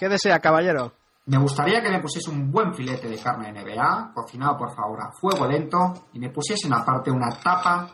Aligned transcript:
¿Qué 0.00 0.08
desea, 0.08 0.38
caballero? 0.38 0.94
Me 1.26 1.36
gustaría 1.36 1.82
que 1.82 1.90
me 1.90 2.00
pusiese 2.00 2.30
un 2.30 2.50
buen 2.50 2.72
filete 2.72 3.06
de 3.06 3.18
carne 3.18 3.52
NBA, 3.52 4.12
cocinado 4.14 4.56
por 4.56 4.74
favor 4.74 4.98
a 4.98 5.12
fuego 5.12 5.46
lento, 5.46 6.06
y 6.14 6.18
me 6.18 6.30
pusiesen 6.30 6.72
aparte 6.72 7.10
una 7.10 7.28
tapa 7.28 7.86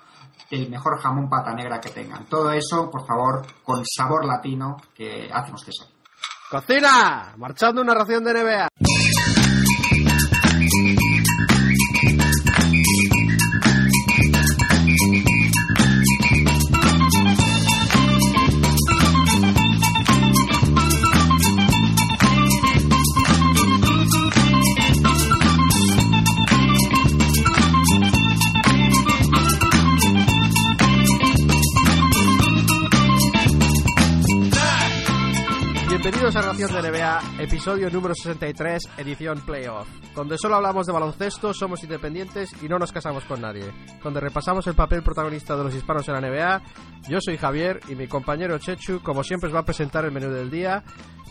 del 0.48 0.70
mejor 0.70 1.00
jamón 1.00 1.28
pata 1.28 1.52
negra 1.52 1.80
que 1.80 1.90
tengan. 1.90 2.24
Todo 2.26 2.52
eso, 2.52 2.88
por 2.92 3.04
favor, 3.04 3.44
con 3.64 3.82
sabor 3.84 4.24
latino 4.24 4.76
que 4.94 5.28
hacemos 5.32 5.64
que 5.64 5.72
sea. 5.72 5.88
¡Cocina! 6.48 7.34
Marchando 7.38 7.82
una 7.82 7.92
ración 7.92 8.22
de 8.22 8.34
NBA. 8.34 8.68
Ración 36.58 36.82
de 36.82 36.90
NBA, 36.90 37.42
episodio 37.42 37.90
número 37.90 38.14
63, 38.14 38.88
edición 38.96 39.42
Playoff, 39.44 39.86
donde 40.14 40.38
solo 40.38 40.54
hablamos 40.54 40.86
de 40.86 40.92
baloncesto, 40.94 41.52
somos 41.52 41.82
independientes 41.82 42.50
y 42.62 42.66
no 42.66 42.78
nos 42.78 42.92
casamos 42.92 43.24
con 43.24 43.42
nadie, 43.42 43.70
donde 44.02 44.20
repasamos 44.20 44.66
el 44.66 44.72
papel 44.74 45.02
protagonista 45.02 45.54
de 45.54 45.64
los 45.64 45.74
hispanos 45.74 46.08
en 46.08 46.14
la 46.14 46.20
NBA. 46.22 46.62
Yo 47.10 47.18
soy 47.20 47.36
Javier 47.36 47.80
y 47.90 47.94
mi 47.94 48.06
compañero 48.06 48.56
Chechu, 48.56 49.02
como 49.02 49.22
siempre, 49.22 49.48
os 49.48 49.54
va 49.54 49.60
a 49.60 49.64
presentar 49.66 50.06
el 50.06 50.12
menú 50.12 50.30
del 50.30 50.50
día. 50.50 50.82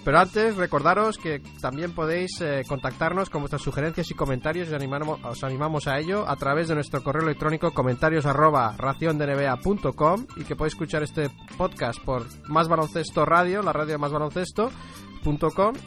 Pero 0.03 0.19
antes, 0.19 0.55
recordaros 0.57 1.17
que 1.17 1.41
también 1.59 1.95
podéis 1.95 2.39
eh, 2.41 2.61
contactarnos 2.67 3.31
con 3.31 3.41
vuestras 3.41 3.63
sugerencias 3.63 4.11
y 4.11 4.13
comentarios 4.13 4.67
y 4.67 4.69
os 4.69 4.75
animamos, 4.75 5.19
os 5.23 5.43
animamos 5.43 5.87
a 5.87 5.97
ello 5.97 6.29
a 6.29 6.35
través 6.35 6.67
de 6.67 6.75
nuestro 6.75 7.01
correo 7.01 7.23
electrónico 7.23 7.71
comentarios 7.71 8.27
arroba 8.27 8.75
raciondenba.com 8.77 10.27
y 10.35 10.43
que 10.43 10.55
podéis 10.55 10.73
escuchar 10.75 11.01
este 11.01 11.31
podcast 11.57 11.99
por 12.03 12.27
Más 12.47 12.67
Baloncesto 12.67 13.25
Radio, 13.25 13.63
la 13.63 13.73
radio 13.73 13.93
de 13.93 13.97
Más 13.97 14.11
Baloncesto 14.11 14.69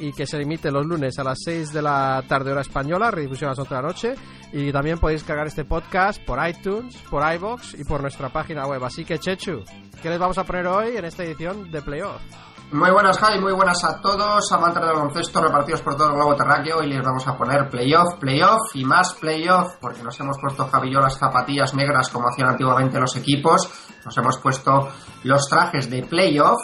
y 0.00 0.12
que 0.12 0.26
se 0.26 0.40
emite 0.40 0.70
los 0.70 0.84
lunes 0.84 1.18
a 1.18 1.24
las 1.24 1.38
6 1.44 1.72
de 1.72 1.82
la 1.82 2.22
tarde 2.26 2.52
hora 2.52 2.62
española, 2.62 3.10
redifusión 3.10 3.48
a 3.48 3.52
las 3.52 3.58
8 3.60 3.68
de 3.68 3.82
la 3.82 3.88
noche 3.88 4.14
y 4.52 4.72
también 4.72 4.98
podéis 4.98 5.22
cargar 5.22 5.46
este 5.46 5.64
podcast 5.64 6.22
por 6.24 6.38
iTunes, 6.46 6.96
por 7.10 7.22
iBox 7.34 7.74
y 7.74 7.84
por 7.84 8.00
nuestra 8.00 8.30
página 8.30 8.66
web. 8.66 8.82
Así 8.84 9.04
que 9.04 9.18
Chechu, 9.18 9.62
¿qué 10.02 10.10
les 10.10 10.18
vamos 10.18 10.38
a 10.38 10.44
poner 10.44 10.66
hoy 10.66 10.96
en 10.96 11.04
esta 11.04 11.22
edición 11.22 11.70
de 11.70 11.82
Playoff? 11.82 12.20
Muy 12.70 12.90
buenas, 12.90 13.18
Jai, 13.18 13.40
muy 13.40 13.54
buenas 13.54 13.82
a 13.82 13.98
todos, 13.98 14.52
amantes 14.52 14.82
del 14.82 14.92
baloncesto 14.92 15.40
repartidos 15.40 15.80
por 15.80 15.96
todo 15.96 16.08
el 16.08 16.16
globo 16.16 16.36
terráqueo. 16.36 16.82
Y 16.82 16.88
les 16.88 17.02
vamos 17.02 17.26
a 17.26 17.34
poner 17.34 17.70
playoff, 17.70 18.16
playoff 18.20 18.74
y 18.74 18.84
más 18.84 19.14
playoff, 19.14 19.76
porque 19.80 20.02
nos 20.02 20.20
hemos 20.20 20.36
puesto 20.38 20.66
Javi 20.66 20.90
las 20.90 21.18
zapatillas 21.18 21.74
negras 21.74 22.10
como 22.10 22.26
hacían 22.28 22.50
antiguamente 22.50 23.00
los 23.00 23.16
equipos. 23.16 23.70
Nos 24.04 24.18
hemos 24.18 24.36
puesto 24.36 24.86
los 25.24 25.48
trajes 25.48 25.88
de 25.88 26.02
playoff. 26.02 26.58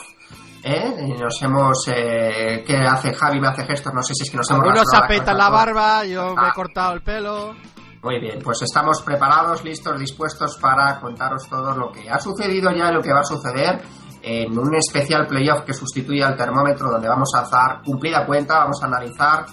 ¿Eh? 0.64 1.06
Y 1.06 1.12
nos 1.12 1.40
hemos. 1.42 1.84
Eh, 1.88 2.64
¿Qué 2.66 2.76
hace 2.76 3.12
Javi? 3.12 3.40
Me 3.40 3.48
hace 3.48 3.64
gestos, 3.64 3.92
no 3.94 4.02
sé 4.02 4.14
si 4.14 4.24
es 4.24 4.30
que 4.30 4.36
nos 4.36 4.50
hemos. 4.50 4.64
Algunos 4.64 4.84
se 4.90 4.96
apetan 4.96 5.36
la 5.36 5.50
barba, 5.50 6.04
yo 6.04 6.34
me 6.34 6.48
he 6.48 6.52
cortado 6.52 6.94
el 6.94 7.02
pelo. 7.02 7.54
Muy 8.02 8.20
bien, 8.20 8.38
pues 8.42 8.60
estamos 8.60 9.00
preparados, 9.02 9.64
listos, 9.64 9.98
dispuestos 9.98 10.58
para 10.60 11.00
contaros 11.00 11.48
todo 11.48 11.74
lo 11.74 11.90
que 11.90 12.10
ha 12.10 12.20
sucedido 12.20 12.70
ya 12.70 12.90
y 12.90 12.94
lo 12.94 13.00
que 13.00 13.12
va 13.12 13.20
a 13.20 13.24
suceder 13.24 13.80
en 14.20 14.58
un 14.58 14.74
especial 14.74 15.26
playoff 15.26 15.62
que 15.64 15.72
sustituye 15.72 16.22
al 16.22 16.36
termómetro 16.36 16.90
donde 16.90 17.08
vamos 17.08 17.30
a 17.34 17.40
hacer 17.40 17.82
cumplida 17.84 18.26
cuenta, 18.26 18.58
vamos 18.58 18.82
a 18.82 18.86
analizar 18.86 19.46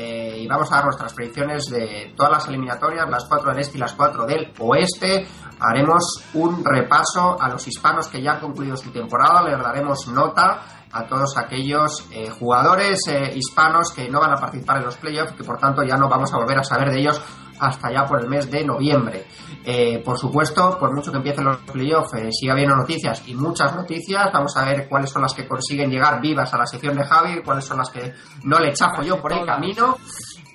eh, 0.00 0.38
y 0.38 0.46
vamos 0.46 0.70
a 0.70 0.76
dar 0.76 0.84
nuestras 0.84 1.12
predicciones 1.12 1.64
de 1.64 2.12
todas 2.16 2.30
las 2.30 2.48
eliminatorias, 2.48 3.10
las 3.10 3.24
cuatro 3.24 3.50
del 3.50 3.58
este 3.58 3.78
y 3.78 3.80
las 3.80 3.94
cuatro 3.94 4.26
del 4.26 4.52
oeste. 4.60 5.26
Haremos 5.58 6.22
un 6.34 6.64
repaso 6.64 7.36
a 7.40 7.48
los 7.48 7.66
hispanos 7.66 8.06
que 8.06 8.22
ya 8.22 8.34
han 8.34 8.40
concluido 8.40 8.76
su 8.76 8.92
temporada, 8.92 9.42
les 9.42 9.58
daremos 9.58 10.06
nota 10.06 10.62
a 10.92 11.04
todos 11.06 11.36
aquellos 11.36 12.06
eh, 12.12 12.30
jugadores 12.30 13.00
eh, 13.08 13.32
hispanos 13.34 13.90
que 13.90 14.08
no 14.08 14.20
van 14.20 14.32
a 14.32 14.36
participar 14.36 14.78
en 14.78 14.84
los 14.84 14.96
playoffs, 14.96 15.32
que 15.32 15.42
por 15.42 15.58
tanto 15.58 15.82
ya 15.82 15.96
no 15.96 16.08
vamos 16.08 16.32
a 16.32 16.36
volver 16.36 16.58
a 16.58 16.64
saber 16.64 16.90
de 16.90 17.00
ellos 17.00 17.20
hasta 17.58 17.90
ya 17.90 18.06
por 18.06 18.20
el 18.20 18.28
mes 18.28 18.48
de 18.48 18.64
noviembre. 18.64 19.26
Eh, 19.70 20.00
por 20.02 20.18
supuesto, 20.18 20.78
por 20.78 20.94
mucho 20.94 21.10
que 21.10 21.18
empiecen 21.18 21.44
los 21.44 21.58
playoffs, 21.58 22.14
eh, 22.14 22.30
sigue 22.32 22.52
habiendo 22.52 22.74
noticias 22.74 23.22
y 23.26 23.34
muchas 23.34 23.76
noticias. 23.76 24.30
Vamos 24.32 24.56
a 24.56 24.64
ver 24.64 24.88
cuáles 24.88 25.10
son 25.10 25.20
las 25.20 25.34
que 25.34 25.46
consiguen 25.46 25.90
llegar 25.90 26.22
vivas 26.22 26.54
a 26.54 26.56
la 26.56 26.64
sección 26.64 26.96
de 26.96 27.04
Javi, 27.04 27.42
cuáles 27.42 27.66
son 27.66 27.76
las 27.76 27.90
que 27.90 28.14
no 28.44 28.58
le 28.60 28.72
chajo 28.72 29.02
yo 29.02 29.20
por 29.20 29.30
el 29.30 29.44
camino. 29.44 29.98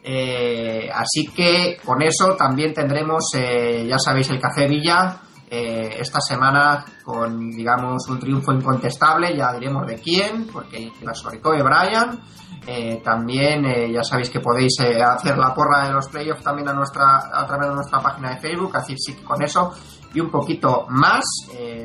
Eh, 0.03 0.90
así 0.91 1.28
que 1.28 1.78
con 1.85 2.01
eso 2.01 2.35
también 2.35 2.74
tendremos, 2.74 3.29
ya 3.34 4.00
sabéis, 4.00 4.31
el 4.31 4.40
Café 4.40 4.68
Villa. 4.68 5.19
esta 5.47 6.19
semana 6.19 6.84
con, 7.03 7.51
digamos, 7.51 8.07
un 8.09 8.18
triunfo 8.18 8.51
incontestable, 8.51 9.38
ya 9.38 9.53
diremos 9.53 9.85
de 9.85 10.01
quién, 10.01 10.47
porque 10.51 10.91
va 11.07 11.13
sobre 11.13 11.40
Kobe 11.40 11.62
Bryant. 11.62 12.19
Eh, 12.66 13.01
también 13.03 13.66
eh, 13.66 13.91
ya 13.91 14.03
sabéis 14.03 14.29
que 14.29 14.40
podéis 14.40 14.79
eh, 14.79 15.03
hacer 15.03 15.38
la 15.38 15.53
porra 15.53 15.85
de 15.85 15.91
los 15.91 16.07
playoffs 16.07 16.44
también 16.44 16.69
a, 16.69 16.74
nuestra, 16.74 17.29
a 17.34 17.46
través 17.46 17.68
de 17.68 17.75
nuestra 17.75 18.00
página 18.00 18.29
de 18.29 18.38
Facebook, 18.38 18.72
así 18.78 18.96
sí 18.97 19.16
con 19.16 19.41
eso 19.44 19.74
y 20.13 20.22
un 20.22 20.29
poquito 20.29 20.85
más 20.90 21.24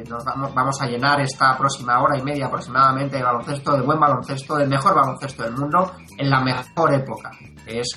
nos 0.06 0.22
vamos, 0.22 0.54
vamos 0.54 0.82
a 0.82 0.86
llenar 0.86 1.18
esta 1.22 1.56
próxima 1.56 1.98
hora 2.02 2.18
y 2.18 2.22
media 2.22 2.46
aproximadamente 2.46 3.16
de 3.16 3.22
baloncesto, 3.22 3.74
de 3.74 3.80
buen 3.80 3.98
baloncesto, 3.98 4.56
del 4.56 4.68
mejor 4.68 4.94
baloncesto 4.94 5.44
del 5.44 5.56
mundo 5.56 5.92
en 6.14 6.28
la 6.28 6.42
mejor 6.42 6.92
época, 6.92 7.30
es 7.66 7.88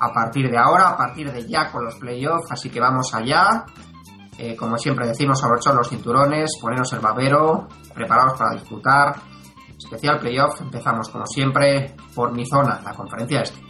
a 0.00 0.10
partir 0.10 0.50
de 0.50 0.56
ahora, 0.56 0.88
a 0.88 0.96
partir 0.96 1.30
de 1.30 1.46
ya 1.46 1.70
con 1.70 1.84
los 1.84 1.96
playoffs, 1.96 2.50
así 2.50 2.70
que 2.70 2.80
vamos 2.80 3.14
allá. 3.14 3.66
como 4.58 4.78
siempre 4.78 5.06
decimos, 5.06 5.44
abrochar 5.44 5.74
los 5.74 5.90
cinturones, 5.90 6.52
ponernos 6.62 6.90
el 6.94 7.00
babero, 7.00 7.68
preparados 7.94 8.38
para 8.38 8.54
disfrutar 8.54 9.14
especial 9.78 10.18
playoff. 10.18 10.60
Empezamos 10.60 11.08
como 11.08 11.26
siempre 11.26 11.94
por 12.14 12.32
mi 12.32 12.44
zona, 12.46 12.80
la 12.84 12.94
conferencia 12.94 13.42
este. 13.42 13.60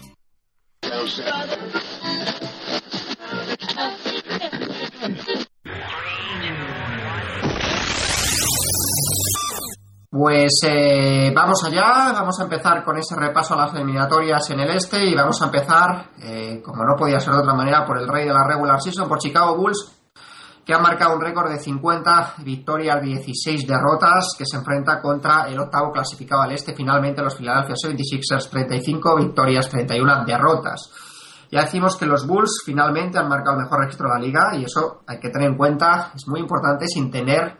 Pues 10.16 10.60
eh, 10.64 11.32
vamos 11.34 11.64
allá, 11.64 12.12
vamos 12.12 12.38
a 12.38 12.44
empezar 12.44 12.84
con 12.84 12.96
ese 12.96 13.16
repaso 13.16 13.54
a 13.54 13.66
las 13.66 13.74
eliminatorias 13.74 14.48
en 14.50 14.60
el 14.60 14.70
este 14.70 15.04
y 15.04 15.12
vamos 15.12 15.42
a 15.42 15.46
empezar, 15.46 16.10
eh, 16.22 16.62
como 16.64 16.84
no 16.84 16.94
podía 16.96 17.18
ser 17.18 17.34
de 17.34 17.40
otra 17.40 17.52
manera, 17.52 17.84
por 17.84 17.98
el 17.98 18.06
rey 18.06 18.24
de 18.24 18.32
la 18.32 18.46
regular 18.46 18.80
season, 18.80 19.08
por 19.08 19.18
Chicago 19.18 19.56
Bulls, 19.56 19.93
que 20.64 20.72
ha 20.72 20.78
marcado 20.78 21.14
un 21.14 21.20
récord 21.20 21.50
de 21.50 21.58
50 21.58 22.36
victorias, 22.38 23.02
16 23.02 23.66
derrotas, 23.66 24.34
que 24.36 24.46
se 24.46 24.56
enfrenta 24.56 25.00
contra 25.00 25.46
el 25.48 25.58
octavo 25.58 25.92
clasificado 25.92 26.42
al 26.42 26.52
este, 26.52 26.74
finalmente 26.74 27.22
los 27.22 27.36
Philadelphia 27.36 27.74
76ers, 27.74 28.48
35 28.48 29.16
victorias, 29.16 29.68
31 29.68 30.24
derrotas. 30.24 30.90
Ya 31.50 31.62
decimos 31.62 31.96
que 31.96 32.06
los 32.06 32.26
Bulls 32.26 32.62
finalmente 32.64 33.18
han 33.18 33.28
marcado 33.28 33.58
el 33.58 33.64
mejor 33.64 33.80
registro 33.80 34.08
de 34.08 34.14
la 34.14 34.20
liga 34.20 34.56
y 34.56 34.64
eso 34.64 35.02
hay 35.06 35.20
que 35.20 35.28
tener 35.28 35.50
en 35.50 35.56
cuenta, 35.56 36.12
es 36.14 36.26
muy 36.26 36.40
importante 36.40 36.86
sin 36.86 37.10
tener 37.10 37.58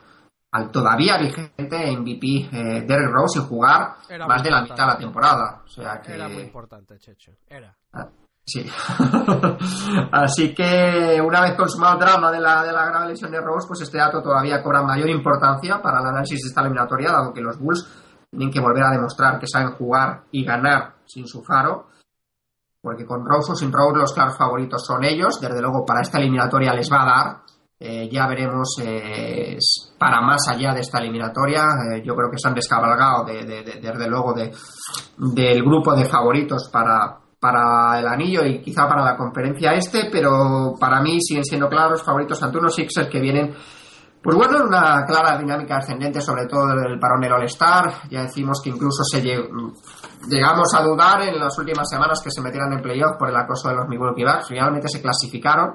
al 0.51 0.71
todavía 0.71 1.19
vigente 1.19 1.97
MVP 1.97 2.27
eh, 2.27 2.85
Derrick 2.87 3.11
Rose 3.11 3.41
sin 3.41 3.49
jugar 3.49 3.97
más 4.27 4.43
de 4.43 4.51
la 4.51 4.63
mitad 4.63 4.77
de 4.77 4.87
la 4.87 4.99
temporada. 4.99 5.63
O 5.65 5.69
sea 5.69 6.01
que... 6.01 6.15
Era 6.15 6.29
muy 6.29 6.43
importante, 6.43 6.97
Checho. 6.99 7.33
Era. 7.49 7.77
Ah, 7.93 8.09
Sí. 8.47 8.65
Así 10.13 10.55
que 10.55 11.19
una 11.25 11.41
vez 11.41 11.55
consumado 11.57 11.95
el 11.95 12.01
drama 12.01 12.31
de 12.31 12.41
la, 12.41 12.63
de 12.63 12.73
la 12.73 12.87
grave 12.87 13.09
lesión 13.09 13.31
de 13.31 13.41
Rose, 13.41 13.67
pues 13.67 13.81
este 13.81 13.99
dato 13.99 14.23
todavía 14.23 14.63
cobra 14.63 14.83
mayor 14.83 15.09
importancia 15.09 15.81
para 15.81 16.01
el 16.01 16.07
análisis 16.07 16.43
de 16.43 16.49
esta 16.49 16.61
eliminatoria, 16.61 17.11
dado 17.11 17.33
que 17.33 17.41
los 17.41 17.59
Bulls 17.59 17.87
tienen 18.31 18.51
que 18.51 18.61
volver 18.61 18.85
a 18.85 18.91
demostrar 18.91 19.39
que 19.39 19.47
saben 19.47 19.73
jugar 19.73 20.25
y 20.31 20.45
ganar 20.45 20.97
sin 21.07 21.27
su 21.27 21.43
faro, 21.43 21.89
porque 22.83 23.07
con 23.07 23.25
Rose 23.25 23.53
o 23.53 23.55
sin 23.55 23.73
Rose 23.73 23.99
los 23.99 24.13
claros 24.13 24.37
favoritos 24.37 24.85
son 24.85 25.05
ellos, 25.05 25.41
desde 25.41 25.63
luego 25.63 25.85
para 25.87 26.03
esta 26.03 26.19
eliminatoria 26.19 26.75
les 26.75 26.93
va 26.93 27.03
a 27.03 27.07
dar, 27.07 27.45
eh, 27.81 28.09
ya 28.11 28.27
veremos 28.27 28.77
eh, 28.83 29.59
para 29.99 30.21
más 30.21 30.49
allá 30.49 30.73
de 30.73 30.81
esta 30.81 31.01
eliminatoria. 31.01 31.65
Eh, 31.93 32.03
yo 32.05 32.15
creo 32.15 32.31
que 32.31 32.39
se 32.39 32.49
han 32.49 32.55
descabalgado 32.55 33.25
desde 33.25 34.09
luego 34.09 34.33
del 34.33 35.63
grupo 35.63 35.95
de 35.95 36.07
favoritos 36.07 36.71
para, 36.73 37.19
para 37.45 38.01
el 38.01 38.07
anillo 38.07 38.43
y 38.43 38.63
quizá 38.63 38.89
para 38.89 39.05
la 39.05 39.19
conferencia 39.19 39.75
este, 39.75 40.09
pero 40.11 40.77
para 40.81 41.03
mí 41.03 41.19
siguen 41.21 41.45
siendo 41.45 41.69
claros 41.69 42.03
favoritos 42.03 42.43
ante 42.43 42.57
unos 42.57 42.75
Sixers 42.75 43.11
que 43.11 43.21
vienen, 43.21 43.55
pues 44.23 44.35
bueno, 44.35 44.57
en 44.57 44.69
una 44.69 45.05
clara 45.05 45.37
dinámica 45.37 45.77
ascendente, 45.77 46.23
sobre 46.23 46.47
todo 46.47 46.69
del 46.69 46.99
parón 46.99 47.21
del 47.21 47.35
All-Star. 47.35 48.09
Ya 48.09 48.23
decimos 48.23 48.63
que 48.65 48.71
incluso 48.71 49.05
se 49.05 49.21
llegamos 49.21 50.75
a 50.75 50.83
dudar 50.83 51.21
en 51.21 51.39
las 51.39 51.59
últimas 51.59 51.87
semanas 51.87 52.23
que 52.25 52.31
se 52.31 52.41
metieran 52.41 52.73
en 52.73 52.81
playoff 52.81 53.19
por 53.19 53.29
el 53.29 53.37
acoso 53.37 53.69
de 53.69 53.75
los 53.75 53.89
Milwaukee 53.89 54.25
Bucks. 54.25 54.49
Finalmente 54.49 54.89
se 54.89 55.03
clasificaron, 55.03 55.75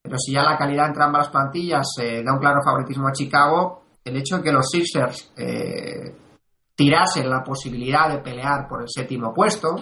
pero 0.00 0.16
si 0.16 0.32
ya 0.32 0.44
la 0.44 0.56
calidad 0.56 0.86
entre 0.86 1.02
ambas 1.02 1.28
plantillas 1.28 1.88
eh, 2.00 2.22
da 2.24 2.32
un 2.32 2.38
claro 2.38 2.60
favoritismo 2.64 3.08
a 3.08 3.12
Chicago, 3.12 3.82
el 4.04 4.16
hecho 4.16 4.36
de 4.36 4.44
que 4.44 4.52
los 4.52 4.68
Sixers 4.70 5.32
eh, 5.36 6.14
tirasen 6.76 7.28
la 7.28 7.42
posibilidad 7.42 8.08
de 8.08 8.18
pelear 8.18 8.68
por 8.68 8.82
el 8.82 8.88
séptimo 8.88 9.34
puesto. 9.34 9.74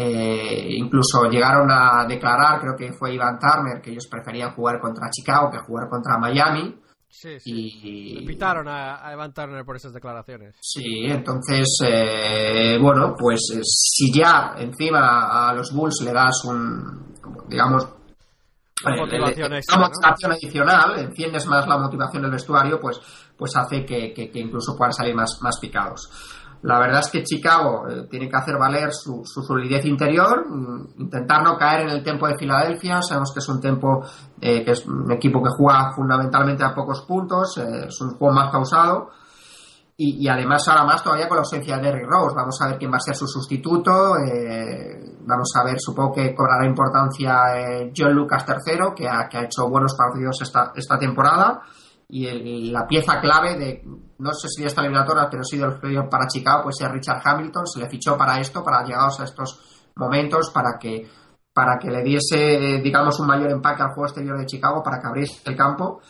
Eh, 0.00 0.76
incluso 0.76 1.24
llegaron 1.28 1.68
a 1.72 2.06
declarar, 2.06 2.60
creo 2.60 2.76
que 2.76 2.92
fue 2.92 3.14
Ivan 3.14 3.36
Turner, 3.36 3.82
que 3.82 3.90
ellos 3.90 4.06
preferían 4.08 4.54
jugar 4.54 4.78
contra 4.78 5.10
Chicago 5.10 5.50
que 5.50 5.58
jugar 5.58 5.88
contra 5.88 6.16
Miami. 6.18 6.72
Sí, 7.08 7.40
sí. 7.40 8.18
Invitaron 8.20 8.68
a, 8.68 9.12
Ivan 9.12 9.34
Turner 9.34 9.64
por 9.64 9.74
esas 9.74 9.92
declaraciones. 9.92 10.54
Sí, 10.60 11.06
entonces, 11.06 11.66
eh, 11.84 12.78
bueno, 12.80 13.12
pues 13.18 13.40
eh, 13.56 13.60
si 13.64 14.12
ya 14.12 14.54
encima 14.58 15.48
a 15.48 15.52
los 15.52 15.72
Bulls 15.72 16.00
le 16.04 16.12
das 16.12 16.44
un, 16.44 17.16
digamos, 17.48 17.88
una 18.84 18.96
motivación, 18.98 19.52
adicional, 20.30 20.96
enciendes 21.00 21.44
más 21.46 21.66
la 21.66 21.78
motivación 21.78 22.22
del 22.22 22.30
vestuario, 22.30 22.78
pues, 22.80 23.00
pues 23.36 23.50
hace 23.56 23.84
que, 23.84 24.12
que, 24.14 24.30
que 24.30 24.38
incluso 24.38 24.76
puedan 24.76 24.92
salir 24.92 25.16
más, 25.16 25.40
más 25.42 25.58
picados. 25.60 26.08
La 26.62 26.80
verdad 26.80 27.00
es 27.00 27.10
que 27.10 27.22
Chicago 27.22 27.88
eh, 27.88 28.08
tiene 28.10 28.28
que 28.28 28.36
hacer 28.36 28.56
valer 28.58 28.92
su, 28.92 29.22
solidez 29.24 29.84
interior, 29.84 30.44
mm, 30.48 31.00
intentar 31.00 31.42
no 31.42 31.56
caer 31.56 31.82
en 31.82 31.90
el 31.90 32.02
tempo 32.02 32.26
de 32.26 32.36
Filadelfia. 32.36 33.00
Sabemos 33.00 33.32
que 33.32 33.38
es 33.38 33.48
un 33.48 33.60
tempo 33.60 34.04
eh, 34.40 34.64
que 34.64 34.72
es 34.72 34.84
un 34.86 35.10
equipo 35.12 35.40
que 35.42 35.50
juega 35.56 35.92
fundamentalmente 35.92 36.64
a 36.64 36.74
pocos 36.74 37.02
puntos, 37.02 37.58
eh, 37.58 37.86
es 37.86 38.00
un 38.00 38.16
juego 38.16 38.34
más 38.34 38.50
pausado. 38.50 39.10
Y, 40.00 40.28
además 40.28 40.68
ahora 40.68 40.84
más 40.84 41.02
todavía 41.02 41.26
con 41.26 41.38
la 41.38 41.40
ausencia 41.40 41.76
de 41.76 41.82
Derrick 41.82 42.08
Rose. 42.08 42.36
Vamos 42.36 42.56
a 42.62 42.68
ver 42.68 42.78
quién 42.78 42.92
va 42.92 42.98
a 42.98 43.00
ser 43.00 43.16
su 43.16 43.26
sustituto. 43.26 44.14
vamos 45.26 45.50
a 45.56 45.64
ver, 45.64 45.74
supongo 45.80 46.12
que 46.12 46.32
cobrará 46.36 46.64
importancia 46.64 47.90
John 47.96 48.14
Lucas 48.14 48.46
III, 48.46 48.94
que 48.94 49.08
ha, 49.08 49.28
que 49.28 49.38
ha 49.38 49.42
hecho 49.42 49.68
buenos 49.68 49.96
partidos 49.96 50.40
esta, 50.40 50.70
esta 50.76 50.96
temporada 51.00 51.62
y 52.10 52.70
la 52.70 52.86
pieza 52.86 53.20
clave 53.20 53.56
de, 53.56 53.82
no 54.18 54.32
sé 54.32 54.48
si 54.48 54.62
de 54.62 54.68
esta 54.68 54.80
eliminatoria, 54.80 55.28
pero 55.30 55.44
sí 55.44 55.58
de 55.58 55.66
los 55.66 55.78
playoffs 55.78 56.08
para 56.10 56.26
Chicago, 56.26 56.62
pues 56.64 56.80
es 56.80 56.90
Richard 56.90 57.20
Hamilton, 57.22 57.66
se 57.66 57.80
le 57.80 57.88
fichó 57.88 58.16
para 58.16 58.40
esto, 58.40 58.64
para 58.64 58.82
llegados 58.82 59.20
a 59.20 59.24
estos 59.24 59.60
momentos, 59.96 60.50
para 60.50 60.78
que, 60.80 61.06
para 61.52 61.78
que 61.78 61.90
le 61.90 62.02
diese, 62.02 62.80
digamos, 62.82 63.20
un 63.20 63.26
mayor 63.26 63.50
empaque 63.50 63.82
al 63.82 63.90
juego 63.90 64.06
exterior 64.06 64.38
de 64.38 64.46
Chicago, 64.46 64.82
para 64.82 65.00
que 65.00 65.06
abriese 65.06 65.42
el 65.44 65.56
campo. 65.56 66.00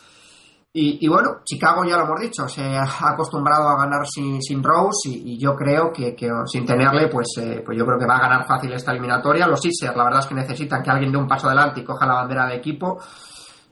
Y, 0.80 1.08
bueno, 1.08 1.40
Chicago 1.44 1.82
ya 1.84 1.96
lo 1.96 2.04
hemos 2.04 2.20
dicho, 2.20 2.46
se 2.46 2.62
ha 2.62 2.84
acostumbrado 2.84 3.68
a 3.68 3.76
ganar 3.78 4.06
sin, 4.06 4.40
sin 4.40 4.62
Rose 4.62 5.08
y, 5.08 5.36
yo 5.36 5.56
creo 5.56 5.92
que, 5.92 6.14
sin 6.46 6.64
tenerle, 6.64 7.08
pues, 7.08 7.26
eh, 7.38 7.62
pues 7.66 7.76
yo 7.76 7.84
creo 7.84 7.98
que 7.98 8.06
va 8.06 8.18
a 8.18 8.20
ganar 8.20 8.46
fácil 8.46 8.72
esta 8.72 8.92
eliminatoria. 8.92 9.48
Los 9.48 9.60
Sixers, 9.60 9.96
la 9.96 10.04
verdad 10.04 10.20
es 10.20 10.26
que 10.26 10.36
necesitan 10.36 10.80
que 10.80 10.90
alguien 10.90 11.10
dé 11.10 11.18
un 11.18 11.26
paso 11.26 11.48
adelante 11.48 11.80
y 11.80 11.84
coja 11.84 12.06
la 12.06 12.14
bandera 12.14 12.46
de 12.46 12.56
equipo 12.56 13.00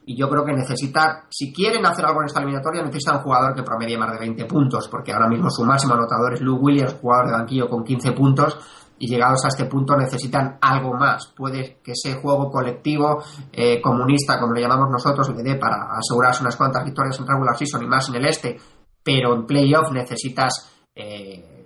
y 0.07 0.15
yo 0.15 0.29
creo 0.29 0.45
que 0.45 0.53
necesita, 0.53 1.25
si 1.29 1.51
quieren 1.51 1.85
hacer 1.85 2.05
algo 2.05 2.21
en 2.21 2.27
esta 2.27 2.39
eliminatoria, 2.39 2.81
necesita 2.81 3.17
un 3.17 3.23
jugador 3.23 3.53
que 3.53 3.61
promedie 3.61 3.97
más 3.97 4.13
de 4.13 4.19
20 4.19 4.45
puntos, 4.45 4.87
porque 4.87 5.11
ahora 5.11 5.27
mismo 5.27 5.49
su 5.49 5.65
máximo 5.65 5.95
anotador 5.95 6.33
es 6.33 6.39
Lou 6.39 6.55
Williams, 6.55 6.95
jugador 7.01 7.27
de 7.27 7.33
banquillo 7.33 7.67
con 7.67 7.83
15 7.83 8.13
puntos, 8.13 8.57
y 8.99 9.09
llegados 9.09 9.43
a 9.43 9.49
este 9.49 9.65
punto 9.65 9.97
necesitan 9.97 10.59
algo 10.61 10.93
más. 10.93 11.33
Puede 11.35 11.79
que 11.83 11.91
ese 11.91 12.15
juego 12.21 12.49
colectivo 12.49 13.21
eh, 13.51 13.81
comunista, 13.81 14.39
como 14.39 14.53
le 14.53 14.61
llamamos 14.61 14.89
nosotros, 14.89 15.29
le 15.35 15.43
dé 15.43 15.55
para 15.55 15.89
asegurarse 15.97 16.41
unas 16.41 16.55
cuantas 16.55 16.85
victorias 16.85 17.19
en 17.19 17.27
regular 17.27 17.57
season 17.57 17.83
y 17.83 17.87
más 17.87 18.07
en 18.07 18.15
el 18.15 18.25
este, 18.27 18.57
pero 19.03 19.35
en 19.35 19.45
playoff 19.45 19.91
necesitas 19.91 20.71
eh, 20.95 21.56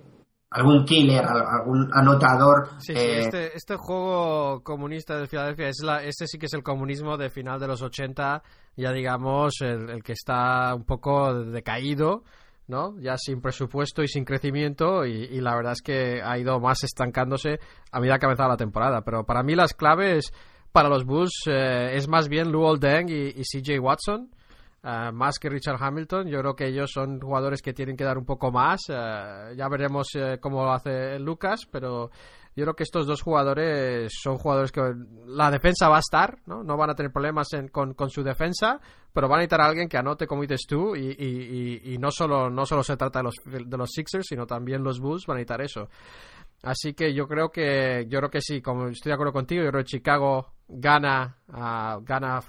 algún 0.52 0.84
killer, 0.84 1.24
algún 1.24 1.88
anotador. 1.92 2.68
Sí, 2.78 2.92
sí, 2.94 2.98
eh, 2.98 3.20
este, 3.20 3.56
este, 3.56 3.76
juego 3.76 4.62
comunista 4.62 5.18
de 5.18 5.26
Filadelfia, 5.26 5.68
es 5.68 5.82
la, 5.82 6.02
este 6.02 6.26
sí 6.26 6.38
que 6.38 6.46
es 6.46 6.54
el 6.54 6.62
comunismo 6.62 7.16
de 7.16 7.30
final 7.30 7.58
de 7.58 7.68
los 7.68 7.82
80, 7.82 8.42
ya 8.76 8.92
digamos, 8.92 9.54
el, 9.60 10.02
que 10.02 10.12
está 10.12 10.74
un 10.74 10.84
poco 10.84 11.34
decaído. 11.34 12.24
¿no? 12.68 12.98
Ya 13.00 13.16
sin 13.18 13.42
presupuesto 13.42 14.02
y 14.02 14.08
sin 14.08 14.24
crecimiento 14.24 15.04
y, 15.04 15.40
la 15.40 15.54
verdad 15.56 15.72
es 15.72 15.82
que 15.82 16.22
ha 16.22 16.38
ido 16.38 16.58
más 16.60 16.84
estancándose 16.84 17.58
a 17.90 17.98
medida 17.98 18.18
que 18.18 18.24
ha 18.24 18.28
avanzado 18.28 18.48
la 18.48 18.56
temporada. 18.56 19.02
Pero 19.02 19.24
para 19.26 19.42
mí 19.42 19.54
las 19.54 19.74
claves 19.74 20.32
para 20.70 20.88
los 20.88 21.04
Bulls 21.04 21.42
eh, 21.50 21.90
es 21.94 22.08
más 22.08 22.28
bien 22.28 22.50
Luol 22.50 22.78
Deng 22.78 23.10
y, 23.10 23.34
y 23.36 23.42
CJ 23.42 23.78
Watson. 23.80 24.30
Eh, 24.84 25.12
más 25.12 25.38
que 25.38 25.48
Richard 25.48 25.76
Hamilton. 25.80 26.26
Yo 26.26 26.40
creo 26.40 26.56
que 26.56 26.66
ellos 26.66 26.90
son 26.92 27.20
jugadores 27.20 27.62
que 27.62 27.72
tienen 27.72 27.96
que 27.96 28.04
dar 28.04 28.18
un 28.18 28.24
poco 28.24 28.50
más. 28.50 28.80
Eh, 28.88 29.54
ya 29.56 29.68
veremos 29.68 30.08
eh, 30.14 30.38
cómo 30.40 30.64
lo 30.64 30.72
hace 30.72 31.20
Lucas, 31.20 31.66
pero 31.70 32.10
yo 32.56 32.64
creo 32.64 32.74
que 32.74 32.82
estos 32.82 33.06
dos 33.06 33.22
jugadores 33.22 34.12
son 34.20 34.38
jugadores 34.38 34.72
que 34.72 34.82
la 35.26 35.52
defensa 35.52 35.88
va 35.88 35.96
a 35.96 36.00
estar, 36.00 36.38
no, 36.46 36.64
no 36.64 36.76
van 36.76 36.90
a 36.90 36.94
tener 36.94 37.12
problemas 37.12 37.48
con, 37.70 37.94
su 38.10 38.22
defensa, 38.22 38.80
pero 39.12 39.28
van 39.28 39.36
a 39.36 39.38
necesitar 39.38 39.60
a 39.62 39.66
alguien 39.68 39.88
que 39.88 39.96
anote 39.96 40.26
como 40.26 40.42
dices 40.42 40.66
tú 40.68 40.94
y, 40.94 41.96
no, 41.98 42.10
solo, 42.10 42.50
no 42.50 42.66
solo 42.66 42.82
se 42.82 42.96
trata 42.96 43.20
de 43.20 43.22
los, 43.22 43.34
de 43.46 43.76
los 43.78 43.90
Sixers, 43.90 44.26
sino 44.28 44.46
también 44.46 44.82
los 44.82 45.00
Bulls 45.00 45.24
van 45.26 45.36
a 45.36 45.38
necesitar 45.38 45.62
eso. 45.62 45.88
Así 46.62 46.92
que 46.92 47.14
yo 47.14 47.26
creo 47.26 47.50
que 47.50 48.06
yo 48.08 48.18
creo 48.18 48.30
que 48.30 48.40
sí, 48.40 48.60
como 48.60 48.88
estoy 48.88 49.10
de 49.10 49.14
acuerdo 49.14 49.32
contigo, 49.32 49.64
yo 49.64 49.70
creo 49.70 49.82
que 49.82 49.90
Chicago 49.90 50.52
gana 50.68 51.38
uh, 51.48 52.04
gana 52.04 52.40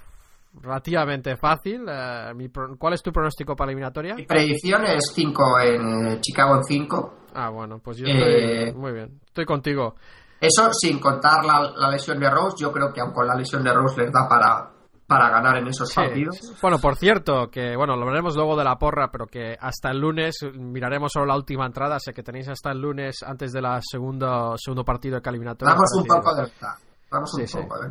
relativamente 0.60 1.36
fácil. 1.36 1.84
Eh, 1.88 2.50
¿Cuál 2.78 2.94
es 2.94 3.02
tu 3.02 3.12
pronóstico 3.12 3.54
para 3.56 3.66
la 3.66 3.72
eliminatoria? 3.72 4.14
Mi 4.14 4.26
predicción 4.26 4.84
es 4.84 5.12
5 5.14 5.60
en 5.60 6.20
Chicago 6.20 6.56
en 6.56 6.64
5. 6.64 7.14
Ah, 7.34 7.50
bueno, 7.50 7.78
pues 7.78 7.98
yo 7.98 8.06
estoy 8.06 8.68
eh, 8.68 8.72
muy 8.74 8.92
bien. 8.92 9.20
Estoy 9.26 9.44
contigo. 9.44 9.94
Eso 10.40 10.72
sin 10.72 10.98
contar 10.98 11.44
la, 11.44 11.90
lesión 11.90 12.18
de 12.18 12.28
Rose, 12.30 12.56
yo 12.60 12.70
creo 12.70 12.92
que 12.92 13.00
aunque 13.00 13.14
con 13.14 13.26
la 13.26 13.34
lesión 13.34 13.62
de 13.64 13.72
Rose 13.72 14.02
les 14.02 14.12
da 14.12 14.28
para, 14.28 14.70
para 15.06 15.30
ganar 15.30 15.56
en 15.56 15.68
esos 15.68 15.92
partidos. 15.92 16.54
Bueno, 16.60 16.78
por 16.78 16.96
cierto, 16.96 17.48
que 17.50 17.74
bueno, 17.76 17.96
lo 17.96 18.04
veremos 18.04 18.36
luego 18.36 18.56
de 18.56 18.64
la 18.64 18.76
porra, 18.76 19.10
pero 19.10 19.26
que 19.26 19.56
hasta 19.58 19.90
el 19.90 20.00
lunes 20.00 20.36
miraremos 20.54 21.12
solo 21.12 21.26
la 21.26 21.36
última 21.36 21.64
entrada, 21.64 21.98
sé 21.98 22.12
que 22.12 22.22
tenéis 22.22 22.48
hasta 22.48 22.72
el 22.72 22.80
lunes 22.80 23.22
antes 23.26 23.52
de 23.52 23.62
la 23.62 23.80
segundo, 23.82 24.54
segundo 24.58 24.84
partido 24.84 25.18
de 25.18 25.30
eliminatoria. 25.30 25.74
Damos 25.74 25.90
un 25.96 26.04
poco 26.04 26.34
de 26.34 26.42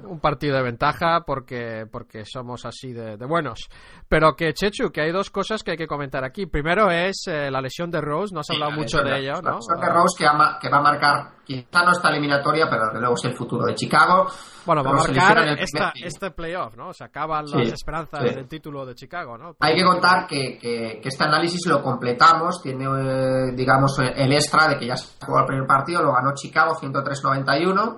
un, 0.06 0.20
partido 0.20 0.58
de 0.58 0.64
ventaja 0.64 1.22
porque, 1.26 1.86
porque 1.92 2.26
somos 2.26 2.66
así 2.66 2.94
de, 2.94 3.16
buenos. 3.26 3.70
Pero 4.08 4.36
que, 4.36 4.54
Chechu, 4.54 4.92
que 4.92 5.02
hay 5.02 5.12
dos 5.12 5.30
cosas 5.30 5.64
que 5.64 5.72
hay 5.72 5.78
que 5.78 5.88
comentar 5.88 6.24
aquí. 6.24 6.46
Primero 6.46 6.90
es 6.92 7.24
eh, 7.28 7.50
la 7.50 7.62
lesión 7.62 7.90
de 7.90 8.02
Rose, 8.02 8.34
no 8.34 8.42
has 8.42 8.50
hablado 8.50 8.72
mucho 8.72 9.02
de 9.02 9.20
ello, 9.20 9.42
¿no? 9.42 9.52
La 9.52 9.56
lesión 9.56 9.80
de 9.80 9.90
Rose 9.90 10.18
que, 10.18 10.26
que, 10.62 10.70
va 10.70 10.78
a 10.78 10.82
marcar, 10.82 11.32
quizá 11.44 11.84
no 11.84 11.92
esta 11.92 12.10
eliminatoria, 12.10 12.70
pero 12.70 12.86
desde 12.88 13.00
luego 13.00 13.16
es 13.16 13.26
el 13.26 13.34
futuro 13.34 13.66
de 13.66 13.76
Chicago. 13.76 14.28
Bueno, 14.66 14.84
va 14.84 14.92
a 14.92 14.94
marcar 14.94 15.58
este 15.96 16.32
playoff, 16.32 16.76
¿no? 16.76 16.94
Se 16.94 17.04
acaban 17.04 17.46
las 17.50 17.72
esperanzas 17.72 18.24
del 18.24 18.48
título 18.48 18.86
de 18.86 18.96
Chicago, 18.96 19.38
¿no? 19.38 19.56
Hay 19.60 19.76
que 19.76 19.84
contar 19.84 20.28
que, 20.28 20.58
que, 20.60 21.02
este 21.04 21.24
análisis 21.24 21.66
lo 21.68 21.82
completamos, 21.82 22.62
tiene, 22.62 22.86
eh, 22.86 23.52
digamos, 23.54 23.98
el 24.00 24.32
extra 24.34 24.68
de 24.68 24.78
que 24.78 24.88
ya 24.88 24.96
se 24.96 25.26
jugó 25.26 25.40
el 25.40 25.46
primer 25.46 25.68
partido, 25.68 26.02
lo 26.02 26.14
ganó 26.14 26.34
Chicago 26.34 26.76
103-91 26.76 27.98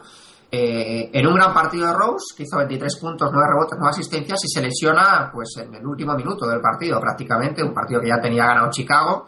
eh, 0.58 1.10
en 1.12 1.28
un 1.28 1.36
gran 1.36 1.54
partido 1.54 1.88
de 1.88 1.94
Rose, 1.94 2.34
que 2.36 2.44
hizo 2.44 2.58
23 2.58 3.00
puntos, 3.02 3.30
9 3.30 3.48
rebotes, 3.52 3.78
9 3.78 3.90
asistencias, 3.90 4.40
y 4.46 4.48
se 4.48 4.62
lesiona 4.62 5.30
pues 5.34 5.50
en 5.58 5.76
el 5.76 5.86
último 5.86 6.16
minuto 6.16 6.48
del 6.48 6.62
partido, 6.62 6.98
prácticamente, 7.02 7.62
un 7.62 7.74
partido 7.74 8.00
que 8.00 8.08
ya 8.08 8.22
tenía 8.22 8.46
ganado 8.46 8.70
Chicago, 8.70 9.28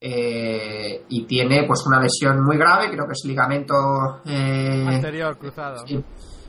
eh, 0.00 1.04
y 1.10 1.26
tiene 1.26 1.64
pues 1.66 1.84
una 1.86 2.00
lesión 2.00 2.42
muy 2.42 2.56
grave, 2.56 2.90
creo 2.90 3.04
que 3.06 3.12
es 3.12 3.22
ligamento 3.26 3.74
eh, 4.24 4.86
anterior 4.88 5.36
cruzado. 5.36 5.84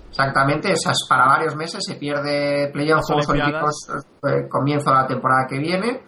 exactamente, 0.09 0.71
es 0.71 0.83
para 1.09 1.25
varios 1.27 1.57
meses, 1.57 1.83
se 1.85 1.95
pierde 1.95 2.69
playoff 2.71 3.01
Juegos 3.05 3.27
Olímpicos 3.27 3.87
comienzo 4.49 4.89
de 4.89 4.95
la 4.95 5.07
temporada 5.07 5.47
que 5.49 5.59
viene. 5.59 6.01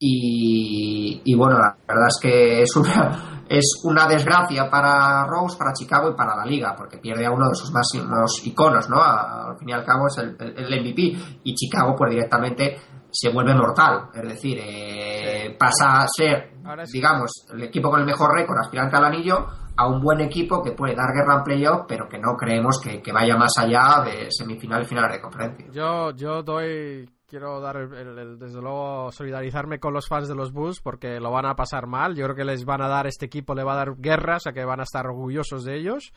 Y, 0.00 1.22
y 1.24 1.34
bueno, 1.34 1.58
la 1.58 1.76
verdad 1.88 2.06
es 2.06 2.18
que 2.22 2.62
es 2.62 2.76
una, 2.76 3.37
es 3.48 3.80
una 3.84 4.06
desgracia 4.06 4.68
para 4.68 5.24
Rose, 5.26 5.56
para 5.56 5.72
Chicago 5.72 6.10
y 6.10 6.14
para 6.14 6.36
la 6.36 6.44
liga, 6.44 6.74
porque 6.76 6.98
pierde 6.98 7.26
a 7.26 7.30
uno 7.30 7.48
de 7.48 7.54
sus 7.54 7.72
máximos 7.72 8.46
iconos, 8.46 8.88
¿no? 8.88 9.02
Al 9.02 9.56
fin 9.58 9.70
y 9.70 9.72
al 9.72 9.84
cabo 9.84 10.06
es 10.06 10.18
el, 10.18 10.36
el 10.38 10.80
MVP 10.80 11.40
y 11.44 11.54
Chicago 11.54 11.94
pues 11.96 12.10
directamente 12.10 12.76
se 13.10 13.30
vuelve 13.30 13.54
mortal, 13.54 14.10
es 14.14 14.22
decir, 14.22 14.58
eh, 14.60 15.56
pasa 15.58 16.02
a 16.02 16.06
ser, 16.08 16.52
digamos, 16.92 17.46
el 17.52 17.62
equipo 17.62 17.90
con 17.90 18.00
el 18.00 18.06
mejor 18.06 18.34
récord 18.34 18.58
aspirante 18.58 18.96
al 18.96 19.06
anillo 19.06 19.46
a 19.76 19.86
un 19.86 20.00
buen 20.00 20.20
equipo 20.20 20.62
que 20.62 20.72
puede 20.72 20.94
dar 20.94 21.12
guerra 21.14 21.38
en 21.38 21.44
playoff, 21.44 21.86
pero 21.88 22.08
que 22.08 22.18
no 22.18 22.36
creemos 22.36 22.80
que, 22.82 23.00
que 23.00 23.12
vaya 23.12 23.36
más 23.36 23.56
allá 23.58 24.02
de 24.04 24.26
semifinal 24.30 24.82
y 24.82 24.86
final 24.86 25.10
de 25.10 25.20
conferencia. 25.20 25.66
Yo, 25.72 26.10
yo 26.10 26.42
doy 26.42 27.08
quiero 27.28 27.60
dar 27.60 27.88
desde 27.88 28.60
luego 28.60 29.12
solidarizarme 29.12 29.78
con 29.78 29.92
los 29.92 30.08
fans 30.08 30.28
de 30.28 30.34
los 30.34 30.52
Bulls 30.52 30.80
porque 30.80 31.20
lo 31.20 31.30
van 31.30 31.46
a 31.46 31.54
pasar 31.54 31.86
mal. 31.86 32.16
Yo 32.16 32.24
creo 32.24 32.36
que 32.36 32.44
les 32.44 32.64
van 32.64 32.80
a 32.80 32.88
dar, 32.88 33.06
este 33.06 33.26
equipo 33.26 33.54
le 33.54 33.62
va 33.62 33.74
a 33.74 33.76
dar 33.76 33.96
guerra, 33.96 34.36
o 34.36 34.40
sea 34.40 34.52
que 34.52 34.64
van 34.64 34.80
a 34.80 34.84
estar 34.84 35.06
orgullosos 35.06 35.64
de 35.64 35.76
ellos. 35.76 36.12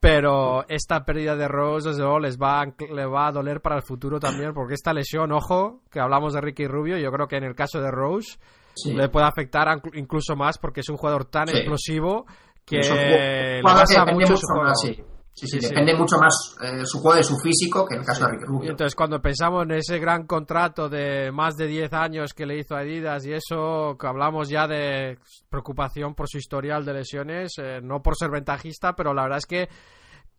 Pero 0.00 0.64
esta 0.68 1.04
pérdida 1.04 1.36
de 1.36 1.46
Rose, 1.46 1.90
desde 1.90 2.02
luego, 2.02 2.18
les 2.18 2.36
va, 2.36 2.64
le 2.92 3.06
va 3.06 3.28
a 3.28 3.32
doler 3.32 3.60
para 3.60 3.76
el 3.76 3.82
futuro 3.82 4.18
también, 4.18 4.52
porque 4.52 4.74
esta 4.74 4.92
lesión, 4.92 5.30
ojo, 5.30 5.82
que 5.92 6.00
hablamos 6.00 6.32
de 6.32 6.40
Ricky 6.40 6.66
Rubio, 6.66 6.98
yo 6.98 7.12
creo 7.12 7.28
que 7.28 7.36
en 7.36 7.44
el 7.44 7.54
caso 7.54 7.80
de 7.80 7.92
Rose 7.92 8.36
le 8.86 9.08
puede 9.10 9.26
afectar 9.26 9.68
incluso 9.94 10.34
más 10.34 10.58
porque 10.58 10.80
es 10.80 10.88
un 10.88 10.96
jugador 10.96 11.26
tan 11.26 11.48
explosivo 11.50 12.26
que 12.64 12.78
le 12.78 13.62
pasa 13.62 14.04
mucho 14.06 14.36
su 14.36 14.46
juego. 14.46 14.74
Sí, 14.74 15.04
sí, 15.34 15.58
depende 15.58 15.94
mucho 15.94 16.16
más 16.18 16.56
eh, 16.62 16.84
su 16.84 17.00
juego 17.00 17.16
de 17.16 17.24
su 17.24 17.36
físico 17.38 17.86
que 17.86 17.94
en 17.94 18.00
el 18.00 18.06
caso 18.06 18.24
de 18.24 18.32
Ricky 18.32 18.44
Rubio. 18.44 18.68
Y 18.68 18.70
entonces, 18.70 18.94
cuando 18.94 19.20
pensamos 19.20 19.64
en 19.64 19.72
ese 19.72 19.98
gran 19.98 20.26
contrato 20.26 20.88
de 20.88 21.32
más 21.32 21.56
de 21.56 21.66
10 21.66 21.92
años 21.92 22.34
que 22.34 22.46
le 22.46 22.58
hizo 22.58 22.76
Adidas 22.76 23.24
y 23.26 23.32
eso, 23.32 23.96
que 23.98 24.06
hablamos 24.06 24.48
ya 24.48 24.66
de 24.66 25.18
preocupación 25.48 26.14
por 26.14 26.28
su 26.28 26.38
historial 26.38 26.84
de 26.84 26.94
lesiones, 26.94 27.52
eh, 27.58 27.80
no 27.82 28.02
por 28.02 28.16
ser 28.16 28.30
ventajista, 28.30 28.94
pero 28.94 29.14
la 29.14 29.22
verdad 29.22 29.38
es 29.38 29.46
que 29.46 29.68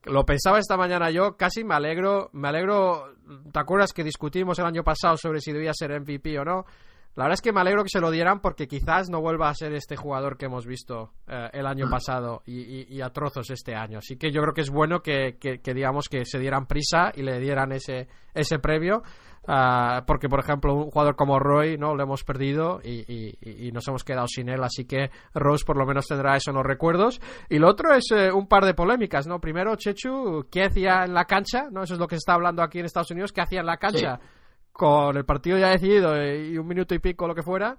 lo 0.05 0.25
pensaba 0.25 0.59
esta 0.59 0.77
mañana 0.77 1.09
yo, 1.09 1.37
casi 1.37 1.63
me 1.63 1.75
alegro, 1.75 2.29
me 2.33 2.49
alegro, 2.49 3.15
¿te 3.51 3.59
acuerdas 3.59 3.93
que 3.93 4.03
discutimos 4.03 4.59
el 4.59 4.65
año 4.65 4.83
pasado 4.83 5.15
sobre 5.17 5.39
si 5.39 5.51
debía 5.51 5.71
ser 5.73 5.97
MVP 5.99 6.37
o 6.39 6.43
no? 6.43 6.65
La 7.15 7.25
verdad 7.25 7.35
es 7.35 7.41
que 7.41 7.53
me 7.53 7.61
alegro 7.61 7.83
que 7.83 7.89
se 7.89 7.99
lo 7.99 8.09
dieran 8.09 8.39
porque 8.39 8.67
quizás 8.67 9.09
no 9.09 9.21
vuelva 9.21 9.47
a 9.47 9.53
ser 9.53 9.73
este 9.73 9.95
jugador 9.95 10.35
que 10.35 10.45
hemos 10.45 10.65
visto 10.65 11.11
eh, 11.27 11.49
el 11.53 11.67
año 11.67 11.87
pasado 11.87 12.41
y, 12.47 13.01
a 13.01 13.09
trozos 13.11 13.51
este 13.51 13.75
año. 13.75 13.99
Así 13.99 14.17
que 14.17 14.31
yo 14.31 14.41
creo 14.41 14.53
que 14.53 14.61
es 14.61 14.71
bueno 14.71 15.01
que, 15.01 15.37
digamos 15.63 16.09
que 16.09 16.25
se 16.25 16.39
dieran 16.39 16.65
prisa 16.65 17.11
y 17.13 17.21
le 17.21 17.39
dieran 17.39 17.71
ese, 17.71 18.07
ese 18.33 18.57
premio. 18.57 19.03
Ah, 19.45 20.05
porque 20.07 20.29
por 20.29 20.39
ejemplo 20.39 20.73
un 20.73 20.89
jugador 20.89 21.17
como 21.17 21.37
Roy 21.37 21.77
no 21.77 21.95
lo 21.95 22.03
hemos 22.03 22.23
perdido 22.23 22.79
y, 22.81 23.71
nos 23.73 23.87
hemos 23.87 24.03
quedado 24.03 24.27
sin 24.27 24.49
él. 24.49 24.63
Así 24.63 24.85
que 24.85 25.11
Rose 25.35 25.65
por 25.65 25.77
lo 25.77 25.85
menos 25.85 26.07
tendrá 26.07 26.35
eso 26.35 26.49
en 26.49 26.57
los 26.57 26.65
recuerdos. 26.65 27.21
Y 27.47 27.59
lo 27.59 27.69
otro 27.69 27.93
es 27.93 28.05
eh, 28.11 28.31
un 28.31 28.47
par 28.47 28.65
de 28.65 28.73
polémicas 28.73 29.27
no 29.27 29.39
primero 29.39 29.75
Chechu 29.75 30.47
qué 30.49 30.63
hacía 30.63 31.03
en 31.03 31.13
la 31.13 31.25
cancha 31.25 31.67
no 31.69 31.83
eso 31.83 31.93
es 31.93 31.99
lo 31.99 32.07
que 32.07 32.15
se 32.15 32.19
está 32.19 32.33
hablando 32.33 32.63
aquí 32.63 32.79
en 32.79 32.85
Estados 32.85 33.11
Unidos. 33.11 33.31
Qué 33.31 33.41
hacía 33.41 33.59
en 33.59 33.67
la 33.67 33.77
cancha 33.77 34.19
con 34.73 35.15
el 35.15 35.23
partido 35.23 35.57
ya 35.57 35.69
decidido 35.69 36.15
y 36.21 36.57
un 36.57 36.67
minuto 36.67 36.93
y 36.95 36.99
pico, 36.99 37.27
lo 37.27 37.35
que 37.35 37.43
fuera. 37.43 37.77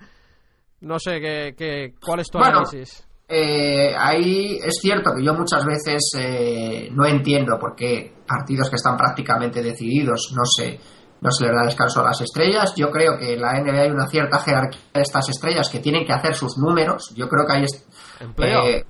No 0.81 0.99
sé, 0.99 1.21
qué, 1.21 1.95
¿cuál 2.01 2.21
es 2.21 2.29
tu 2.31 2.39
análisis? 2.39 3.07
Eh, 3.27 3.95
ahí 3.97 4.59
es 4.63 4.79
cierto 4.81 5.13
que 5.17 5.25
yo 5.25 5.33
muchas 5.35 5.65
veces 5.65 6.13
eh, 6.19 6.89
no 6.93 7.07
entiendo 7.07 7.59
por 7.59 7.75
qué 7.75 8.13
partidos 8.27 8.69
que 8.69 8.77
están 8.77 8.99
prácticamente 8.99 9.63
decididos 9.63 10.31
no 10.37 10.43
se, 10.45 10.79
no 11.23 11.31
se 11.31 11.47
les 11.47 11.55
da 11.55 11.65
descanso 11.65 12.01
a 12.01 12.05
las 12.05 12.21
estrellas. 12.21 12.75
Yo 12.77 12.91
creo 12.91 13.17
que 13.19 13.33
en 13.35 13.41
la 13.41 13.59
NBA 13.61 13.81
hay 13.81 13.91
una 13.91 14.07
cierta 14.07 14.39
jerarquía 14.41 14.81
de 14.93 15.01
estas 15.01 15.29
estrellas 15.31 15.71
que 15.71 15.81
tienen 15.81 16.07
que 16.07 16.13
hacer 16.13 16.35
sus 16.35 16.59
números. 16.59 17.13
Yo 17.17 17.29
creo 17.29 17.47
que 17.47 17.53
hay. 17.55 17.65
¿Empleo? 18.21 18.67
Eh, 18.67 18.85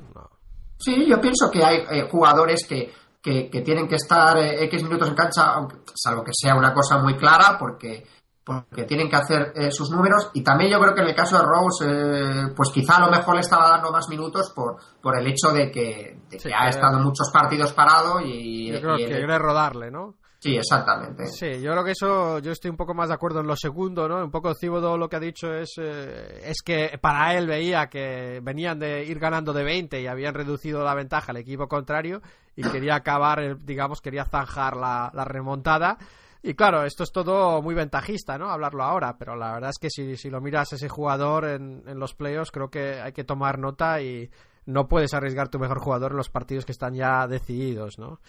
sí, 0.78 1.06
yo 1.08 1.20
pienso 1.20 1.49
que 1.50 1.64
hay 1.64 2.08
jugadores 2.11 2.66
que 2.68 2.92
que, 3.25 3.62
tienen 3.62 3.88
que 3.88 3.95
estar 3.95 4.37
eh, 4.37 4.64
X 4.64 4.83
minutos 4.83 5.09
en 5.09 5.14
cancha, 5.14 5.54
salvo 5.95 6.23
que 6.23 6.33
sea 6.35 6.54
una 6.54 6.75
cosa 6.75 6.99
muy 6.99 7.16
clara, 7.16 7.57
porque, 7.59 8.04
porque 8.45 8.85
tienen 8.85 9.09
que 9.09 9.16
hacer 9.16 9.52
eh, 9.54 9.71
sus 9.71 9.90
números. 9.90 10.31
Y 10.35 10.43
también 10.45 10.71
yo 10.71 10.78
creo 10.78 10.95
que 10.95 11.00
en 11.00 11.09
el 11.09 11.14
caso 11.14 11.38
de 11.38 11.45
Rose, 11.45 11.87
eh, 11.88 12.52
pues 12.54 12.69
quizá 12.69 12.97
a 12.97 13.07
lo 13.07 13.11
mejor 13.11 13.37
le 13.37 13.40
estaba 13.40 13.71
dando 13.71 13.90
más 13.90 14.11
minutos 14.11 14.52
por, 14.54 14.76
por 15.00 15.19
el 15.19 15.26
hecho 15.26 15.52
de 15.52 15.71
que, 15.71 16.19
ha 16.54 16.69
estado 16.69 16.99
muchos 16.99 17.31
partidos 17.33 17.73
parado 17.73 18.21
y... 18.21 18.73
Yo 18.73 18.81
creo 18.81 18.97
que 18.99 19.07
quiere 19.07 19.38
rodarle, 19.38 19.90
¿no? 19.90 20.16
Sí, 20.44 20.58
exactamente. 20.58 21.26
Sí, 21.28 21.62
yo 21.62 21.72
creo 21.72 21.82
que 21.82 21.92
eso, 21.92 22.38
yo 22.38 22.52
estoy 22.52 22.70
un 22.70 22.76
poco 22.76 22.92
más 22.92 23.08
de 23.08 23.14
acuerdo 23.14 23.40
en 23.40 23.46
lo 23.46 23.56
segundo, 23.56 24.06
¿no? 24.06 24.22
Un 24.22 24.30
poco 24.30 24.52
Cibodo 24.54 24.98
lo 24.98 25.08
que 25.08 25.16
ha 25.16 25.20
dicho 25.20 25.54
es, 25.54 25.78
es 25.78 26.60
que 26.62 26.98
para 27.00 27.34
él 27.34 27.46
veía 27.46 27.86
que 27.88 28.40
venían 28.42 28.78
de 28.78 29.06
ir 29.06 29.18
ganando 29.18 29.54
de 29.54 29.64
20 29.64 30.02
y 30.02 30.06
habían 30.06 30.34
reducido 30.34 30.84
la 30.84 30.94
ventaja 30.94 31.32
al 31.32 31.38
equipo 31.38 31.66
contrario 31.66 32.20
y 32.56 32.62
quería 32.70 32.96
acabar, 32.96 33.58
digamos, 33.64 34.02
quería 34.02 34.26
zanjar 34.26 34.76
la, 34.76 35.10
remontada. 35.24 35.96
Y 36.42 36.52
claro, 36.52 36.84
esto 36.84 37.04
es 37.04 37.10
todo 37.10 37.62
muy 37.62 37.74
ventajista, 37.74 38.36
¿no? 38.36 38.50
Hablarlo 38.50 38.82
ahora, 38.82 39.16
pero 39.16 39.36
la 39.36 39.54
verdad 39.54 39.70
es 39.70 39.78
que 39.78 39.88
si, 39.88 40.18
si 40.18 40.28
lo 40.28 40.42
miras 40.42 40.74
ese 40.74 40.90
jugador 40.90 41.46
en, 41.46 41.84
en 41.86 41.98
los 41.98 42.12
playoffs, 42.12 42.50
creo 42.50 42.68
que 42.68 43.00
hay 43.00 43.12
que 43.12 43.24
tomar 43.24 43.58
nota 43.58 44.02
y 44.02 44.28
no 44.66 44.88
puedes 44.88 45.14
arriesgar 45.14 45.48
tu 45.48 45.58
mejor 45.58 45.78
jugador 45.78 46.10
en 46.10 46.18
los 46.18 46.28
partidos 46.28 46.66
que 46.66 46.72
están 46.72 46.92
ya 46.92 47.26
decididos, 47.26 47.98
¿no? 47.98 48.20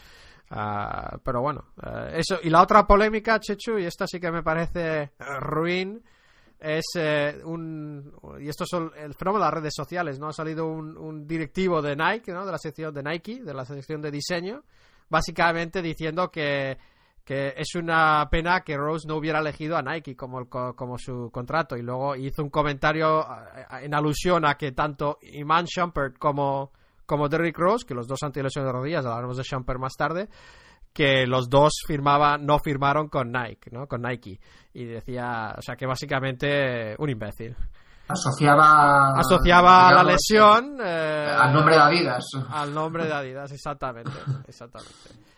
Ah, 0.51 1.17
pero 1.23 1.41
bueno, 1.41 1.65
eh, 1.81 2.17
eso. 2.17 2.37
Y 2.43 2.49
la 2.49 2.61
otra 2.61 2.85
polémica, 2.85 3.39
Chechu, 3.39 3.79
y 3.79 3.85
esta 3.85 4.05
sí 4.05 4.19
que 4.19 4.31
me 4.31 4.43
parece 4.43 5.13
ruin, 5.39 6.03
es 6.59 6.85
eh, 6.95 7.41
un 7.43 8.13
y 8.39 8.47
esto 8.47 8.63
es 8.63 8.73
el 8.73 9.13
fenómeno 9.13 9.45
de 9.45 9.51
las 9.51 9.53
redes 9.53 9.73
sociales 9.75 10.19
no 10.19 10.29
ha 10.29 10.33
salido 10.33 10.65
un, 10.67 11.27
directivo 11.27 11.81
de 11.81 11.95
Nike 11.95 12.31
no 12.31 12.45
de 12.45 12.51
la 12.51 12.57
sección 12.57 12.93
de 12.93 13.03
Nike 13.03 13.43
de 13.43 13.53
la 13.53 13.65
sección 13.65 14.01
de 14.01 14.09
diseño 14.09 14.63
básicamente 15.09 15.81
diciendo 15.81 16.31
que, 16.31 16.77
que 17.23 17.53
es 17.57 17.75
una 17.75 18.27
pena 18.31 18.61
que 18.61 18.77
Rose 18.77 19.07
no 19.07 19.17
hubiera 19.17 19.39
elegido 19.39 19.77
a 19.77 19.81
Nike 19.81 20.15
como 20.15 20.49
como 20.49 20.97
su 20.97 21.29
contrato 21.31 21.75
y 21.75 21.81
luego 21.81 22.15
hizo 22.15 22.41
un 22.41 22.49
comentario 22.49 23.21
eh, 23.21 23.83
en 23.83 23.93
alusión 23.93 24.45
a 24.47 24.55
que 24.55 24.71
tanto 24.71 25.19
Iman 25.21 25.65
Shumpert 25.65 26.17
como 26.17 26.71
como 27.05 27.29
Derrick 27.29 27.57
Rose 27.57 27.85
que 27.85 27.93
los 27.93 28.07
dos 28.07 28.19
han 28.23 28.31
tenido 28.31 28.45
lesiones 28.45 28.67
de 28.67 28.73
rodillas 28.73 29.05
hablaremos 29.05 29.37
de 29.37 29.43
Shumpert 29.43 29.79
más 29.79 29.93
tarde 29.93 30.29
que 30.95 31.27
los 31.27 31.49
dos 31.49 31.73
firmaban, 31.85 32.45
no 32.45 32.57
firmaron 32.57 33.09
con 33.09 33.29
Nike, 33.29 33.69
¿no? 33.69 33.85
Con 33.85 34.01
Nike. 34.01 34.39
Y 34.73 34.85
decía, 34.85 35.53
o 35.57 35.61
sea, 35.61 35.75
que 35.75 35.85
básicamente 35.85 36.95
un 36.97 37.09
imbécil. 37.09 37.53
Asociaba. 38.07 39.11
Asociaba 39.17 39.91
la 39.91 40.03
lesión. 40.03 40.77
Eh, 40.81 41.35
al 41.37 41.53
nombre 41.53 41.75
de 41.75 41.81
Adidas. 41.81 42.23
Al 42.49 42.73
nombre 42.73 43.05
de 43.07 43.13
Adidas, 43.13 43.51
exactamente. 43.51 44.11
exactamente. 44.47 44.93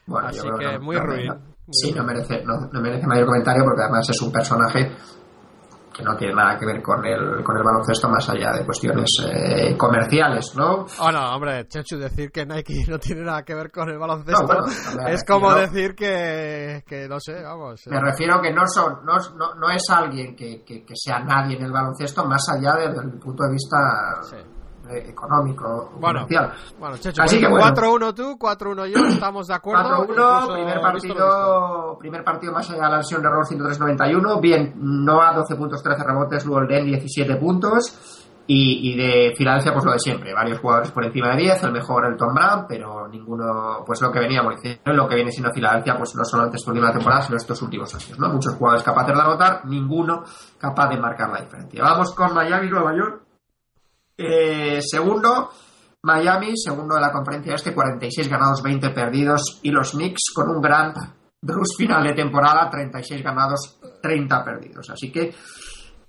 Bueno, 0.05 0.27
Así 0.27 0.47
que, 0.59 0.77
muy 0.77 0.95
ruin. 0.95 1.33
sí, 1.71 1.91
no 1.91 2.03
merece, 2.03 2.43
no, 2.43 2.69
no 2.71 2.79
merece 2.79 3.07
mayor 3.07 3.25
comentario 3.25 3.63
porque 3.63 3.81
además 3.81 4.07
es 4.09 4.21
un 4.21 4.31
personaje 4.31 4.95
que 5.97 6.03
no 6.03 6.15
tiene 6.15 6.35
nada 6.35 6.57
que 6.59 6.65
ver 6.65 6.81
con 6.81 7.03
el, 7.03 7.43
con 7.43 7.57
el 7.57 7.63
baloncesto 7.63 8.07
más 8.07 8.29
allá 8.29 8.51
de 8.51 8.63
cuestiones 8.63 9.09
eh, 9.25 9.75
comerciales, 9.75 10.53
¿no? 10.55 10.85
Oh, 10.99 11.11
no, 11.11 11.35
hombre, 11.35 11.67
Chechu, 11.67 11.97
decir 11.97 12.31
que 12.31 12.45
Nike 12.45 12.85
no 12.87 12.99
tiene 12.99 13.23
nada 13.23 13.43
que 13.43 13.55
ver 13.55 13.71
con 13.71 13.89
el 13.89 13.97
baloncesto 13.97 14.65
es 15.07 15.23
como 15.25 15.53
decir 15.55 15.95
que, 15.95 16.83
que, 16.85 17.07
no 17.07 17.19
sé, 17.19 17.41
vamos. 17.41 17.87
Me 17.87 17.99
refiero 17.99 18.39
que 18.41 18.53
no 18.53 18.67
son, 18.67 19.05
no, 19.05 19.15
no, 19.35 19.55
no 19.55 19.69
es 19.71 19.83
alguien 19.89 20.35
que, 20.35 20.63
que, 20.63 20.83
sea 20.93 21.19
nadie 21.19 21.57
en 21.57 21.63
el 21.63 21.71
baloncesto 21.71 22.25
más 22.25 22.43
allá 22.49 22.75
desde 22.75 23.01
el 23.03 23.19
punto 23.19 23.43
de 23.43 23.51
vista 23.51 23.77
eh, 24.35 24.56
económico, 24.89 25.91
bueno, 25.99 26.21
comercial. 26.21 26.53
Bueno, 26.79 26.97
Checho, 26.97 27.21
Así 27.21 27.39
que 27.39 27.47
4-1 27.47 28.13
tú, 28.13 28.37
4-1 28.37 28.87
yo, 28.87 29.07
estamos 29.07 29.47
de 29.47 29.53
acuerdo. 29.53 30.07
4-1, 30.07 30.53
primer 30.53 30.81
partido, 30.81 31.97
primer 31.99 32.23
partido 32.23 32.53
más 32.53 32.69
allá 32.69 32.83
de 32.83 32.89
la 32.89 32.97
lesión 32.97 33.21
de 33.21 33.27
error 33.27 33.45
103-91, 33.45 34.41
bien, 34.41 34.73
Noah 34.77 35.33
12 35.33 35.55
puntos, 35.55 35.83
13 35.83 36.03
rebotes, 36.03 36.45
luego 36.45 36.61
el 36.61 36.67
Den 36.67 36.85
17 36.85 37.35
puntos. 37.37 38.23
Y, 38.49 38.93
y, 38.93 38.95
de 38.95 39.35
Filadelfia, 39.35 39.73
pues 39.73 39.83
lo 39.83 39.91
de 39.91 39.99
siempre, 39.99 40.33
varios 40.33 40.59
jugadores 40.59 40.89
por 40.91 41.03
encima 41.03 41.31
de 41.31 41.43
10, 41.43 41.63
el 41.63 41.73
mejor 41.73 42.05
el 42.05 42.15
Tom 42.15 42.33
Brown, 42.33 42.65
pero 42.65 43.05
ninguno, 43.05 43.83
pues 43.85 44.01
lo 44.01 44.09
que 44.09 44.19
veníamos 44.19 44.55
diciendo, 44.55 44.93
lo 44.93 45.05
que 45.05 45.15
viene 45.15 45.31
siendo 45.31 45.51
Filadelfia, 45.51 45.97
pues 45.97 46.15
no 46.15 46.23
solamente 46.23 46.55
esta 46.55 46.71
última 46.71 46.93
temporada, 46.93 47.23
sino 47.23 47.35
estos 47.35 47.61
últimos 47.61 47.93
años, 47.93 48.17
¿no? 48.17 48.29
Muchos 48.29 48.55
jugadores 48.55 48.85
capaces 48.85 49.13
de 49.13 49.21
anotar, 49.21 49.65
ninguno 49.65 50.23
capaz 50.57 50.87
de 50.87 50.97
marcar 50.97 51.29
la 51.29 51.41
diferencia. 51.41 51.83
Vamos 51.83 52.15
con 52.15 52.33
Miami, 52.33 52.69
Nueva 52.69 52.95
York. 52.95 53.26
Eh, 54.17 54.79
segundo, 54.81 55.51
Miami, 56.03 56.53
segundo 56.55 56.95
de 56.95 57.01
la 57.01 57.11
conferencia 57.11 57.55
este, 57.55 57.73
46 57.73 58.27
ganados, 58.27 58.63
20 58.63 58.89
perdidos. 58.89 59.59
Y 59.63 59.71
los 59.71 59.91
Knicks 59.91 60.31
con 60.33 60.49
un 60.49 60.61
gran 60.61 60.93
Bruce 61.41 61.75
final 61.77 62.03
de 62.03 62.13
temporada, 62.13 62.69
36 62.69 63.23
ganados, 63.23 63.79
30 64.01 64.43
perdidos. 64.43 64.89
Así 64.89 65.11
que 65.11 65.33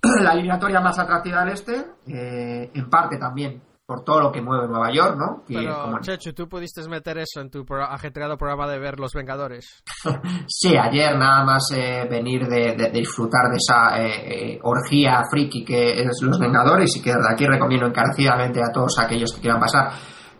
la 0.21 0.33
eliminatoria 0.33 0.81
más 0.81 0.97
atractiva 0.97 1.43
del 1.43 1.53
este, 1.53 1.85
eh, 2.07 2.71
en 2.73 2.89
parte 2.89 3.17
también 3.17 3.68
por 3.89 4.03
todo 4.03 4.19
lo 4.19 4.31
que 4.31 4.39
mueve 4.39 4.67
Nueva 4.67 4.93
York, 4.93 5.15
¿no? 5.17 5.43
Pero, 5.47 5.99
Chechu, 5.99 6.31
¿tú 6.33 6.47
pudiste 6.47 6.87
meter 6.87 7.17
eso 7.17 7.41
en 7.41 7.49
tu 7.49 7.65
ajetreado 7.73 8.37
programa 8.37 8.67
de 8.67 8.77
ver 8.77 8.99
Los 8.99 9.13
Vengadores? 9.13 9.83
sí, 10.47 10.77
ayer 10.77 11.17
nada 11.17 11.43
más 11.43 11.63
eh, 11.75 12.05
venir 12.07 12.45
de, 12.45 12.91
disfrutar 12.93 13.49
de 13.49 13.57
esa 13.57 13.99
eh, 13.99 14.51
eh, 14.53 14.59
orgía 14.61 15.23
friki 15.31 15.65
que 15.65 16.03
es 16.03 16.21
Los 16.21 16.37
Vengadores 16.37 16.95
y 16.97 17.01
que 17.01 17.15
desde 17.15 17.33
aquí 17.33 17.47
recomiendo 17.47 17.87
encarecidamente 17.87 18.61
a 18.61 18.71
todos 18.71 18.99
aquellos 18.99 19.33
que 19.33 19.41
quieran 19.41 19.59
pasar 19.59 19.89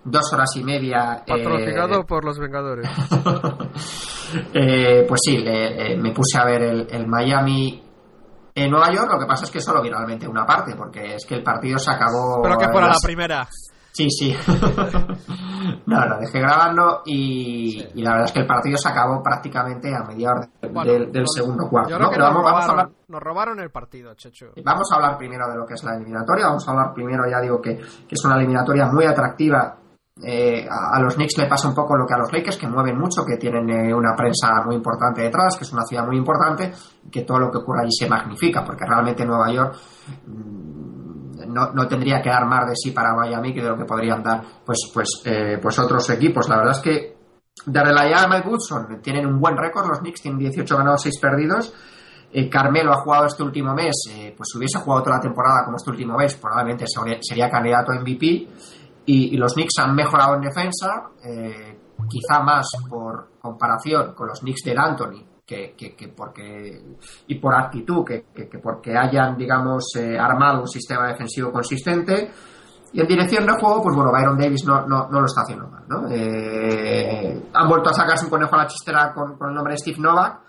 dos 0.03 0.32
horas 0.32 0.56
y 0.56 0.63
media. 0.63 1.24
Patrocinado 1.25 2.06
por 2.06 2.25
Los 2.25 2.38
Vengadores. 2.38 2.88
pues 4.53 5.22
sí, 5.25 5.44
me 5.98 6.12
puse 6.12 6.38
a 6.38 6.46
ver 6.46 6.62
el, 6.62 6.88
el 6.91 7.08
Miami 7.08 7.88
en 8.62 8.72
Nueva 8.72 8.92
York 8.92 9.10
lo 9.12 9.20
que 9.20 9.25
pasa 9.25 9.46
es 9.46 9.51
que 9.51 9.62
solo 9.62 9.82
vi 9.82 9.89
realmente 9.89 10.28
una 10.28 10.46
parte, 10.46 10.75
porque 10.75 11.16
es 11.16 11.25
que 11.25 11.36
el 11.36 11.44
partido 11.44 11.78
se 11.78 11.92
acabó... 11.92 12.42
Pero 12.42 12.58
que 12.58 12.70
fuera 12.70 12.88
la 12.88 12.96
primera. 13.04 13.48
Sí, 13.92 14.10
sí. 14.10 14.34
no, 15.86 16.06
lo 16.06 16.20
dejé 16.20 16.39
grabando 16.39 17.01
y, 17.06 17.84
la 18.01 18.12
verdad 18.12 18.28
es 18.28 18.32
que 18.32 18.39
el 18.39 18.48
partido 18.48 18.78
se 18.78 18.88
acabó 18.88 19.22
prácticamente 19.22 19.94
a 19.94 20.04
mediados 20.04 20.48
del, 20.62 21.25
segundo 21.28 21.68
cuarto. 21.68 21.92
Yo 21.92 21.98
creo 21.98 22.32
nos, 22.32 22.34
robaron, 22.34 22.96
nos 23.08 23.22
robaron 23.22 23.60
el 23.60 23.72
partido, 23.72 24.13
Checho. 24.13 24.51
Vamos 24.63 24.89
a 24.92 24.96
hablar 24.96 25.18
primero 25.18 25.50
de 25.50 25.58
lo 25.58 25.66
que 25.66 25.74
es 25.74 25.84
la 25.84 25.96
eliminatoria. 25.96 26.46
Vamos 26.46 26.68
a 26.68 26.72
hablar 26.72 26.94
primero, 26.94 27.24
ya 27.30 27.42
digo, 27.42 27.60
que, 27.62 27.75
que 27.75 28.16
es 28.16 28.24
una 28.24 28.36
eliminatoria 28.36 28.86
muy 28.86 29.06
atractiva 29.06 29.75
eh, 30.22 30.68
a, 30.70 31.00
los 31.00 31.16
Knicks 31.16 31.38
le 31.38 31.48
pasa 31.48 31.70
un 31.70 31.76
poco 31.76 31.96
lo 31.96 32.06
que 32.06 32.14
a 32.14 32.18
los 32.18 32.32
Lakers, 32.32 32.58
que 32.58 32.68
mueven 32.68 32.98
mucho, 32.98 33.26
que 33.26 33.38
tienen 33.38 33.70
eh, 33.70 33.94
una 33.94 34.16
prensa 34.16 34.64
muy 34.66 34.76
importante 34.76 35.22
detrás, 35.22 35.58
que 35.58 35.64
es 35.64 35.72
una 35.72 35.84
ciudad 35.84 36.06
muy 36.06 36.18
importante, 36.18 36.74
que 37.10 37.22
todo 37.22 37.40
lo 37.40 37.52
que 37.52 37.60
ocurre 37.60 37.84
allí 37.84 37.92
se 37.92 38.10
magnifica, 38.10 38.64
porque 38.64 38.86
realmente 38.86 39.26
Nueva 39.26 39.52
York 39.52 39.76
mm, 40.28 41.48
no, 41.48 41.88
tendría 41.88 42.22
que 42.22 42.30
dar 42.30 42.46
más 42.46 42.68
de 42.68 42.76
sí 42.76 42.92
para 42.92 43.14
Miami 43.14 43.54
que 43.54 43.62
de 43.62 43.70
lo 43.70 43.78
que 43.78 43.86
podrían 43.86 44.22
dar 44.22 44.44
pues, 44.66 44.92
pues, 44.94 45.22
eh, 45.26 45.58
pues 45.62 45.80
otros 45.80 46.10
equipos. 46.10 46.50
La 46.50 46.58
verdad 46.58 46.74
es 46.74 46.82
que 46.82 47.18
de 47.66 47.84
realidad 47.84 48.28
Mike 48.30 48.48
Woodson 48.48 49.02
tienen 49.02 49.26
un 49.26 49.40
buen 49.40 49.58
récord, 49.58 49.88
los 49.88 50.00
Knicks 50.00 50.22
tienen 50.22 50.40
18 50.40 50.78
ganados, 50.78 51.02
6 51.04 51.20
perdidos. 51.20 51.74
Eh, 52.32 52.48
Carmelo 52.48 52.94
ha 52.94 53.02
jugado 53.02 53.26
este 53.26 53.42
último 53.42 53.74
mes, 53.74 53.96
eh, 54.12 54.34
pues 54.38 54.50
si 54.52 54.58
hubiese 54.58 54.78
jugado 54.78 55.04
toda 55.04 55.16
la 55.16 55.22
temporada 55.22 55.66
como 55.66 55.78
este 55.78 55.90
último 55.90 56.16
mes, 56.16 56.36
probablemente 56.36 56.86
sería 57.22 57.50
candidato 57.50 57.92
a 57.92 58.00
MVP. 58.00 58.48
Y, 59.06 59.38
los 59.38 59.53
Knicks 59.53 59.79
han 59.79 59.96
mejorado 59.96 60.36
en 60.36 60.41
defensa, 60.41 61.10
eh, 61.24 61.79
quizá 62.08 62.41
más 62.41 62.68
por 62.88 63.29
comparación 63.39 64.13
con 64.13 64.27
los 64.27 64.39
Knicks 64.39 64.63
del 64.63 64.77
Anthony, 64.77 65.24
que, 65.46 65.74
que, 65.75 65.96
que 65.96 66.10
porque 66.10 66.79
y 67.27 67.36
por 67.36 67.56
actitud, 67.56 68.06
que, 68.06 68.25
porque 68.62 68.96
hayan, 68.96 69.36
digamos, 69.36 69.86
armado 70.20 70.62
un 70.62 70.68
sistema 70.68 71.08
defensivo 71.08 71.51
consistente. 71.51 72.32
Y 72.91 73.01
en 73.01 73.08
dirección 73.08 73.46
de 73.46 73.53
juego, 73.60 73.84
pues 73.84 73.96
bueno, 73.96 74.12
Byron 74.12 74.38
Davis 74.38 74.65
no, 74.65 74.86
no, 74.88 75.08
no 75.10 75.20
lo 75.20 75.25
está 75.25 75.41
haciendo 75.41 75.68
mal. 75.68 75.84
¿no? 75.88 76.08
han 76.08 77.68
vuelto 77.68 77.89
a 77.89 77.94
sacarse 77.94 78.25
un 78.25 78.32
conejo 78.32 78.56
a 78.56 78.60
la 78.60 78.68
chistera 78.68 79.12
con, 79.13 79.38
con 79.38 79.50
el 79.50 79.56
nombre 79.56 79.74
de 79.74 79.79
Steve 79.79 80.00
Novak 80.00 80.49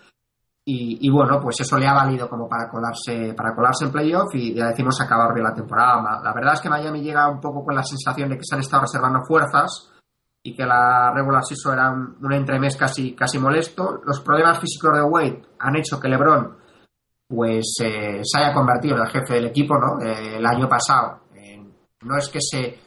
y, 0.73 1.11
bueno, 1.11 1.41
pues 1.41 1.61
eso 1.61 1.77
le 1.79 1.89
ha 1.89 1.93
valido 1.93 2.29
como 2.29 2.49
para 2.49 2.69
colarse, 2.69 3.35
para 3.35 3.55
colarse 3.55 3.87
en 3.87 3.91
playoff 3.91 4.33
y 4.35 4.55
ya 4.55 4.67
decimos 4.67 5.00
acabar 5.00 5.35
bien 5.35 5.45
la 5.45 5.55
temporada. 5.55 6.21
La 6.23 6.33
verdad 6.33 6.55
es 6.55 6.61
que 6.61 6.69
Miami 6.69 7.03
llega 7.03 7.29
un 7.29 7.41
poco 7.41 7.65
con 7.65 7.75
la 7.75 7.83
sensación 7.83 8.29
de 8.29 8.37
que 8.37 8.45
se 8.45 8.55
han 8.55 8.61
estado 8.61 8.83
reservando 8.83 9.21
fuerzas 9.27 9.93
y 10.43 10.55
que 10.55 10.65
la 10.65 11.12
regular 11.12 11.43
season 11.43 11.73
era 11.75 11.91
un, 11.91 12.33
entremés 12.33 12.77
casi, 12.77 13.15
casi 13.15 13.39
molesto. 13.39 14.00
Los 14.05 14.21
problemas 14.21 14.61
físicos 14.61 14.93
de 14.95 15.03
Wade 15.03 15.43
han 15.59 15.77
hecho 15.77 15.99
que 15.99 16.09
LeBron 16.09 16.57
pues 17.27 17.75
eh, 17.83 18.21
se 18.23 18.39
haya 18.41 18.53
convertido 18.53 18.97
en 18.97 19.03
el 19.03 19.09
jefe 19.09 19.35
del 19.35 19.47
equipo, 19.47 19.75
¿no? 19.77 20.05
Eh, 20.05 20.37
el 20.39 20.47
año 20.47 20.69
pasado. 20.69 21.23
Eh, 21.35 21.62
no 22.03 22.17
es 22.17 22.29
que 22.29 22.41
se, 22.41 22.79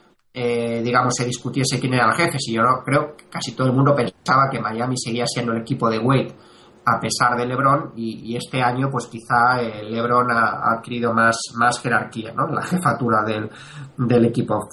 digamos, 0.82 1.14
se 1.16 1.26
discutiese 1.26 1.80
quién 1.80 1.94
era 1.94 2.08
el 2.08 2.16
jefe, 2.16 2.40
si 2.40 2.54
yo 2.54 2.62
no, 2.62 2.84
creo 2.84 3.16
que 3.16 3.26
casi 3.30 3.54
todo 3.56 3.68
el 3.68 3.74
mundo 3.74 3.96
pensaba 3.96 4.50
que 4.52 4.60
Miami 4.60 4.98
seguía 4.98 5.26
siendo 5.28 5.54
el 5.54 5.62
equipo 5.62 5.90
de 5.90 6.00
Wade 6.00 6.36
a 6.86 7.00
pesar 7.00 7.38
de 7.38 7.46
LeBron 7.46 7.94
y, 7.96 8.36
este 8.36 8.62
año 8.62 8.90
pues 8.90 9.08
quizá 9.08 9.62
eh, 9.62 9.84
LeBron 9.84 10.32
ha, 10.32 10.74
adquirido 10.74 11.14
más, 11.14 11.36
más 11.56 11.80
jerarquía, 11.82 12.34
¿no? 12.34 12.48
La 12.48 12.64
jefatura 12.64 13.24
del, 13.24 13.50
del 13.98 14.26
equipo. 14.26 14.68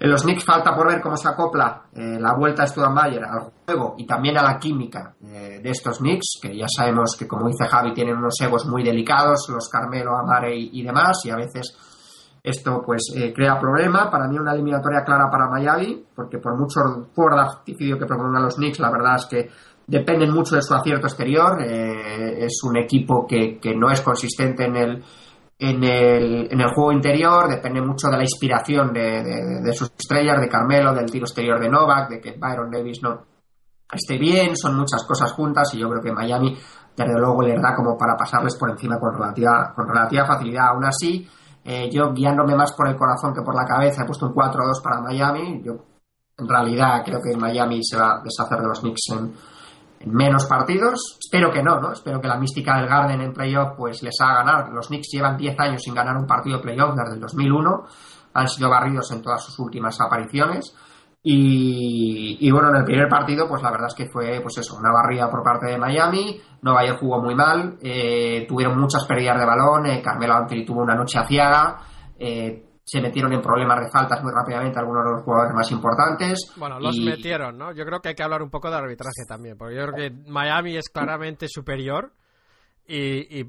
En 0.00 0.10
los 0.10 0.22
Knicks 0.22 0.44
falta 0.44 0.76
por 0.76 0.86
ver 0.86 1.00
cómo 1.00 1.16
se 1.16 1.28
acopla 1.28 1.86
eh, 1.92 2.18
la 2.20 2.34
vuelta 2.34 2.62
de 2.62 2.68
Studenbayer 2.68 3.24
al 3.24 3.50
juego 3.66 3.96
y 3.98 4.06
también 4.06 4.38
a 4.38 4.42
la 4.42 4.56
química 4.56 5.16
eh, 5.20 5.60
de 5.60 5.70
estos 5.70 5.98
Knicks, 5.98 6.38
que 6.40 6.56
ya 6.56 6.66
sabemos 6.68 7.16
que 7.18 7.26
como 7.26 7.48
dice 7.48 7.66
Javi 7.66 7.92
tienen 7.92 8.16
unos 8.16 8.34
egos 8.40 8.64
muy 8.66 8.84
delicados, 8.84 9.48
los 9.48 9.68
Carmelo, 9.68 10.16
Amare 10.16 10.54
y, 10.56 10.82
demás, 10.84 11.18
y 11.24 11.30
a 11.30 11.36
veces 11.36 11.76
esto 12.44 12.80
pues 12.86 13.12
crea 13.34 13.58
problema. 13.58 14.08
Para 14.08 14.28
mí 14.28 14.38
una 14.38 14.52
eliminatoria 14.52 15.02
clara 15.04 15.28
para 15.28 15.50
Miami, 15.50 16.06
porque 16.14 16.38
por 16.38 16.56
mucho 16.56 17.08
por 17.12 17.36
artificio 17.36 17.98
que 17.98 18.06
propongan 18.06 18.44
los 18.44 18.54
Knicks, 18.54 18.78
la 18.78 18.92
verdad 18.92 19.16
es 19.16 19.26
que 19.26 19.50
dependen 19.88 20.32
mucho 20.32 20.54
de 20.54 20.62
su 20.62 20.74
acierto 20.74 21.06
exterior. 21.06 21.60
Eh, 21.62 22.44
es 22.44 22.60
un 22.62 22.76
equipo 22.76 23.26
que, 23.26 23.58
no 23.74 23.90
es 23.90 24.02
consistente 24.02 24.66
en 24.66 24.76
el, 24.76 25.04
en 25.58 25.82
el, 25.82 26.52
en 26.52 26.60
el 26.60 26.68
juego 26.74 26.92
interior, 26.92 27.48
depende 27.48 27.80
mucho 27.80 28.08
de 28.08 28.18
la 28.18 28.22
inspiración 28.22 28.92
de, 28.92 29.72
sus 29.72 29.90
estrellas, 29.98 30.40
de 30.40 30.48
Carmelo, 30.48 30.94
del 30.94 31.10
tiro 31.10 31.24
exterior 31.24 31.58
de 31.58 31.68
Novak, 31.68 32.10
de 32.10 32.20
que 32.20 32.36
Byron 32.38 32.70
Davis 32.70 33.02
no 33.02 33.24
esté 33.90 34.18
bien, 34.18 34.54
son 34.54 34.76
muchas 34.76 35.02
cosas 35.04 35.32
juntas 35.32 35.72
y 35.72 35.78
yo 35.78 35.88
creo 35.88 36.02
que 36.02 36.12
Miami, 36.12 36.54
desde 36.94 37.18
luego, 37.18 37.40
les 37.42 37.60
da 37.60 37.74
como 37.74 37.96
para 37.96 38.14
pasarles 38.14 38.56
por 38.56 38.70
encima 38.70 39.00
con 39.00 39.14
relativa, 39.14 39.72
con 39.74 39.88
relativa 39.88 40.26
facilidad. 40.26 40.68
Aún 40.68 40.84
así, 40.84 41.26
eh, 41.64 41.88
yo 41.90 42.12
guiándome 42.12 42.54
más 42.54 42.74
por 42.74 42.88
el 42.88 42.96
corazón 42.96 43.32
que 43.32 43.42
por 43.42 43.54
la 43.54 43.64
cabeza, 43.64 44.02
he 44.02 44.06
puesto 44.06 44.26
un 44.26 44.34
4-2 44.34 44.82
para 44.82 45.00
Miami. 45.00 45.62
Yo, 45.64 45.72
en 46.36 46.46
realidad, 46.46 47.02
creo 47.04 47.20
que 47.22 47.34
Miami 47.36 47.82
se 47.82 47.96
va 47.96 48.18
a 48.18 48.22
deshacer 48.22 48.58
de 48.58 48.68
los 48.68 48.80
Knicks 48.80 49.10
en 49.12 49.32
menos 50.06 50.46
partidos. 50.46 51.18
Espero 51.18 51.50
que 51.50 51.62
no, 51.62 51.80
¿no? 51.80 51.92
Espero 51.92 52.20
que 52.20 52.28
la 52.28 52.38
mística 52.38 52.76
del 52.76 52.88
Garden 52.88 53.20
en 53.20 53.32
playoff 53.32 53.76
pues 53.76 54.02
les 54.02 54.20
haga 54.20 54.44
ganar. 54.44 54.70
Los 54.70 54.88
Knicks 54.88 55.08
llevan 55.12 55.36
10 55.36 55.58
años 55.58 55.82
sin 55.82 55.94
ganar 55.94 56.16
un 56.16 56.26
partido 56.26 56.58
de 56.58 56.62
playoff 56.62 56.94
desde 56.94 57.14
el 57.14 57.20
2001. 57.20 57.84
Han 58.34 58.48
sido 58.48 58.70
barridos 58.70 59.10
en 59.12 59.22
todas 59.22 59.44
sus 59.44 59.58
últimas 59.58 60.00
apariciones. 60.00 60.74
Y, 61.20 62.50
bueno, 62.50 62.70
en 62.70 62.76
el 62.76 62.84
primer 62.84 63.08
partido, 63.08 63.46
pues 63.48 63.60
la 63.62 63.70
verdad 63.70 63.88
es 63.88 63.94
que 63.94 64.08
fue, 64.08 64.40
pues 64.40 64.56
eso, 64.58 64.76
una 64.76 64.92
barrida 64.92 65.28
por 65.28 65.42
parte 65.42 65.66
de 65.66 65.76
Miami. 65.76 66.40
Nueva 66.62 66.86
York 66.86 67.00
jugó 67.00 67.20
muy 67.20 67.34
mal, 67.34 67.76
eh, 67.82 68.46
tuvieron 68.48 68.80
muchas 68.80 69.04
pérdidas 69.04 69.38
de 69.38 69.44
balón. 69.44 69.86
Eh, 69.86 70.00
Carmelo 70.00 70.34
Anthony 70.34 70.64
tuvo 70.64 70.82
una 70.82 70.94
noche 70.94 71.18
aciaga. 71.18 71.76
Eh, 72.18 72.67
se 72.90 73.02
metieron 73.02 73.30
en 73.34 73.42
problemas 73.42 73.80
de 73.80 73.90
faltas 73.90 74.22
muy 74.22 74.32
rápidamente 74.34 74.78
algunos 74.78 75.04
de 75.04 75.10
los 75.10 75.22
jugadores 75.22 75.54
más 75.54 75.70
importantes. 75.70 76.54
Bueno, 76.56 76.80
los 76.80 76.96
metieron, 76.96 77.58
¿no? 77.58 77.72
Yo 77.72 77.84
creo 77.84 78.00
que 78.00 78.08
hay 78.08 78.14
que 78.14 78.22
hablar 78.22 78.42
un 78.42 78.48
poco 78.48 78.70
de 78.70 78.76
arbitraje 78.76 79.24
también, 79.28 79.58
porque 79.58 79.76
yo 79.76 79.86
creo 79.88 79.94
que 79.94 80.30
Miami 80.30 80.76
es 80.76 80.88
claramente 80.88 81.48
superior 81.48 82.14
y, 82.86 83.44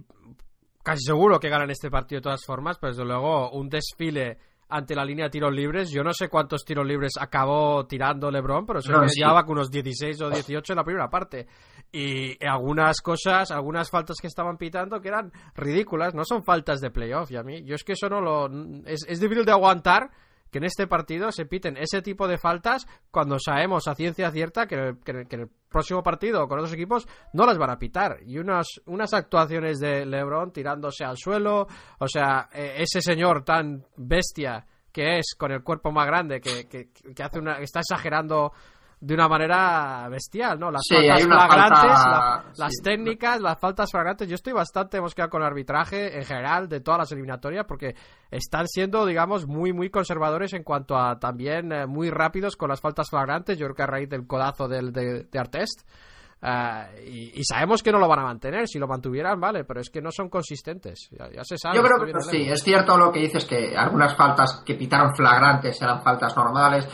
casi 0.84 1.04
seguro 1.06 1.40
que 1.40 1.48
ganan 1.48 1.70
este 1.70 1.90
partido 1.90 2.20
de 2.20 2.24
todas 2.24 2.44
formas, 2.46 2.78
pero 2.80 2.92
desde 2.92 3.06
luego 3.06 3.52
un 3.52 3.70
desfile 3.70 4.40
ante 4.70 4.96
la 4.96 5.04
línea 5.04 5.26
de 5.26 5.32
tiros 5.32 5.54
libres. 5.54 5.90
Yo 5.92 6.04
no 6.04 6.14
sé 6.14 6.30
cuántos 6.30 6.64
tiros 6.64 6.86
libres 6.86 7.14
acabó 7.20 7.86
tirando 7.86 8.30
LeBron, 8.30 8.66
pero 8.66 8.82
se 8.82 8.92
no, 8.92 9.06
llevaba 9.06 9.44
con 9.44 9.58
unos 9.58 9.72
16 9.72 10.22
o 10.22 10.30
18 10.30 10.74
en 10.74 10.78
la 10.78 10.84
primera 10.84 11.10
parte. 11.10 11.48
Y 11.92 12.38
algunas 12.46 13.02
cosas, 13.02 13.52
algunas 13.52 13.90
faltas 13.90 14.18
que 14.22 14.28
estaban 14.28 14.58
pitando 14.58 15.02
que 15.02 15.08
eran 15.08 15.32
ridículas, 15.56 16.14
no 16.14 16.24
son 16.24 16.44
faltas 16.44 16.80
de 16.82 16.92
playoff. 16.92 17.32
Y 17.32 17.38
a 17.38 17.44
mí, 17.44 17.64
yo 17.64 17.76
es 17.76 17.84
que 17.84 17.94
eso 17.94 18.10
no 18.10 18.22
lo. 18.22 18.48
Es, 18.86 19.06
es 19.08 19.20
difícil 19.20 19.46
de 19.46 19.52
aguantar 19.52 20.12
que 20.52 20.58
en 20.58 20.64
este 20.64 20.88
partido 20.88 21.32
se 21.32 21.46
piten 21.46 21.78
ese 21.78 22.02
tipo 22.02 22.28
de 22.28 22.38
faltas 22.38 22.88
cuando 23.12 23.38
sabemos 23.40 23.88
a 23.88 23.96
ciencia 23.96 24.32
cierta 24.32 24.68
que, 24.68 24.96
que, 25.04 25.26
que, 25.26 25.36
el 25.36 25.50
próximo 25.70 26.02
partido 26.04 26.48
con 26.48 26.60
otros 26.60 26.74
equipos 26.74 27.08
no 27.34 27.46
las 27.46 27.58
van 27.58 27.70
a 27.70 27.80
pitar. 27.80 28.18
Y 28.26 28.38
unas, 28.38 28.68
unas 28.86 29.14
actuaciones 29.14 29.80
de 29.80 30.06
LeBron 30.06 30.52
tirándose 30.52 31.04
al 31.04 31.18
suelo, 31.18 31.68
o 32.00 32.08
sea, 32.08 32.50
e, 32.54 32.82
ese 32.82 33.02
señor 33.02 33.44
tan 33.44 33.86
bestia 33.98 34.66
que 34.92 35.20
es 35.20 35.36
con 35.38 35.52
el 35.52 35.64
cuerpo 35.64 35.92
más 35.92 36.08
grande, 36.08 36.42
que, 36.42 36.68
que, 36.68 36.90
que 36.92 37.24
hace 37.24 37.40
una, 37.40 37.60
está 37.60 37.80
exagerando 37.80 38.52
de 39.02 39.14
una 39.14 39.30
manera 39.30 40.10
bestial, 40.10 40.60
¿no? 40.60 40.72
Las 40.72 40.82
faltas 40.90 41.24
flagrantes, 41.24 42.60
las 42.60 42.74
técnicas, 42.84 43.40
las 43.40 43.58
faltas 43.58 43.90
flagrantes. 43.92 44.28
Yo 44.28 44.36
estoy 44.36 44.52
bastante 44.52 45.00
mosqueado 45.00 45.30
con 45.30 45.42
el 45.42 45.48
arbitraje 45.48 46.18
en 46.18 46.26
general 46.26 46.68
de 46.68 46.82
todas 46.82 47.00
las 47.00 47.12
eliminatorias 47.14 47.66
porque 47.66 47.96
están 48.30 48.68
siendo, 48.68 49.06
digamos, 49.06 49.48
muy, 49.48 49.72
muy 49.72 49.90
conservadores 49.90 50.54
en 50.54 50.64
cuanto 50.64 50.98
a 50.98 51.18
también 51.18 51.72
eh, 51.72 51.88
muy 51.88 52.10
rápidos 52.10 52.58
con 52.58 52.70
las 52.70 52.82
faltas 52.82 53.10
flagrantes. 53.10 53.58
Yo 53.58 53.68
creo 53.68 53.76
que 53.76 53.84
a 53.84 53.88
raíz 53.88 54.10
del 54.10 54.28
codazo 54.28 54.68
del, 54.68 54.92
de, 54.92 55.24
de 55.24 55.40
Artest. 55.40 55.88
Eh, 56.42 57.32
y, 57.36 57.44
sabemos 57.44 57.84
que 57.84 57.92
no 57.92 58.00
lo 58.00 58.08
van 58.10 58.20
a 58.20 58.24
mantener. 58.24 58.68
Si 58.68 58.80
lo 58.80 58.88
mantuvieran, 58.88 59.40
vale, 59.40 59.64
pero 59.64 59.80
es 59.80 59.90
que 59.90 60.02
no 60.02 60.12
son 60.12 60.30
consistentes. 60.30 61.10
Ya, 61.12 61.44
se 61.44 61.58
sabe. 61.58 61.78
Yo 61.78 61.84
creo 61.84 62.06
que 62.06 62.22
sí, 62.22 62.50
es 62.50 62.62
cierto 62.62 62.98
lo 62.98 63.14
que 63.14 63.20
dices 63.20 63.46
que 63.46 63.78
algunas 63.78 64.16
faltas 64.16 64.62
que 64.66 64.76
pitaron 64.76 65.16
flagrantes 65.16 65.82
eran 65.82 66.02
faltas 66.02 66.36
normales 66.36 66.88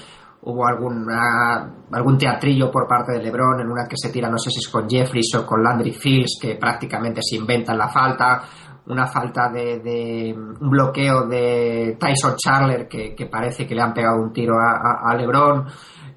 hubo 0.45 0.67
alguna, 0.67 1.73
algún 1.91 2.17
teatrillo 2.17 2.71
por 2.71 2.88
parte 2.88 3.13
de 3.13 3.23
LeBron 3.23 3.60
en 3.62 3.67
una 3.67 3.88
que 3.88 3.95
se 3.97 4.10
tira, 4.10 4.29
no 4.29 4.38
sé 4.38 4.49
si 4.51 4.60
es 4.60 4.69
con 4.69 4.88
Jeffries 4.89 5.36
o 5.36 5.45
con 5.45 5.63
Landry 5.63 5.91
Fields, 5.91 6.38
que 6.41 6.55
prácticamente 6.55 7.21
se 7.23 7.36
inventan 7.36 7.77
la 7.77 7.89
falta, 7.89 8.43
una 8.88 9.08
falta 9.08 9.49
de, 9.49 10.34
un 10.36 10.69
bloqueo 10.69 11.25
de 11.27 11.97
Tyson 11.99 12.36
Charler 12.36 12.88
que, 12.88 13.27
parece 13.29 13.65
que 13.65 13.73
le 13.73 13.81
han 13.81 13.93
pegado 13.93 14.21
un 14.21 14.31
tiro 14.31 14.55
a, 14.60 15.01
a 15.03 15.15
LeBron. 15.15 15.65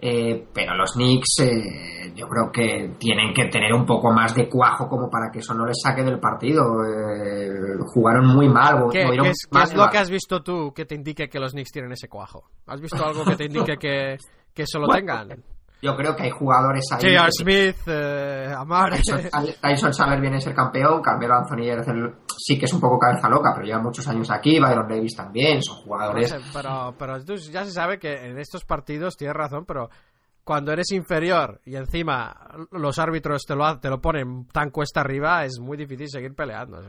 Eh, 0.00 0.46
pero 0.54 0.76
los 0.76 0.92
Knicks 0.92 1.40
eh, 1.40 2.12
yo 2.14 2.28
creo 2.28 2.52
que 2.52 2.94
tienen 2.98 3.34
que 3.34 3.46
tener 3.46 3.72
un 3.74 3.84
poco 3.84 4.12
más 4.12 4.32
de 4.32 4.48
cuajo 4.48 4.88
como 4.88 5.10
para 5.10 5.28
que 5.32 5.40
eso 5.40 5.54
no 5.54 5.66
les 5.66 5.80
saque 5.82 6.04
del 6.04 6.20
partido. 6.20 6.62
Eh, 6.84 7.50
jugaron 7.92 8.26
muy 8.26 8.48
mal. 8.48 8.84
¿Qué, 8.92 9.02
es, 9.02 9.74
lo 9.74 9.88
que 9.90 9.98
has 9.98 10.10
visto 10.10 10.42
tú 10.42 10.72
que 10.72 10.84
te 10.84 10.94
indique 10.94 11.28
que 11.28 11.40
los 11.40 11.52
Knicks 11.52 11.72
tienen 11.72 11.92
ese 11.92 12.08
cuajo? 12.08 12.44
¿Has 12.66 12.80
visto 12.80 13.04
algo 13.04 13.24
que 13.24 13.36
te 13.36 13.46
indique 13.46 13.76
que, 13.76 14.16
que 14.54 14.62
eso 14.62 14.78
lo 14.78 14.88
tengan? 14.88 15.42
Yo 15.80 15.94
creo 15.96 16.16
que 16.16 16.24
hay 16.24 16.30
jugadores 16.30 16.84
ahí. 16.90 17.14
J.R. 17.14 17.30
Smith, 17.30 17.76
eh, 17.86 18.52
Amar. 18.56 18.94
Tyson, 19.60 19.92
Chandler 19.92 20.20
viene 20.20 20.38
a 20.38 20.40
ser 20.40 20.54
campeón. 20.54 21.00
Carmelo 21.00 21.34
Anthony 21.34 22.12
sí 22.36 22.58
que 22.58 22.64
es 22.64 22.72
un 22.72 22.80
poco 22.80 22.98
cabeza 22.98 23.28
loca, 23.28 23.52
pero 23.54 23.66
lleva 23.66 23.80
muchos 23.80 24.06
años 24.08 24.28
aquí. 24.30 24.58
Byron 24.58 24.88
Davis 24.88 25.14
también. 25.14 25.62
Son 25.62 25.76
jugadores. 25.76 26.34
pero, 26.52 26.94
pero 26.98 27.18
ya 27.18 27.64
se 27.64 27.70
sabe 27.70 27.98
que 27.98 28.12
en 28.12 28.38
estos 28.38 28.64
partidos 28.64 29.16
tienes 29.16 29.36
razón, 29.36 29.64
pero 29.66 29.88
cuando 30.48 30.72
eres 30.72 30.92
inferior 30.92 31.60
y 31.66 31.76
encima 31.76 32.34
los 32.72 32.98
árbitros 32.98 33.42
te 33.44 33.54
lo, 33.54 33.78
te 33.78 33.90
lo 33.90 34.00
ponen 34.00 34.46
tan 34.50 34.70
cuesta 34.70 35.02
arriba, 35.02 35.44
es 35.44 35.60
muy 35.60 35.76
difícil 35.76 36.08
seguir 36.08 36.34
peleando. 36.34 36.80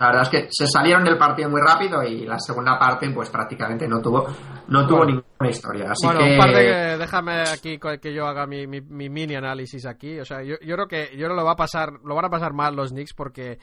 La 0.00 0.06
verdad 0.08 0.22
es 0.22 0.28
que 0.30 0.46
se 0.50 0.66
salieron 0.66 1.04
del 1.04 1.16
partido 1.16 1.48
muy 1.48 1.60
rápido 1.60 2.02
y 2.02 2.26
la 2.26 2.40
segunda 2.40 2.76
parte 2.76 3.08
pues 3.14 3.30
prácticamente 3.30 3.86
no 3.86 4.00
tuvo 4.02 4.26
no 4.66 4.84
tuvo 4.84 5.04
ninguna 5.04 5.48
historia. 5.48 5.92
Así 5.92 6.04
bueno, 6.04 6.22
que... 6.22 6.32
un 6.32 6.38
par 6.38 6.50
de, 6.56 6.98
déjame 6.98 7.42
aquí 7.42 7.78
que 7.78 8.12
yo 8.12 8.26
haga 8.26 8.48
mi, 8.48 8.66
mi, 8.66 8.80
mi, 8.80 9.08
mini 9.08 9.36
análisis 9.36 9.86
aquí. 9.86 10.18
O 10.18 10.24
sea, 10.24 10.42
yo, 10.42 10.56
yo 10.60 10.74
creo 10.74 10.88
que 10.88 11.16
yo 11.16 11.28
no 11.28 11.34
lo 11.34 11.44
va 11.44 11.52
a 11.52 11.56
pasar, 11.56 11.92
lo 12.02 12.16
van 12.16 12.24
a 12.24 12.30
pasar 12.30 12.52
mal 12.52 12.74
los 12.74 12.90
Knicks 12.90 13.14
porque 13.14 13.60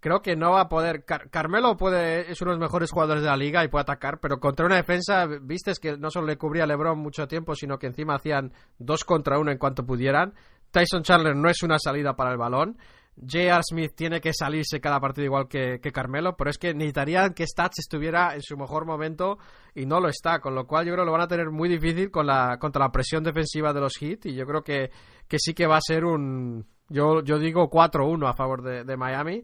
creo 0.00 0.20
que 0.20 0.36
no 0.36 0.52
va 0.52 0.62
a 0.62 0.68
poder. 0.68 1.04
Carmelo 1.04 1.76
puede 1.76 2.30
es 2.30 2.40
uno 2.42 2.52
de 2.52 2.58
los 2.58 2.66
mejores 2.68 2.90
jugadores 2.90 3.22
de 3.22 3.28
la 3.28 3.36
liga 3.36 3.64
y 3.64 3.68
puede 3.68 3.82
atacar, 3.82 4.18
pero 4.20 4.38
contra 4.38 4.66
una 4.66 4.76
defensa, 4.76 5.26
viste 5.26 5.72
que 5.80 5.96
no 5.96 6.10
solo 6.10 6.26
le 6.26 6.36
cubría 6.36 6.64
a 6.64 6.66
LeBron 6.66 6.98
mucho 6.98 7.26
tiempo, 7.26 7.54
sino 7.54 7.78
que 7.78 7.86
encima 7.86 8.16
hacían 8.16 8.52
dos 8.78 9.04
contra 9.04 9.38
uno 9.38 9.50
en 9.50 9.58
cuanto 9.58 9.84
pudieran. 9.84 10.34
Tyson 10.70 11.02
Chandler 11.02 11.36
no 11.36 11.48
es 11.48 11.62
una 11.62 11.78
salida 11.78 12.14
para 12.14 12.32
el 12.32 12.38
balón. 12.38 12.76
J.R. 13.18 13.62
Smith 13.62 13.92
tiene 13.94 14.20
que 14.20 14.32
salirse 14.34 14.78
cada 14.78 15.00
partido 15.00 15.24
igual 15.24 15.48
que, 15.48 15.80
Carmelo, 15.80 16.36
pero 16.36 16.50
es 16.50 16.58
que 16.58 16.74
necesitarían 16.74 17.32
que 17.32 17.46
Stats 17.46 17.78
estuviera 17.78 18.34
en 18.34 18.42
su 18.42 18.58
mejor 18.58 18.84
momento 18.84 19.38
y 19.74 19.86
no 19.86 20.00
lo 20.00 20.08
está, 20.08 20.38
con 20.40 20.54
lo 20.54 20.66
cual 20.66 20.84
yo 20.84 20.92
creo 20.92 21.04
que 21.04 21.06
lo 21.06 21.12
van 21.12 21.22
a 21.22 21.28
tener 21.28 21.50
muy 21.50 21.70
difícil 21.70 22.10
con 22.10 22.26
la, 22.26 22.58
contra 22.58 22.84
la 22.84 22.92
presión 22.92 23.24
defensiva 23.24 23.72
de 23.72 23.80
los 23.80 23.94
Heat 23.98 24.26
y 24.26 24.34
yo 24.34 24.44
creo 24.44 24.62
que, 24.62 24.90
que 25.26 25.38
sí 25.38 25.54
que 25.54 25.66
va 25.66 25.78
a 25.78 25.80
ser 25.80 26.04
un, 26.04 26.66
yo, 26.88 27.22
yo 27.22 27.38
digo 27.38 27.68
4-1 27.68 28.28
a 28.28 28.34
favor 28.34 28.62
de, 28.62 28.96
Miami. 28.96 29.42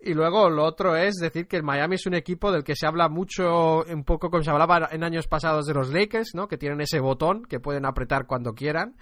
Y 0.00 0.14
luego 0.14 0.48
lo 0.48 0.64
otro 0.64 0.94
es 0.96 1.16
decir 1.16 1.48
que 1.48 1.56
el 1.56 1.64
Miami 1.64 1.96
es 1.96 2.06
un 2.06 2.14
equipo 2.14 2.52
del 2.52 2.62
que 2.62 2.76
se 2.76 2.86
habla 2.86 3.08
mucho, 3.08 3.84
un 3.84 4.04
poco 4.04 4.30
como 4.30 4.44
se 4.44 4.50
hablaba 4.50 4.88
en 4.92 5.02
años 5.02 5.26
pasados 5.26 5.66
de 5.66 5.74
los 5.74 5.90
Lakers, 5.90 6.34
¿no? 6.34 6.46
Que 6.46 6.56
tienen 6.56 6.80
ese 6.80 7.00
botón 7.00 7.44
que 7.44 7.58
pueden 7.58 7.84
apretar 7.84 8.26
cuando 8.26 8.54
quieran 8.54 8.94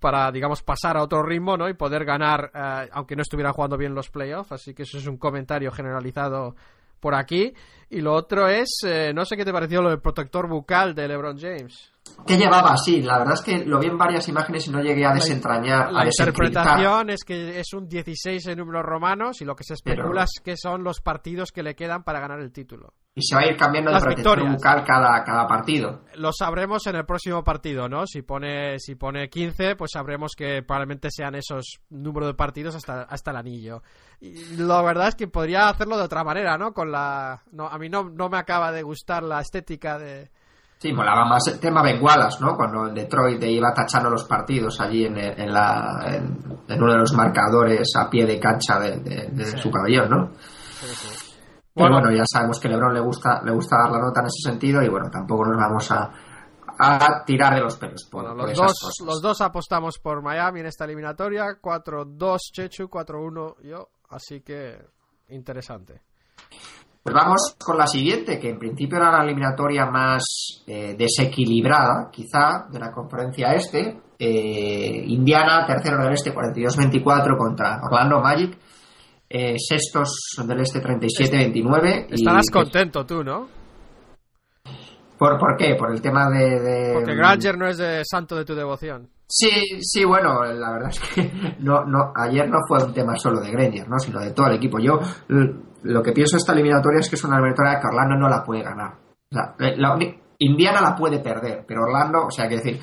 para, 0.00 0.30
digamos, 0.30 0.62
pasar 0.62 0.98
a 0.98 1.02
otro 1.02 1.22
ritmo, 1.22 1.56
¿no? 1.56 1.66
Y 1.66 1.72
poder 1.72 2.04
ganar, 2.04 2.50
eh, 2.54 2.90
aunque 2.92 3.16
no 3.16 3.22
estuvieran 3.22 3.54
jugando 3.54 3.78
bien 3.78 3.94
los 3.94 4.10
playoffs. 4.10 4.52
Así 4.52 4.74
que 4.74 4.82
eso 4.82 4.98
es 4.98 5.06
un 5.06 5.16
comentario 5.16 5.72
generalizado 5.72 6.56
por 7.00 7.14
aquí. 7.14 7.54
Y 7.88 8.02
lo 8.02 8.12
otro 8.12 8.46
es, 8.48 8.68
eh, 8.84 9.12
no 9.14 9.24
sé 9.24 9.38
qué 9.38 9.46
te 9.46 9.52
pareció 9.52 9.80
lo 9.80 9.88
del 9.88 10.02
protector 10.02 10.46
bucal 10.46 10.94
de 10.94 11.08
LeBron 11.08 11.38
James. 11.38 11.93
¿Qué 12.26 12.38
llevaba? 12.38 12.76
Sí, 12.76 13.02
la 13.02 13.18
verdad 13.18 13.34
es 13.34 13.42
que 13.42 13.64
lo 13.64 13.78
vi 13.78 13.88
en 13.88 13.98
varias 13.98 14.26
imágenes 14.28 14.66
y 14.66 14.70
no 14.70 14.80
llegué 14.80 15.04
a 15.04 15.12
desentrañar. 15.12 15.92
La, 15.92 16.06
interpretación 16.06 17.10
es 17.10 17.22
que 17.22 17.60
es 17.60 17.72
un 17.74 17.86
16 17.86 18.46
en 18.46 18.58
números 18.58 18.82
romanos 18.82 19.42
y 19.42 19.44
lo 19.44 19.54
que 19.54 19.64
se 19.64 19.74
especula 19.74 20.24
es 20.24 20.40
que 20.42 20.56
son 20.56 20.82
los 20.82 21.00
partidos 21.00 21.52
que 21.52 21.62
le 21.62 21.74
quedan 21.74 22.02
para 22.02 22.20
ganar 22.20 22.40
el 22.40 22.50
título. 22.50 22.94
Y 23.14 23.22
se 23.22 23.36
va 23.36 23.42
a 23.42 23.46
ir 23.46 23.56
cambiando 23.56 23.92
de 23.92 24.00
protector 24.00 24.50
bucal 24.50 24.84
cada, 24.84 25.22
cada 25.22 25.46
partido. 25.46 26.04
Lo 26.16 26.32
sabremos 26.32 26.86
en 26.86 26.96
el 26.96 27.04
próximo 27.04 27.44
partido, 27.44 27.88
¿no? 27.88 28.06
Si 28.06 28.22
pone, 28.22 28.78
si 28.78 28.94
pone 28.94 29.28
15, 29.28 29.76
pues 29.76 29.90
sabremos 29.92 30.32
que 30.34 30.62
probablemente 30.62 31.10
sean 31.10 31.34
esos 31.34 31.80
números 31.90 32.30
de 32.30 32.34
partidos 32.34 32.74
hasta, 32.74 33.02
hasta 33.02 33.30
el 33.32 33.36
anillo. 33.36 33.82
Y 34.20 34.56
la 34.56 34.82
verdad 34.82 35.08
es 35.08 35.14
que 35.14 35.28
podría 35.28 35.68
hacerlo 35.68 35.98
de 35.98 36.04
otra 36.04 36.24
manera, 36.24 36.56
¿no? 36.56 36.72
Con 36.72 36.90
la... 36.90 37.42
No, 37.52 37.68
a 37.68 37.78
mí 37.78 37.88
no, 37.88 38.08
no 38.08 38.28
me 38.30 38.38
acaba 38.38 38.72
de 38.72 38.82
gustar 38.82 39.22
la 39.22 39.40
estética 39.40 39.98
de 39.98 40.30
Sí, 40.84 40.92
molaba 40.92 41.24
más 41.24 41.46
el 41.46 41.58
tema 41.58 41.82
Bengualas, 41.82 42.38
¿no? 42.42 42.54
Cuando 42.54 42.88
el 42.88 42.94
Detroit 42.94 43.42
iba 43.44 43.72
tachando 43.72 44.10
los 44.10 44.24
partidos 44.24 44.78
allí 44.82 45.06
en, 45.06 45.16
en, 45.16 45.50
la, 45.50 46.04
en, 46.08 46.78
uno 46.78 46.92
de 46.92 46.98
los 46.98 47.14
marcadores 47.14 47.88
a 47.96 48.10
pie 48.10 48.26
de 48.26 48.38
cancha 48.38 48.78
de, 48.78 49.46
su 49.56 49.70
caballón, 49.70 50.10
¿no? 50.10 50.32
Bueno, 51.74 52.00
bueno, 52.00 52.14
ya 52.14 52.24
sabemos 52.30 52.60
que 52.60 52.68
LeBron 52.68 52.92
le 52.92 53.00
gusta, 53.00 53.40
le 53.42 53.52
gusta 53.52 53.78
dar 53.78 53.92
la 53.92 53.98
nota 53.98 54.20
en 54.20 54.26
ese 54.26 54.50
sentido 54.50 54.82
y 54.82 54.90
bueno, 54.90 55.08
tampoco 55.10 55.46
nos 55.46 55.56
vamos 55.56 55.90
a, 55.90 56.10
a 56.78 57.24
tirar 57.24 57.54
de 57.54 57.60
los 57.62 57.78
pelos 57.78 58.06
por, 58.10 58.36
los, 58.36 58.54
dos, 58.54 58.74
los 59.06 59.22
dos 59.22 59.40
apostamos 59.40 59.98
por 59.98 60.20
Miami 60.20 60.60
en 60.60 60.66
esta 60.66 60.84
eliminatoria, 60.84 61.46
4-2 61.62 62.38
Chechu, 62.52 62.88
4-1 62.90 63.54
yo, 63.62 63.88
así 64.10 64.42
que 64.42 64.84
interesante. 65.30 66.02
Pues 67.04 67.14
vamos 67.14 67.54
con 67.62 67.76
la 67.76 67.86
siguiente, 67.86 68.40
que 68.40 68.48
en 68.48 68.58
principio 68.58 68.96
era 68.96 69.12
la 69.12 69.24
eliminatoria 69.24 69.84
más 69.84 70.24
eh, 70.66 70.96
desequilibrada, 70.96 72.08
quizá, 72.10 72.66
de 72.70 72.78
la 72.78 72.90
conferencia 72.90 73.52
este. 73.52 74.00
Eh, 74.18 75.04
Indiana, 75.08 75.66
tercero 75.66 76.02
del 76.02 76.14
este, 76.14 76.34
42-24 76.34 77.36
contra 77.36 77.78
Orlando 77.82 78.20
Magic. 78.20 78.56
Eh, 79.28 79.54
sextos 79.58 80.16
del 80.46 80.60
este, 80.60 80.80
37-29. 80.80 82.06
Estarás 82.08 82.48
contento 82.50 83.04
tú, 83.04 83.22
¿no? 83.22 83.48
¿Por, 85.18 85.38
¿Por 85.38 85.58
qué? 85.58 85.74
Por 85.74 85.92
el 85.92 86.00
tema 86.00 86.30
de... 86.30 86.92
Porque 86.94 87.14
Granger 87.14 87.58
no 87.58 87.66
es 87.66 87.76
de 87.76 88.02
santo 88.10 88.34
de 88.34 88.46
tu 88.46 88.54
devoción. 88.54 89.10
Sí, 89.26 89.50
sí, 89.82 90.04
bueno, 90.04 90.42
la 90.42 90.72
verdad 90.72 90.88
es 90.88 91.00
que 91.00 91.30
no, 91.58 91.84
no, 91.84 92.14
ayer 92.16 92.48
no 92.48 92.60
fue 92.66 92.82
un 92.82 92.94
tema 92.94 93.14
solo 93.16 93.40
de 93.40 93.50
Granger, 93.50 93.88
¿no? 93.90 93.98
sino 93.98 94.20
de 94.20 94.30
todo 94.30 94.46
el 94.46 94.54
equipo. 94.54 94.78
Yo 94.78 95.00
lo 95.84 96.02
que 96.02 96.12
pienso 96.12 96.36
de 96.36 96.38
esta 96.38 96.52
eliminatoria 96.52 97.00
es 97.00 97.08
que 97.08 97.16
es 97.16 97.24
una 97.24 97.36
eliminatoria 97.36 97.78
que 97.78 97.86
Orlando 97.86 98.16
no 98.16 98.28
la 98.28 98.42
puede 98.42 98.62
ganar. 98.62 98.94
Eh, 99.58 100.20
Indiana 100.38 100.80
la 100.80 100.96
puede 100.96 101.20
perder, 101.20 101.64
pero 101.66 101.82
Orlando, 101.82 102.26
o 102.26 102.30
sea, 102.30 102.48
que 102.48 102.56
decir, 102.56 102.80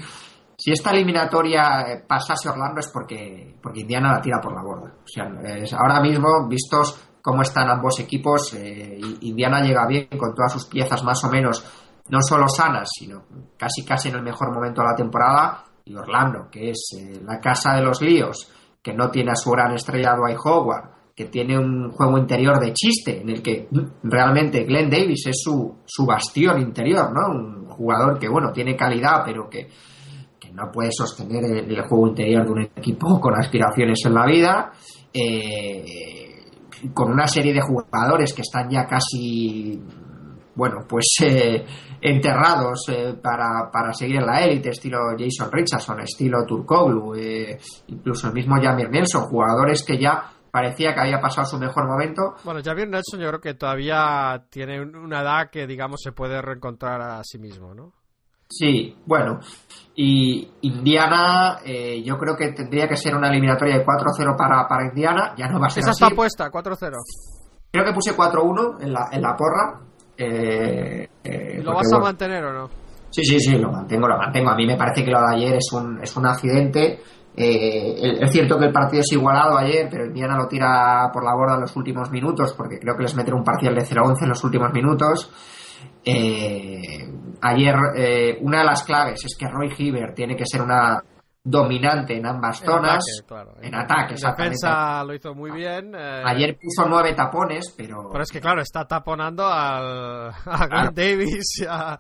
si 0.58 0.72
esta 0.72 0.92
eliminatoria 0.92 1.82
eh, 1.88 2.04
pasase 2.08 2.50
Orlando 2.50 2.80
es 2.80 2.90
porque, 2.90 3.58
porque 3.62 3.82
Indiana 3.82 4.14
la 4.14 4.22
tira 4.22 4.40
por 4.40 4.54
la 4.54 4.62
borda. 4.62 4.94
O 5.04 5.08
sea, 5.08 5.26
ahora 5.80 6.00
mismo, 6.00 6.48
vistos 6.48 7.08
cómo 7.22 7.42
están 7.42 7.70
ambos 7.70 8.00
equipos, 8.00 8.54
eh, 8.54 9.00
Indiana 9.22 9.62
llega 9.62 9.88
bien 9.88 10.08
con 10.18 10.36
todas 10.36 10.54
sus 10.54 10.66
piezas 10.66 11.04
más 11.04 11.24
o 11.24 11.30
menos, 11.30 11.64
no 12.10 12.20
solo 12.22 12.48
sanas, 12.48 12.90
sino 12.98 13.24
casi 13.58 13.84
casi 13.84 14.10
en 14.10 14.16
el 14.16 14.24
mejor 14.24 14.54
momento 14.54 14.82
de 14.82 14.88
la 14.88 14.96
temporada. 14.96 15.64
Y 15.84 15.96
Orlando, 15.96 16.48
que 16.52 16.70
es 16.70 16.96
la 17.26 17.40
casa 17.40 17.74
de 17.74 17.82
los 17.82 18.02
líos, 18.02 18.52
que 18.84 18.94
no 18.94 19.10
tiene 19.10 19.32
a 19.32 19.36
su 19.36 19.50
gran 19.50 19.74
estrella 19.74 20.16
Dwight 20.16 20.38
Howard, 20.44 20.91
que 21.16 21.26
tiene 21.26 21.58
un 21.58 21.92
juego 21.92 22.18
interior 22.18 22.60
de 22.60 22.74
chiste, 22.74 23.22
en 23.22 23.30
el 23.30 23.42
que 23.42 23.68
realmente 24.04 24.64
Glenn 24.64 24.90
Davis 24.90 25.28
es 25.28 25.42
su, 25.44 25.78
su 25.86 26.06
bastión 26.06 26.62
interior, 26.62 27.12
¿no? 27.14 27.34
Un 27.34 27.66
jugador 27.68 28.18
que, 28.18 28.30
bueno, 28.30 28.52
tiene 28.52 28.76
calidad, 28.76 29.24
pero 29.26 29.50
que, 29.50 29.68
no 30.54 30.70
puede 30.70 30.90
sostener 30.92 31.46
el, 31.46 31.82
juego 31.84 32.10
interior 32.10 32.44
de 32.44 32.52
un 32.52 32.62
equipo 32.64 33.22
con 33.22 33.34
aspiraciones 33.40 34.00
en 34.06 34.14
la 34.14 34.26
vida. 34.26 34.72
Eh, 35.14 36.26
con 36.94 37.10
una 37.10 37.26
serie 37.26 37.54
de 37.54 37.62
jugadores 37.62 38.34
que 38.34 38.42
están 38.42 38.70
ya 38.70 38.86
casi 38.86 39.80
bueno, 40.56 40.80
pues 40.88 41.06
eh, 41.22 41.66
enterrados 42.02 42.86
eh, 42.90 43.14
para, 43.22 43.70
para, 43.72 43.94
seguir 43.94 44.18
en 44.18 44.26
la 44.26 44.44
élite, 44.44 44.70
estilo 44.70 44.98
Jason 45.18 45.50
Richardson, 45.52 46.02
estilo 46.02 46.46
Turkoglu, 46.46 47.16
incluso 47.88 48.28
el 48.28 48.34
mismo 48.34 48.56
Jamir 48.62 48.90
Nelson, 48.90 49.24
jugadores 49.24 49.84
que 49.86 49.98
ya 49.98 50.34
parecía 50.52 50.94
que 50.94 51.00
había 51.00 51.20
pasado 51.20 51.48
su 51.48 51.58
mejor 51.58 51.88
momento. 51.88 52.36
Bueno, 52.44 52.62
Javier 52.64 52.90
Nelson 52.90 53.20
yo 53.20 53.28
creo 53.30 53.42
que 53.42 53.54
todavía 53.54 54.46
tiene 54.50 54.82
una 54.82 55.22
edad 55.22 55.50
que, 55.50 55.66
digamos, 55.66 56.02
se 56.04 56.12
puede 56.12 56.42
reencontrar 56.42 57.02
a 57.02 57.24
sí 57.24 57.40
mismo, 57.40 57.74
¿no? 57.74 57.94
Sí, 58.50 58.98
bueno. 59.06 59.40
Y 59.96 60.52
Indiana, 60.62 61.60
eh, 61.66 62.04
yo 62.04 62.18
creo 62.18 62.36
que 62.36 62.52
tendría 62.52 62.88
que 62.88 62.98
ser 62.98 63.16
una 63.16 63.30
eliminatoria 63.30 63.78
de 63.78 63.86
4-0 63.86 64.36
para, 64.38 64.68
para 64.68 64.88
Indiana. 64.88 65.34
Ya 65.38 65.48
no 65.48 65.60
va 65.60 65.68
a 65.68 65.70
ser 65.70 65.84
Esa 65.84 65.92
está 65.92 66.10
puesta, 66.10 66.52
4-0. 66.52 66.92
Creo 67.72 67.86
que 67.86 67.94
puse 67.94 68.16
4-1 68.16 68.84
en 68.84 68.92
la, 68.92 69.08
en 69.12 69.22
la 69.22 69.36
porra. 69.38 69.80
Eh, 70.18 71.08
eh 71.24 71.62
¿Lo 71.64 71.74
vas 71.74 71.92
a 71.94 72.00
mantener 72.00 72.44
o 72.44 72.54
no? 72.54 72.70
Sí, 73.10 73.24
sí, 73.24 73.40
sí, 73.40 73.58
lo 73.58 73.72
mantengo, 73.72 74.08
lo 74.08 74.18
mantengo. 74.18 74.50
A 74.50 74.56
mí 74.56 74.66
me 74.66 74.78
parece 74.78 75.04
que 75.04 75.12
lo 75.12 75.20
de 75.22 75.36
ayer 75.36 75.56
es 75.56 75.72
un, 75.72 76.02
es 76.02 76.16
un 76.16 76.26
accidente 76.26 77.00
eh, 77.36 78.18
es 78.22 78.32
cierto 78.32 78.58
que 78.60 78.66
el 78.66 78.74
partido 78.74 79.02
es 79.02 79.12
igualado 79.12 79.58
ayer, 79.58 79.88
pero 79.90 80.06
Indiana 80.06 80.38
lo 80.38 80.48
tira 80.48 81.10
por 81.14 81.24
la 81.24 81.34
borda 81.34 81.56
en 81.56 81.62
los 81.62 81.76
últimos 81.76 82.12
minutos, 82.12 82.54
porque 82.54 82.80
creo 82.80 82.96
que 82.96 83.04
les 83.04 83.16
meten 83.16 83.34
un 83.34 83.44
parcial 83.44 83.74
de 83.74 83.82
0-11 83.82 84.24
en 84.24 84.30
los 84.30 84.44
últimos 84.44 84.74
minutos. 84.74 85.32
Eh, 86.04 87.10
ayer, 87.42 87.76
eh, 87.96 88.38
una 88.42 88.60
de 88.60 88.66
las 88.66 88.84
claves 88.84 89.24
es 89.24 89.38
que 89.38 89.48
Roy 89.48 89.74
Hibbert 89.78 90.16
tiene 90.16 90.36
que 90.36 90.46
ser 90.46 90.62
una 90.62 91.02
dominante 91.44 92.18
en 92.18 92.26
ambas 92.26 92.60
zonas. 92.60 93.04
En 93.62 93.76
ataque, 93.76 94.16
En 94.16 94.22
defensa 94.22 95.04
lo 95.04 95.14
hizo 95.14 95.34
muy 95.34 95.52
bien. 95.52 95.96
Ayer 95.96 96.58
puso 96.62 96.88
nueve 96.88 97.14
tapones, 97.14 97.74
pero. 97.78 98.10
Pero 98.12 98.24
es 98.24 98.32
que, 98.32 98.42
claro, 98.42 98.62
está 98.62 98.86
taponando 98.86 99.48
al, 99.48 100.30
a 100.46 100.68
Grant 100.68 100.96
Davis, 100.96 101.66
a, 101.68 101.98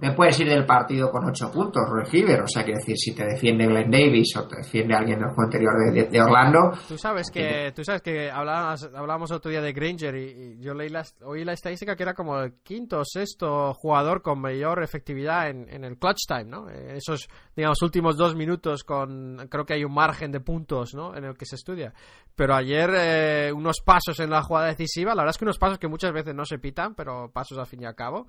me 0.00 0.12
puedes 0.12 0.38
ir 0.40 0.48
del 0.48 0.66
partido 0.66 1.10
con 1.10 1.24
8 1.24 1.50
puntos, 1.50 1.82
Roy 1.88 2.24
O 2.24 2.46
sea, 2.46 2.62
quiero 2.62 2.78
decir, 2.78 2.96
si 2.96 3.14
te 3.14 3.24
defiende 3.24 3.66
Glenn 3.66 3.90
Davis 3.90 4.36
o 4.36 4.46
te 4.46 4.56
defiende 4.56 4.94
alguien 4.94 5.18
del 5.18 5.28
juego 5.28 5.42
anterior 5.44 5.72
de, 6.10 6.20
Orlando. 6.20 6.72
Tú 6.86 6.98
sabes 6.98 7.30
que, 7.30 7.72
tú 7.74 7.82
sabes 7.84 8.02
que 8.02 8.30
hablábamos, 8.30 8.90
hablábamos 8.94 9.30
otro 9.30 9.50
día 9.50 9.62
de 9.62 9.72
Granger 9.72 10.14
y, 10.16 10.58
yo 10.60 10.74
leí 10.74 10.88
la, 10.88 11.04
oí 11.22 11.44
la 11.44 11.52
estadística 11.52 11.96
que 11.96 12.02
era 12.02 12.14
como 12.14 12.38
el 12.38 12.54
quinto 12.62 13.00
o 13.00 13.04
sexto 13.04 13.72
jugador 13.74 14.22
con 14.22 14.40
mayor 14.40 14.82
efectividad 14.82 15.48
en, 15.48 15.84
el 15.84 15.98
clutch 15.98 16.26
time, 16.26 16.44
¿no? 16.44 16.68
Eh, 16.68 16.96
esos, 16.96 17.28
digamos, 17.56 17.80
últimos 17.82 18.16
dos 18.16 18.34
minutos 18.34 18.84
con. 18.84 19.48
Creo 19.50 19.64
que 19.64 19.74
hay 19.74 19.84
un 19.84 19.94
margen 19.94 20.32
de 20.32 20.40
puntos, 20.40 20.94
¿no? 20.94 21.16
En 21.16 21.24
el 21.24 21.36
que 21.36 21.46
se 21.46 21.56
estudia. 21.56 21.92
Pero 22.34 22.54
ayer, 22.54 22.90
eh, 22.94 23.52
unos 23.52 23.80
pasos 23.80 24.18
en 24.20 24.30
la 24.30 24.42
jugada 24.42 24.66
decisiva, 24.66 25.14
la 25.14 25.22
verdad 25.22 25.34
es 25.34 25.38
que 25.38 25.44
unos 25.44 25.58
pasos 25.58 25.78
que 25.78 25.88
muchas 25.88 26.12
veces 26.12 26.34
no 26.34 26.44
se 26.44 26.58
pitan, 26.58 26.94
pero 26.94 27.30
pasos 27.32 27.58
al 27.58 27.66
fin 27.66 27.82
y 27.82 27.86
al 27.86 27.94
cabo. 27.94 28.26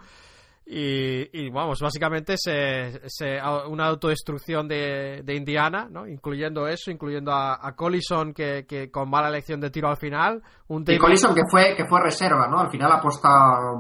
Y, 0.67 1.49
vamos, 1.51 1.79
básicamente 1.79 2.37
se, 2.37 2.99
se, 3.07 3.37
una 3.69 3.85
autodestrucción 3.85 4.67
de, 4.67 5.21
de, 5.23 5.35
Indiana, 5.35 5.87
¿no? 5.91 6.07
incluyendo 6.07 6.67
eso, 6.67 6.89
incluyendo 6.89 7.31
a, 7.31 7.73
Collison 7.75 8.33
que, 8.33 8.65
que, 8.67 8.89
con 8.89 9.07
mala 9.07 9.29
elección 9.29 9.59
de 9.59 9.69
tiro 9.69 9.89
al 9.89 9.97
final. 9.97 10.41
Un 10.67 10.83
y 10.87 10.97
Collison 10.97 11.35
que 11.35 11.43
fue, 11.47 11.75
que 11.77 11.85
fue 11.85 12.01
reserva, 12.01 12.47
¿no? 12.47 12.59
Al 12.59 12.71
final 12.71 12.91
aposta 12.91 13.29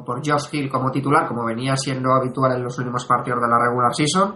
por 0.05 0.17
Josh 0.23 0.47
Hill 0.51 0.69
como 0.69 0.91
titular, 0.91 1.27
como 1.27 1.43
venía 1.43 1.75
siendo 1.75 2.13
habitual 2.13 2.55
en 2.55 2.63
los 2.63 2.77
últimos 2.77 3.03
partidos 3.05 3.41
de 3.41 3.47
la 3.47 3.57
regular 3.57 3.91
season. 3.91 4.35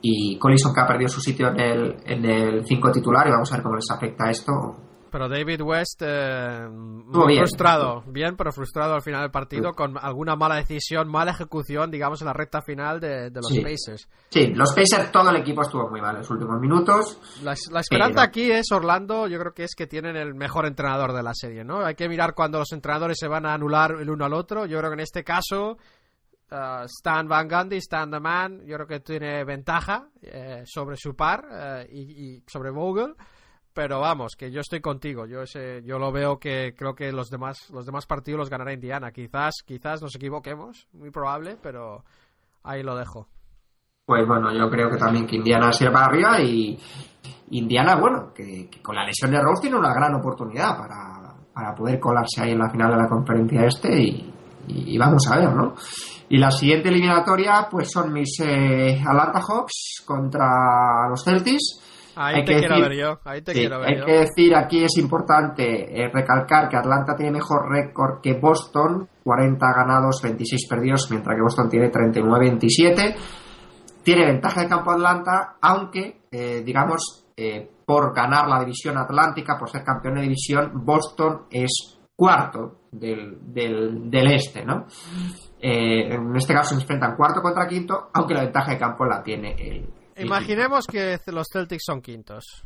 Y 0.00 0.38
Collison 0.38 0.72
que 0.72 0.80
ha 0.80 0.86
perdido 0.86 1.08
su 1.08 1.20
sitio 1.20 1.48
en 1.48 1.60
el, 1.60 1.96
en 2.06 2.24
el 2.24 2.64
5 2.64 2.92
titular 2.92 3.26
y 3.26 3.32
vamos 3.32 3.50
a 3.52 3.56
ver 3.56 3.62
cómo 3.64 3.74
les 3.74 3.90
afecta 3.90 4.30
esto 4.30 4.89
Pero 5.10 5.28
David 5.28 5.60
West, 5.62 6.02
eh, 6.04 6.68
muy 6.70 7.36
frustrado, 7.36 8.02
bien, 8.06 8.36
pero 8.36 8.52
frustrado 8.52 8.94
al 8.94 9.02
final 9.02 9.22
del 9.22 9.30
partido 9.30 9.72
con 9.72 9.96
alguna 9.98 10.36
mala 10.36 10.56
decisión, 10.56 11.08
mala 11.08 11.32
ejecución, 11.32 11.90
digamos, 11.90 12.20
en 12.20 12.26
la 12.26 12.32
recta 12.32 12.62
final 12.62 13.00
de, 13.00 13.30
los 13.30 13.52
Pacers. 13.62 14.08
Sí, 14.28 14.48
los 14.54 14.72
Pacers, 14.74 15.10
todo 15.10 15.30
el 15.30 15.36
equipo 15.36 15.62
estuvo 15.62 15.88
muy 15.88 16.00
mal 16.00 16.14
en 16.14 16.18
los 16.18 16.30
últimos 16.30 16.60
minutos. 16.60 17.18
La, 17.42 17.52
esperanza 17.52 18.22
aquí 18.22 18.50
es 18.50 18.70
Orlando, 18.72 19.26
yo 19.26 19.38
creo 19.38 19.52
que 19.52 19.64
es 19.64 19.74
que 19.74 19.86
tienen 19.86 20.16
el 20.16 20.34
mejor 20.34 20.66
entrenador 20.66 21.12
de 21.12 21.22
la 21.22 21.34
serie, 21.34 21.64
¿no? 21.64 21.84
Hay 21.84 21.94
que 21.94 22.08
mirar 22.08 22.34
cuando 22.34 22.58
los 22.58 22.72
entrenadores 22.72 23.18
se 23.18 23.28
van 23.28 23.46
a 23.46 23.54
anular 23.54 23.96
el 24.00 24.08
uno 24.08 24.24
al 24.24 24.34
otro. 24.34 24.66
Yo 24.66 24.78
creo 24.78 24.90
que 24.90 24.94
en 24.94 25.00
este 25.00 25.24
caso 25.24 25.76
Uh, 26.50 26.84
Stan 26.86 27.28
Van 27.28 27.46
Gundy, 27.46 27.76
Stan 27.76 28.10
The 28.10 28.18
Man, 28.18 28.62
yo 28.66 28.74
creo 28.74 28.86
que 28.86 29.00
tiene 29.00 29.44
ventaja 29.44 30.08
eh, 30.20 30.62
sobre 30.66 30.96
su 30.96 31.14
par 31.14 31.44
eh, 31.48 31.86
y, 31.92 32.42
sobre 32.46 32.70
Vogel. 32.70 33.14
Pero 33.72 34.00
vamos, 34.00 34.34
que 34.36 34.50
yo 34.50 34.60
estoy 34.60 34.80
contigo. 34.80 35.26
Yo 35.26 35.42
ese, 35.42 35.82
yo 35.84 35.98
lo 35.98 36.10
veo 36.10 36.38
que 36.38 36.74
creo 36.76 36.94
que 36.94 37.12
los 37.12 37.30
demás, 37.30 37.70
los 37.70 37.86
demás 37.86 38.06
partidos 38.06 38.38
los 38.38 38.50
ganará 38.50 38.72
Indiana. 38.72 39.12
Quizás, 39.12 39.62
quizás 39.64 40.02
nos 40.02 40.14
equivoquemos, 40.16 40.88
muy 40.92 41.10
probable, 41.10 41.56
pero 41.62 42.04
ahí 42.64 42.82
lo 42.82 42.96
dejo. 42.96 43.28
Pues 44.04 44.26
bueno, 44.26 44.52
yo 44.52 44.68
creo 44.68 44.90
que 44.90 44.96
también 44.96 45.26
que 45.26 45.36
Indiana 45.36 45.72
se 45.72 45.88
va 45.88 46.06
arriba 46.06 46.40
y 46.40 46.76
Indiana, 47.50 47.96
bueno, 47.96 48.32
que, 48.34 48.68
con 48.82 48.96
la 48.96 49.04
lesión 49.04 49.30
de 49.30 49.40
Rose 49.40 49.62
tiene 49.62 49.78
una 49.78 49.94
gran 49.94 50.14
oportunidad 50.16 50.76
para, 50.76 51.34
para 51.52 51.74
poder 51.74 52.00
colarse 52.00 52.42
ahí 52.42 52.50
en 52.50 52.58
la 52.58 52.70
final 52.70 52.90
de 52.90 52.96
la 52.96 53.08
conferencia 53.08 53.66
este 53.66 54.02
y, 54.02 54.34
y 54.66 54.98
vamos 54.98 55.30
a 55.30 55.38
ver, 55.38 55.54
¿no? 55.54 55.74
Y 56.28 56.38
la 56.38 56.50
siguiente 56.50 56.88
eliminatoria, 56.88 57.66
pues 57.68 57.90
son 57.90 58.12
mis 58.12 58.38
eh, 58.40 59.02
Atlanta 59.04 59.40
Hawks 59.40 60.02
contra 60.06 61.08
los 61.08 61.24
Celtics. 61.24 61.80
Ahí 62.22 62.44
te 62.44 62.58
quiero 62.58 62.80
ver 62.80 62.92
yo. 62.96 63.20
Ahí 63.24 63.42
te 63.42 63.52
quiero 63.52 63.80
ver 63.80 63.88
hay 63.88 64.04
que 64.04 64.12
decir, 64.12 64.54
aquí 64.54 64.84
es 64.84 64.96
importante 64.98 66.02
eh, 66.02 66.10
recalcar 66.12 66.68
que 66.68 66.76
Atlanta 66.76 67.16
tiene 67.16 67.32
mejor 67.32 67.70
récord 67.70 68.20
que 68.20 68.34
Boston, 68.34 69.08
40 69.22 69.66
ganados, 69.74 70.20
26 70.22 70.68
perdidos, 70.68 71.10
mientras 71.10 71.36
que 71.36 71.42
Boston 71.42 71.68
tiene 71.68 71.90
39-27. 71.90 73.16
Tiene 74.02 74.26
ventaja 74.26 74.62
de 74.62 74.68
campo 74.68 74.90
Atlanta, 74.90 75.56
aunque, 75.60 76.22
eh, 76.30 76.62
digamos, 76.64 77.26
por 77.86 78.14
ganar 78.14 78.46
la 78.48 78.60
división 78.60 78.98
atlántica, 78.98 79.56
por 79.58 79.70
ser 79.70 79.82
campeón 79.82 80.16
de 80.16 80.22
división, 80.22 80.72
Boston 80.84 81.46
es 81.50 81.98
cuarto 82.20 82.80
del, 82.92 83.38
del, 83.50 84.10
del 84.10 84.32
este, 84.32 84.62
¿no? 84.62 84.86
Eh, 85.58 86.14
en 86.14 86.36
este 86.36 86.52
caso 86.52 86.74
se 86.74 86.82
enfrentan 86.82 87.16
cuarto 87.16 87.40
contra 87.40 87.66
quinto, 87.66 88.10
aunque 88.12 88.34
la 88.34 88.42
ventaja 88.42 88.72
de 88.72 88.78
campo 88.78 89.06
la 89.06 89.22
tiene 89.22 89.54
el. 89.58 89.88
Imaginemos 90.20 90.86
que 90.86 91.18
los 91.26 91.46
Celtics 91.52 91.82
son 91.84 92.00
quintos. 92.00 92.64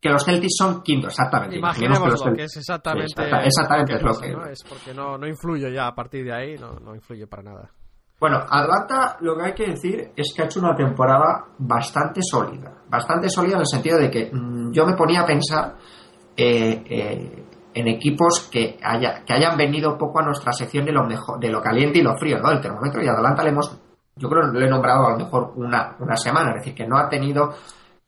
Que 0.00 0.08
los 0.08 0.24
Celtics 0.24 0.54
son 0.58 0.82
quintos, 0.82 1.12
exactamente. 1.12 1.56
Imaginemos 1.56 2.22
que, 2.34 2.42
es 2.42 2.56
exactamente. 2.56 3.22
exactamente 3.44 3.94
es 3.94 4.02
lo 4.02 4.18
que. 4.18 4.32
¿no? 4.32 4.46
Es 4.46 4.64
porque 4.68 4.92
no, 4.92 5.16
no 5.16 5.28
influye 5.28 5.72
ya 5.72 5.86
a 5.86 5.94
partir 5.94 6.24
de 6.24 6.34
ahí, 6.34 6.56
no, 6.58 6.72
no 6.80 6.94
influye 6.94 7.28
para 7.28 7.44
nada. 7.44 7.70
Bueno, 8.18 8.38
Atlanta 8.38 9.16
lo 9.20 9.36
que 9.36 9.42
hay 9.42 9.52
que 9.52 9.66
decir 9.66 10.12
es 10.16 10.32
que 10.34 10.42
ha 10.42 10.44
hecho 10.46 10.60
una 10.60 10.74
temporada 10.74 11.44
bastante 11.58 12.20
sólida. 12.22 12.82
Bastante 12.88 13.28
sólida 13.28 13.54
en 13.54 13.60
el 13.60 13.66
sentido 13.66 13.98
de 13.98 14.10
que 14.10 14.30
mm, 14.32 14.72
yo 14.72 14.86
me 14.86 14.94
ponía 14.94 15.22
a 15.22 15.26
pensar 15.26 15.76
eh, 16.36 16.82
eh, 16.84 17.44
en 17.74 17.88
equipos 17.88 18.48
que, 18.50 18.78
haya, 18.82 19.24
que 19.24 19.32
hayan 19.32 19.56
venido 19.56 19.96
poco 19.96 20.20
a 20.20 20.24
nuestra 20.24 20.52
sección 20.52 20.84
de 20.84 20.92
lo 20.92 21.04
mejor, 21.04 21.40
de 21.40 21.48
lo 21.48 21.60
caliente 21.60 21.98
y 21.98 22.02
lo 22.02 22.16
frío, 22.16 22.38
¿no? 22.38 22.50
El 22.50 22.60
termómetro 22.60 23.02
y 23.02 23.08
Atlanta 23.08 23.42
le 23.42 23.50
hemos, 23.50 23.76
yo 24.16 24.28
creo 24.28 24.50
que 24.50 24.58
lo 24.58 24.66
he 24.66 24.70
nombrado 24.70 25.06
a 25.06 25.10
lo 25.12 25.18
mejor 25.18 25.52
una, 25.56 25.96
una 25.98 26.16
semana, 26.16 26.50
es 26.50 26.56
decir, 26.56 26.74
que 26.74 26.86
no 26.86 26.98
ha 26.98 27.08
tenido 27.08 27.52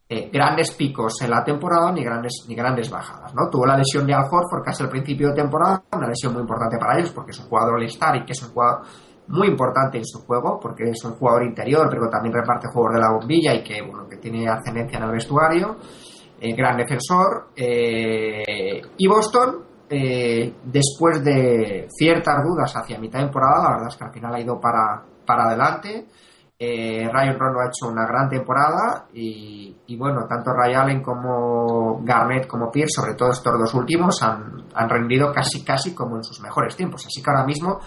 eh, 0.08 0.30
grandes 0.32 0.72
picos 0.72 1.20
en 1.22 1.30
la 1.30 1.42
temporada 1.42 1.90
ni 1.92 2.04
grandes, 2.04 2.44
ni 2.48 2.54
grandes 2.54 2.90
bajadas, 2.90 3.34
¿no? 3.34 3.48
Tuvo 3.50 3.66
la 3.66 3.76
lesión 3.76 4.06
de 4.06 4.14
Al 4.14 4.24
Horford 4.24 4.64
casi 4.64 4.82
al 4.82 4.90
principio 4.90 5.28
de 5.28 5.34
temporada, 5.34 5.82
una 5.92 6.08
lesión 6.08 6.32
muy 6.32 6.42
importante 6.42 6.76
para 6.78 6.98
ellos 6.98 7.10
porque 7.10 7.30
es 7.30 7.38
un 7.40 7.46
jugador 7.46 7.74
all-star 7.74 8.16
y 8.16 8.24
que 8.24 8.32
es 8.32 8.42
un 8.42 8.50
jugador 8.50 8.82
muy 9.28 9.48
importante 9.48 9.96
en 9.98 10.04
su 10.04 10.20
juego 10.26 10.60
porque 10.60 10.90
es 10.90 11.02
un 11.04 11.12
jugador 11.12 11.44
interior 11.44 11.88
pero 11.88 12.10
también 12.10 12.34
reparte 12.34 12.68
juegos 12.68 12.92
de 12.92 13.00
la 13.00 13.10
bombilla 13.10 13.54
y 13.54 13.64
que, 13.64 13.80
bueno, 13.80 14.06
que 14.06 14.18
tiene 14.18 14.46
ascendencia 14.46 14.98
en 14.98 15.04
el 15.04 15.10
vestuario 15.12 15.76
eh, 16.40 16.52
gran 16.54 16.76
defensor. 16.76 17.48
Eh, 17.56 18.82
y 18.98 19.06
Boston, 19.06 19.64
eh, 19.88 20.52
después 20.64 21.24
de 21.24 21.86
ciertas 21.88 22.44
dudas 22.44 22.72
hacia 22.74 22.98
mitad 22.98 23.20
de 23.20 23.24
temporada, 23.26 23.62
la 23.62 23.70
verdad 23.70 23.88
es 23.88 23.96
que 23.96 24.04
al 24.04 24.12
final 24.12 24.34
ha 24.34 24.40
ido 24.40 24.60
para, 24.60 25.02
para 25.24 25.44
adelante. 25.44 26.06
Ryan 26.58 27.38
Rondo 27.38 27.60
ha 27.60 27.66
hecho 27.66 27.88
una 27.88 28.06
gran 28.06 28.28
temporada 28.28 29.06
y, 29.12 29.96
bueno, 29.98 30.26
tanto 30.26 30.52
Ray 30.52 30.74
Allen 30.74 31.02
como 31.02 32.00
Garnett 32.02 32.46
como 32.46 32.70
Pierce, 32.70 32.94
sobre 32.94 33.14
todo 33.14 33.30
estos 33.32 33.52
dos 33.58 33.74
últimos, 33.74 34.22
han, 34.22 34.64
han 34.74 34.88
rendido 34.88 35.30
casi 35.32 35.62
casi 35.62 35.94
como 35.94 36.16
en 36.16 36.24
sus 36.24 36.40
mejores 36.40 36.74
tiempos. 36.74 37.04
Así 37.04 37.22
que 37.22 37.30
ahora 37.30 37.44
mismo 37.44 37.80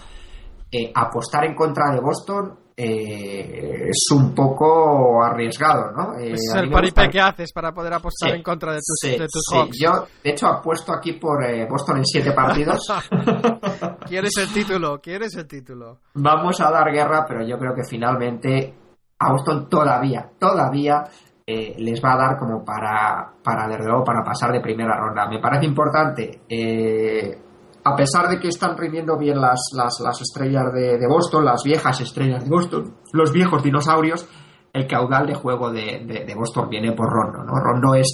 apostar 0.94 1.46
en 1.46 1.54
contra 1.56 1.92
de 1.92 2.00
Boston 2.00 2.67
eh, 2.80 3.88
es 3.88 4.06
un 4.14 4.32
poco 4.32 5.20
arriesgado, 5.24 5.90
¿no? 5.90 6.16
Eh, 6.16 6.34
es 6.34 6.54
el 6.54 6.70
paripé 6.70 7.10
que 7.10 7.20
haces 7.20 7.52
para 7.52 7.72
poder 7.72 7.92
apostar 7.92 8.36
en 8.36 8.42
contra 8.44 8.70
de 8.70 8.78
tus, 8.78 9.18
de 9.18 9.26
tus 9.26 9.42
Hawks. 9.52 9.76
Yo, 9.82 10.06
de 10.22 10.30
hecho, 10.30 10.46
apuesto 10.46 10.92
aquí 10.92 11.14
por 11.14 11.44
eh, 11.44 11.66
Boston 11.68 11.96
en 11.96 12.06
siete 12.06 12.30
partidos. 12.30 12.86
¿Quieres 14.06 14.32
el 14.38 14.52
título? 14.52 15.00
¿Quieres 15.00 15.34
el 15.34 15.48
título? 15.48 15.98
Vamos 16.14 16.60
a 16.60 16.70
dar 16.70 16.92
guerra, 16.92 17.24
pero 17.26 17.44
yo 17.44 17.58
creo 17.58 17.74
que 17.74 17.82
finalmente 17.82 18.72
a 19.18 19.32
Boston 19.32 19.68
todavía, 19.68 20.30
todavía 20.38 21.02
les 21.46 22.00
va 22.04 22.12
a 22.12 22.16
dar 22.16 22.38
como 22.38 22.64
para, 22.64 23.32
para, 23.42 23.66
desde 23.66 23.88
luego, 23.88 24.04
para 24.04 24.22
pasar 24.22 24.52
de 24.52 24.60
primera 24.60 24.96
ronda. 24.96 25.26
Me 25.28 25.40
parece 25.40 25.66
importante 25.66 26.42
a 27.88 27.96
pesar 27.96 28.28
de 28.28 28.38
que 28.38 28.48
están 28.48 28.76
rindiendo 28.76 29.16
bien 29.16 29.40
las, 29.40 29.60
las, 29.74 30.20
estrellas 30.20 30.72
de, 30.72 31.06
Boston, 31.08 31.44
las 31.44 31.62
viejas 31.64 32.00
estrellas 32.00 32.44
de 32.44 32.50
Boston, 32.50 32.94
los 33.12 33.32
viejos 33.32 33.62
dinosaurios, 33.62 34.28
el 34.72 34.86
caudal 34.86 35.26
de 35.26 35.34
juego 35.34 35.72
de, 35.72 36.34
Boston 36.36 36.68
viene 36.68 36.92
por 36.92 37.08
Rondo. 37.10 37.42
¿no? 37.44 37.52
Rondo 37.54 37.94
es, 37.94 38.08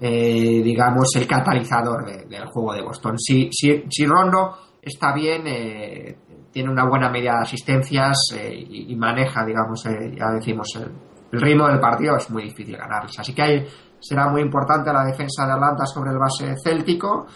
eh, 0.00 0.60
digamos, 0.62 1.08
el 1.16 1.26
catalizador 1.26 2.04
del 2.28 2.46
juego 2.46 2.74
de 2.74 2.82
Boston. 2.82 3.16
Si, 3.18 4.06
Rondo 4.06 4.56
está 4.82 5.14
bien, 5.14 5.46
eh, 5.46 6.18
tiene 6.52 6.70
una 6.70 6.86
buena 6.86 7.08
media 7.08 7.32
de 7.32 7.42
asistencias 7.42 8.18
eh, 8.36 8.54
y, 8.54 8.94
maneja, 8.96 9.44
digamos, 9.44 9.82
ya 9.84 10.30
decimos, 10.32 10.76
el, 10.76 10.92
el, 11.32 11.40
ritmo 11.40 11.68
del 11.68 11.80
partido, 11.80 12.16
es 12.16 12.30
muy 12.30 12.44
difícil 12.44 12.76
ganarles. 12.76 13.18
Así 13.18 13.34
que 13.34 13.42
ahí 13.42 13.66
será 13.98 14.28
muy 14.28 14.42
importante 14.42 14.92
la 14.92 15.04
defensa 15.04 15.46
de 15.46 15.52
Atlanta 15.52 15.86
sobre 15.86 16.10
el 16.10 16.18
base 16.18 16.54
céltico 16.62 17.26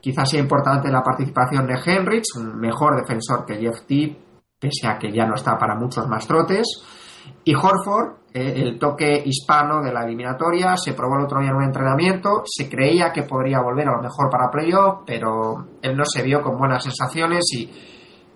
Quizás 0.00 0.30
sea 0.30 0.40
importante 0.40 0.90
la 0.90 1.02
participación 1.02 1.66
de 1.66 1.78
Henrich, 1.84 2.24
un 2.36 2.58
mejor 2.58 2.96
defensor 3.00 3.44
que 3.44 3.56
Jeff 3.56 3.82
T, 3.86 4.16
pese 4.58 4.86
a 4.86 4.98
que 4.98 5.12
ya 5.12 5.26
no 5.26 5.34
está 5.34 5.56
para 5.56 5.74
muchos 5.74 6.06
más 6.08 6.26
trotes. 6.26 6.66
Y 7.44 7.54
Horford, 7.54 8.14
eh, 8.32 8.54
el 8.56 8.78
toque 8.78 9.22
hispano 9.24 9.82
de 9.82 9.92
la 9.92 10.04
eliminatoria, 10.04 10.76
se 10.76 10.94
probó 10.94 11.16
el 11.16 11.24
otro 11.24 11.40
día 11.40 11.50
en 11.50 11.56
un 11.56 11.64
entrenamiento, 11.64 12.42
se 12.44 12.68
creía 12.68 13.12
que 13.12 13.22
podría 13.22 13.60
volver 13.60 13.88
a 13.88 13.96
lo 13.96 14.02
mejor 14.02 14.30
para 14.30 14.50
playoff, 14.50 15.02
pero 15.06 15.66
él 15.82 15.96
no 15.96 16.04
se 16.04 16.22
vio 16.22 16.42
con 16.42 16.56
buenas 16.56 16.84
sensaciones 16.84 17.44
y 17.54 17.70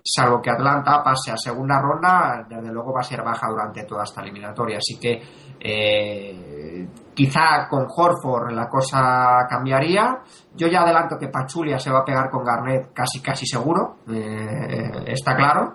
salvo 0.04 0.40
que 0.40 0.50
Atlanta 0.50 1.02
pase 1.02 1.30
a 1.30 1.36
segunda 1.36 1.80
ronda, 1.80 2.44
desde 2.48 2.72
luego 2.72 2.92
va 2.92 3.00
a 3.00 3.04
ser 3.04 3.22
baja 3.22 3.48
durante 3.48 3.84
toda 3.84 4.02
esta 4.02 4.22
eliminatoria. 4.22 4.78
Así 4.78 4.98
que 4.98 5.22
eh, 5.60 6.88
quizá 7.14 7.68
con 7.68 7.86
Horford 7.88 8.52
la 8.52 8.68
cosa 8.68 9.46
cambiaría. 9.48 10.18
Yo 10.54 10.66
ya 10.66 10.82
adelanto 10.82 11.16
que 11.18 11.28
Pachulia 11.28 11.78
se 11.78 11.90
va 11.90 12.00
a 12.00 12.04
pegar 12.04 12.30
con 12.30 12.44
Garnett 12.44 12.92
casi 12.92 13.20
casi 13.20 13.46
seguro, 13.46 13.98
eh, 14.08 15.04
está 15.06 15.36
claro. 15.36 15.74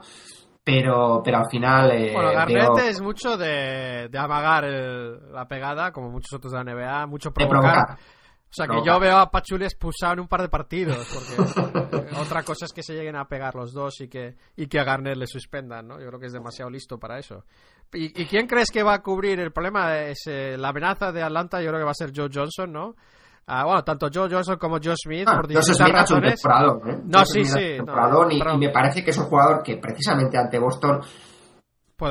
Pero, 0.63 1.21
pero 1.23 1.37
al 1.37 1.49
final. 1.49 1.91
Eh, 1.91 2.11
bueno, 2.13 2.33
Garnett 2.33 2.77
es 2.89 2.99
mucho 2.99 3.37
de, 3.37 4.09
de 4.09 4.17
amagar 4.17 4.65
la 4.65 5.47
pegada, 5.47 5.93
como 5.93 6.09
muchos 6.09 6.33
otros 6.33 6.51
de 6.51 6.61
la 6.61 6.73
NBA, 6.73 7.07
mucho 7.07 7.31
provocar. 7.31 7.97
O 8.49 8.53
sea, 8.53 8.65
que 8.65 8.77
yo 8.85 8.99
veo 8.99 9.17
a 9.17 9.29
Pachuli 9.29 9.65
expulsado 9.65 10.13
en 10.13 10.19
un 10.21 10.27
par 10.27 10.41
de 10.41 10.49
partidos, 10.49 11.05
porque 11.13 12.15
otra 12.19 12.43
cosa 12.43 12.65
es 12.65 12.73
que 12.73 12.81
se 12.81 12.93
lleguen 12.93 13.17
a 13.17 13.27
pegar 13.27 13.55
los 13.55 13.73
dos 13.73 13.99
y 13.99 14.07
que, 14.07 14.35
y 14.55 14.67
que 14.67 14.79
a 14.79 14.83
Garner 14.83 15.17
le 15.17 15.27
suspendan, 15.27 15.87
¿no? 15.87 15.99
Yo 15.99 16.07
creo 16.07 16.19
que 16.19 16.27
es 16.27 16.33
demasiado 16.33 16.71
listo 16.71 16.97
para 16.97 17.19
eso. 17.19 17.43
¿Y, 17.93 18.25
quién 18.25 18.47
crees 18.47 18.69
que 18.71 18.83
va 18.83 18.95
a 18.95 19.01
cubrir 19.01 19.39
el 19.39 19.51
problema? 19.51 19.97
Es 19.99 20.23
eh, 20.27 20.57
la 20.57 20.69
amenaza 20.69 21.11
de 21.11 21.23
Atlanta, 21.23 21.61
yo 21.61 21.69
creo 21.69 21.79
que 21.79 21.85
va 21.85 21.91
a 21.91 21.93
ser 21.93 22.11
Joe 22.15 22.29
Johnson, 22.33 22.71
¿no? 22.71 22.95
Ah, 23.49 23.63
bueno, 23.63 23.83
tanto 23.83 24.09
Joe 24.13 24.29
Johnson 24.29 24.57
como 24.57 24.77
Joe 24.83 24.95
Smith, 25.01 25.25
ah, 25.25 25.35
por 25.35 25.47
distintas 25.47 25.89
razones. 25.89 26.41
¿eh? 26.43 27.01
No, 27.05 27.25
sí, 27.25 27.45
sí. 27.45 27.77
y, 27.77 28.57
me 28.57 28.69
parece 28.69 29.03
que 29.03 29.11
es 29.11 29.17
un 29.17 29.25
jugador 29.25 29.63
que 29.63 29.77
precisamente 29.77 30.37
ante 30.37 30.59
Boston 30.59 30.99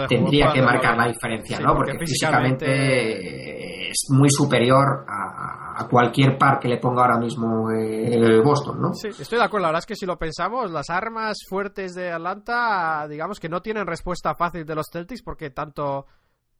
tendría 0.08 0.52
que 0.52 0.62
marcar 0.62 0.96
la 0.96 1.06
diferencia, 1.06 1.60
¿no? 1.60 1.74
Porque, 1.74 1.98
físicamente... 1.98 3.90
es 3.90 4.06
muy 4.10 4.28
superior 4.30 5.04
a, 5.08 5.80
a, 5.80 5.88
cualquier 5.88 6.36
par 6.36 6.58
que 6.58 6.68
le 6.68 6.78
ponga 6.78 7.02
ahora 7.02 7.18
mismo 7.18 7.70
el 7.70 8.42
Boston, 8.42 8.80
¿no? 8.80 8.94
Sí, 8.94 9.08
estoy 9.08 9.38
de 9.38 9.44
acuerdo. 9.44 9.62
La 9.62 9.68
verdad 9.68 9.80
es 9.80 9.86
que 9.86 9.94
si 9.94 10.06
lo 10.06 10.18
pensamos, 10.18 10.70
las 10.70 10.90
armas 10.90 11.38
fuertes 11.48 11.94
de 11.94 12.10
Atlanta, 12.10 13.06
digamos 13.08 13.38
que 13.38 13.48
no 13.48 13.62
tienen 13.62 13.86
respuesta 13.86 14.34
fácil 14.34 14.64
de 14.64 14.74
los 14.74 14.86
Celtics 14.92 15.22
porque 15.22 15.50
tanto 15.50 16.06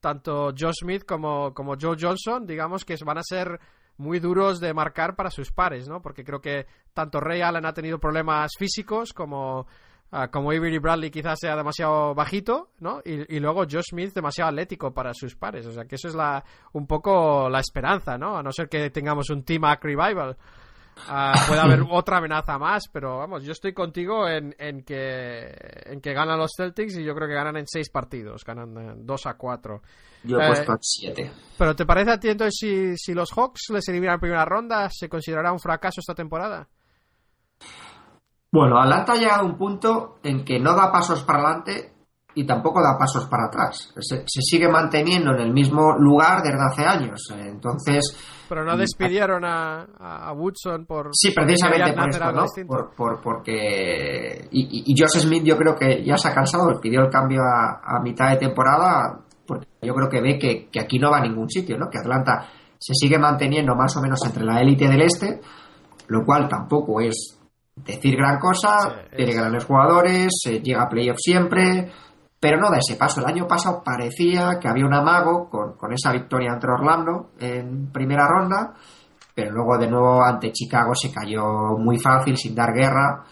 tanto 0.00 0.52
Joe 0.56 0.72
Smith 0.72 1.04
como, 1.04 1.52
como 1.52 1.74
Joe 1.80 1.96
Johnson, 2.00 2.46
digamos 2.46 2.84
que 2.84 2.96
van 3.04 3.18
a 3.18 3.22
ser 3.24 3.58
muy 3.98 4.20
duros 4.20 4.60
de 4.60 4.74
marcar 4.74 5.16
para 5.16 5.30
sus 5.30 5.50
pares, 5.50 5.88
¿no? 5.88 6.00
Porque 6.02 6.22
creo 6.22 6.40
que 6.40 6.66
tanto 6.92 7.18
Ray 7.18 7.40
Allen 7.40 7.66
ha 7.66 7.72
tenido 7.72 7.98
problemas 7.98 8.52
físicos 8.58 9.12
como 9.12 9.66
Ah, 10.12 10.28
como 10.28 10.50
Avery 10.50 10.78
Bradley 10.78 11.10
quizás 11.10 11.38
sea 11.40 11.56
demasiado 11.56 12.14
bajito, 12.14 12.70
¿no? 12.78 13.02
Y, 13.04 13.40
luego 13.40 13.64
Josh 13.68 13.90
Smith 13.90 14.14
demasiado 14.14 14.50
atlético 14.50 14.94
para 14.94 15.12
sus 15.12 15.34
pares. 15.34 15.66
O 15.66 15.72
sea, 15.72 15.84
que 15.84 15.96
eso 15.96 16.08
es 16.08 16.14
la, 16.14 16.44
un 16.72 16.86
poco 16.86 17.48
la 17.50 17.58
esperanza, 17.58 18.16
¿no? 18.16 18.38
A 18.38 18.42
no 18.42 18.52
ser 18.52 18.68
que 18.68 18.90
tengamos 18.90 19.30
un 19.30 19.42
Team 19.44 19.64
Act 19.64 19.84
Revival. 19.84 20.36
Ah, 21.08 21.44
puede 21.48 21.60
haber 21.60 21.80
otra 21.90 22.18
amenaza 22.18 22.56
más, 22.56 22.84
pero 22.90 23.18
vamos, 23.18 23.44
yo 23.44 23.52
estoy 23.52 23.74
contigo 23.74 24.28
en, 24.28 24.54
en, 24.58 24.82
que, 24.82 25.54
en 25.84 26.00
que 26.00 26.14
ganan 26.14 26.38
los 26.38 26.52
Celtics 26.56 26.96
y 26.96 27.04
yo 27.04 27.14
creo 27.14 27.28
que 27.28 27.34
ganan 27.34 27.56
en 27.56 27.66
seis 27.66 27.90
partidos, 27.90 28.44
ganan 28.44 29.04
2 29.04 29.26
a 29.26 29.34
4. 29.34 29.82
Yo 30.24 30.40
he 30.40 30.46
puesto 30.46 30.78
7. 30.80 31.22
Eh, 31.22 31.32
pero 31.58 31.76
¿te 31.76 31.84
parece 31.84 32.12
a 32.12 32.18
ti 32.18 32.28
entonces 32.28 32.54
si, 32.58 32.96
si 32.96 33.12
los 33.12 33.30
Hawks 33.32 33.66
les 33.70 33.86
eliminan 33.88 34.14
en 34.14 34.20
primera 34.20 34.44
ronda, 34.44 34.88
se 34.90 35.08
considerará 35.08 35.52
un 35.52 35.60
fracaso 35.60 36.00
esta 36.00 36.14
temporada? 36.14 36.68
Bueno, 38.56 38.80
Atlanta 38.80 39.12
ha 39.12 39.16
llegado 39.16 39.42
a 39.42 39.44
un 39.44 39.58
punto 39.58 40.16
en 40.22 40.42
que 40.42 40.58
no 40.58 40.74
da 40.74 40.90
pasos 40.90 41.22
para 41.24 41.40
adelante 41.40 41.92
y 42.34 42.46
tampoco 42.46 42.80
da 42.80 42.96
pasos 42.98 43.26
para 43.26 43.48
atrás. 43.48 43.92
Se, 44.00 44.24
sigue 44.26 44.66
manteniendo 44.66 45.34
en 45.34 45.40
el 45.40 45.52
mismo 45.52 45.94
lugar 45.98 46.40
desde 46.42 46.64
hace 46.64 46.86
años. 46.86 47.20
Entonces. 47.36 48.16
Pero 48.48 48.64
no 48.64 48.74
despidieron 48.78 49.44
a, 49.44 50.32
Woodson 50.34 50.86
por. 50.86 51.10
Sí, 51.12 51.32
precisamente 51.32 51.92
por 51.92 52.08
esto, 52.08 52.32
¿no? 52.32 52.46
Por, 52.96 53.20
porque. 53.20 54.48
Y, 54.50 54.90
y, 54.90 54.94
Josh 54.98 55.20
Smith, 55.20 55.44
yo 55.44 55.58
creo 55.58 55.74
que 55.74 56.02
ya 56.02 56.16
se 56.16 56.28
ha 56.28 56.34
cansado, 56.34 56.80
pidió 56.80 57.02
el 57.02 57.10
cambio 57.10 57.42
a, 57.42 58.00
mitad 58.00 58.30
de 58.30 58.38
temporada, 58.38 59.20
porque 59.46 59.66
yo 59.82 59.94
creo 59.94 60.08
que 60.08 60.22
ve 60.22 60.38
que, 60.38 60.70
que 60.72 60.80
aquí 60.80 60.98
no 60.98 61.10
va 61.10 61.18
a 61.18 61.28
ningún 61.28 61.50
sitio, 61.50 61.76
¿no? 61.76 61.90
Que 61.90 61.98
Atlanta 61.98 62.48
se 62.78 62.94
sigue 62.94 63.18
manteniendo 63.18 63.74
más 63.74 63.94
o 63.98 64.00
menos 64.00 64.18
entre 64.24 64.44
la 64.44 64.62
élite 64.62 64.88
del 64.88 65.02
este, 65.02 65.42
lo 66.08 66.24
cual 66.24 66.48
tampoco 66.48 67.02
es 67.02 67.35
decir 67.76 68.16
gran 68.16 68.38
cosa, 68.38 69.04
tiene 69.14 69.34
grandes 69.34 69.64
jugadores, 69.64 70.32
llega 70.62 70.82
a 70.82 70.88
playoff 70.88 71.18
siempre, 71.18 71.92
pero 72.40 72.58
no 72.58 72.70
da 72.70 72.78
ese 72.78 72.96
paso. 72.96 73.20
El 73.20 73.26
año 73.26 73.46
pasado 73.46 73.82
parecía 73.84 74.58
que 74.60 74.68
había 74.68 74.86
un 74.86 74.94
amago 74.94 75.48
con, 75.48 75.92
esa 75.92 76.12
victoria 76.12 76.52
ante 76.52 76.66
Orlando 76.66 77.30
en 77.38 77.92
primera 77.92 78.26
ronda, 78.26 78.74
pero 79.34 79.52
luego 79.52 79.78
de 79.78 79.88
nuevo 79.88 80.22
ante 80.24 80.52
Chicago 80.52 80.94
se 80.94 81.12
cayó 81.12 81.76
muy 81.78 81.98
fácil, 81.98 82.36
sin 82.36 82.54
dar 82.54 82.72
guerra. 82.72 83.24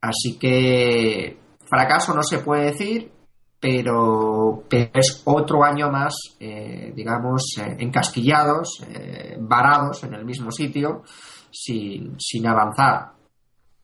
Así 0.00 0.38
que 0.38 1.38
fracaso 1.64 2.14
no 2.14 2.22
se 2.22 2.38
puede 2.38 2.72
decir, 2.72 3.12
pero, 3.60 4.64
es 4.70 5.22
otro 5.24 5.62
año 5.62 5.88
más, 5.90 6.14
eh, 6.40 6.92
digamos, 6.96 7.42
eh, 7.58 7.76
encasquillados, 7.78 8.82
eh, 8.88 9.36
varados 9.38 10.02
en 10.02 10.14
el 10.14 10.24
mismo 10.24 10.50
sitio, 10.50 11.02
sin, 11.50 12.18
sin 12.18 12.46
avanzar 12.48 13.12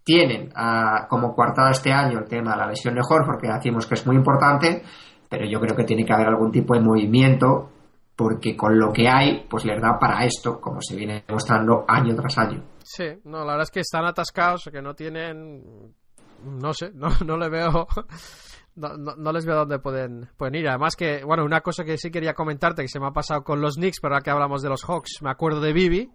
tienen 0.09 0.49
ah, 0.55 1.07
como 1.07 1.35
coartada 1.35 1.71
este 1.71 1.92
año 1.92 2.21
el 2.21 2.25
tema 2.25 2.53
de 2.53 2.57
la 2.57 2.66
lesión 2.68 2.94
de 2.94 3.03
Horford, 3.07 3.38
que 3.38 3.53
decimos 3.53 3.87
que 3.87 3.92
es 3.92 4.07
muy 4.07 4.16
importante, 4.16 4.83
pero 5.29 5.44
yo 5.44 5.61
creo 5.61 5.77
que 5.77 5.85
tiene 5.85 6.07
que 6.07 6.14
haber 6.14 6.29
algún 6.29 6.51
tipo 6.51 6.73
de 6.73 6.81
movimiento 6.81 7.68
porque 8.16 8.57
con 8.57 8.79
lo 8.79 8.90
que 8.90 9.07
hay, 9.07 9.47
pues 9.51 9.66
les 9.66 9.79
da 9.83 9.99
para 9.99 10.25
esto, 10.25 10.59
como 10.62 10.81
se 10.81 10.97
viene 10.97 11.25
demostrando 11.29 11.85
año 11.87 12.14
tras 12.14 12.38
año. 12.38 12.64
Sí, 12.83 13.05
no, 13.25 13.40
la 13.40 13.53
verdad 13.53 13.64
es 13.64 13.71
que 13.71 13.81
están 13.81 14.07
atascados, 14.07 14.71
que 14.73 14.81
no 14.81 14.94
tienen, 14.94 15.94
no 16.42 16.73
sé, 16.73 16.90
no, 16.94 17.09
no 17.27 17.37
le 17.37 17.51
veo, 17.51 17.87
no, 18.77 18.97
no, 18.97 19.31
les 19.31 19.44
veo 19.44 19.57
dónde 19.57 19.79
pueden, 19.79 20.31
pueden 20.38 20.55
ir. 20.55 20.68
Además 20.71 20.97
que, 20.97 21.23
bueno, 21.23 21.44
una 21.44 21.61
cosa 21.61 21.85
que 21.85 21.99
sí 21.99 22.11
quería 22.11 22.33
comentarte 22.33 22.81
que 22.81 22.88
se 22.88 22.99
me 22.99 23.09
ha 23.09 23.12
pasado 23.12 23.44
con 23.44 23.61
los 23.61 23.75
Knicks, 23.75 24.01
pero 24.01 24.14
ahora 24.14 24.25
que 24.25 24.31
hablamos 24.31 24.62
de 24.62 24.71
los 24.71 24.85
Hawks, 24.85 25.21
me 25.21 25.31
acuerdo 25.31 25.61
de 25.61 25.75
Bibi, 25.75 26.11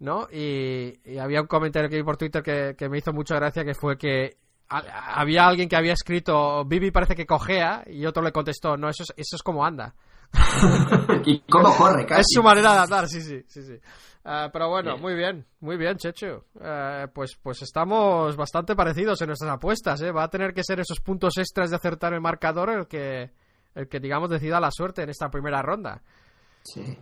¿no? 0.00 0.26
Y, 0.32 1.18
había 1.18 1.42
un 1.42 1.46
comentario 1.46 1.88
que 1.88 1.96
vi 1.96 2.02
por 2.02 2.16
Twitter 2.16 2.42
que, 2.42 2.88
me 2.88 2.98
hizo 2.98 3.12
mucha 3.12 3.36
gracia, 3.36 3.64
que 3.64 3.74
fue 3.74 3.96
que 3.96 4.36
había 4.68 5.46
alguien 5.46 5.68
que 5.68 5.76
había 5.76 5.92
escrito, 5.92 6.64
Bibi 6.64 6.90
parece 6.90 7.14
que 7.14 7.26
cojea, 7.26 7.84
y 7.86 8.06
otro 8.06 8.22
le 8.22 8.32
contestó, 8.32 8.76
no, 8.76 8.88
eso 8.88 9.02
es, 9.02 9.12
eso 9.16 9.36
es 9.36 9.42
como 9.42 9.64
anda. 9.64 9.94
¿Y 11.24 11.40
cómo 11.40 11.74
corre, 11.76 12.06
Es 12.18 12.26
su 12.28 12.42
manera 12.42 12.72
de 12.74 12.78
andar, 12.80 13.08
sí, 13.08 13.20
sí, 13.20 13.42
sí, 13.48 13.62
sí. 13.62 13.74
Ah, 14.24 14.48
pero 14.52 14.68
bueno, 14.68 14.96
muy 14.98 15.14
bien, 15.14 15.46
muy 15.60 15.76
bien, 15.76 15.96
Checho. 15.96 16.44
Eh, 16.60 17.06
pues, 17.12 17.36
pues 17.42 17.62
estamos 17.62 18.36
bastante 18.36 18.76
parecidos 18.76 19.20
en 19.22 19.28
nuestras 19.28 19.52
apuestas, 19.52 20.00
¿eh? 20.02 20.12
Va 20.12 20.24
a 20.24 20.28
tener 20.28 20.52
que 20.52 20.62
ser 20.62 20.78
esos 20.78 21.00
puntos 21.00 21.36
extras 21.38 21.70
de 21.70 21.76
acertar 21.76 22.12
el 22.12 22.20
marcador 22.20 22.70
el 22.70 22.86
que, 22.86 23.30
el 23.74 23.88
que 23.88 23.98
digamos, 23.98 24.30
decida 24.30 24.60
la 24.60 24.70
suerte 24.70 25.02
en 25.02 25.08
esta 25.08 25.30
primera 25.30 25.62
ronda. 25.62 26.02
Sí. 26.62 26.96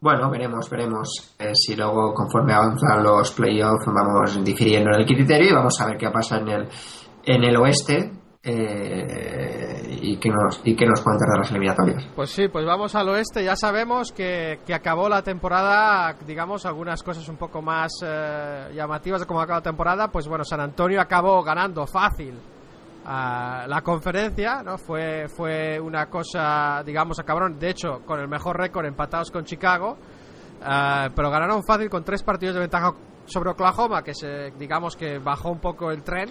Bueno, 0.00 0.30
veremos, 0.30 0.70
veremos 0.70 1.34
eh, 1.38 1.52
si 1.54 1.74
luego 1.74 2.14
conforme 2.14 2.54
avanzan 2.54 3.02
los 3.02 3.32
playoffs 3.32 3.84
vamos 3.86 4.44
difiriendo 4.44 4.90
en 4.90 5.00
el 5.00 5.06
criterio 5.06 5.50
y 5.50 5.52
vamos 5.52 5.80
a 5.80 5.86
ver 5.86 5.96
qué 5.96 6.08
pasa 6.10 6.38
en 6.38 6.48
el, 6.48 6.68
en 7.24 7.44
el 7.44 7.56
oeste 7.56 8.12
eh, 8.40 9.98
y 10.00 10.16
qué 10.18 10.30
nos 10.30 10.60
y 10.64 10.76
qué 10.76 10.86
nos 10.86 11.00
cuentan 11.02 11.28
de 11.28 11.38
las 11.38 11.50
eliminatorias. 11.50 12.06
Pues 12.14 12.30
sí, 12.30 12.46
pues 12.48 12.64
vamos 12.64 12.94
al 12.94 13.08
oeste. 13.08 13.42
Ya 13.42 13.56
sabemos 13.56 14.12
que, 14.12 14.60
que 14.64 14.72
acabó 14.72 15.08
la 15.08 15.22
temporada, 15.22 16.14
digamos, 16.24 16.64
algunas 16.64 17.02
cosas 17.02 17.28
un 17.28 17.36
poco 17.36 17.60
más 17.60 17.90
eh, 18.04 18.70
llamativas 18.74 19.20
de 19.20 19.26
cómo 19.26 19.40
acabó 19.40 19.58
la 19.58 19.62
temporada. 19.62 20.08
Pues 20.08 20.28
bueno, 20.28 20.44
San 20.44 20.60
Antonio 20.60 21.00
acabó 21.00 21.42
ganando 21.42 21.86
fácil 21.86 22.34
la 23.08 23.80
conferencia, 23.82 24.62
¿no? 24.62 24.76
Fue, 24.76 25.28
fue 25.28 25.80
una 25.80 26.06
cosa, 26.06 26.82
digamos, 26.84 27.18
a 27.18 27.24
cabrón. 27.24 27.58
De 27.58 27.70
hecho, 27.70 28.00
con 28.04 28.20
el 28.20 28.28
mejor 28.28 28.58
récord 28.58 28.86
empatados 28.86 29.30
con 29.30 29.44
Chicago. 29.44 29.96
Uh, 30.60 31.08
pero 31.14 31.30
ganaron 31.30 31.62
fácil 31.62 31.88
con 31.88 32.02
tres 32.02 32.22
partidos 32.22 32.54
de 32.54 32.60
ventaja 32.60 32.92
sobre 33.26 33.50
Oklahoma, 33.50 34.02
que 34.02 34.12
se, 34.12 34.50
digamos 34.58 34.96
que 34.96 35.18
bajó 35.18 35.50
un 35.50 35.60
poco 35.60 35.90
el 35.90 36.02
tren. 36.02 36.28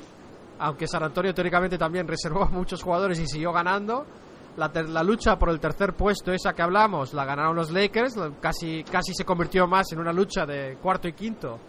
Aunque 0.60 0.88
San 0.88 1.04
Antonio 1.04 1.34
teóricamente 1.34 1.78
también 1.78 2.08
reservó 2.08 2.44
a 2.44 2.50
muchos 2.50 2.84
jugadores 2.84 3.20
y 3.20 3.28
siguió 3.28 3.52
ganando. 3.52 4.06
La, 4.58 4.72
la, 4.74 5.04
lucha 5.04 5.38
por 5.38 5.50
el 5.50 5.60
tercer 5.60 5.94
puesto, 5.94 6.32
esa 6.32 6.54
que 6.54 6.64
hablamos, 6.64 7.14
la 7.14 7.26
ganaron 7.26 7.56
los 7.56 7.72
Lakers. 7.72 8.16
Casi, 8.42 8.84
casi 8.84 9.14
se 9.14 9.24
convirtió 9.24 9.68
más 9.68 9.92
en 9.92 10.00
una 10.00 10.12
lucha 10.12 10.46
de 10.46 10.78
cuarto 10.82 11.08
y 11.08 11.14
quinto 11.14 11.60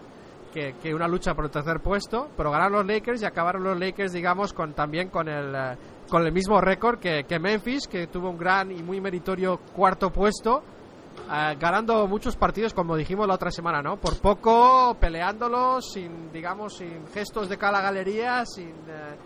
que, 0.53 0.95
una 0.95 1.07
lucha 1.07 1.35
por 1.35 1.45
el 1.45 1.51
tercer 1.51 1.81
puesto, 1.81 2.29
pero 2.37 2.51
ganaron 2.51 2.73
los 2.73 2.87
Lakers 2.87 3.23
y 3.23 3.25
acabaron 3.25 3.63
los 3.63 3.79
Lakers, 3.79 4.13
digamos, 4.13 4.53
con 4.53 4.75
también 4.75 5.09
con 5.09 5.29
el, 5.29 5.55
eh, 5.55 5.77
con 6.09 6.25
el 6.25 6.33
mismo 6.33 6.61
récord 6.61 6.99
que, 6.99 7.39
Memphis, 7.39 7.87
que 7.87 8.07
tuvo 8.07 8.31
un 8.31 8.39
gran 8.39 8.71
y 8.71 8.83
muy 8.83 9.01
meritorio 9.01 9.59
cuarto 9.75 10.11
puesto, 10.11 10.63
eh, 11.31 11.57
ganando 11.59 12.07
muchos 12.07 12.37
partidos, 12.37 12.75
como 12.75 12.97
dijimos 12.97 13.27
la 13.27 13.35
otra 13.35 13.51
semana, 13.51 13.83
¿no? 13.83 13.97
Por 13.97 14.19
poco, 14.21 14.97
peleándolos, 15.01 15.93
sin, 15.93 16.33
digamos, 16.33 16.77
sin 16.77 17.07
gestos 17.09 17.49
de 17.49 17.57
cala 17.57 17.81
galería, 17.81 18.45
sin, 18.47 18.71
eh, 18.71 19.17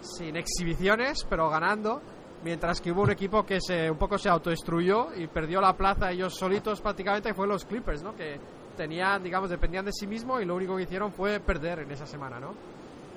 sin 0.00 0.36
exhibiciones, 0.36 1.26
pero 1.28 1.48
ganando 1.48 2.00
mientras 2.44 2.80
que 2.80 2.92
hubo 2.92 3.02
un 3.02 3.10
equipo 3.10 3.44
que 3.44 3.60
se 3.60 3.90
un 3.90 3.98
poco 3.98 4.18
se 4.18 4.28
autodestruyó 4.28 5.08
y 5.16 5.26
perdió 5.26 5.60
la 5.60 5.72
plaza 5.72 6.12
ellos 6.12 6.34
solitos 6.36 6.80
prácticamente, 6.80 7.30
que 7.30 7.34
fue 7.34 7.48
los 7.48 7.64
Clippers, 7.64 8.02
¿no? 8.02 8.14
Que 8.14 8.38
tenían, 8.76 9.22
digamos, 9.22 9.50
dependían 9.50 9.84
de 9.84 9.92
sí 9.92 10.06
mismo 10.06 10.40
y 10.40 10.44
lo 10.44 10.54
único 10.54 10.76
que 10.76 10.84
hicieron 10.84 11.12
fue 11.12 11.40
perder 11.40 11.80
en 11.80 11.90
esa 11.90 12.06
semana, 12.06 12.38
¿no? 12.38 12.54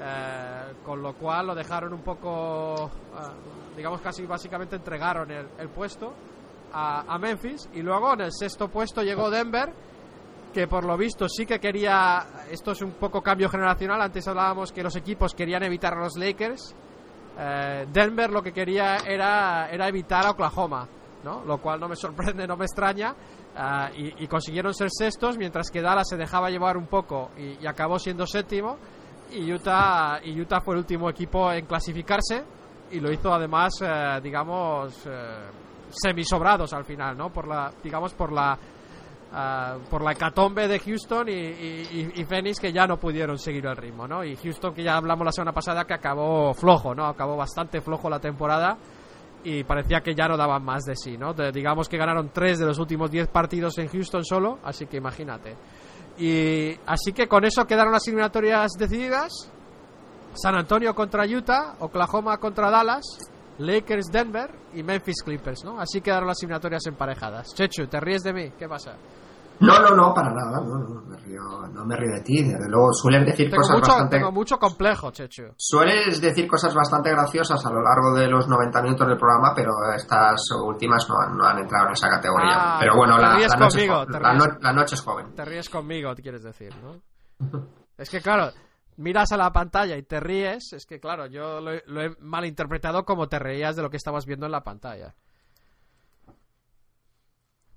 Eh, 0.01 0.73
con 0.85 1.01
lo 1.01 1.13
cual 1.13 1.47
lo 1.47 1.55
dejaron 1.55 1.93
un 1.93 2.01
poco, 2.01 2.85
eh, 2.85 3.75
digamos, 3.75 4.01
casi 4.01 4.25
básicamente 4.25 4.77
entregaron 4.77 5.29
el, 5.29 5.69
puesto 5.69 6.13
a, 6.71 7.01
a, 7.13 7.19
Memphis 7.19 7.69
y 7.73 7.81
luego 7.81 8.13
en 8.13 8.21
el 8.21 8.31
sexto 8.31 8.69
puesto 8.69 9.03
llegó 9.03 9.29
Denver 9.29 9.73
que 10.53 10.67
por 10.67 10.83
lo 10.83 10.97
visto 10.97 11.27
sí 11.29 11.45
que 11.45 11.59
quería, 11.59 12.25
esto 12.49 12.71
es 12.71 12.81
un 12.81 12.91
poco 12.91 13.21
cambio 13.21 13.49
generacional, 13.49 14.01
antes 14.01 14.27
hablábamos 14.27 14.71
que 14.71 14.83
los 14.83 14.95
equipos 14.95 15.33
querían 15.33 15.63
evitar 15.63 15.93
a 15.93 15.99
los 15.99 16.17
Lakers, 16.17 16.75
eh, 17.37 17.87
Denver 17.91 18.29
lo 18.31 18.41
que 18.41 18.51
quería 18.51 18.97
era, 18.97 19.69
era 19.69 19.87
evitar 19.87 20.25
a 20.25 20.31
Oklahoma, 20.31 20.87
¿no? 21.23 21.43
lo 21.45 21.59
cual 21.59 21.79
no 21.79 21.87
me 21.87 21.95
sorprende, 21.95 22.47
no 22.47 22.57
me 22.57 22.65
extraña, 22.65 23.15
Ah, 23.55 23.89
y, 23.93 24.27
consiguieron 24.27 24.73
ser 24.73 24.89
sextos, 24.89 25.37
mientras 25.37 25.69
que 25.69 25.81
Dallas 25.81 26.07
se 26.07 26.15
dejaba 26.15 26.49
llevar 26.49 26.77
un 26.77 26.85
poco 26.85 27.31
y, 27.37 27.65
acabó 27.65 27.99
siendo 27.99 28.25
séptimo. 28.25 28.77
Y 29.31 29.51
Utah, 29.51 30.19
y 30.23 30.39
Utah 30.39 30.61
fue 30.61 30.75
el 30.75 30.79
último 30.79 31.09
equipo 31.09 31.51
en 31.51 31.65
clasificarse 31.65 32.43
y 32.91 32.99
lo 32.99 33.11
hizo 33.11 33.31
además, 33.31 33.73
eh, 33.81 34.19
digamos, 34.23 35.05
eh, 35.05 35.49
semisobrados 35.89 36.73
al 36.73 36.85
final, 36.85 37.17
¿no? 37.17 37.31
Por 37.31 37.47
la, 37.47 37.71
digamos, 37.83 38.13
por 38.13 38.31
la, 38.31 38.57
ah, 39.33 39.77
por 39.89 40.03
la 40.03 40.13
hecatombe 40.13 40.67
de 40.67 40.79
Houston 40.79 41.29
y, 41.29 41.31
y, 41.33 42.25
Phoenix 42.25 42.59
que 42.59 42.71
ya 42.71 42.87
no 42.87 42.97
pudieron 42.97 43.37
seguir 43.37 43.65
el 43.67 43.75
ritmo, 43.75 44.07
¿no? 44.07 44.23
Y 44.23 44.35
Houston 44.37 44.73
que 44.73 44.83
ya 44.83 44.95
hablamos 44.95 45.25
la 45.25 45.31
semana 45.31 45.51
pasada 45.51 45.85
que 45.85 45.93
acabó 45.93 46.53
flojo, 46.53 46.95
¿no? 46.95 47.05
Acabó 47.05 47.35
bastante 47.35 47.81
flojo 47.81 48.09
la 48.09 48.19
temporada 48.19 48.77
y 49.43 49.63
parecía 49.63 50.01
que 50.01 50.13
ya 50.13 50.27
no 50.27 50.37
daban 50.37 50.63
más 50.63 50.83
de 50.83 50.95
sí, 50.95 51.17
¿no? 51.17 51.33
digamos 51.33 51.87
que 51.87 51.97
ganaron 51.97 52.31
tres 52.33 52.59
de 52.59 52.65
los 52.65 52.79
últimos 52.79 53.09
diez 53.09 53.27
partidos 53.27 53.77
en 53.77 53.87
Houston 53.87 54.25
solo, 54.25 54.59
así 54.63 54.85
que 54.85 54.97
imagínate. 54.97 55.55
Y 56.17 56.77
así 56.85 57.13
que 57.13 57.27
con 57.27 57.45
eso 57.45 57.65
quedaron 57.65 57.93
las 57.93 58.05
eliminatorias 58.07 58.71
decididas. 58.77 59.31
San 60.33 60.55
Antonio 60.55 60.93
contra 60.93 61.25
Utah, 61.25 61.75
Oklahoma 61.79 62.37
contra 62.37 62.69
Dallas, 62.69 63.03
Lakers 63.57 64.07
Denver 64.11 64.53
y 64.73 64.83
Memphis 64.83 65.23
Clippers, 65.23 65.63
¿no? 65.63 65.79
Así 65.79 66.01
quedaron 66.01 66.27
las 66.27 66.37
eliminatorias 66.41 66.85
emparejadas. 66.87 67.53
Chechu, 67.55 67.87
¿te 67.87 67.99
ríes 67.99 68.21
de 68.21 68.33
mí? 68.33 68.51
¿Qué 68.57 68.67
pasa? 68.67 68.95
No, 69.61 69.79
no, 69.79 69.95
no, 69.95 70.13
para 70.13 70.29
nada, 70.31 70.61
no, 70.61 70.77
no, 70.79 71.01
me 71.01 71.17
río, 71.17 71.41
no 71.73 71.85
me 71.85 71.95
río 71.95 72.13
de 72.15 72.21
ti, 72.21 72.43
desde 72.43 72.69
luego 72.69 72.93
suelen 72.93 73.25
decir 73.25 73.49
tengo 73.49 73.61
cosas 73.61 73.75
mucho, 73.77 73.87
bastante... 73.91 74.17
Tengo 74.17 74.31
mucho 74.31 74.57
complejo, 74.57 75.11
Chechu. 75.11 75.53
Sueles 75.57 76.21
decir 76.21 76.47
cosas 76.47 76.73
bastante 76.73 77.09
graciosas 77.11 77.65
a 77.65 77.69
lo 77.69 77.81
largo 77.81 78.13
de 78.15 78.27
los 78.27 78.47
90 78.47 78.81
minutos 78.81 79.07
del 79.07 79.17
programa, 79.17 79.53
pero 79.55 79.71
estas 79.95 80.41
últimas 80.63 81.07
no, 81.09 81.15
han- 81.19 81.37
no 81.37 81.45
han 81.45 81.59
entrado 81.59 81.87
en 81.87 81.93
esa 81.93 82.09
categoría. 82.09 82.49
Ah, 82.55 82.77
pero 82.79 82.95
bueno, 82.95 83.15
te 83.17 83.21
la, 83.21 83.35
ríes 83.35 83.49
la 83.51 83.57
noche 83.57 83.77
conmigo, 83.87 84.01
es, 84.01 84.07
te 84.07 84.19
la 84.19 84.31
ríes. 84.31 84.45
no- 84.45 84.59
la 84.61 84.73
noche 84.73 84.95
es 84.95 85.01
joven. 85.01 85.35
Te 85.35 85.45
ríes 85.45 85.69
conmigo, 85.69 86.15
te 86.15 86.21
quieres 86.21 86.43
decir, 86.43 86.73
¿no? 86.81 86.95
es 87.97 88.09
que 88.09 88.21
claro, 88.21 88.51
miras 88.97 89.31
a 89.31 89.37
la 89.37 89.51
pantalla 89.51 89.97
y 89.97 90.03
te 90.03 90.19
ríes, 90.19 90.73
es 90.73 90.85
que 90.85 90.99
claro, 90.99 91.25
yo 91.27 91.59
lo 91.59 91.71
lo 91.85 92.01
he 92.01 92.15
malinterpretado 92.19 93.03
como 93.05 93.27
te 93.27 93.39
reías 93.39 93.75
de 93.75 93.81
lo 93.81 93.89
que 93.89 93.97
estabas 93.97 94.25
viendo 94.25 94.45
en 94.45 94.51
la 94.53 94.63
pantalla. 94.63 95.15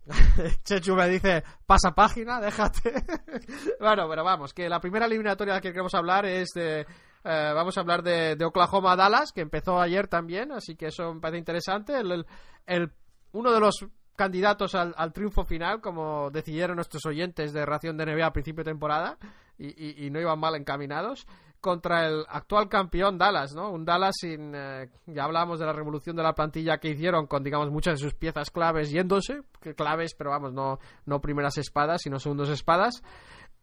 Chechu 0.65 0.95
me 0.97 1.09
dice, 1.09 1.43
pasa 1.67 1.93
página, 1.95 2.41
déjate. 2.41 2.93
bueno, 3.81 4.09
pero 4.09 4.25
vamos, 4.25 4.53
que 4.53 4.69
la 4.69 4.81
primera 4.81 5.07
eliminatoria 5.07 5.55
de 5.55 5.59
la 5.59 5.61
que 5.63 5.71
queremos 5.71 5.95
hablar 5.95 6.27
es 6.27 6.49
de... 6.55 6.81
eh, 6.81 7.53
vamos 7.55 7.77
a 7.77 7.81
hablar 7.81 8.03
de, 8.03 8.35
de 8.37 8.45
Oklahoma 8.45 8.97
Dallas, 8.97 9.33
que 9.33 9.41
empezó 9.43 9.81
ayer 9.81 10.09
también, 10.09 10.53
así 10.53 10.75
que 10.77 10.87
eso 10.87 11.15
me 11.15 11.21
parece 11.21 11.39
interesante. 11.39 11.99
El, 11.99 12.27
el- 12.67 12.93
uno 13.33 13.53
de 13.53 13.61
los 13.61 13.87
candidatos 14.17 14.75
al, 14.75 14.93
al 14.97 15.13
triunfo 15.13 15.45
final, 15.45 15.81
como 15.81 16.31
decidieron 16.31 16.77
nuestros 16.77 17.07
oyentes 17.07 17.53
de 17.53 17.65
Ración 17.65 17.97
de 17.97 18.05
NBA 18.07 18.27
a 18.27 18.33
principio 18.33 18.63
de 18.65 18.71
temporada, 18.71 19.17
y- 19.59 20.07
y 20.07 20.11
no 20.11 20.21
iban 20.21 20.39
mal 20.41 20.55
encaminados, 20.57 21.27
contra 21.63 22.07
el 22.07 22.27
actual 22.29 22.69
campeón 22.69 23.17
Dallas, 23.17 23.55
¿no? 23.55 23.71
Un 23.71 23.87
Dallas 23.87 24.17
sin... 24.21 24.53
eh, 24.55 24.91
ya 25.07 25.25
hablábamos 25.25 25.59
de 25.61 25.65
la 25.65 25.73
revolución 25.73 26.17
de 26.17 26.23
la 26.23 26.35
plantilla 26.35 26.79
que 26.79 26.91
hicieron 26.91 27.27
con, 27.27 27.43
digamos, 27.43 27.71
muchas 27.71 27.95
de 27.95 28.05
sus 28.05 28.15
piezas 28.15 28.51
claves 28.51 28.91
yéndose, 28.91 29.43
claves, 29.77 30.15
pero 30.15 30.31
vamos, 30.31 30.53
no, 30.53 30.79
no 31.07 31.21
primeras 31.21 31.57
espadas, 31.57 32.03
sino 32.03 32.19
segundos 32.19 32.51
espadas. 32.51 33.03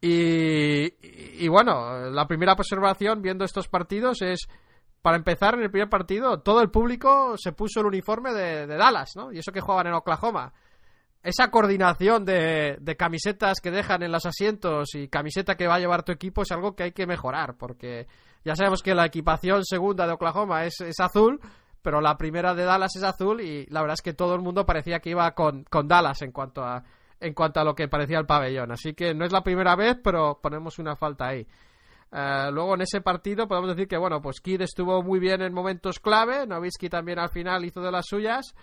Y, 0.02 1.47
bueno, 1.50 2.10
la 2.10 2.26
primera 2.26 2.54
observación 2.54 3.22
viendo 3.22 3.43
estos 3.43 3.68
partidos 3.68 4.22
es, 4.22 4.47
para 5.02 5.18
empezar, 5.18 5.56
en 5.56 5.64
el 5.64 5.72
primer 5.72 5.89
partido, 5.89 6.39
todo 6.39 6.62
el 6.62 6.72
público 6.72 7.36
se 7.38 7.52
puso 7.52 7.82
el 7.82 7.88
uniforme 7.88 8.32
de, 8.32 8.66
de 8.66 8.78
Dallas, 8.78 9.12
¿no? 9.18 9.32
Y 9.34 9.39
eso 9.39 9.52
que 9.52 9.62
jugaban 9.62 9.88
en 9.88 9.93
Oklahoma. 9.93 10.54
Esa 11.22 11.51
coordinación 11.51 12.24
de, 12.24 12.78
de 12.80 12.95
camisetas 12.95 13.59
que 13.61 13.72
dejan 13.72 14.03
en 14.03 14.11
los 14.11 14.26
asientos 14.26 14.95
y 14.95 15.09
camiseta 15.09 15.55
que 15.55 15.67
va 15.67 15.76
a 15.76 15.80
llevar 15.80 16.03
tu 16.03 16.13
equipo 16.13 16.43
es 16.43 16.51
algo 16.51 16.76
que 16.76 16.84
hay 16.84 16.91
que 16.93 17.07
mejorar, 17.07 17.55
porque 17.57 18.07
ya 18.45 18.55
sabemos 18.55 18.82
que 18.82 18.95
la 18.95 19.05
equipación 19.05 19.65
segunda 19.65 20.07
de 20.07 20.13
Oklahoma 20.13 20.63
es, 20.63 20.80
es 20.80 20.99
azul, 20.99 21.41
pero 21.82 21.99
la 21.99 22.17
primera 22.17 22.53
de 22.53 22.63
Dallas 22.63 22.95
es 22.95 23.03
azul 23.03 23.41
y 23.41 23.65
la 23.67 23.82
verdad 23.82 23.95
es 23.95 24.01
que 24.01 24.13
todo 24.13 24.34
el 24.34 24.41
mundo 24.41 24.65
parecía 24.65 24.99
que 24.99 25.09
iba 25.09 25.30
con, 25.32 25.65
con 25.65 25.88
Dallas 25.88 26.22
en 26.22 26.32
cuanto 26.32 26.63
a 26.63 26.84
en 27.22 27.34
cuanto 27.34 27.59
a 27.59 27.65
lo 27.65 27.76
que 27.76 27.89
parecía 27.89 28.17
el 28.17 28.26
pabellón. 28.26 28.72
Así 28.72 28.93
que 28.93 29.13
no 29.13 29.26
es 29.26 29.32
la 29.34 29.43
primera 29.43 29.76
vez, 29.76 29.97
pero 30.01 30.39
ponemos 30.41 30.80
una 30.80 30.95
falta 30.95 31.28
ahí. 31.28 31.45
Eh, 32.11 32.49
luego 32.51 32.76
en 32.76 32.82
ese 32.82 33.01
partido 33.01 33.47
podemos 33.47 33.70
decir 33.70 33.88
que 33.88 33.97
bueno, 33.97 34.22
pues 34.22 34.39
Kidd 34.41 34.61
estuvo 34.61 35.03
muy 35.03 35.20
bien 35.20 35.41
en 35.41 35.53
momentos 35.53 35.99
clave, 35.99 36.47
Novitsky 36.47 36.89
también 36.89 37.20
al 37.20 37.30
final 37.30 37.65
hizo 37.65 37.82
de 37.82 37.91
las 37.91 38.05
suyas. 38.07 38.55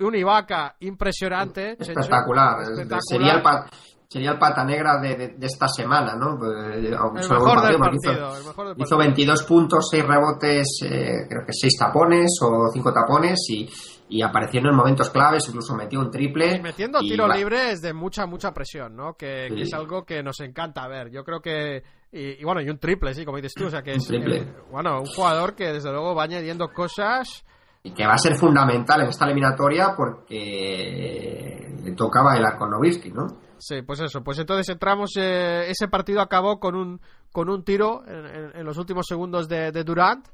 Un 0.00 0.14
Ibaka 0.16 0.74
impresionante. 0.80 1.76
Espectacular. 1.78 2.62
es- 2.62 2.68
Espectacular. 2.70 3.00
Sería, 3.02 3.32
el 3.34 3.42
pa- 3.42 3.66
sería 4.08 4.30
el 4.32 4.38
pata 4.38 4.64
negra 4.64 4.98
de, 5.00 5.14
de- 5.14 5.28
de 5.36 5.46
esta 5.46 5.68
semana, 5.68 6.16
¿no? 6.16 6.34
Eh, 6.34 6.78
el 6.78 6.90
mejor 6.90 7.20
hizo- 7.20 7.34
el 7.34 7.40
mejor 7.40 7.62
del 7.62 8.76
Hizo 8.76 8.96
partido. 8.96 8.98
22 8.98 9.42
puntos, 9.44 9.88
6 9.90 10.04
rebotes, 10.04 10.66
eh, 10.84 11.26
creo 11.28 11.46
que 11.46 11.52
6 11.52 11.76
tapones 11.78 12.28
o 12.42 12.68
5 12.72 12.92
tapones 12.92 13.38
y, 13.50 13.68
y 14.08 14.20
apareciendo 14.22 14.68
en 14.68 14.74
momentos 14.76 15.10
claves, 15.10 15.46
incluso 15.48 15.76
metió 15.76 16.00
un 16.00 16.10
triple. 16.10 16.56
Y 16.56 16.60
metiendo 16.60 16.98
y 17.00 17.10
tiros 17.10 17.30
va- 17.30 17.36
libres 17.36 17.80
de 17.80 17.92
mucha, 17.92 18.26
mucha 18.26 18.52
presión, 18.52 18.96
¿no? 18.96 19.14
Que, 19.14 19.46
es 19.46 19.72
algo 19.74 20.04
que 20.04 20.24
nos 20.24 20.40
encanta 20.40 20.88
ver. 20.88 21.10
Yo 21.10 21.22
creo 21.24 21.40
que. 21.40 21.82
Y, 22.10 22.40
y 22.40 22.44
bueno, 22.44 22.60
y 22.60 22.68
un 22.68 22.78
triple, 22.78 23.14
sí, 23.14 23.24
como 23.24 23.36
dices 23.38 23.54
tú. 23.54 23.66
O 23.66 23.70
sea, 23.70 23.82
que 23.82 23.92
Un 23.92 23.96
es. 23.98 24.06
triple. 24.08 24.36
eh, 24.38 24.54
bueno, 24.72 24.98
un 25.00 25.06
jugador 25.06 25.54
que 25.54 25.72
desde 25.72 25.90
luego 25.92 26.14
va 26.16 26.24
añadiendo 26.24 26.68
cosas. 26.72 27.44
Y 27.84 27.92
que 27.92 28.06
va 28.06 28.14
a 28.14 28.18
ser 28.18 28.34
fundamental 28.34 29.02
en 29.02 29.08
esta 29.08 29.26
eliminatoria 29.26 29.94
porque 29.94 31.76
le 31.82 31.92
toca 31.92 32.22
bailar 32.22 32.56
con 32.56 32.70
Nowitzki, 32.70 33.10
¿no? 33.10 33.26
Sí, 33.58 33.82
pues 33.82 34.00
eso. 34.00 34.24
Pues 34.24 34.38
entonces 34.38 34.68
entramos. 34.70 35.10
eh, 35.16 35.66
ese 35.68 35.88
partido 35.88 36.20
acabó 36.20 36.58
con 36.58 36.74
un, 36.74 37.00
con 37.30 37.48
un 37.48 37.62
tiro 37.62 38.02
en, 38.06 38.64
los 38.64 38.78
últimos 38.78 39.06
segundos 39.06 39.48
de, 39.48 39.70
de 39.70 39.84
Durant. 39.84 40.26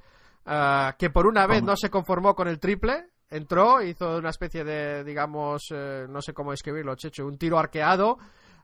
ah, 0.46 0.94
que 0.98 1.11
por 1.11 1.26
una 1.26 1.46
vez 1.46 1.62
no 1.62 1.76
se 1.76 1.90
conformó 1.90 2.34
con 2.34 2.48
el 2.48 2.59
triple. 2.61 3.09
Entró, 3.28 3.80
hizo 3.82 4.16
una 4.18 4.30
especie 4.30 4.64
de, 4.64 5.05
digamos, 5.05 5.62
eh, 5.72 6.07
no 6.09 6.20
sé 6.20 6.32
cómo 6.32 6.53
escribirlo, 6.53 6.96
Checho, 6.96 7.26
un 7.26 7.38
tiro 7.38 7.59
arqueado. 7.59 8.18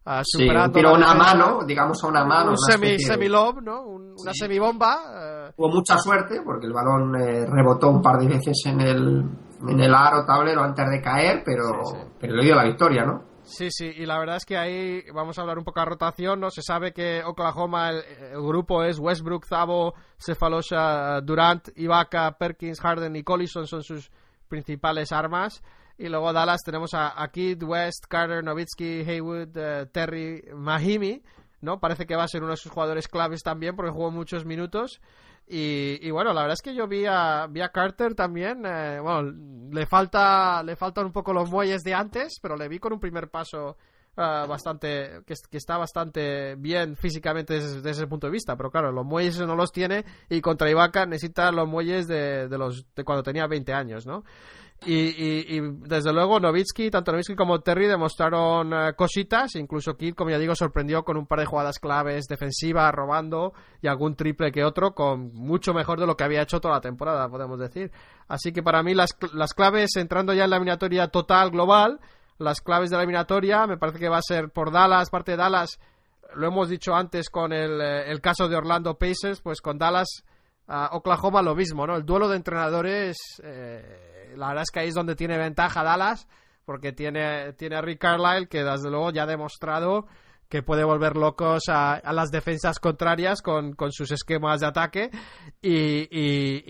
Ah, 0.07 0.23
Sí, 0.25 0.49
un 0.49 0.73
tiro 0.73 0.89
a 0.91 0.93
una 0.95 1.15
mano, 1.15 1.61
digamos 1.67 2.03
a 2.03 2.07
una 2.07 2.25
mano. 2.25 2.51
un 2.53 2.57
semi, 2.59 2.99
semi-lob, 2.99 3.61
¿no? 3.63 3.83
Un- 3.83 4.15
una 4.19 4.33
Sí. 4.33 4.39
semibomba. 4.41 5.49
eh, 5.49 5.53
Tuvo 5.57 5.69
mucha 5.69 5.99
suerte 5.99 6.41
porque 6.45 6.67
el 6.67 6.73
balón 6.73 7.15
eh, 7.21 7.45
rebotó 7.47 7.91
un 7.91 8.01
par 8.01 8.19
de 8.19 8.29
veces 8.29 8.57
en 8.67 8.81
el, 8.81 9.25
en 9.69 9.81
el 9.81 9.95
aro 9.95 10.25
tablero 10.25 10.63
antes 10.63 10.89
de 10.89 11.01
caer, 11.03 11.43
pero, 11.45 11.65
Sí, 11.85 11.97
pero 12.21 12.35
le 12.37 12.45
dio 12.45 12.55
la 12.55 12.65
victoria, 12.65 13.05
¿no? 13.05 13.25
Sí, 13.49 13.69
sí, 13.71 13.87
y 13.97 14.07
la 14.07 14.19
verdad 14.19 14.37
es 14.39 14.45
que 14.45 14.57
ahí 14.59 15.03
vamos 15.15 15.39
a 15.39 15.43
hablar 15.43 15.57
un 15.57 15.63
poco 15.65 15.79
de 15.79 15.87
rotación, 15.87 16.41
¿no? 16.41 16.51
Se 16.51 16.63
sabe 16.63 16.93
que 16.93 17.23
Oklahoma, 17.25 17.91
el, 17.91 18.03
el 18.33 18.43
grupo 18.43 18.83
es 18.83 18.99
Westbrook, 18.99 19.47
Zabo, 19.47 19.95
Cephalosha, 20.41 21.21
Durant, 21.21 21.69
Ibaka, 21.77 22.33
Perkins, 22.39 22.81
Harden 22.81 23.15
y 23.17 23.23
Collison 23.23 23.67
son 23.69 23.83
sus 23.83 24.11
principales 24.49 25.13
armas. 25.13 25.63
Y 25.99 26.09
luego 26.09 26.33
Dallas 26.33 26.63
tenemos 26.63 26.91
a, 26.93 27.27
Kidd, 27.33 27.63
West, 27.63 28.07
Carter, 28.09 28.45
Nowitzki, 28.45 29.01
Haywood, 29.01 29.57
eh, 29.57 29.87
Terry, 29.91 30.45
Mahimi, 30.55 31.23
¿no? 31.63 31.81
Parece 31.81 32.05
que 32.05 32.17
va 32.17 32.25
a 32.25 32.29
ser 32.29 32.43
uno 32.43 32.51
de 32.51 32.59
sus 32.59 32.71
jugadores 32.71 33.09
claves 33.09 33.43
también 33.43 33.75
porque 33.75 33.93
jugó 33.93 34.11
muchos 34.11 34.45
minutos. 34.45 35.01
Y, 35.49 35.99
y 36.03 36.11
bueno, 36.11 36.33
la 36.35 36.43
verdad 36.43 36.55
es 36.55 36.63
que 36.63 36.75
yo 36.75 36.87
vi 36.89 37.07
a, 37.07 37.47
vi 37.49 37.61
a 37.63 37.71
Carter 37.71 38.15
también. 38.15 38.65
eh, 38.67 38.99
bueno, 39.01 39.33
le 39.71 39.87
falta 39.87 40.63
le 40.63 40.77
faltan 40.77 41.07
un 41.07 41.13
poco 41.13 41.33
los 41.33 41.51
muelles 41.51 41.83
de 41.83 41.95
antes, 41.95 42.39
pero 42.43 42.57
le 42.57 42.69
vi 42.69 42.79
con 42.79 42.93
un 42.93 43.01
primer 43.01 43.29
paso 43.31 43.77
ah, 44.17 44.45
bastante 44.49 45.23
que 45.25 45.57
está 45.57 45.79
bastante 45.79 46.57
bien 46.57 46.97
físicamente 46.97 47.55
desde, 47.55 47.77
desde 47.77 47.91
ese 47.91 48.07
punto 48.07 48.27
de 48.27 48.33
vista. 48.33 48.57
Pero 48.57 48.71
claro, 48.71 48.93
los 48.93 49.07
muelles 49.07 49.39
no 49.39 49.55
los 49.55 49.73
tiene 49.73 50.05
y 50.29 50.41
contra 50.41 50.69
Ibaka 50.69 51.07
necesita 51.07 51.51
los 51.53 51.69
muelles 51.69 52.09
de, 52.09 52.49
de 52.49 52.59
los 52.59 52.85
de 52.95 53.05
cuando 53.05 53.23
tenía 53.23 53.47
20 53.47 53.73
años, 53.73 54.05
¿no? 54.05 54.25
Y, 54.85 54.95
y- 54.95 55.57
y, 55.57 55.61
desde 55.89 56.13
luego 56.13 56.39
Novitsky, 56.39 56.91
tanto 56.91 57.11
Novitsky 57.11 57.35
como 57.35 57.61
Terry 57.61 57.87
demostraron 57.87 58.73
eh, 58.75 58.93
cositas, 58.95 59.55
incluso 59.57 59.97
Kidd, 59.97 60.15
como 60.15 60.31
ya 60.31 60.39
digo, 60.39 60.55
sorprendió 60.55 61.03
con 61.03 61.17
un 61.17 61.27
par 61.27 61.41
de 61.41 61.47
jugadas 61.47 61.79
claves 61.79 62.27
defensivas, 62.29 62.95
robando 62.95 63.55
y 63.81 63.89
algún 63.89 64.15
triple 64.17 64.53
que 64.53 64.65
otro, 64.65 64.95
con 64.95 65.33
mucho 65.33 65.73
mejor 65.73 65.99
de 65.99 66.07
lo 66.07 66.15
que 66.17 66.25
había 66.25 66.43
hecho 66.43 66.61
toda 66.61 66.75
la 66.75 66.81
temporada, 66.83 67.29
podemos 67.29 67.59
decir. 67.59 67.91
Así 68.29 68.53
que 68.53 68.63
para 68.63 68.83
mí 68.83 68.95
las, 68.95 69.17
las 69.33 69.55
claves, 69.55 69.97
entrando 69.97 70.35
ya 70.35 70.45
en 70.45 70.51
la 70.51 70.57
eliminatoria 70.57 71.09
total 71.09 71.51
global, 71.51 71.99
las 72.39 72.61
claves 72.61 72.91
de 72.91 72.97
la 72.97 73.03
eliminatoria, 73.03 73.67
me 73.67 73.79
parece 73.79 73.99
que 73.99 74.11
va 74.11 74.19
a 74.19 74.23
ser 74.23 74.51
por 74.51 74.71
Dallas, 74.71 75.09
parte 75.09 75.33
de 75.33 75.37
Dallas, 75.39 75.81
lo 76.35 76.49
hemos 76.49 76.69
dicho 76.69 76.95
antes 76.95 77.31
con 77.31 77.53
el, 77.55 77.81
eh, 77.81 78.11
el 78.11 78.21
caso 78.21 78.47
de 78.47 78.57
Orlando 78.57 78.99
Pacers, 78.99 79.41
pues 79.41 79.63
con 79.63 79.79
Dallas 79.79 80.23
a 80.69 80.91
Oklahoma 80.93 81.43
lo 81.43 81.55
mismo, 81.55 81.87
¿no? 81.87 81.97
El 81.97 82.05
duelo 82.05 82.29
de 82.29 82.37
entrenadores, 82.37 83.17
eh, 83.43 84.33
la 84.37 84.49
verdad 84.49 84.63
es 84.65 84.71
que 84.73 84.81
ahí 84.81 84.89
es 84.89 84.95
donde 84.95 85.15
tiene 85.15 85.39
ventaja 85.39 85.83
Dallas, 85.83 86.27
porque 86.65 86.93
tiene, 86.93 87.53
tiene 87.53 87.77
a 87.77 87.81
Rick 87.83 88.01
Carlisle, 88.01 88.49
que 88.49 88.65
desde 88.65 88.91
luego 88.91 89.11
ya 89.11 89.23
ha 89.23 89.27
demostrado 89.27 90.07
que 90.49 90.63
puede 90.63 90.85
volver 90.85 91.17
locos 91.17 91.65
a, 91.69 91.95
a 91.95 92.13
las 92.13 92.31
defensas 92.31 92.79
contrarias 92.79 93.43
con, 93.43 93.73
con 93.73 93.91
sus 93.91 94.13
esquemas 94.13 94.61
de 94.61 94.67
ataque 94.69 95.11
y, 95.61 96.07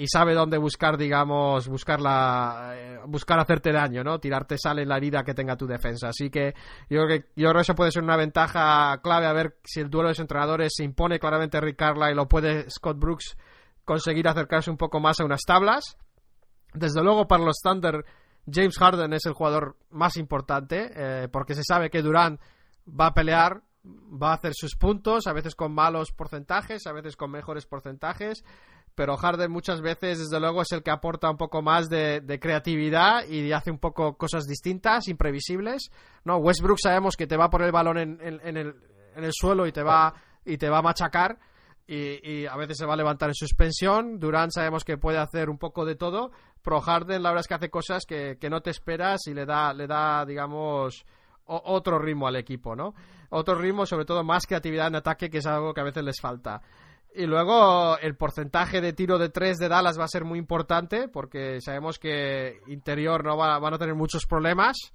y- 0.03 0.07
sabe 0.09 0.33
dónde 0.33 0.57
buscar, 0.57 0.97
digamos, 0.97 1.69
buscar, 1.69 2.01
la, 2.01 2.73
eh, 2.75 2.99
buscar 3.07 3.39
hacerte 3.39 3.73
daño, 3.73 4.03
¿no? 4.03 4.19
Tirarte 4.19 4.57
sal 4.57 4.79
en 4.79 4.89
la 4.89 4.97
herida 4.97 5.25
que 5.25 5.35
tenga 5.35 5.57
tu 5.57 5.67
defensa. 5.67 6.09
Así 6.09 6.31
que 6.31 6.55
yo 6.89 7.05
creo 7.05 7.07
que, 7.09 7.27
yo 7.37 7.49
creo 7.51 7.55
que 7.57 7.61
eso 7.61 7.75
puede 7.75 7.91
ser 7.93 8.03
una 8.03 8.17
ventaja 8.17 8.99
clave 9.03 9.27
a 9.27 9.35
ver 9.35 9.59
si 9.65 9.81
el 9.81 9.91
duelo 9.91 10.09
de 10.09 10.13
los 10.13 10.21
entrenadores 10.21 10.73
se 10.75 10.83
impone 10.85 11.19
claramente 11.19 11.61
Rick 11.61 11.77
Carlisle 11.77 12.21
o 12.23 12.29
puede 12.29 12.71
Scott 12.71 12.99
Brooks 12.99 13.37
conseguir 13.87 14.29
acercarse 14.29 14.71
un 14.71 14.77
poco 14.77 15.01
más 15.01 15.19
a 15.21 15.25
unas 15.25 15.41
tablas. 15.47 15.97
Desde 16.75 17.03
luego, 17.03 17.27
para 17.27 17.43
los 17.45 17.57
Thunder, 17.63 18.05
James 18.51 18.77
Harden 18.79 19.15
es 19.15 19.25
el 19.25 19.33
jugador 19.33 19.77
más 19.91 20.19
importante, 20.19 20.91
eh, 20.95 21.29
porque 21.33 21.55
se 21.55 21.63
sabe 21.65 21.89
que 21.89 22.03
Durant 22.03 22.39
va 22.87 23.07
a 23.07 23.15
pelear, 23.15 23.63
va 23.85 24.33
a 24.33 24.35
hacer 24.35 24.53
sus 24.55 24.77
puntos, 24.77 25.27
a 25.27 25.33
veces 25.33 25.55
con 25.55 25.73
malos 25.73 26.13
porcentajes, 26.13 26.87
a 26.87 26.93
veces 26.93 27.17
con 27.17 27.31
mejores 27.31 27.65
porcentajes, 27.67 28.45
pero 28.95 29.17
Harden 29.17 29.51
muchas 29.51 29.81
veces, 29.81 30.19
desde 30.19 30.41
luego, 30.41 30.63
es 30.63 30.73
el 30.73 30.83
que 30.83 30.91
aporta 30.91 31.31
un 31.31 31.37
poco 31.37 31.63
más 31.63 31.89
de, 31.89 32.39
creatividad 32.41 33.27
y 33.27 33.53
hace 33.53 33.71
un 33.71 33.79
poco 33.79 34.17
cosas 34.17 34.45
distintas, 34.45 35.09
imprevisibles. 35.09 35.91
No, 36.25 36.39
Westbrook 36.39 36.79
sabemos 36.83 37.17
que 37.17 37.27
te 37.27 37.37
va 37.37 37.45
a 37.47 37.51
poner 37.51 37.67
el 37.67 37.73
balón 37.73 37.99
en, 37.99 38.19
en- 38.23 38.41
en 38.43 38.57
el, 38.57 38.75
en 39.15 39.25
el 39.25 39.33
suelo 39.33 39.67
y 39.67 39.73
te 39.73 39.83
va, 39.83 40.15
y 40.45 40.57
te 40.59 40.69
va 40.69 40.79
a 40.79 40.83
machacar. 40.83 41.39
Y, 41.87 42.29
y 42.29 42.47
a 42.47 42.57
veces 42.57 42.79
se 42.79 42.87
va 42.87 42.95
a 42.95 42.97
levantar 42.97 43.29
en 43.29 43.35
suspensión. 43.35 44.19
Durant 44.19 44.51
sabemos 44.53 44.85
que 44.85 44.99
puede 44.99 45.19
hacer 45.19 45.49
un 45.49 45.59
poco 45.59 45.85
de 45.85 45.95
todo. 45.95 46.33
Pero 46.63 46.81
Harden 46.81 47.23
la 47.23 47.31
verdad 47.31 47.43
es 47.43 47.49
que 47.49 47.55
hace 47.55 47.71
cosas 47.71 48.05
que, 48.07 48.39
que 48.41 48.51
no 48.51 48.61
te 48.61 48.71
esperas 48.71 49.27
y 49.29 49.35
le 49.35 49.47
da, 49.47 49.73
le 49.73 49.87
da 49.87 50.25
digamos, 50.27 51.07
otro 51.47 51.99
ritmo 51.99 52.27
al 52.27 52.37
equipo, 52.37 52.75
¿no? 52.75 52.95
Otro 53.31 53.55
ritmo, 53.55 53.87
sobre 53.87 54.05
todo 54.05 54.25
más 54.25 54.47
creatividad 54.47 54.89
en 54.89 54.97
ataque, 54.97 55.31
que 55.31 55.39
es 55.39 55.47
algo 55.47 55.73
que 55.73 55.81
a 55.81 55.85
veces 55.85 56.03
les 56.03 56.21
falta. 56.21 56.61
Y 57.15 57.27
luego 57.27 57.97
el 57.99 58.17
porcentaje 58.17 58.81
de 58.81 58.93
tiro 58.93 59.19
de 59.19 59.31
tres 59.31 59.59
de 59.59 59.69
Dallas 59.69 59.99
va 59.99 60.05
a 60.05 60.09
ser 60.09 60.25
muy 60.25 60.39
importante 60.39 61.09
porque 61.09 61.61
sabemos 61.61 61.99
que 61.99 62.61
interior 62.67 63.25
no 63.25 63.37
va, 63.37 63.59
van 63.59 63.75
a 63.75 63.79
tener 63.79 63.95
muchos 63.95 64.27
problemas 64.27 64.93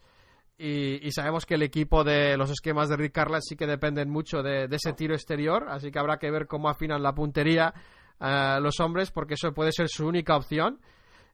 y, 0.63 1.11
sabemos 1.11 1.47
que 1.47 1.55
el 1.55 1.63
equipo 1.63 2.03
de 2.03 2.37
los 2.37 2.51
esquemas 2.51 2.87
de 2.87 2.95
Rick 2.95 3.13
Carlisle 3.13 3.41
sí 3.41 3.55
que 3.55 3.65
dependen 3.65 4.11
mucho 4.11 4.43
de, 4.43 4.65
ese 4.69 4.93
tiro 4.93 5.15
exterior, 5.15 5.65
así 5.69 5.91
que 5.91 5.97
habrá 5.97 6.17
que 6.17 6.29
ver 6.29 6.45
cómo 6.45 6.69
afinan 6.69 7.01
la 7.01 7.15
puntería 7.15 7.73
eh, 8.19 8.59
los 8.61 8.79
hombres 8.79 9.09
porque 9.09 9.33
eso 9.33 9.53
puede 9.53 9.71
ser 9.71 9.89
su 9.89 10.05
única 10.05 10.35
opción. 10.35 10.79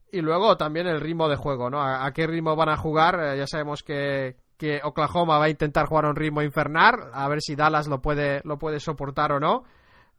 Y 0.09 0.21
luego 0.21 0.55
también 0.55 0.87
el 0.87 1.01
ritmo 1.01 1.27
de 1.27 1.35
juego, 1.35 1.69
¿no? 1.69 1.81
¿A, 1.81 2.09
qué 2.13 2.25
ritmo 2.25 2.55
van 2.55 2.69
a 2.69 2.77
jugar? 2.77 3.19
Eh, 3.19 3.37
ya 3.37 3.47
sabemos 3.47 3.83
que, 3.83 4.37
que 4.57 4.79
Oklahoma 4.81 5.37
va 5.37 5.45
a 5.45 5.49
intentar 5.49 5.87
jugar 5.87 6.05
a 6.05 6.09
un 6.09 6.15
ritmo 6.15 6.41
infernal, 6.41 7.09
a 7.11 7.27
ver 7.27 7.41
si 7.41 7.55
Dallas 7.57 7.87
lo 7.87 8.01
puede, 8.01 8.39
lo 8.45 8.57
puede 8.57 8.79
soportar 8.79 9.33
o 9.33 9.41
no. 9.41 9.65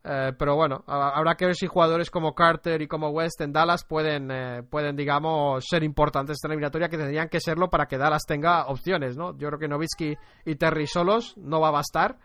Eh, 0.04 0.32
pero 0.38 0.54
bueno, 0.54 0.84
habrá 0.86 1.34
que 1.34 1.46
ver 1.46 1.54
si 1.54 1.66
jugadores 1.66 2.10
como 2.10 2.34
Carter 2.34 2.80
y 2.80 2.86
como 2.86 3.10
West 3.10 3.40
en 3.40 3.52
Dallas 3.52 3.84
pueden, 3.84 4.30
eh, 4.30 4.62
pueden 4.62 4.96
digamos, 4.96 5.64
ser 5.68 5.82
importantes 5.82 6.30
en 6.30 6.34
esta 6.34 6.48
eliminatoria, 6.48 6.88
que 6.88 6.96
tendrían 6.96 7.28
que 7.28 7.40
serlo 7.40 7.68
para 7.68 7.86
que 7.86 7.98
Dallas 7.98 8.22
tenga 8.26 8.66
opciones, 8.66 9.16
¿no? 9.16 9.36
Yo 9.36 9.48
creo 9.48 9.58
que 9.58 9.68
Novitsky 9.68 10.16
y 10.46 10.54
Terry 10.54 10.86
solos 10.86 11.36
no 11.36 11.60
va 11.60 11.68
a 11.68 11.72
bastar. 11.72 12.18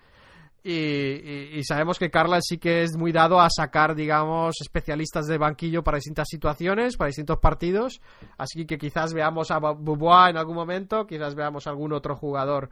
Y, 0.65 1.61
sabemos 1.65 1.99
que 1.99 2.09
Carla 2.09 2.39
sí 2.41 2.57
que 2.57 2.83
es 2.83 2.95
muy 2.95 3.11
dado 3.11 3.41
a 3.41 3.49
sacar, 3.49 3.95
digamos, 3.95 4.55
especialistas 4.61 5.25
de 5.25 5.37
banquillo 5.37 5.83
para 5.83 5.97
distintas 5.97 6.29
situaciones, 6.29 6.95
para 6.95 7.07
distintos 7.07 7.39
partidos. 7.39 7.99
Así 8.37 8.65
que 8.65 8.77
quizás 8.77 9.13
veamos 9.13 9.51
a 9.51 9.57
Bubois 9.59 10.29
en 10.29 10.37
algún 10.37 10.55
momento, 10.55 11.05
quizás 11.05 11.35
veamos 11.35 11.67
a 11.67 11.71
algún 11.71 11.91
otro 11.91 12.15
jugador 12.15 12.69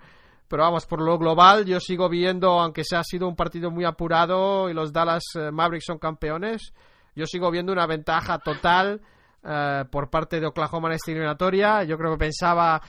pero 0.51 0.63
vamos, 0.63 0.85
por 0.85 1.01
lo 1.01 1.17
global, 1.17 1.63
yo 1.63 1.79
sigo 1.79 2.09
viendo, 2.09 2.59
aunque 2.59 2.83
se 2.83 2.97
ha 2.97 3.03
sido 3.05 3.25
un 3.25 3.37
partido 3.37 3.71
muy 3.71 3.85
apurado 3.85 4.69
y 4.69 4.73
los 4.73 4.91
Dallas 4.91 5.23
eh, 5.35 5.49
Mavericks 5.49 5.85
son 5.85 5.97
campeones, 5.97 6.73
yo 7.15 7.25
sigo 7.25 7.49
viendo 7.49 7.71
una 7.71 7.87
ventaja 7.87 8.37
total 8.37 8.99
eh, 9.45 9.85
por 9.89 10.09
parte 10.09 10.41
de 10.41 10.47
Oklahoma 10.47 10.89
en 10.89 10.95
esta 10.95 11.11
eliminatoria. 11.11 11.85
Yo 11.85 11.97
creo 11.97 12.11
que 12.11 12.17
pensaba, 12.17 12.81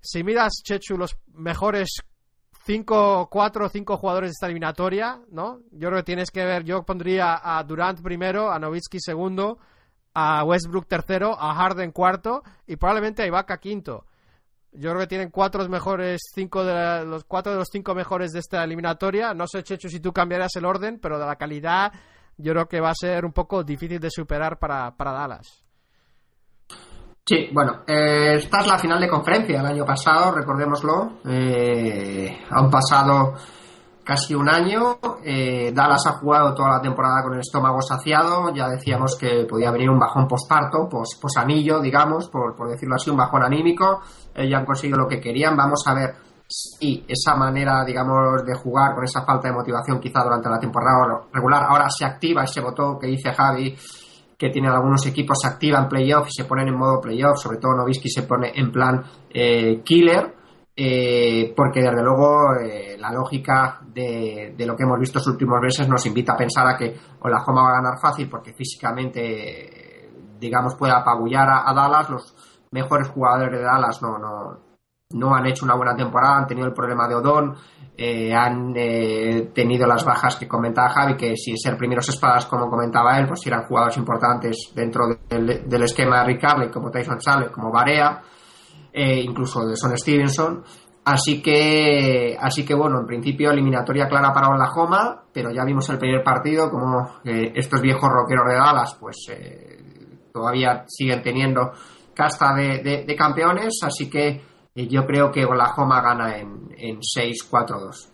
si 0.00 0.24
miras, 0.24 0.62
Chechu, 0.64 0.96
los 0.96 1.18
mejores 1.34 1.98
5, 2.64 3.28
4 3.30 3.66
o 3.66 3.68
5 3.68 3.96
jugadores 3.98 4.28
de 4.28 4.32
esta 4.32 4.46
eliminatoria, 4.46 5.20
¿no? 5.30 5.60
Yo 5.72 5.88
creo 5.88 5.98
que 5.98 6.04
tienes 6.04 6.30
que 6.30 6.42
ver, 6.46 6.64
yo 6.64 6.84
pondría 6.84 7.38
a 7.42 7.62
Durant 7.64 8.00
primero, 8.00 8.50
a 8.50 8.58
Novitsky 8.58 8.98
segundo, 8.98 9.58
a 10.14 10.42
Westbrook 10.42 10.86
tercero, 10.86 11.36
a 11.38 11.54
Harden 11.54 11.92
cuarto 11.92 12.42
y 12.66 12.76
probablemente 12.76 13.22
a 13.22 13.26
Ibaka 13.26 13.58
quinto. 13.58 14.06
Yo 14.74 14.90
creo 14.90 15.00
que 15.00 15.06
tienen 15.06 15.30
cuatro 15.30 15.66
mejores, 15.68 16.20
cinco 16.34 16.64
de 16.64 17.04
los 17.04 17.24
cuatro 17.24 17.52
de 17.52 17.58
los 17.58 17.68
cinco 17.70 17.94
mejores 17.94 18.32
de 18.32 18.40
esta 18.40 18.62
eliminatoria. 18.64 19.32
No 19.32 19.46
sé, 19.46 19.62
Chechu, 19.62 19.88
si 19.88 20.00
tú 20.00 20.12
cambiarás 20.12 20.56
el 20.56 20.64
orden, 20.64 20.98
pero 21.00 21.18
de 21.18 21.26
la 21.26 21.36
calidad 21.36 21.92
yo 22.36 22.52
creo 22.52 22.66
que 22.66 22.80
va 22.80 22.90
a 22.90 22.94
ser 22.94 23.24
un 23.24 23.32
poco 23.32 23.62
difícil 23.62 24.00
de 24.00 24.10
superar 24.10 24.58
para, 24.58 24.90
para 24.96 25.12
Dallas. 25.12 25.62
Sí, 27.26 27.48
bueno, 27.52 27.84
eh, 27.86 28.34
esta 28.36 28.60
es 28.60 28.66
la 28.66 28.78
final 28.78 29.00
de 29.00 29.08
conferencia 29.08 29.60
el 29.60 29.66
año 29.66 29.86
pasado, 29.86 30.32
recordémoslo. 30.32 31.20
Eh, 31.24 32.44
han 32.50 32.68
pasado 32.68 33.34
casi 34.04 34.34
un 34.34 34.48
año. 34.48 34.98
Eh, 35.24 35.72
Dallas 35.74 36.06
ha 36.06 36.12
jugado 36.18 36.54
toda 36.54 36.76
la 36.76 36.80
temporada 36.80 37.22
con 37.22 37.34
el 37.34 37.40
estómago 37.40 37.80
saciado. 37.80 38.54
Ya 38.54 38.68
decíamos 38.68 39.16
que 39.18 39.46
podía 39.48 39.70
venir 39.70 39.90
un 39.90 39.98
bajón 39.98 40.28
postparto, 40.28 40.88
pos, 40.88 41.18
posanillo, 41.20 41.80
digamos, 41.80 42.28
por, 42.28 42.54
decirlo 42.68 42.96
así, 42.96 43.10
un 43.10 43.16
bajón 43.16 43.42
anímico. 43.42 44.02
Eh, 44.34 44.48
ya 44.48 44.58
han 44.58 44.66
conseguido 44.66 44.98
lo 44.98 45.08
que 45.08 45.20
querían. 45.20 45.56
Vamos 45.56 45.82
a 45.86 45.94
ver 45.94 46.14
si 46.46 47.04
esa 47.08 47.34
manera, 47.34 47.84
digamos, 47.84 48.44
de 48.44 48.54
jugar 48.54 48.94
con 48.94 49.04
esa 49.04 49.24
falta 49.24 49.48
de 49.48 49.54
motivación 49.54 49.98
quizá 49.98 50.22
durante 50.22 50.50
la 50.50 50.58
temporada 50.58 51.22
regular 51.32 51.64
ahora 51.64 51.88
se 51.88 52.04
activa 52.04 52.44
ese 52.44 52.60
botón 52.60 52.98
que 52.98 53.06
dice 53.06 53.32
Javi 53.32 53.74
que 54.36 54.50
tiene 54.50 54.68
algunos 54.68 55.06
equipos 55.06 55.38
se 55.40 55.48
activan 55.48 55.88
playoff 55.88 56.28
y 56.28 56.32
se 56.32 56.44
ponen 56.44 56.68
en 56.68 56.76
modo 56.76 57.00
playoff, 57.00 57.38
sobre 57.38 57.58
todo 57.58 57.74
Novisky 57.74 58.10
se 58.10 58.24
pone 58.24 58.52
en 58.54 58.70
plan 58.70 59.02
eh, 59.30 59.80
killer 59.82 60.43
eh, 60.76 61.52
porque 61.56 61.80
desde 61.80 62.02
luego 62.02 62.56
eh, 62.56 62.96
la 62.98 63.12
lógica 63.12 63.80
de, 63.86 64.56
lo 64.58 64.74
que 64.74 64.82
hemos 64.82 64.98
visto 64.98 65.20
los 65.20 65.28
últimos 65.28 65.60
meses 65.60 65.88
nos 65.88 66.04
invita 66.04 66.32
a 66.32 66.36
pensar 66.36 66.66
a 66.66 66.76
que 66.76 66.96
Oklahoma 67.20 67.62
va 67.62 67.68
a 67.68 67.82
ganar 67.82 68.00
fácil 68.00 68.28
porque 68.28 68.52
físicamente, 68.52 70.10
digamos, 70.40 70.74
puede 70.74 70.92
apabullar 70.92 71.48
a, 71.48 71.72
Dallas. 71.72 72.10
Los 72.10 72.34
mejores 72.72 73.08
jugadores 73.08 73.56
de 73.56 73.64
Dallas 73.64 74.02
no, 74.02 74.18
no, 74.18 74.58
no 75.10 75.34
han 75.34 75.46
hecho 75.46 75.64
una 75.64 75.76
buena 75.76 75.94
temporada, 75.94 76.38
han 76.38 76.46
tenido 76.48 76.66
el 76.66 76.74
problema 76.74 77.06
de 77.06 77.14
Odón, 77.14 77.54
eh, 77.96 78.34
han 78.34 78.74
tenido 78.74 79.86
las 79.86 80.04
bajas 80.04 80.34
que 80.34 80.48
comentaba 80.48 80.88
Javi, 80.88 81.16
que 81.16 81.36
sin 81.36 81.56
ser 81.56 81.76
primeros 81.76 82.08
espadas, 82.08 82.46
como 82.46 82.68
comentaba 82.68 83.16
él, 83.16 83.28
pues 83.28 83.46
eran 83.46 83.62
jugadores 83.62 83.96
importantes 83.96 84.72
dentro 84.74 85.04
del, 85.28 85.82
esquema 85.84 86.24
de 86.24 86.32
Rick 86.32 86.72
como 86.72 86.90
Tyson 86.90 87.20
Sale, 87.20 87.52
como 87.52 87.70
Barea 87.70 88.20
eh, 88.94 89.20
incluso 89.20 89.66
de 89.66 89.76
Son 89.76 89.98
Stevenson. 89.98 90.62
Así 91.04 91.42
que, 91.42 92.36
así 92.40 92.64
que 92.64 92.74
bueno, 92.74 93.00
en 93.00 93.06
principio 93.06 93.50
eliminatoria 93.50 94.08
clara 94.08 94.32
para 94.32 94.48
Oklahoma, 94.48 95.24
pero 95.32 95.50
ya 95.50 95.64
vimos 95.64 95.88
el 95.90 95.98
primer 95.98 96.22
partido 96.22 96.70
como 96.70 97.20
estos 97.24 97.82
viejos 97.82 98.08
rockeros 98.08 98.46
de 98.48 98.54
Dallas, 98.54 98.96
pues 98.98 99.16
eh, 99.30 100.30
todavía 100.32 100.84
siguen 100.86 101.22
teniendo 101.22 101.72
casta 102.14 102.54
de, 102.54 103.14
campeones, 103.18 103.80
así 103.82 104.08
que 104.08 104.40
eh, 104.74 104.88
yo 104.88 105.04
creo 105.04 105.30
que 105.30 105.44
Oklahoma 105.44 106.00
gana 106.00 106.38
en, 106.38 106.68
en 106.78 107.00
6-4-2. 107.00 108.10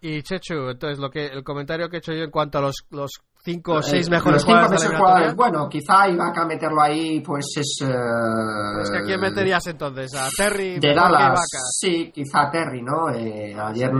Y 0.00 0.22
Chechu, 0.22 0.70
entonces 0.70 0.98
lo 0.98 1.10
que 1.10 1.26
el 1.26 1.44
comentario 1.44 1.88
que 1.88 1.96
he 1.96 1.98
hecho 1.98 2.12
yo 2.12 2.24
en 2.24 2.30
cuanto 2.30 2.58
a 2.58 2.62
los, 2.62 2.86
los 2.90 3.10
cinco 3.44 3.74
o 3.74 3.82
seis 3.82 4.08
mejores 4.08 4.42
jugadores, 4.42 5.36
Bueno, 5.36 5.68
quizá 5.68 6.04
a 6.04 6.44
meterlo 6.46 6.80
ahí, 6.80 7.20
pues 7.20 7.44
es. 7.56 7.78
Uh, 7.82 8.96
¿a 8.96 9.02
quién 9.04 9.20
meterías 9.20 9.66
entonces? 9.66 10.14
¿A 10.14 10.28
Terry? 10.36 10.78
De 10.78 10.94
Dallas. 10.94 11.38
Sí, 11.78 12.10
quizá 12.12 12.50
Terry, 12.50 12.82
¿no? 12.82 13.10
Eh, 13.10 13.54
ayer 13.54 13.90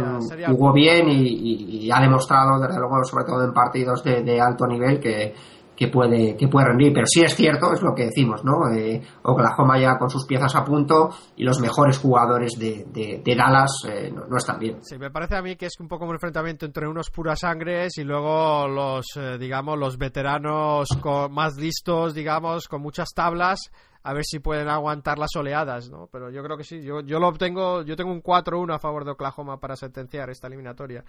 jugó 0.47 0.73
bien 0.73 1.09
y, 1.09 1.91
ha 1.91 2.01
demostrado, 2.01 2.59
desde 2.59 2.79
luego, 2.79 3.05
sobre 3.05 3.25
todo 3.25 3.45
en 3.45 3.53
partidos 3.53 4.03
de 4.03 4.41
alto 4.41 4.67
nivel, 4.67 4.99
que, 4.99 5.35
que 5.77 5.89
puede, 5.89 6.37
que 6.37 6.49
puede 6.49 6.67
rendir. 6.67 6.93
Pero 6.93 7.07
sí 7.07 7.23
es 7.23 7.35
cierto, 7.35 7.73
es 7.73 7.83
lo 7.83 7.95
que 7.95 8.07
decimos, 8.07 8.45
¿no? 8.45 8.73
Eh, 8.75 9.03
Oklahoma 9.23 9.79
ya 9.79 9.99
con 9.99 10.11
sus 10.11 10.27
piezas 10.27 10.55
a 10.55 10.65
punto 10.65 11.11
y 11.37 11.45
los 11.45 11.61
mejores 11.61 11.99
jugadores 11.99 12.53
de, 12.59 12.87
de, 12.93 13.35
Dallas 13.35 13.71
eh, 13.89 14.13
no, 14.13 14.37
están 14.37 14.59
bien. 14.59 14.79
Sí, 14.83 14.99
me 14.99 15.11
parece 15.11 15.37
a 15.37 15.43
mí 15.43 15.57
que 15.57 15.67
es 15.67 15.75
un 15.81 15.89
poco 15.89 16.05
un 16.05 16.13
enfrentamiento 16.13 16.67
entre 16.67 16.89
unos 16.89 17.11
puras 17.11 17.41
sangres 17.41 17.99
y 17.99 18.05
luego 18.05 18.69
los, 18.69 19.07
eh, 19.17 19.39
digamos, 19.39 19.79
los 19.79 19.99
veteranos 19.99 20.89
más 21.31 21.57
listos, 21.57 22.15
digamos, 22.15 22.69
con 22.69 22.81
muchas 22.81 23.09
tablas 23.15 23.71
a 24.05 24.13
ver 24.13 24.23
si 24.25 24.39
pueden 24.39 24.69
aguantar 24.69 25.19
las 25.19 25.35
oleadas, 25.35 25.91
¿no? 25.91 26.09
Pero 26.13 26.31
yo 26.31 26.43
creo 26.43 26.59
que 26.59 26.65
sí, 26.65 26.83
yo, 26.83 27.01
yo 27.01 27.19
lo 27.19 27.27
obtengo, 27.27 27.83
yo 27.83 27.97
tengo 27.97 28.13
un 28.13 28.23
4-1 28.23 28.75
a 28.75 28.79
favor 28.79 29.07
de 29.07 29.13
Oklahoma 29.13 29.59
para 29.59 29.77
sentenciar 29.77 30.29
esta 30.29 30.47
eliminatoria. 30.47 31.03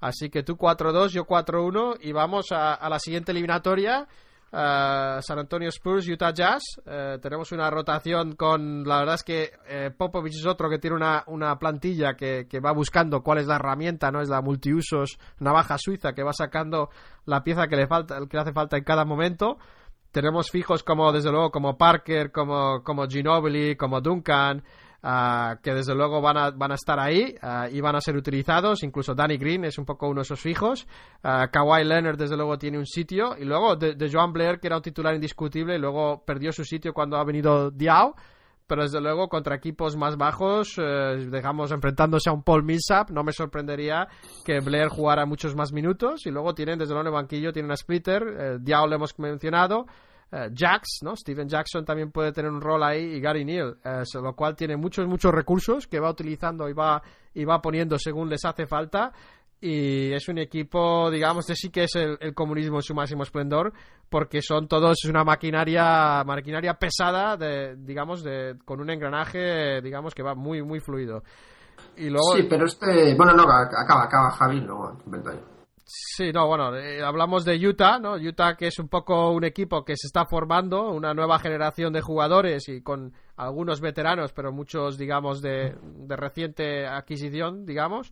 Así 0.00 0.28
que 0.28 0.42
tú 0.42 0.56
4-2, 0.56 1.08
yo 1.08 1.24
4-1 1.24 1.96
y 2.02 2.12
vamos 2.12 2.52
a, 2.52 2.86
la 2.90 2.98
siguiente 2.98 3.32
eliminatoria. 3.32 4.06
San 4.50 5.38
Antonio 5.38 5.70
Spurs, 5.70 6.06
Utah 6.06 6.34
Jazz. 6.34 6.62
Eh, 6.84 7.18
tenemos 7.22 7.52
una 7.52 7.70
rotación 7.70 8.36
con. 8.36 8.84
La 8.84 8.98
verdad 8.98 9.14
es 9.14 9.22
que 9.22 9.52
eh, 9.66 9.90
Popovich 9.96 10.34
es 10.34 10.44
otro 10.44 10.68
que 10.68 10.78
tiene 10.78 10.96
una, 10.96 11.24
una 11.28 11.58
plantilla 11.58 12.16
que, 12.16 12.46
que, 12.46 12.60
va 12.60 12.72
buscando 12.72 13.22
cuál 13.22 13.38
es 13.38 13.46
la 13.46 13.56
herramienta, 13.56 14.10
¿no? 14.10 14.20
Es 14.20 14.28
la 14.28 14.42
multiusos 14.42 15.18
navaja 15.38 15.78
suiza 15.78 16.12
que 16.12 16.22
va 16.22 16.34
sacando 16.34 16.90
la 17.24 17.42
pieza 17.42 17.66
que 17.66 17.76
le 17.76 17.86
falta, 17.86 18.18
que 18.28 18.36
le 18.36 18.42
hace 18.42 18.52
falta 18.52 18.76
en 18.76 18.84
cada 18.84 19.06
momento 19.06 19.56
tenemos 20.12 20.50
fijos 20.50 20.82
como, 20.82 21.10
desde 21.10 21.30
luego, 21.30 21.50
como 21.50 21.76
Parker, 21.76 22.30
como, 22.30 22.82
como 22.84 23.08
Ginobili, 23.08 23.76
como 23.76 24.00
Duncan, 24.00 24.62
ah, 25.02 25.56
que 25.62 25.74
desde 25.74 25.94
luego 25.94 26.20
van 26.20 26.36
a, 26.36 26.50
van 26.50 26.70
a 26.70 26.74
estar 26.74 27.00
ahí 27.00 27.34
ah, 27.40 27.66
y 27.70 27.80
van 27.80 27.96
a 27.96 28.00
ser 28.00 28.16
utilizados. 28.16 28.82
Incluso 28.82 29.14
Danny 29.14 29.38
Green 29.38 29.64
es 29.64 29.78
un 29.78 29.86
poco 29.86 30.06
uno 30.08 30.20
de 30.20 30.22
esos 30.22 30.40
fijos. 30.40 30.86
Uh, 31.24 31.50
Kawhi 31.50 31.84
Leonard, 31.84 32.18
desde 32.18 32.36
luego, 32.36 32.58
tiene 32.58 32.78
un 32.78 32.86
sitio. 32.86 33.36
Y 33.38 33.44
luego 33.44 33.74
de, 33.74 34.10
Joan 34.12 34.32
Blair, 34.32 34.60
que 34.60 34.66
era 34.68 34.76
un 34.76 34.82
titular 34.82 35.14
indiscutible, 35.14 35.76
y 35.76 35.78
luego 35.78 36.22
perdió 36.24 36.52
su 36.52 36.64
sitio 36.64 36.92
cuando 36.92 37.16
ha 37.16 37.24
venido 37.24 37.70
Diao. 37.70 38.14
Pero 38.66 38.82
desde 38.82 39.00
luego, 39.00 39.28
contra 39.28 39.56
equipos 39.56 39.96
más 39.96 40.16
bajos, 40.16 40.74
eh, 40.78 41.28
dejamos 41.30 41.72
enfrentándose 41.72 42.30
a 42.30 42.32
un 42.32 42.42
Paul 42.42 42.62
Millsap, 42.62 43.10
no 43.10 43.22
me 43.24 43.32
sorprendería 43.32 44.08
que 44.44 44.60
Blair 44.60 44.88
jugara 44.88 45.26
muchos 45.26 45.54
más 45.54 45.72
minutos. 45.72 46.26
Y 46.26 46.30
luego 46.30 46.54
tienen, 46.54 46.78
desde 46.78 46.94
luego, 46.94 47.02
en 47.02 47.14
el 47.14 47.20
banquillo, 47.20 47.52
tienen 47.52 47.72
a 47.72 47.76
Splitter, 47.76 48.22
eh, 48.22 48.58
Diao 48.60 48.86
lo 48.86 48.94
hemos 48.94 49.18
mencionado, 49.18 49.86
eh, 50.34 50.50
Jax, 50.56 51.00
¿no? 51.02 51.14
Steven 51.14 51.46
Jackson 51.46 51.84
también 51.84 52.10
puede 52.10 52.32
tener 52.32 52.50
un 52.50 52.62
rol 52.62 52.82
ahí 52.82 53.16
y 53.16 53.20
Gary 53.20 53.44
Neal, 53.44 53.76
eh, 53.84 54.02
lo 54.14 54.34
cual 54.34 54.56
tiene 54.56 54.78
muchos, 54.78 55.06
muchos 55.06 55.30
recursos 55.30 55.86
que 55.86 56.00
va 56.00 56.10
utilizando 56.10 56.70
y 56.70 56.72
va, 56.72 57.02
y 57.34 57.44
va 57.44 57.60
poniendo 57.60 57.98
según 57.98 58.30
les 58.30 58.42
hace 58.46 58.66
falta. 58.66 59.12
Y 59.64 60.12
es 60.12 60.28
un 60.28 60.38
equipo, 60.38 61.08
digamos, 61.08 61.46
de 61.46 61.54
sí 61.54 61.70
que 61.70 61.84
es 61.84 61.94
el, 61.94 62.34
comunismo 62.34 62.78
en 62.78 62.82
su 62.82 62.96
máximo 62.96 63.22
esplendor, 63.22 63.72
porque 64.10 64.42
son 64.42 64.66
todos 64.66 65.04
una 65.04 65.22
maquinaria, 65.22 66.24
maquinaria 66.24 66.74
pesada, 66.74 67.36
de, 67.36 67.76
digamos, 67.76 68.24
de, 68.24 68.56
con 68.64 68.80
un 68.80 68.90
engranaje, 68.90 69.80
digamos, 69.80 70.16
que 70.16 70.24
va 70.24 70.34
muy, 70.34 70.64
muy 70.64 70.80
fluido. 70.80 71.22
Y 71.96 72.10
luego... 72.10 72.34
Sí, 72.34 72.42
pero 72.50 72.66
este... 72.66 73.14
Bueno, 73.14 73.34
no, 73.34 73.44
acaba, 73.44 74.02
acaba 74.02 74.30
Javi, 74.32 74.62
luego 74.62 74.98
Sí, 75.84 76.32
no, 76.32 76.48
bueno, 76.48 76.74
eh, 76.76 77.00
hablamos 77.00 77.44
de 77.44 77.54
Utah, 77.64 78.00
¿no? 78.00 78.14
Utah 78.14 78.56
que 78.56 78.66
es 78.66 78.80
un 78.80 78.88
poco 78.88 79.30
un 79.30 79.44
equipo 79.44 79.84
que 79.84 79.96
se 79.96 80.08
está 80.08 80.26
formando, 80.26 80.90
una 80.90 81.14
nueva 81.14 81.38
generación 81.38 81.92
de 81.92 82.00
jugadores 82.00 82.68
y 82.68 82.82
con 82.82 83.12
algunos 83.36 83.80
veteranos, 83.80 84.32
pero 84.32 84.50
muchos, 84.50 84.98
digamos, 84.98 85.40
de, 85.40 85.76
de 85.82 86.16
reciente 86.16 86.84
adquisición, 86.84 87.64
digamos. 87.64 88.10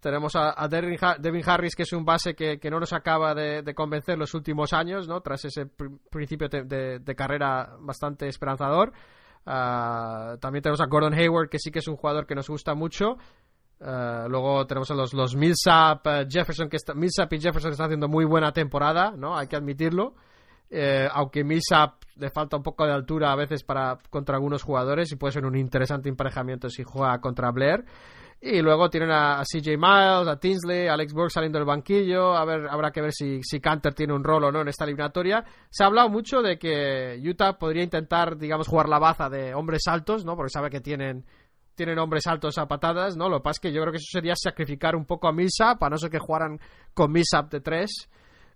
Tenemos 0.00 0.34
a, 0.34 0.66
Devin, 0.68 1.42
Harris, 1.46 1.76
que 1.76 1.82
es 1.82 1.92
un 1.92 2.04
base 2.04 2.34
que, 2.34 2.58
no 2.70 2.80
nos 2.80 2.92
acaba 2.92 3.34
de, 3.34 3.74
convencer 3.74 4.16
los 4.18 4.32
últimos 4.34 4.72
años, 4.72 5.06
¿no? 5.06 5.20
Tras 5.20 5.44
ese 5.44 5.66
principio 6.10 6.48
de, 6.48 7.14
carrera 7.14 7.76
bastante 7.80 8.26
esperanzador. 8.26 8.92
Ah, 9.44 10.36
también 10.40 10.62
tenemos 10.62 10.80
a 10.80 10.86
Gordon 10.86 11.14
Hayward, 11.14 11.48
que 11.48 11.58
sí 11.58 11.70
que 11.70 11.80
es 11.80 11.88
un 11.88 11.96
jugador 11.96 12.26
que 12.26 12.34
nos 12.34 12.48
gusta 12.48 12.74
mucho. 12.74 13.18
Uh, 13.80 14.28
luego 14.28 14.66
tenemos 14.66 14.90
a 14.90 14.94
los, 14.94 15.14
los 15.14 15.34
Millsap, 15.34 16.06
uh, 16.06 16.10
Jefferson, 16.28 16.68
que 16.68 16.76
está, 16.76 16.92
Millsap 16.92 17.32
y 17.32 17.40
Jefferson 17.40 17.70
están 17.70 17.86
haciendo 17.86 18.08
muy 18.08 18.26
buena 18.26 18.52
temporada, 18.52 19.12
¿no? 19.16 19.36
Hay 19.36 19.46
que 19.46 19.56
admitirlo. 19.56 20.14
Eh, 20.68 21.08
aunque 21.10 21.42
Millsap 21.44 22.02
le 22.16 22.30
falta 22.30 22.56
un 22.56 22.62
poco 22.62 22.86
de 22.86 22.92
altura 22.92 23.32
a 23.32 23.36
veces 23.36 23.64
para 23.64 23.98
contra 24.10 24.36
algunos 24.36 24.62
jugadores 24.62 25.10
y 25.10 25.16
puede 25.16 25.32
ser 25.32 25.46
un 25.46 25.56
interesante 25.56 26.08
emparejamiento 26.08 26.68
si 26.68 26.84
juega 26.84 27.18
contra 27.20 27.50
Blair. 27.50 27.84
Y 28.42 28.62
luego 28.62 28.88
tienen 28.88 29.10
a, 29.10 29.42
CJ 29.42 29.76
Miles, 29.76 30.26
a 30.26 30.38
Tinsley, 30.40 30.88
a 30.88 30.94
Alex 30.94 31.12
Burke 31.12 31.30
saliendo 31.30 31.58
del 31.58 31.66
banquillo. 31.66 32.34
A 32.34 32.44
ver, 32.46 32.68
habrá 32.70 32.90
que 32.90 33.02
ver 33.02 33.12
si, 33.12 33.42
si 33.42 33.60
Canter 33.60 33.92
tiene 33.92 34.14
un 34.14 34.24
rol 34.24 34.44
o 34.44 34.52
no 34.52 34.62
en 34.62 34.68
esta 34.68 34.84
eliminatoria. 34.84 35.44
Se 35.68 35.84
ha 35.84 35.88
hablado 35.88 36.08
mucho 36.08 36.40
de 36.40 36.58
que 36.58 37.20
Utah 37.22 37.58
podría 37.58 37.82
intentar, 37.82 38.38
digamos, 38.38 38.66
jugar 38.66 38.88
la 38.88 38.98
baza 38.98 39.28
de 39.28 39.54
hombres 39.54 39.82
altos, 39.88 40.24
¿no? 40.24 40.36
Porque 40.36 40.50
sabe 40.50 40.70
que 40.70 40.80
tienen 40.80 41.24
tienen 41.74 41.98
hombres 41.98 42.26
altos 42.26 42.58
a 42.58 42.66
patadas, 42.66 43.16
¿no? 43.16 43.28
Lo 43.30 43.38
que 43.38 43.44
pasa 43.44 43.56
es 43.56 43.60
que 43.60 43.72
yo 43.72 43.80
creo 43.80 43.92
que 43.92 43.96
eso 43.96 44.10
sería 44.10 44.34
sacrificar 44.36 44.94
un 44.94 45.06
poco 45.06 45.28
a 45.28 45.32
Millsap, 45.32 45.78
para 45.78 45.90
no 45.90 45.96
ser 45.96 46.10
que 46.10 46.18
jugaran 46.18 46.60
con 46.92 47.10
Millsap 47.10 47.50
de 47.50 47.60
tres, 47.60 48.10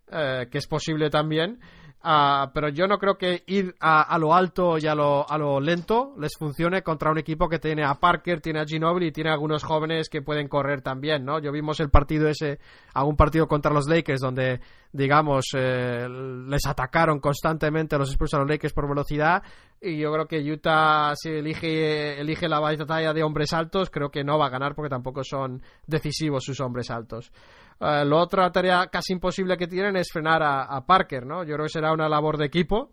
eh, 0.09 0.47
que 0.51 0.59
es 0.59 0.67
posible 0.67 1.09
también. 1.09 1.59
Ah, 2.07 2.51
pero 2.53 2.69
yo 2.69 2.87
no 2.87 2.99
creo 2.99 3.17
que 3.17 3.45
ir 3.47 3.75
a, 3.81 4.19
lo 4.19 4.35
alto 4.35 4.77
y 4.77 4.87
a 4.87 4.95
lo, 4.95 5.27
a 5.27 5.39
lo, 5.39 5.59
lento 5.59 6.13
les 6.19 6.33
funcione 6.39 6.83
contra 6.83 7.11
un 7.11 7.17
equipo 7.17 7.49
que 7.49 7.59
tiene 7.59 7.83
a 7.83 7.95
Parker, 7.95 8.43
tiene 8.43 8.61
a 8.61 8.67
Ginobili 8.67 9.07
y 9.07 9.11
tiene 9.11 9.31
a 9.31 9.33
algunos 9.33 9.65
jóvenes 9.65 10.11
que 10.11 10.21
pueden 10.21 10.47
correr 10.47 10.83
también, 10.83 11.25
¿no? 11.25 11.39
Yo 11.39 11.51
vimos 11.51 11.81
el 11.81 11.89
partido 11.89 12.29
ese, 12.29 12.59
algún 12.93 13.17
partido 13.17 13.49
contra 13.49 13.73
los 13.73 13.89
Lakers 13.89 14.21
donde, 14.21 14.61
digamos, 14.93 15.47
eh, 15.57 16.07
les 16.47 16.67
atacaron 16.67 17.21
constantemente 17.21 17.97
los 17.97 18.11
Spurs 18.11 18.35
a 18.35 18.39
los 18.41 18.51
Lakers 18.51 18.75
por 18.75 18.87
velocidad 18.87 19.43
y 19.81 19.97
yo 19.97 20.13
creo 20.13 20.27
que 20.27 20.41
Utah 20.41 21.15
si 21.17 21.31
elige, 21.31 22.21
elige 22.21 22.51
la 22.51 22.61
batalla 22.61 23.15
de 23.15 23.23
hombres 23.23 23.55
altos, 23.55 23.89
creo 23.89 24.11
que 24.11 24.25
no 24.25 24.39
va 24.39 24.49
a 24.49 24.51
ganar 24.51 24.75
porque 24.75 24.91
tampoco 24.91 25.25
son 25.25 25.63
decisivos 25.87 26.45
sus 26.45 26.61
hombres 26.61 26.91
altos. 26.91 27.33
Eh, 27.81 28.05
la 28.05 28.17
otra 28.17 28.51
tarea 28.51 28.87
casi 28.87 29.13
imposible 29.13 29.57
que 29.57 29.67
tienen 29.67 29.97
es 29.97 30.11
frenar 30.13 30.43
a, 30.43 30.85
Parker, 30.87 31.27
¿no? 31.27 31.45
Yo 31.45 31.55
creo 31.55 31.67
que 31.67 31.73
será 31.73 31.93
una 31.93 32.09
labor 32.09 32.39
de 32.39 32.47
equipo 32.47 32.91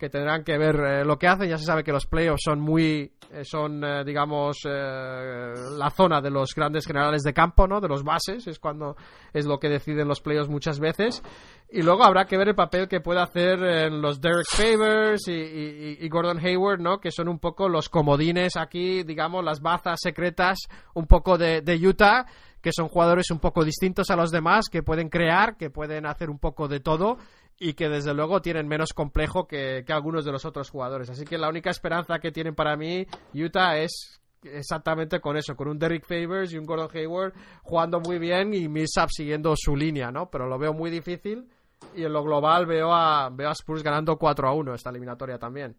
que 0.00 0.08
tendrán 0.08 0.42
que 0.42 0.56
ver 0.56 0.76
eh, 0.76 1.04
lo 1.04 1.18
que 1.18 1.28
hacen. 1.28 1.48
Ya 1.48 1.58
se 1.58 1.64
sabe 1.64 1.84
que 1.84 1.92
los 1.92 2.06
playoffs 2.06 2.40
son 2.42 2.58
muy, 2.58 3.12
eh, 3.30 3.44
son, 3.44 3.82
digamos, 4.04 4.56
la 4.64 5.90
zona 5.90 6.20
de 6.20 6.30
los 6.30 6.54
grandes 6.54 6.86
generales 6.86 7.22
de 7.22 7.34
campo, 7.34 7.68
¿no? 7.68 7.80
De 7.80 7.88
los 7.88 8.02
bases, 8.02 8.46
es 8.46 8.58
cuando 8.58 8.96
es 9.32 9.46
lo 9.46 9.60
que 9.60 9.68
deciden 9.68 10.08
los 10.08 10.20
playoffs 10.20 10.48
muchas 10.48 10.80
veces. 10.80 11.22
Y 11.70 11.82
luego 11.82 12.02
habrá 12.02 12.24
que 12.24 12.36
ver 12.36 12.48
el 12.48 12.54
papel 12.56 12.88
que 12.88 13.00
puede 13.00 13.20
hacer 13.20 13.92
los 13.92 14.20
Derek 14.20 14.46
Favors 14.48 15.28
y, 15.28 16.08
Gordon 16.08 16.38
Hayward, 16.38 16.80
¿no? 16.80 16.98
Que 16.98 17.12
son 17.12 17.28
un 17.28 17.38
poco 17.38 17.68
los 17.68 17.88
comodines 17.88 18.56
aquí, 18.56 19.04
digamos, 19.04 19.44
las 19.44 19.60
bazas 19.60 20.00
secretas 20.02 20.58
un 20.94 21.06
poco 21.06 21.38
de 21.38 21.80
Utah 21.86 22.26
que 22.60 22.72
son 22.72 22.88
jugadores 22.88 23.30
un 23.30 23.38
poco 23.38 23.64
distintos 23.64 24.10
a 24.10 24.16
los 24.16 24.30
demás, 24.30 24.66
que 24.70 24.82
pueden 24.82 25.08
crear, 25.08 25.56
que 25.56 25.70
pueden 25.70 26.06
hacer 26.06 26.30
un 26.30 26.38
poco 26.38 26.68
de 26.68 26.80
todo 26.80 27.16
y 27.62 27.74
que 27.74 27.90
desde 27.90 28.14
luego 28.14 28.40
tienen 28.40 28.66
menos 28.66 28.94
complejo 28.94 29.46
que, 29.46 29.84
algunos 29.88 30.24
de 30.24 30.32
los 30.32 30.46
otros 30.46 30.70
jugadores. 30.70 31.10
Así 31.10 31.26
que 31.26 31.36
la 31.36 31.50
única 31.50 31.68
esperanza 31.68 32.18
que 32.18 32.32
tienen 32.32 32.54
para 32.54 32.74
mí 32.74 33.06
Utah 33.34 33.76
es 33.76 34.18
exactamente 34.42 35.20
con 35.20 35.36
eso, 35.36 35.54
con 35.54 35.68
un 35.68 35.78
Derrick 35.78 36.06
Favors 36.06 36.54
y 36.54 36.58
un 36.58 36.64
Gordon 36.64 36.88
Hayward 36.94 37.34
jugando 37.62 38.00
muy 38.00 38.18
bien 38.18 38.54
y 38.54 38.66
Millsap 38.66 39.10
siguiendo 39.10 39.52
su 39.56 39.76
línea, 39.76 40.10
¿no? 40.10 40.30
Pero 40.30 40.48
lo 40.48 40.58
veo 40.58 40.72
muy 40.72 40.90
difícil 40.90 41.46
y 41.94 42.02
en 42.02 42.12
lo 42.14 42.24
global 42.24 42.64
veo 42.64 42.94
a, 42.94 43.28
veo 43.28 43.50
a 43.50 43.52
Spurs 43.52 43.82
ganando 43.82 44.16
4 44.16 44.48
a 44.48 44.54
1 44.54 44.74
esta 44.74 44.88
eliminatoria 44.88 45.38
también. 45.38 45.76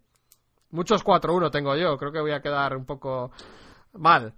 Muchos 0.70 1.04
4 1.04 1.34
1 1.34 1.50
tengo 1.50 1.76
yo, 1.76 1.98
creo 1.98 2.12
que 2.12 2.22
voy 2.22 2.32
a 2.32 2.42
quedar 2.42 2.78
un 2.78 2.86
poco 2.86 3.32
mal. 3.94 4.32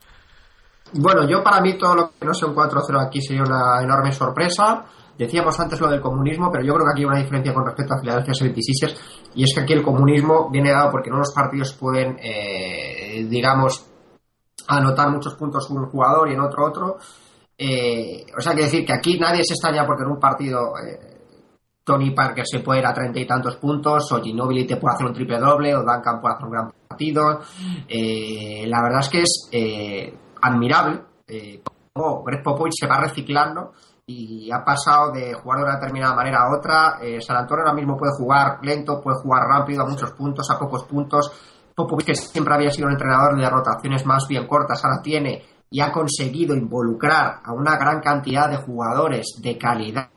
Bueno, 0.93 1.27
yo 1.27 1.43
para 1.43 1.59
mí 1.59 1.77
todo 1.77 1.95
lo 1.95 2.11
que 2.17 2.25
no 2.25 2.33
sea 2.33 2.47
un 2.47 2.55
4-0 2.55 3.05
aquí 3.05 3.21
sería 3.21 3.43
una 3.43 3.81
enorme 3.81 4.11
sorpresa. 4.11 4.85
Decíamos 5.17 5.59
antes 5.59 5.79
lo 5.79 5.89
del 5.89 6.01
comunismo, 6.01 6.49
pero 6.51 6.63
yo 6.63 6.73
creo 6.73 6.85
que 6.85 6.91
aquí 6.91 7.01
hay 7.01 7.05
una 7.05 7.19
diferencia 7.19 7.53
con 7.53 7.65
respecto 7.65 7.93
a 7.93 7.99
Philadelphia 7.99 8.33
76 8.33 9.31
y 9.35 9.43
es 9.43 9.53
que 9.53 9.61
aquí 9.61 9.73
el 9.73 9.83
comunismo 9.83 10.49
viene 10.49 10.71
dado 10.71 10.91
porque 10.91 11.09
en 11.09 11.15
unos 11.15 11.31
partidos 11.33 11.73
pueden, 11.73 12.17
eh, 12.21 13.25
digamos, 13.29 13.85
anotar 14.67 15.11
muchos 15.11 15.35
puntos 15.35 15.69
un 15.69 15.85
jugador 15.85 16.29
y 16.29 16.33
en 16.33 16.41
otro 16.41 16.65
otro. 16.65 16.97
Eh, 17.57 18.25
o 18.35 18.41
sea, 18.41 18.55
que 18.55 18.63
decir 18.63 18.85
que 18.85 18.93
aquí 18.93 19.19
nadie 19.19 19.43
se 19.43 19.53
extraña 19.53 19.85
porque 19.85 20.03
en 20.03 20.09
un 20.09 20.19
partido 20.19 20.73
eh, 20.79 21.21
Tony 21.83 22.11
Parker 22.11 22.45
se 22.47 22.59
puede 22.59 22.79
ir 22.79 22.85
a 22.87 22.93
treinta 22.93 23.19
y 23.19 23.27
tantos 23.27 23.57
puntos, 23.57 24.11
o 24.11 24.21
Ginobili 24.21 24.65
te 24.65 24.77
puede 24.77 24.95
hacer 24.95 25.05
un 25.05 25.13
triple 25.13 25.37
doble, 25.39 25.75
o 25.75 25.83
Duncan 25.83 26.19
puede 26.19 26.33
hacer 26.33 26.45
un 26.45 26.51
gran 26.51 26.71
partido. 26.87 27.41
la 28.65 28.81
verdad 28.81 29.01
es 29.01 29.09
que 29.09 29.21
es 29.21 29.49
admirable 30.43 30.99
eh, 31.27 31.61
cómo 31.93 32.23
Greg 32.23 32.43
Popovich 32.43 32.73
se 32.79 32.87
va 32.87 32.99
reciclando 32.99 33.71
y 34.05 34.51
ha 34.51 34.63
pasado 34.63 35.11
de 35.11 35.33
jugar 35.33 35.59
de 35.59 35.65
una 35.65 35.75
determinada 35.75 36.15
manera 36.15 36.39
a 36.41 36.57
otra. 36.57 36.97
Eh, 37.01 37.21
San 37.21 37.37
Antonio 37.37 37.63
ahora 37.63 37.75
mismo 37.75 37.95
puede 37.97 38.11
jugar 38.17 38.59
lento, 38.61 38.99
puede 39.01 39.17
jugar 39.21 39.43
rápido, 39.47 39.83
a 39.83 39.89
muchos 39.89 40.11
puntos, 40.11 40.49
a 40.49 40.59
pocos 40.59 40.83
puntos. 40.83 41.31
Popovich, 41.75 42.07
que 42.07 42.15
siempre 42.15 42.53
había 42.53 42.69
sido 42.69 42.87
un 42.87 42.93
entrenador 42.93 43.37
de 43.37 43.49
rotaciones 43.49 44.05
más 44.05 44.25
bien 44.27 44.45
cortas, 44.45 44.83
ahora 44.83 45.01
tiene 45.01 45.43
y 45.71 45.81
ha 45.81 45.91
conseguido 45.91 46.55
involucrar 46.55 47.41
a 47.43 47.51
una 47.51 47.77
gran 47.77 47.99
cantidad 47.99 48.47
de 48.47 48.57
jugadores 48.57 49.39
de 49.41 49.57
calidad 49.57 50.11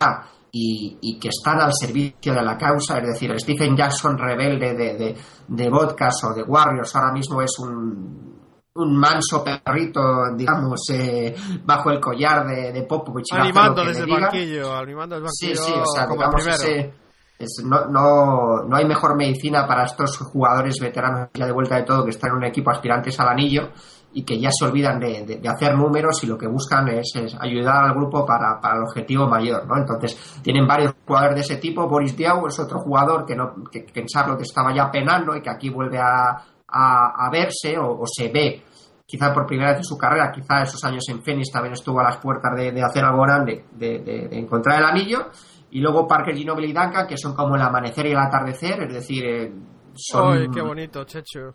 y, 0.52 1.18
que 1.18 1.28
están 1.28 1.60
al 1.60 1.72
servicio 1.72 2.34
de 2.34 2.42
la 2.42 2.58
causa, 2.58 2.98
es 2.98 3.06
decir, 3.06 3.32
Stephen 3.40 3.74
Jackson 3.74 4.18
rebelde 4.18 4.74
de, 4.74 4.96
de, 4.96 5.16
de 5.48 5.70
Vodcast 5.70 6.24
o 6.24 6.34
de 6.34 6.42
Warriors 6.42 6.94
ahora 6.94 7.12
mismo 7.12 7.40
es 7.40 7.58
un 7.58 8.35
un 8.76 8.96
manso 8.96 9.42
perrito, 9.42 10.00
digamos, 10.34 10.80
eh, 10.92 11.34
bajo 11.64 11.90
el 11.90 12.00
collar 12.00 12.46
de, 12.46 12.72
de 12.72 12.82
Popovich. 12.82 13.32
Animando 13.32 13.84
desde 13.84 14.04
el 14.04 14.10
banquillo, 14.10 14.76
animando 14.76 15.20
desde 15.20 15.26
banquillo. 15.26 15.62
Sí, 15.62 15.72
sí, 15.72 15.78
o 15.78 15.86
sea, 15.86 16.06
digamos, 16.06 16.46
ese, 16.46 16.92
es, 17.38 17.62
no, 17.64 17.86
no, 17.86 18.62
no, 18.62 18.76
hay 18.76 18.86
mejor 18.86 19.16
medicina 19.16 19.66
para 19.66 19.84
estos 19.84 20.16
jugadores 20.18 20.76
veteranos 20.80 21.28
ya 21.34 21.46
de 21.46 21.52
vuelta 21.52 21.76
de 21.76 21.82
todo 21.82 22.04
que 22.04 22.10
están 22.10 22.30
en 22.30 22.36
un 22.36 22.44
equipo 22.44 22.70
aspirantes 22.70 23.18
al 23.20 23.28
anillo 23.28 23.70
y 24.14 24.24
que 24.24 24.40
ya 24.40 24.48
se 24.50 24.64
olvidan 24.64 24.98
de, 24.98 25.26
de, 25.26 25.48
hacer 25.48 25.76
números 25.76 26.24
y 26.24 26.26
lo 26.26 26.38
que 26.38 26.46
buscan 26.46 26.88
es, 26.88 27.12
ayudar 27.38 27.84
al 27.84 27.94
grupo 27.94 28.24
para, 28.24 28.58
para, 28.58 28.76
el 28.76 28.84
objetivo 28.84 29.26
mayor, 29.26 29.66
¿no? 29.66 29.76
Entonces, 29.76 30.40
tienen 30.42 30.66
varios 30.66 30.94
jugadores 31.06 31.34
de 31.34 31.40
ese 31.42 31.56
tipo. 31.56 31.86
Boris 31.86 32.16
Diaw 32.16 32.46
es 32.46 32.58
otro 32.58 32.78
jugador 32.78 33.26
que, 33.26 33.36
no, 33.36 33.52
que, 33.70 33.84
que 33.84 34.00
en 34.00 34.06
Charlotte 34.06 34.40
estaba 34.40 34.74
ya 34.74 34.90
penando 34.90 35.36
y 35.36 35.42
que 35.42 35.50
aquí 35.50 35.68
vuelve 35.68 35.98
a, 35.98 36.42
a, 36.68 37.30
verse 37.30 37.76
o, 37.78 38.02
se 38.06 38.28
ve 38.28 38.62
quizá 39.06 39.32
por 39.32 39.46
primera 39.46 39.70
vez 39.70 39.78
en 39.78 39.84
su 39.84 39.96
carrera, 39.96 40.32
quizá 40.32 40.62
esos 40.62 40.82
años 40.84 41.04
en 41.08 41.22
Phoenix 41.22 41.50
también 41.52 41.74
estuvo 41.74 42.00
a 42.00 42.02
las 42.02 42.16
puertas 42.16 42.52
de, 42.56 42.82
hacer 42.82 43.04
algo 43.04 43.22
grande, 43.22 43.64
de, 43.72 44.28
encontrar 44.32 44.80
el 44.80 44.84
anillo, 44.84 45.30
y 45.70 45.80
luego 45.80 46.06
Parker, 46.06 46.34
Ginobili 46.34 46.70
y 46.70 46.72
Duncan, 46.72 47.06
que 47.06 47.16
son 47.16 47.34
como 47.34 47.54
el 47.54 47.62
amanecer 47.62 48.06
y 48.06 48.10
el 48.10 48.18
atardecer, 48.18 48.82
es 48.82 48.92
decir, 48.92 49.24
eh, 49.24 49.52
son... 49.94 50.52
qué 50.52 50.60
bonito, 50.60 51.04
Checho! 51.04 51.54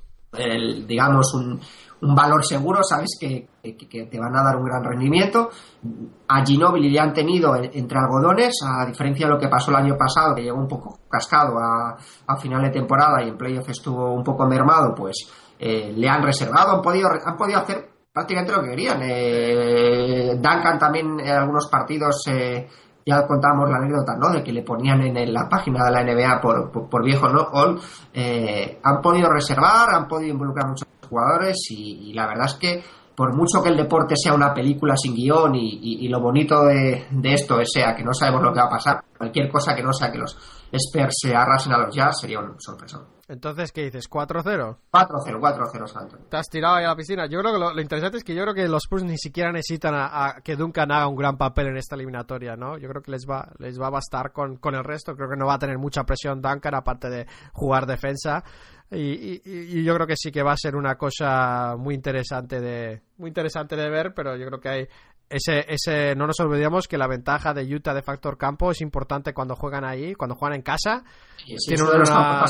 digamos, 0.88 1.34
un, 1.34 1.60
un, 2.02 2.16
valor 2.16 2.46
seguro, 2.46 2.82
sabes 2.84 3.18
que, 3.20 3.50
te 3.62 4.20
van 4.20 4.34
a 4.34 4.44
dar 4.44 4.56
un 4.56 4.64
gran 4.64 4.82
rendimiento. 4.82 5.50
A 6.30 6.46
Ginobili 6.46 6.90
le 6.90 7.00
han 7.00 7.12
tenido 7.12 7.54
entre 7.56 7.98
algodones, 8.00 8.54
a 8.66 8.86
diferencia 8.86 9.28
de 9.28 9.34
lo 9.34 9.40
que 9.40 9.50
pasó 9.50 9.72
el 9.72 9.78
año 9.78 9.98
pasado, 9.98 10.34
que 10.34 10.44
llegó 10.44 10.58
un 10.58 10.70
poco 10.70 11.00
cascado 11.10 11.58
a, 11.60 11.98
a 12.28 12.38
final 12.38 12.62
de 12.62 12.70
temporada 12.70 13.22
y 13.22 13.28
en 13.30 13.38
playoff 13.38 13.68
estuvo 13.68 14.14
un 14.14 14.24
poco 14.24 14.48
mermado, 14.48 14.96
pues 14.96 15.30
eh, 15.64 15.94
le 15.96 16.10
han 16.10 16.24
reservado, 16.24 16.78
han 16.78 16.82
podido, 16.82 17.08
han 17.24 17.38
podido 17.38 17.60
hacer 17.60 17.88
prácticamente 18.12 18.52
lo 18.52 18.64
que 18.64 18.70
querían. 18.72 19.00
Eh, 19.04 20.32
Duncan 20.34 20.80
también 20.80 21.20
en 21.20 21.30
algunos 21.30 21.68
partidos, 21.68 22.24
eh, 22.32 22.68
ya 23.06 23.28
contábamos 23.28 23.70
la 23.70 23.78
anécdota, 23.78 24.16
¿no? 24.18 24.32
De 24.32 24.44
que 24.44 24.52
le 24.52 24.64
ponían 24.64 25.02
en, 25.02 25.32
la 25.32 25.48
página 25.48 25.86
de 25.86 25.92
la 25.92 26.04
NBA 26.04 26.42
por, 26.42 26.90
por, 26.90 27.04
viejo, 27.04 27.30
¿no? 27.30 27.42
All, 27.52 27.80
han 28.84 29.02
podido 29.02 29.30
reservar, 29.30 29.94
han 29.94 30.08
podido 30.08 30.32
involucrar 30.32 30.68
muchos 30.68 30.88
jugadores 31.08 31.58
y, 31.70 32.12
la 32.14 32.26
verdad 32.26 32.46
es 32.48 32.54
que 32.56 32.84
por 33.16 33.36
mucho 33.36 33.62
que 33.62 33.70
el 33.70 33.78
deporte 33.78 34.16
sea 34.16 34.34
una 34.34 34.52
película 34.54 34.96
sin 34.98 35.14
guion 35.14 35.54
y, 35.54 36.08
lo 36.08 36.20
bonito 36.20 36.64
de, 36.66 37.06
esto 37.24 37.60
sea 37.66 37.96
que 37.96 38.04
no 38.04 38.16
sabemos 38.16 38.42
lo 38.42 38.52
que 38.52 38.62
va 38.62 38.66
a 38.66 38.70
pasar, 38.70 39.04
cualquier 39.16 39.52
cosa 39.52 39.76
que 39.76 39.84
no 39.84 39.94
sea 39.94 40.12
que 40.12 40.18
los 40.18 40.36
Spurs 40.72 41.14
se 41.22 41.36
arrasen 41.36 41.74
a 41.74 41.78
los 41.80 41.96
Jazz 41.96 42.20
sería 42.22 42.40
un 42.40 42.60
sorpresa. 42.60 43.02
Entonces, 43.28 43.72
¿qué 43.72 43.84
dices? 43.84 44.10
¿4-0? 44.10 44.44
4-0, 44.92 45.40
4-0 45.40 45.88
Santo. 45.88 46.18
Te 46.30 46.36
has 46.36 46.48
tirado 46.48 46.76
ahí 46.76 46.84
a 46.84 46.90
la 46.90 46.96
piscina. 46.98 47.28
Yo 47.28 47.40
creo 47.40 47.54
que 47.54 47.60
lo, 47.60 47.82
interesante 47.82 48.18
es 48.18 48.26
que 48.26 48.36
yo 48.36 48.42
creo 48.44 48.54
que 48.54 48.68
los 48.68 48.84
Spurs 48.84 49.04
ni 49.04 49.18
siquiera 49.18 49.54
necesitan 49.54 49.94
a, 49.96 50.42
que 50.44 50.58
Duncan 50.58 50.92
haga 50.92 51.08
un 51.08 51.16
gran 51.16 51.38
papel 51.38 51.68
en 51.68 51.78
esta 51.78 51.96
eliminatoria, 51.96 52.58
¿no? 52.58 52.78
Yo 52.78 52.90
creo 52.90 53.02
que 53.02 53.12
les 53.12 53.26
va, 53.26 53.50
les 53.58 53.80
va 53.80 53.88
a 53.88 53.92
bastar 53.92 54.34
con, 54.34 54.58
con 54.58 54.76
el 54.76 54.84
resto. 54.84 55.16
Creo 55.16 55.30
que 55.30 55.38
no 55.38 55.46
va 55.46 55.54
a 55.54 55.60
tener 55.60 55.78
mucha 55.78 56.04
presión 56.04 56.42
Duncan, 56.42 56.76
aparte 56.76 57.10
de 57.10 57.26
jugar 57.54 57.86
defensa. 57.86 58.44
Y, 58.94 59.84
yo 59.84 59.96
creo 59.96 60.06
que 60.06 60.18
sí 60.18 60.32
que 60.32 60.44
va 60.44 60.52
a 60.52 60.58
ser 60.58 60.76
una 60.76 60.98
cosa 60.98 61.78
muy 61.78 61.96
interesante 61.96 62.60
de 62.60 63.02
muy 63.18 63.30
interesante 63.30 63.78
de 63.78 63.90
ver 63.90 64.14
pero 64.14 64.36
yo 64.36 64.46
creo 64.48 64.60
que 64.60 64.68
hay 64.70 64.88
ese, 65.32 65.66
ese 65.68 66.16
no 66.16 66.28
nos 66.28 66.40
olvidemos 66.40 66.88
que 66.88 66.98
la 66.98 67.08
ventaja 67.08 67.54
de 67.54 67.64
Utah 67.64 67.94
de 67.94 68.02
factor 68.02 68.38
campo 68.38 68.72
es 68.72 68.82
importante 68.82 69.34
cuando 69.34 69.56
juegan 69.56 69.86
ahí 69.86 70.14
cuando 70.14 70.36
juegan 70.36 70.58
en 70.58 70.62
casa. 70.62 71.04
Tiene 71.68 71.84
una, 71.84 72.46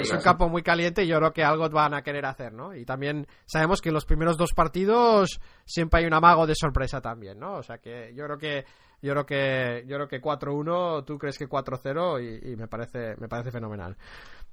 es 0.00 0.10
un 0.12 0.20
campo 0.20 0.48
muy 0.48 0.62
caliente 0.62 1.04
y 1.04 1.08
yo 1.08 1.18
creo 1.18 1.32
que 1.32 1.44
algo 1.44 1.68
van 1.68 1.94
a 1.94 2.02
querer 2.02 2.24
hacer 2.24 2.52
no 2.52 2.74
y 2.74 2.84
también 2.84 3.26
sabemos 3.44 3.80
que 3.80 3.90
en 3.90 3.94
los 3.94 4.06
primeros 4.06 4.38
dos 4.38 4.52
partidos 4.54 5.40
siempre 5.64 6.00
hay 6.00 6.06
un 6.06 6.14
amago 6.14 6.46
de 6.46 6.54
sorpresa 6.54 7.00
también 7.00 7.38
no 7.38 7.56
o 7.56 7.62
sea 7.62 7.78
que 7.78 8.14
yo 8.14 8.24
creo 8.24 8.38
que 8.38 8.64
yo 9.02 9.12
creo 9.12 9.26
que 9.26 9.84
yo 9.86 9.96
creo 9.96 10.08
que 10.08 10.22
4-1 10.22 11.04
tú 11.04 11.18
crees 11.18 11.36
que 11.36 11.48
4-0 11.48 12.22
y, 12.22 12.52
y 12.52 12.56
me 12.56 12.66
parece 12.66 13.14
me 13.18 13.28
parece 13.28 13.50
fenomenal 13.50 13.96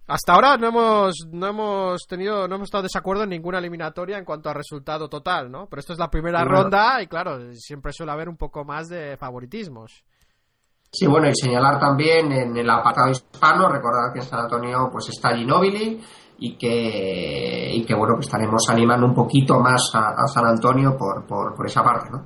hasta 0.07 0.33
ahora 0.33 0.57
no 0.57 0.67
hemos, 0.67 1.15
no 1.31 1.47
hemos 1.47 2.01
tenido, 2.07 2.47
no 2.47 2.55
hemos 2.55 2.67
estado 2.67 2.83
de 2.83 2.87
desacuerdo 2.87 3.23
en 3.23 3.29
ninguna 3.29 3.57
eliminatoria 3.57 4.17
en 4.17 4.25
cuanto 4.25 4.49
a 4.49 4.53
resultado 4.53 5.09
total, 5.09 5.51
¿no? 5.51 5.67
Pero 5.67 5.79
esto 5.79 5.93
es 5.93 5.99
la 5.99 6.09
primera 6.09 6.43
ronda 6.43 7.01
y 7.01 7.07
claro, 7.07 7.53
siempre 7.53 7.91
suele 7.91 8.11
haber 8.11 8.29
un 8.29 8.37
poco 8.37 8.63
más 8.63 8.87
de 8.87 9.17
favoritismos. 9.17 10.03
Sí, 10.91 11.07
bueno, 11.07 11.27
y 11.27 11.35
señalar 11.35 11.79
también 11.79 12.31
en 12.31 12.55
el 12.55 12.69
apartado 12.69 13.09
hispano, 13.09 13.67
recordar 13.67 14.13
que 14.13 14.19
en 14.19 14.25
San 14.25 14.39
Antonio 14.41 14.89
pues 14.91 15.09
está 15.09 15.35
Ginobili 15.35 16.01
y 16.37 16.57
que, 16.57 17.71
y 17.73 17.85
que 17.85 17.95
bueno, 17.95 18.15
que 18.15 18.25
estaremos 18.25 18.69
animando 18.69 19.07
un 19.07 19.13
poquito 19.13 19.59
más 19.59 19.91
a, 19.93 20.27
San 20.27 20.45
Antonio 20.45 20.95
por, 20.95 21.25
por, 21.25 21.55
por, 21.55 21.65
esa 21.65 21.83
parte, 21.83 22.11
¿no? 22.11 22.25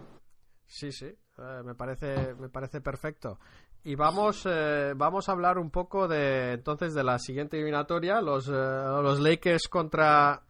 Sí, 0.68 0.92
sí, 0.92 1.08
eh, 1.08 1.64
me, 1.64 1.74
parece, 1.76 2.36
me 2.36 2.50
parece 2.50 2.82
perfecto. 2.82 3.40
Y 3.84 3.96
vamos, 3.96 4.46
eh, 4.46 4.94
vamos 4.96 5.30
a 5.30 5.32
hablar 5.32 5.58
un 5.58 5.72
poco 5.72 6.08
de 6.08 6.54
entonces 6.54 6.94
de 6.94 7.04
la 7.04 7.18
siguiente 7.18 7.58
eliminatoria, 7.58 8.20
los, 8.22 8.50
eh, 8.50 8.52
los 8.52 9.20
Lakers 9.20 9.70
contra, 9.70 10.42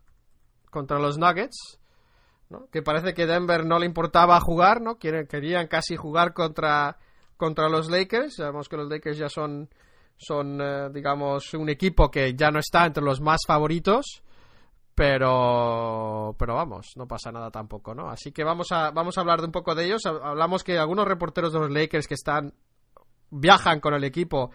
contra 0.71 0.97
los 0.97 1.19
Nuggets, 1.19 1.79
¿no? 2.49 2.67
que 2.71 2.81
parece 2.81 3.13
que 3.13 3.27
Denver 3.27 3.65
no 3.65 3.77
le 3.77 3.85
importaba 3.85 4.39
jugar, 4.39 4.81
¿no? 4.81 4.97
querían 4.97 5.67
casi 5.67 5.95
jugar 5.95 6.33
contra, 6.33 6.97
contra 7.37 7.69
los 7.69 7.89
Lakers. 7.89 8.37
Sabemos 8.37 8.67
que 8.67 8.77
los 8.77 8.89
Lakers 8.89 9.17
ya 9.19 9.29
son, 9.29 9.69
son 10.17 10.59
eh, 10.59 10.89
digamos, 10.91 11.53
un 11.53 11.69
equipo 11.69 12.09
que 12.09 12.33
ya 12.33 12.49
no 12.49 12.57
está 12.57 12.85
entre 12.85 13.03
los 13.03 13.21
más 13.21 13.41
favoritos. 13.45 14.23
Pero, 14.95 16.35
pero 16.37 16.55
vamos, 16.55 16.91
no 16.97 17.07
pasa 17.07 17.31
nada 17.31 17.49
tampoco, 17.51 17.95
¿no? 17.95 18.09
Así 18.09 18.33
que 18.33 18.43
vamos 18.43 18.73
a, 18.73 18.91
vamos 18.91 19.17
a 19.17 19.21
hablar 19.21 19.39
de 19.39 19.45
un 19.45 19.53
poco 19.53 19.73
de 19.73 19.85
ellos. 19.85 20.05
Hablamos 20.05 20.65
que 20.65 20.77
algunos 20.77 21.07
reporteros 21.07 21.53
de 21.53 21.59
los 21.59 21.71
Lakers 21.71 22.05
que 22.05 22.15
están 22.15 22.53
viajan 23.31 23.79
con 23.79 23.93
el 23.93 24.03
equipo, 24.03 24.51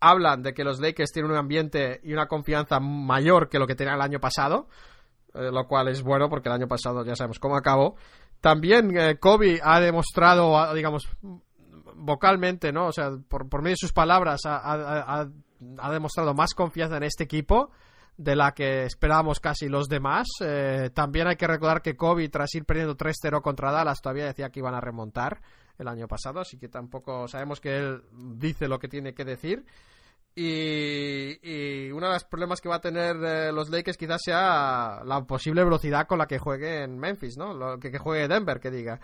hablan 0.00 0.42
de 0.42 0.52
que 0.52 0.64
los 0.64 0.80
Lakers 0.80 1.12
tienen 1.12 1.30
un 1.30 1.38
ambiente 1.38 2.00
y 2.02 2.12
una 2.12 2.26
confianza 2.26 2.80
mayor 2.80 3.48
que 3.48 3.58
lo 3.58 3.66
que 3.66 3.76
tenían 3.76 3.96
el 3.96 4.02
año 4.02 4.18
pasado, 4.18 4.68
eh, 5.34 5.50
lo 5.52 5.66
cual 5.66 5.88
es 5.88 6.02
bueno 6.02 6.28
porque 6.28 6.48
el 6.48 6.54
año 6.54 6.66
pasado 6.66 7.04
ya 7.04 7.14
sabemos 7.14 7.38
cómo 7.38 7.56
acabó. 7.56 7.94
También 8.40 8.96
eh, 8.98 9.18
Kobe 9.18 9.60
ha 9.62 9.80
demostrado, 9.80 10.74
digamos, 10.74 11.08
vocalmente, 11.94 12.72
¿no? 12.72 12.88
O 12.88 12.92
sea, 12.92 13.10
por, 13.28 13.46
medio 13.62 13.74
de 13.74 13.76
sus 13.76 13.92
palabras, 13.92 14.40
ha, 14.44 15.28
demostrado 15.92 16.34
más 16.34 16.52
confianza 16.54 16.96
en 16.96 17.04
este 17.04 17.22
equipo 17.22 17.70
de 18.16 18.34
la 18.34 18.52
que 18.52 18.84
esperábamos 18.84 19.38
casi 19.38 19.68
los 19.68 19.88
demás. 19.88 20.26
Eh, 20.40 20.90
también 20.92 21.28
hay 21.28 21.36
que 21.36 21.46
recordar 21.46 21.80
que 21.80 21.94
Kobe, 21.94 22.28
tras 22.28 22.52
ir 22.56 22.64
perdiendo 22.64 22.96
3-0 22.96 23.40
contra 23.40 23.70
Dallas, 23.70 24.02
todavía 24.02 24.26
decía 24.26 24.50
que 24.50 24.58
iban 24.58 24.74
a 24.74 24.80
remontar 24.80 25.40
el 25.78 25.88
año 25.88 26.06
pasado, 26.08 26.40
así 26.40 26.58
que 26.58 26.68
tampoco 26.68 27.28
sabemos 27.28 27.60
que 27.60 27.76
él 27.76 28.02
dice 28.38 28.68
lo 28.68 28.78
que 28.78 28.88
tiene 28.88 29.14
que 29.14 29.24
decir. 29.24 29.64
Y, 30.34 31.38
y 31.42 31.90
uno 31.92 32.06
de 32.06 32.14
los 32.14 32.24
problemas 32.24 32.60
que 32.60 32.68
va 32.68 32.76
a 32.76 32.80
tener 32.80 33.16
eh, 33.22 33.52
los 33.52 33.68
Lakers 33.68 33.98
quizás 33.98 34.22
sea 34.24 35.02
la 35.04 35.22
posible 35.26 35.62
velocidad 35.62 36.06
con 36.06 36.18
la 36.18 36.26
que 36.26 36.38
juegue 36.38 36.84
en 36.84 36.98
Memphis, 36.98 37.36
¿no? 37.36 37.52
Lo, 37.52 37.78
que, 37.78 37.98
juegue 37.98 38.28
Denver, 38.28 38.58
que 38.58 38.70
diga. 38.70 38.98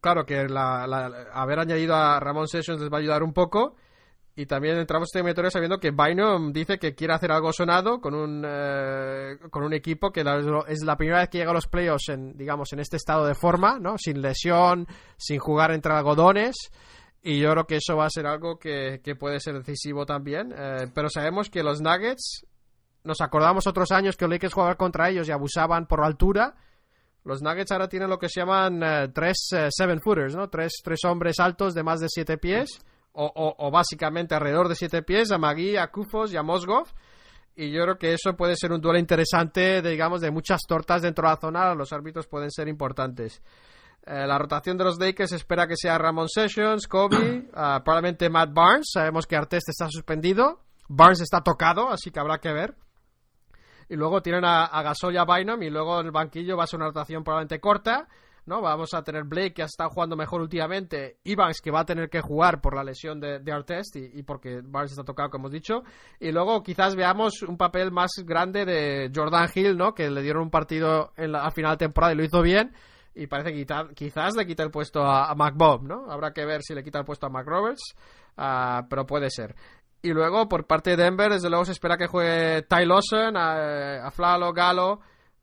claro 0.00 0.26
que 0.26 0.46
la, 0.46 0.84
haber 1.32 1.58
añadido 1.58 1.94
a 1.94 2.20
Ramón 2.20 2.48
Sessions 2.48 2.82
les 2.82 2.92
va 2.92 2.98
a 2.98 3.00
ayudar 3.00 3.22
un 3.22 3.32
poco 3.32 3.76
y 4.34 4.46
también 4.46 4.78
entramos 4.78 5.14
en 5.14 5.28
este 5.28 5.50
sabiendo 5.50 5.78
que 5.78 5.90
Bynum 5.90 6.52
dice 6.52 6.78
que 6.78 6.94
quiere 6.94 7.12
hacer 7.12 7.30
algo 7.32 7.52
sonado 7.52 8.00
con 8.00 8.14
un, 8.14 8.42
eh, 8.46 9.36
con 9.50 9.62
un 9.62 9.74
equipo 9.74 10.10
que 10.10 10.24
es 10.68 10.82
la 10.82 10.96
primera 10.96 11.20
vez 11.20 11.28
que 11.28 11.38
llega 11.38 11.50
a 11.50 11.54
los 11.54 11.66
playoffs 11.66 12.08
en, 12.08 12.36
digamos, 12.38 12.72
en 12.72 12.80
este 12.80 12.96
estado 12.96 13.26
de 13.26 13.34
forma, 13.34 13.78
¿no? 13.78 13.98
Sin 13.98 14.22
lesión, 14.22 14.86
sin 15.18 15.38
jugar 15.38 15.70
entre 15.72 15.92
algodones. 15.92 16.56
Y 17.22 17.40
yo 17.40 17.50
creo 17.50 17.66
que 17.66 17.76
eso 17.76 17.94
va 17.94 18.06
a 18.06 18.10
ser 18.10 18.26
algo 18.26 18.58
que, 18.58 19.00
puede 19.20 19.38
ser 19.38 19.54
decisivo 19.54 20.06
también. 20.06 20.54
Eh, 20.56 20.88
pero 20.94 21.10
sabemos 21.10 21.50
que 21.50 21.62
los 21.62 21.82
Nuggets, 21.82 22.46
nos 23.04 23.20
acordamos 23.20 23.66
otros 23.66 23.92
años 23.92 24.16
que 24.16 24.24
los 24.24 24.32
Lakers 24.32 24.54
contra 24.78 25.10
ellos 25.10 25.28
y 25.28 25.32
abusaban 25.32 25.86
por 25.86 26.02
altura. 26.02 26.54
Los 27.22 27.42
Nuggets 27.42 27.70
ahora 27.70 27.88
tienen 27.88 28.08
lo 28.08 28.18
que 28.18 28.30
se 28.30 28.40
llaman 28.40 28.82
eh, 28.82 29.08
tres 29.12 29.50
seven 29.68 30.00
footers, 30.00 30.34
¿no? 30.34 30.48
Tres, 30.48 30.80
tres 30.82 31.00
hombres 31.04 31.38
altos 31.38 31.74
de 31.74 31.82
más 31.82 32.00
de 32.00 32.08
siete 32.08 32.38
pies 32.38 32.80
o, 33.14 33.70
básicamente 33.70 34.34
alrededor 34.34 34.68
de 34.68 34.74
siete 34.74 35.02
pies, 35.02 35.30
a 35.30 35.38
Magui, 35.38 35.76
a 35.76 35.88
Kufos 35.88 36.32
y 36.32 36.36
a 36.36 36.42
Mosgov. 36.42 36.88
Y 37.54 37.70
yo 37.70 37.82
creo 37.82 37.98
que 37.98 38.14
eso 38.14 38.34
puede 38.34 38.56
ser 38.56 38.72
un 38.72 38.80
duelo 38.80 38.98
interesante, 38.98 39.82
digamos, 39.82 40.22
de 40.22 40.30
muchas 40.30 40.60
tortas 40.66 41.02
dentro 41.02 41.28
de 41.28 41.34
la 41.34 41.40
zona. 41.40 41.74
Los 41.74 41.92
árbitros 41.92 42.26
pueden 42.26 42.50
ser 42.50 42.68
importantes. 42.68 43.42
Eh, 44.04 44.26
la 44.26 44.38
rotación 44.38 44.78
de 44.78 44.84
los 44.84 44.98
Lakers 44.98 45.32
espera 45.32 45.66
que 45.66 45.76
sea 45.76 45.98
Ramon 45.98 46.28
Sessions, 46.28 46.88
Kobe, 46.88 47.48
ah, 47.54 47.82
probablemente 47.84 48.30
Matt 48.30 48.52
Barnes. 48.52 48.90
Sabemos 48.92 49.26
que 49.26 49.36
Artest 49.36 49.68
está 49.68 49.88
suspendido. 49.90 50.62
Barnes 50.88 51.20
está 51.20 51.42
tocado, 51.42 51.90
así 51.90 52.10
que 52.10 52.20
habrá 52.20 52.38
que 52.38 52.52
ver. 52.52 52.74
Y 53.88 53.96
luego 53.96 54.22
tienen 54.22 54.46
a, 54.46 54.64
a 54.64 54.82
Gasol 54.82 55.14
y 55.14 55.18
a 55.18 55.24
Bynum. 55.24 55.62
Y 55.62 55.68
luego 55.68 56.00
en 56.00 56.06
el 56.06 56.12
banquillo 56.12 56.56
va 56.56 56.64
a 56.64 56.66
ser 56.66 56.78
una 56.78 56.86
rotación 56.86 57.22
probablemente 57.22 57.60
corta. 57.60 58.08
¿No? 58.46 58.60
Vamos 58.60 58.92
a 58.94 59.02
tener 59.02 59.24
Blake, 59.24 59.54
que 59.54 59.62
ha 59.62 59.66
estado 59.66 59.90
jugando 59.90 60.16
mejor 60.16 60.40
últimamente, 60.40 61.18
Evans, 61.24 61.60
que 61.60 61.70
va 61.70 61.80
a 61.80 61.84
tener 61.84 62.10
que 62.10 62.20
jugar 62.20 62.60
por 62.60 62.74
la 62.74 62.84
lesión 62.84 63.20
de, 63.20 63.38
de 63.38 63.52
Artest 63.52 63.96
y, 63.96 64.22
porque 64.22 64.60
Barnes 64.62 64.92
está 64.92 65.04
tocado, 65.04 65.30
como 65.30 65.42
hemos 65.46 65.52
dicho, 65.52 65.82
y 66.18 66.32
luego 66.32 66.62
quizás 66.62 66.96
veamos 66.96 67.42
un 67.42 67.56
papel 67.56 67.92
más 67.92 68.10
grande 68.24 68.64
de 68.64 69.10
Jordan 69.14 69.48
Hill, 69.54 69.76
¿no? 69.76 69.94
Que 69.94 70.10
le 70.10 70.22
dieron 70.22 70.42
un 70.42 70.50
partido 70.50 71.12
en 71.16 71.32
la, 71.32 71.50
final 71.50 71.72
de 71.72 71.86
temporada 71.86 72.12
y 72.12 72.16
lo 72.16 72.24
hizo 72.24 72.42
bien, 72.42 72.72
y 73.14 73.26
parece 73.26 73.52
que 73.52 73.66
quizás 73.94 74.34
le 74.36 74.46
quita 74.46 74.62
el 74.62 74.70
puesto 74.70 75.02
a, 75.02 75.30
a 75.30 75.34
McBob, 75.34 75.82
¿no? 75.82 76.10
Habrá 76.10 76.32
que 76.32 76.44
ver 76.44 76.62
si 76.62 76.74
le 76.74 76.82
quita 76.82 76.98
el 76.98 77.04
puesto 77.04 77.26
a 77.26 77.30
McRoberts, 77.30 77.94
uh, 78.38 78.86
pero 78.88 79.06
puede 79.06 79.30
ser. 79.30 79.54
Y 80.04 80.12
luego, 80.12 80.48
por 80.48 80.66
parte 80.66 80.90
de 80.90 81.04
Denver, 81.04 81.30
desde 81.30 81.48
luego 81.48 81.64
se 81.64 81.72
espera 81.72 81.96
que 81.96 82.08
juegue 82.08 82.62
Ty 82.62 82.86
Lawson, 82.86 83.36
a, 83.36 84.06
a 84.06 84.10
Flalo, 84.10 84.52
Galo, 84.52 85.00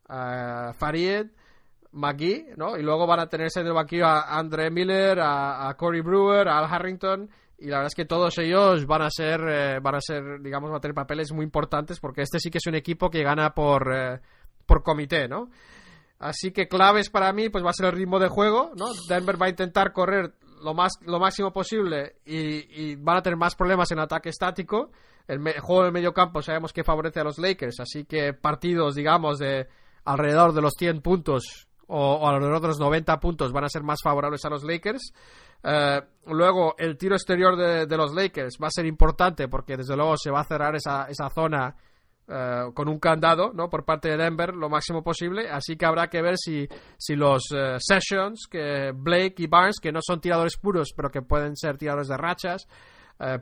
a 0.09 0.73
Farid, 0.73 1.27
McGee, 1.91 2.53
¿no? 2.55 2.77
Y 2.77 2.83
luego 2.83 3.07
van 3.07 3.19
a 3.19 3.27
tenerse 3.27 3.61
en 3.61 3.67
el 3.67 3.73
banquillo 3.73 4.05
a 4.05 4.37
Andre 4.37 4.69
Miller, 4.69 5.19
a, 5.21 5.73
Corey 5.77 6.01
Brewer, 6.01 6.47
a 6.47 6.59
Al 6.59 6.65
Harrington. 6.65 7.29
Y 7.57 7.67
la 7.67 7.77
verdad 7.77 7.87
es 7.87 7.95
que 7.95 8.05
todos 8.05 8.37
ellos 8.37 8.85
van 8.85 9.01
a 9.01 9.09
ser, 9.09 9.41
eh, 9.47 9.79
van 9.81 9.95
a 9.95 10.01
ser, 10.01 10.41
digamos, 10.41 10.69
van 10.69 10.77
a 10.77 10.81
tener 10.81 10.95
papeles 10.95 11.33
muy 11.33 11.43
importantes 11.43 11.99
porque 11.99 12.21
este 12.21 12.39
sí 12.39 12.49
que 12.49 12.59
es 12.59 12.67
un 12.67 12.75
equipo 12.75 13.09
que 13.09 13.21
gana 13.21 13.53
por, 13.53 13.93
eh, 13.93 14.21
por 14.65 14.81
comité, 14.81 15.27
¿no? 15.27 15.49
Así 16.19 16.51
que 16.51 16.67
claves 16.67 17.09
para 17.09 17.33
mí, 17.33 17.49
pues 17.49 17.63
va 17.63 17.71
a 17.71 17.73
ser 17.73 17.87
el 17.87 17.93
ritmo 17.93 18.19
de 18.19 18.29
juego, 18.29 18.71
¿no? 18.75 18.87
Denver 19.07 19.41
va 19.41 19.47
a 19.47 19.49
intentar 19.49 19.91
correr 19.91 20.33
lo 20.61 20.73
más, 20.73 20.93
lo 21.05 21.19
máximo 21.19 21.51
posible 21.51 22.17
y, 22.25 22.95
van 22.95 23.17
a 23.17 23.21
tener 23.21 23.37
más 23.37 23.55
problemas 23.55 23.91
en 23.91 23.99
ataque 23.99 24.29
estático. 24.29 24.91
El, 25.27 25.45
el 25.45 25.59
juego 25.59 25.83
del 25.83 25.93
medio 25.93 26.13
campo 26.13 26.41
sabemos 26.41 26.71
que 26.71 26.83
favorece 26.83 27.19
a 27.19 27.23
los 27.23 27.39
Lakers, 27.39 27.79
así 27.79 28.05
que 28.05 28.33
partidos, 28.33 28.95
digamos, 28.95 29.37
de 29.39 29.67
alrededor 30.05 30.53
de 30.53 30.61
los 30.61 30.73
100 30.77 31.01
puntos 31.01 31.68
o, 31.89 32.27
alrededor 32.27 32.61
de 32.61 32.67
los 32.69 32.79
90 32.79 33.19
puntos 33.19 33.51
van 33.51 33.65
a 33.65 33.69
ser 33.69 33.83
más 33.83 33.99
favorables 34.03 34.45
a 34.45 34.49
los 34.49 34.63
Lakers. 34.63 35.13
Eh, 35.63 36.01
luego, 36.27 36.75
el 36.77 36.97
tiro 36.97 37.15
exterior 37.15 37.55
de, 37.57 37.97
los 37.97 38.13
Lakers 38.13 38.57
va 38.61 38.67
a 38.67 38.71
ser 38.71 38.85
importante 38.85 39.47
porque 39.47 39.75
desde 39.75 39.95
luego 39.95 40.15
se 40.17 40.31
va 40.31 40.41
a 40.41 40.45
cerrar 40.45 40.75
esa, 40.75 41.05
esa 41.05 41.29
zona 41.29 41.75
eh, 42.27 42.65
con 42.75 42.87
un 42.87 42.99
candado 42.99 43.51
¿no? 43.53 43.69
por 43.69 43.85
parte 43.85 44.09
de 44.09 44.17
Denver 44.17 44.53
lo 44.53 44.69
máximo 44.69 45.03
posible. 45.03 45.49
Así 45.49 45.75
que 45.75 45.85
habrá 45.85 46.07
que 46.07 46.21
ver 46.21 46.35
si, 46.37 46.67
si 46.97 47.15
los 47.15 47.49
eh, 47.55 47.77
Sessions, 47.79 48.47
que 48.49 48.91
Blake 48.93 49.35
y 49.37 49.47
Barnes, 49.47 49.79
que 49.81 49.91
no 49.91 49.99
son 50.01 50.21
tiradores 50.21 50.57
puros, 50.57 50.93
pero 50.95 51.09
que 51.09 51.23
pueden 51.23 51.55
ser 51.55 51.77
tiradores 51.77 52.07
de 52.07 52.17
rachas, 52.17 52.67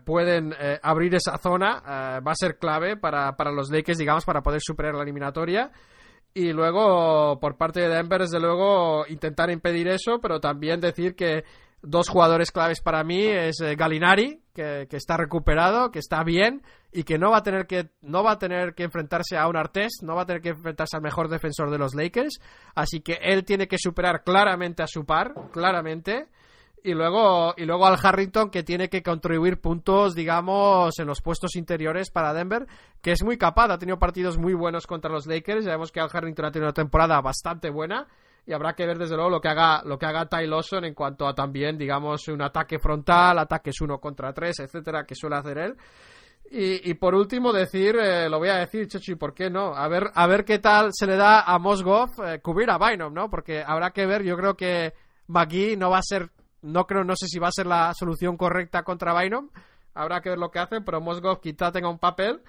pueden 0.05 0.55
abrir 0.81 1.13
esa 1.13 1.37
zona. 1.37 1.83
va 1.85 2.31
a 2.31 2.35
ser 2.35 2.57
clave 2.57 2.97
para, 2.97 3.37
para 3.37 3.51
los 3.51 3.69
Lakers, 3.69 3.99
digamos, 3.99 4.25
para 4.25 4.41
poder 4.41 4.59
superar 4.59 4.95
la 4.95 5.03
eliminatoria. 5.03 5.69
Y 6.38 6.53
luego, 6.53 7.39
por 7.39 7.57
parte 7.57 7.79
de 7.79 7.89
Denver, 7.89 8.21
desde 8.21 8.39
luego, 8.39 9.07
intentar 9.07 9.49
impedir 9.49 9.88
eso, 9.88 10.19
pero 10.21 10.39
también 10.39 10.79
decir 10.79 11.15
que 11.15 11.43
dos 11.81 12.09
jugadores 12.09 12.51
claves 12.51 12.79
para 12.79 13.03
mí 13.03 13.25
es 13.25 13.59
eh, 13.59 13.75
Galinari, 13.75 14.39
que, 14.53 14.88
está 14.91 15.17
recuperado, 15.17 15.89
que 15.89 15.97
está 15.97 16.23
bien 16.23 16.61
y 16.91 17.05
que 17.05 17.17
no 17.17 17.31
va 17.31 17.38
a 17.38 17.43
tener 17.43 17.65
que 17.65 17.89
no 18.01 18.23
va 18.23 18.33
a 18.33 18.38
tener 18.38 18.75
que 18.75 18.83
enfrentarse 18.83 19.35
a 19.35 19.47
un 19.47 19.57
Artest, 19.57 20.03
no 20.03 20.13
va 20.13 20.21
a 20.21 20.25
tener 20.27 20.43
que 20.43 20.49
enfrentarse 20.49 20.95
al 20.95 21.01
mejor 21.01 21.27
defensor 21.27 21.71
de 21.71 21.79
los 21.79 21.95
Lakers, 21.95 22.39
así 22.75 23.01
que 23.01 23.17
él 23.19 23.43
tiene 23.43 23.67
que 23.67 23.79
superar 23.79 24.23
claramente 24.23 24.83
a 24.83 24.88
su 24.88 25.05
par, 25.05 25.33
claramente. 25.51 26.27
Y 26.84 26.93
luego, 26.93 27.53
y 27.57 27.65
luego 27.65 27.86
al 27.86 27.97
Harrington 28.01 28.49
que 28.49 28.63
tiene 28.63 28.88
que 28.88 29.03
contribuir 29.03 29.59
puntos, 29.59 30.15
digamos, 30.15 30.97
en 30.99 31.07
los 31.07 31.21
puestos 31.21 31.55
interiores 31.55 32.11
para 32.11 32.34
Denver, 32.34 32.67
que 33.01 33.11
es 33.11 33.23
muy 33.23 33.38
capaz, 33.38 33.71
ha 33.71 33.78
tenido 33.78 33.99
partidos 33.99 34.38
muy 34.38 34.53
buenos 34.53 34.88
contra 34.88 35.11
los 35.11 35.25
Lakers, 35.25 35.65
ya 35.65 35.71
vemos 35.71 35.91
que 35.91 35.99
al 35.99 36.09
Harrington 36.11 36.45
ha 36.45 36.51
tenido 36.51 36.67
una 36.67 36.73
temporada 36.73 37.19
bastante 37.19 37.69
buena 37.69 38.07
y 38.47 38.53
habrá 38.53 38.73
que 38.73 38.86
ver 38.86 38.97
desde 38.97 39.15
luego 39.15 39.30
lo 39.30 39.41
que 39.41 39.49
haga 39.49 39.82
lo 39.84 39.99
que 39.99 40.05
haga 40.05 40.25
Ty 40.25 40.47
Lawson 40.47 40.86
en 40.86 40.93
cuanto 40.93 41.28
a 41.28 41.36
también, 41.36 41.78
digamos, 41.78 42.30
un 42.30 42.41
ataque 42.41 42.80
frontal, 42.80 43.38
ataques 43.39 43.82
uno 43.82 43.99
contra 43.99 44.34
tres, 44.34 44.59
etcétera, 44.59 45.05
que 45.05 45.15
suele 45.15 45.36
hacer 45.36 45.57
él. 45.57 45.78
Y, 46.49 46.93
por 46.93 47.13
último 47.13 47.51
decir, 47.51 47.97
eh, 47.97 48.30
lo 48.30 48.39
voy 48.39 48.47
a 48.47 48.55
decir, 48.55 48.88
Chechi, 48.88 49.15
¿por 49.15 49.34
qué 49.34 49.49
no? 49.49 49.75
A 49.75 49.89
ver, 49.89 50.11
a 50.15 50.28
ver 50.28 50.45
qué 50.45 50.59
tal 50.59 50.91
se 50.93 51.05
le 51.05 51.17
da 51.17 51.41
a 51.41 51.59
Mosgov 51.59 52.09
eh, 52.25 52.39
cubrir 52.39 52.69
a 52.69 52.78
Bynum, 52.78 53.13
¿no? 53.13 53.30
Porque 53.30 53.61
habrá 53.61 53.91
que 53.91 54.05
ver, 54.05 54.23
yo 54.23 54.38
creo 54.38 54.55
que 54.55 54.93
McGee 55.28 55.75
no 55.75 55.89
va 55.89 55.97
a 55.97 56.03
ser 56.03 56.32
no 56.62 56.86
creo, 56.86 57.03
no 57.03 57.16
sé 57.16 57.28
si 57.28 57.39
va 57.39 57.47
a 57.47 57.51
ser 57.51 57.68
la 57.68 57.93
solución 57.93 58.38
correcta 58.38 58.84
contra 58.84 59.20
Bynum. 59.20 59.49
Habrá 59.93 60.22
que 60.22 60.30
ver 60.30 60.38
lo 60.38 60.51
que 60.51 60.60
hacen, 60.60 60.84
pero 60.84 61.01
Mosgov 61.01 61.41
quizá 61.41 61.72
tenga 61.72 61.89
un 61.89 61.99
papel. 61.99 62.41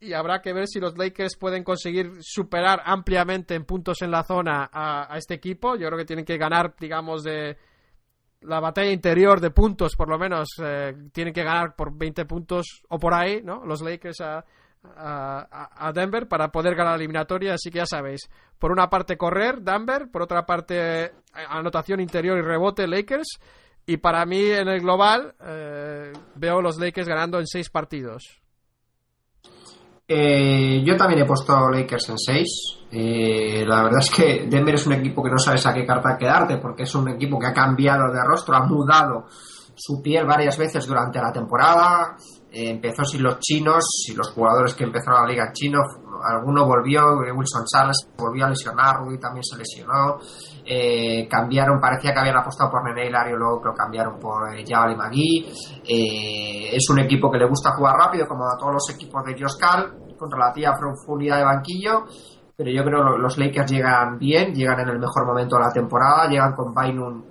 Y 0.00 0.14
habrá 0.14 0.40
que 0.40 0.52
ver 0.52 0.66
si 0.66 0.80
los 0.80 0.96
Lakers 0.96 1.36
pueden 1.36 1.62
conseguir 1.62 2.10
superar 2.20 2.82
ampliamente 2.84 3.54
en 3.54 3.66
puntos 3.66 4.00
en 4.00 4.10
la 4.10 4.24
zona 4.24 4.70
a, 4.72 5.16
este 5.18 5.34
equipo. 5.34 5.76
Yo 5.76 5.88
creo 5.88 5.98
que 5.98 6.06
tienen 6.06 6.24
que 6.24 6.38
ganar, 6.38 6.74
digamos, 6.80 7.22
de 7.22 7.58
la 8.40 8.60
batalla 8.60 8.90
interior 8.90 9.40
de 9.40 9.50
puntos, 9.50 9.94
por 9.96 10.08
lo 10.08 10.18
menos. 10.18 10.48
Eh, 10.62 10.94
tienen 11.12 11.34
que 11.34 11.44
ganar 11.44 11.76
por 11.76 11.96
20 11.96 12.24
puntos 12.24 12.82
o 12.88 12.98
por 12.98 13.12
ahí, 13.12 13.42
¿no? 13.42 13.64
Los 13.66 13.82
Lakers 13.82 14.22
a, 14.22 14.44
a, 14.82 15.92
Denver 15.94 16.28
para 16.28 16.50
poder 16.50 16.74
ganar 16.74 16.92
la 16.92 16.96
eliminatoria. 16.96 17.54
Así 17.54 17.70
que 17.70 17.78
ya 17.78 17.86
sabéis, 17.86 18.30
por 18.58 18.72
una 18.72 18.88
parte 18.88 19.16
correr 19.16 19.60
Denver, 19.62 20.10
por 20.10 20.22
otra 20.22 20.46
parte 20.46 21.12
anotación 21.48 22.00
interior 22.00 22.38
y 22.38 22.42
rebote 22.42 22.86
Lakers. 22.86 23.38
Y 23.86 23.96
para 23.96 24.24
mí 24.26 24.42
en 24.42 24.68
el 24.68 24.80
global 24.80 25.34
eh, 25.44 26.12
veo 26.36 26.60
los 26.60 26.78
Lakers 26.78 27.08
ganando 27.08 27.38
en 27.38 27.46
seis 27.46 27.70
partidos. 27.70 28.40
Eh, 30.06 30.82
yo 30.84 30.96
también 30.96 31.22
he 31.22 31.24
puesto 31.24 31.70
Lakers 31.70 32.08
en 32.10 32.18
seis 32.18 32.80
eh, 32.92 33.64
la 33.64 33.84
verdad 33.84 34.00
es 34.00 34.10
que 34.10 34.46
Denver 34.48 34.74
es 34.74 34.86
un 34.86 34.94
equipo 34.94 35.22
que 35.22 35.30
no 35.30 35.38
sabes 35.38 35.64
a 35.66 35.72
qué 35.72 35.86
carta 35.86 36.16
quedarte 36.18 36.56
porque 36.56 36.82
es 36.82 36.94
un 36.96 37.08
equipo 37.08 37.38
que 37.38 37.46
ha 37.46 37.52
cambiado 37.52 38.12
de 38.12 38.18
rostro, 38.24 38.56
ha 38.56 38.66
mudado 38.66 39.26
su 39.76 40.02
piel 40.02 40.26
varias 40.26 40.58
veces 40.58 40.86
durante 40.86 41.20
la 41.20 41.32
temporada. 41.32 42.16
Eh, 42.52 42.70
empezó 42.70 43.04
sin 43.04 43.22
los 43.22 43.38
chinos, 43.38 43.84
y 44.08 44.14
los 44.14 44.32
jugadores 44.32 44.74
que 44.74 44.84
empezaron 44.84 45.22
la 45.22 45.28
liga 45.28 45.52
chinos, 45.52 45.86
alguno 46.22 46.66
volvió, 46.66 47.02
Wilson 47.34 47.64
Charles 47.64 48.08
volvió 48.16 48.46
a 48.46 48.50
lesionar, 48.50 48.96
Rudy 48.98 49.18
también 49.18 49.44
se 49.44 49.56
lesionó, 49.56 50.18
eh, 50.64 51.26
cambiaron, 51.28 51.80
parecía 51.80 52.12
que 52.12 52.20
habían 52.20 52.36
apostado 52.36 52.70
por 52.70 52.84
Nene 52.84 53.08
Hilario, 53.08 53.36
luego 53.36 53.62
lo 53.64 53.74
cambiaron 53.74 54.18
por 54.18 54.54
eh, 54.54 54.64
Jabal 54.66 54.96
Magui, 54.96 55.46
eh, 55.84 56.70
es 56.74 56.88
un 56.90 57.00
equipo 57.00 57.30
que 57.30 57.38
le 57.38 57.48
gusta 57.48 57.72
jugar 57.72 57.96
rápido, 57.96 58.26
como 58.26 58.44
a 58.44 58.58
todos 58.58 58.74
los 58.74 58.90
equipos 58.94 59.24
de 59.24 59.34
Cal 59.58 59.94
con 60.18 60.30
relativa 60.30 60.76
profundidad 60.78 61.38
de 61.38 61.44
banquillo, 61.44 62.04
pero 62.56 62.70
yo 62.70 62.84
creo 62.84 63.14
que 63.14 63.22
los 63.22 63.38
Lakers 63.38 63.70
llegan 63.70 64.18
bien, 64.18 64.52
llegan 64.52 64.80
en 64.80 64.88
el 64.88 64.98
mejor 64.98 65.26
momento 65.26 65.56
de 65.56 65.62
la 65.62 65.72
temporada, 65.72 66.28
llegan 66.28 66.52
con 66.54 66.74
Bainun 66.74 67.24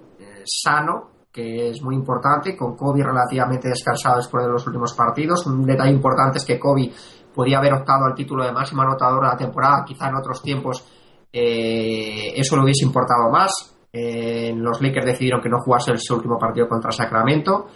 sano, 0.44 1.09
que 1.32 1.70
es 1.70 1.82
muy 1.82 1.96
importante, 1.96 2.56
con 2.56 2.76
Kobe 2.76 3.04
relativamente 3.04 3.70
descansado 3.70 4.18
después 4.18 4.46
de 4.46 4.52
los 4.52 4.66
últimos 4.66 4.94
partidos. 4.94 5.46
Un 5.46 5.66
detalle 5.66 5.92
importante 5.92 6.40
es 6.40 6.46
que 6.46 6.60
Kobe 6.60 6.92
podía 7.34 7.60
haber 7.60 7.74
optado 7.74 8.06
al 8.06 8.16
título 8.16 8.44
de 8.44 8.52
máximo 8.52 8.82
anotador 8.82 9.22
de 9.22 9.28
la 9.28 9.38
temporada, 9.38 9.84
quizá 9.86 10.10
en 10.10 10.16
otros 10.16 10.42
tiempos 10.42 10.84
eh, 11.32 12.34
eso 12.36 12.56
lo 12.56 12.64
hubiese 12.64 12.86
importado 12.86 13.30
más. 13.30 13.76
Eh, 13.92 14.54
los 14.56 14.82
Lakers 14.82 15.06
decidieron 15.06 15.42
que 15.42 15.50
no 15.50 15.60
jugase 15.60 15.92
el 15.92 16.00
último 16.12 16.38
partido 16.38 16.68
contra 16.68 16.92
Sacramento. 16.92 17.68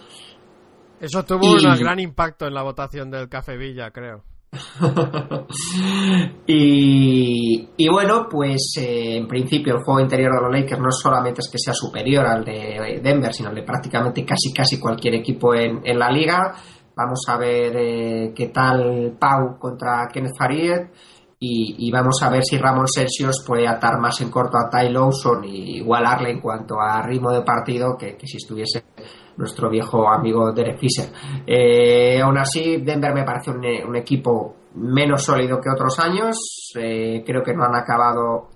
Eso 1.00 1.24
tuvo 1.24 1.52
un 1.52 1.78
gran 1.78 1.98
impacto 1.98 2.46
en 2.46 2.54
la 2.54 2.62
votación 2.62 3.10
del 3.10 3.28
Café 3.28 3.56
Villa, 3.56 3.90
creo. 3.90 4.22
y, 6.46 7.88
bueno, 7.90 8.26
pues 8.30 8.74
eh, 8.78 9.16
en 9.16 9.26
principio 9.26 9.76
el 9.76 9.82
juego 9.82 10.00
interior 10.00 10.32
de 10.34 10.42
los 10.42 10.52
Lakers 10.52 10.80
no 10.80 10.90
solamente 10.90 11.40
es 11.40 11.50
que 11.50 11.58
sea 11.58 11.74
superior 11.74 12.26
al 12.26 12.44
de 12.44 13.00
Denver, 13.02 13.32
sino 13.32 13.48
al 13.48 13.54
de 13.54 13.62
prácticamente 13.62 14.24
casi 14.24 14.52
casi 14.52 14.78
cualquier 14.78 15.14
equipo 15.14 15.54
en, 15.54 15.98
la 15.98 16.10
liga. 16.10 16.54
Vamos 16.96 17.24
a 17.28 17.36
ver 17.36 17.72
eh, 17.76 18.32
qué 18.34 18.48
tal 18.48 19.16
Pau 19.18 19.58
contra 19.58 20.08
Kenneth 20.12 20.36
Farid 20.38 20.80
y, 21.46 21.90
vamos 21.90 22.22
a 22.22 22.30
ver 22.30 22.42
si 22.42 22.56
Ramón 22.56 22.86
Celsius 22.88 23.44
puede 23.46 23.68
atar 23.68 23.98
más 24.00 24.18
en 24.22 24.30
corto 24.30 24.56
a 24.56 24.70
Ty 24.70 24.88
Lawson 24.88 25.44
y 25.44 25.76
igualarle 25.78 26.30
en 26.30 26.40
cuanto 26.40 26.80
a 26.80 27.02
ritmo 27.02 27.30
de 27.32 27.42
partido 27.42 27.96
que 27.98 28.16
si 28.24 28.38
estuviese 28.38 28.82
nuestro 29.36 29.68
viejo 29.68 30.08
amigo 30.08 30.52
Derek 30.52 30.78
Fisher. 30.78 31.10
Eh, 31.46 32.20
aún 32.20 32.38
así, 32.38 32.78
Denver 32.78 33.14
me 33.14 33.24
parece 33.24 33.50
un, 33.50 33.96
equipo 33.96 34.56
menos 34.74 35.22
sólido 35.22 35.60
que 35.60 35.70
otros 35.70 35.98
años. 35.98 36.36
Eh, 36.76 37.22
creo 37.26 37.42
que 37.42 37.54
no 37.54 37.64
han 37.64 37.76
acabado 37.76 38.48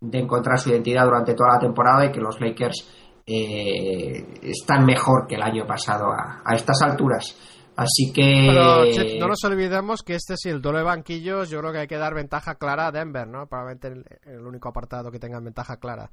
de 0.00 0.18
encontrar 0.18 0.58
su 0.58 0.70
identidad 0.70 1.04
durante 1.04 1.34
toda 1.34 1.54
la 1.54 1.58
temporada 1.58 2.06
y 2.06 2.12
que 2.12 2.20
los 2.20 2.40
Lakers 2.40 3.22
eh, 3.26 4.40
están 4.42 4.84
mejor 4.84 5.26
que 5.26 5.36
el 5.36 5.42
año 5.42 5.66
pasado 5.66 6.06
a, 6.12 6.54
estas 6.54 6.80
alturas. 6.82 7.36
Así 7.76 8.10
que. 8.12 9.18
No 9.20 9.28
nos 9.28 9.44
olvidemos 9.44 10.02
que 10.02 10.14
este 10.14 10.36
sí, 10.36 10.48
el 10.48 10.62
doble 10.62 10.78
de 10.78 10.84
banquillos, 10.84 11.50
yo 11.50 11.60
creo 11.60 11.72
que 11.72 11.78
hay 11.80 11.86
que 11.86 11.98
dar 11.98 12.14
ventaja 12.14 12.54
clara 12.54 12.86
a 12.86 12.92
Denver, 12.92 13.26
¿no? 13.26 13.46
Probablemente 13.46 13.88
el 14.24 14.46
único 14.46 14.70
apartado 14.70 15.10
que 15.10 15.18
tenga 15.18 15.40
ventaja 15.40 15.76
clara. 15.76 16.10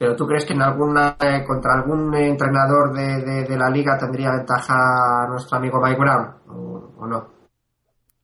Pero 0.00 0.16
tú 0.16 0.26
crees 0.26 0.46
que 0.46 0.54
en 0.54 0.62
alguna, 0.62 1.14
eh, 1.20 1.44
contra 1.46 1.74
algún 1.74 2.14
entrenador 2.14 2.94
de, 2.94 3.44
de, 3.44 3.58
la 3.58 3.68
liga 3.68 3.98
tendría 3.98 4.30
ventaja 4.30 5.26
nuestro 5.28 5.58
amigo 5.58 5.78
Mike 5.78 6.00
Brown 6.00 6.36
o, 6.96 7.06
no? 7.06 7.28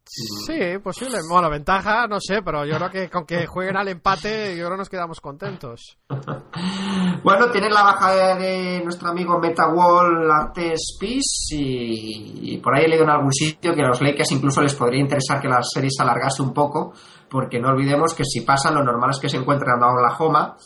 Sí, 0.02 0.78
posible. 0.82 1.18
Bueno, 1.28 1.50
ventaja, 1.50 2.06
no 2.06 2.18
sé, 2.18 2.40
pero 2.42 2.64
yo 2.64 2.76
creo 2.76 2.88
que 2.90 3.10
con 3.10 3.26
que 3.26 3.44
jueguen 3.46 3.76
al 3.76 3.88
empate, 3.88 4.56
yo 4.56 4.64
creo 4.64 4.70
que 4.70 4.76
nos 4.78 4.88
quedamos 4.88 5.20
contentos. 5.20 5.98
bueno, 7.22 7.50
tienen 7.50 7.74
la 7.74 7.82
baja 7.82 8.36
de, 8.36 8.80
nuestro 8.82 9.10
amigo 9.10 9.38
MetaWall 9.38 10.30
Artes 10.30 10.96
Peace 10.98 11.54
y, 11.54 12.54
y, 12.54 12.58
por 12.58 12.74
ahí 12.74 12.84
he 12.86 12.88
leído 12.88 13.04
en 13.04 13.10
algún 13.10 13.34
sitio 13.34 13.74
que 13.74 13.82
a 13.82 13.88
los 13.88 14.00
Lakers 14.00 14.32
incluso 14.32 14.62
les 14.62 14.74
podría 14.74 15.02
interesar 15.02 15.42
que 15.42 15.48
la 15.48 15.60
serie 15.62 15.90
se 15.94 16.02
alargase 16.02 16.40
un 16.40 16.54
poco, 16.54 16.94
porque 17.28 17.60
no 17.60 17.68
olvidemos 17.68 18.14
que 18.14 18.24
si 18.24 18.40
pasan, 18.40 18.76
lo 18.76 18.82
normal 18.82 19.10
es 19.10 19.18
que 19.18 19.28
se 19.28 19.36
encuentren 19.36 19.72
a 19.72 19.92
Oklahoma 19.92 20.56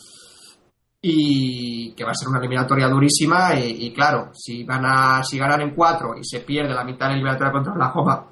y 1.01 1.93
que 1.93 2.03
va 2.03 2.11
a 2.11 2.15
ser 2.15 2.29
una 2.29 2.39
eliminatoria 2.39 2.87
durísima 2.87 3.55
y, 3.55 3.91
claro, 3.91 4.29
si 4.33 4.63
van 4.63 4.85
a, 4.85 5.23
si 5.23 5.37
ganan 5.37 5.61
en 5.61 5.73
cuatro 5.73 6.15
y 6.15 6.23
se 6.23 6.41
pierde 6.41 6.73
la 6.73 6.83
mitad 6.83 7.07
de 7.07 7.13
la 7.13 7.15
eliminatoria 7.15 7.51
contra 7.51 7.75
la 7.75 7.89
Joma 7.89 8.31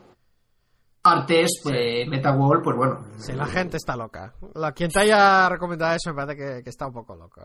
antes, 1.01 1.61
pues 1.63 2.07
Metawall, 2.07 2.61
pues 2.61 2.75
bueno. 2.75 2.99
Sí, 3.17 3.31
la 3.31 3.45
gente 3.45 3.77
está 3.77 3.95
loca. 3.95 4.33
La, 4.55 4.73
quien 4.73 4.91
te 4.91 4.99
haya 4.99 5.47
recomendado 5.47 5.95
eso 5.95 6.09
me 6.09 6.15
parece 6.25 6.61
que, 6.63 6.69
está 6.69 6.87
un 6.87 6.93
poco 6.93 7.15
loco. 7.15 7.41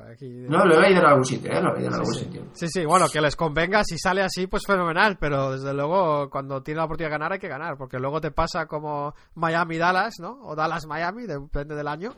No, 0.49 0.65
lo 0.65 0.77
he 0.77 0.81
leído 0.81 1.01
en 1.01 1.07
algún 1.07 1.25
sitio, 1.25 1.53
¿eh? 1.53 1.63
Lo 1.63 1.71
he 1.71 1.75
leído 1.75 1.89
en 1.89 1.95
algún 1.95 2.15
sitio. 2.15 2.43
Sí, 2.53 2.67
sí, 2.69 2.85
bueno, 2.85 3.07
que 3.09 3.21
les 3.21 3.37
convenga, 3.37 3.85
si 3.85 3.97
sale 3.97 4.23
así, 4.23 4.49
pues 4.49 4.65
fenomenal, 4.67 5.19
pero 5.19 5.53
desde 5.53 5.73
luego 5.73 6.29
cuando 6.31 6.63
tiene 6.63 6.79
la 6.79 6.85
oportunidad 6.85 7.11
de 7.11 7.19
ganar 7.19 7.33
hay 7.33 7.39
que 7.39 7.49
ganar, 7.49 7.77
porque 7.77 7.99
luego 7.99 8.21
te 8.21 8.33
pasa 8.33 8.67
como 8.67 9.15
Miami-Dallas, 9.35 10.15
¿no? 10.19 10.41
O 10.43 10.57
Dallas-Miami, 10.57 11.27
depende 11.27 11.77
del 11.77 11.87
año, 11.87 12.11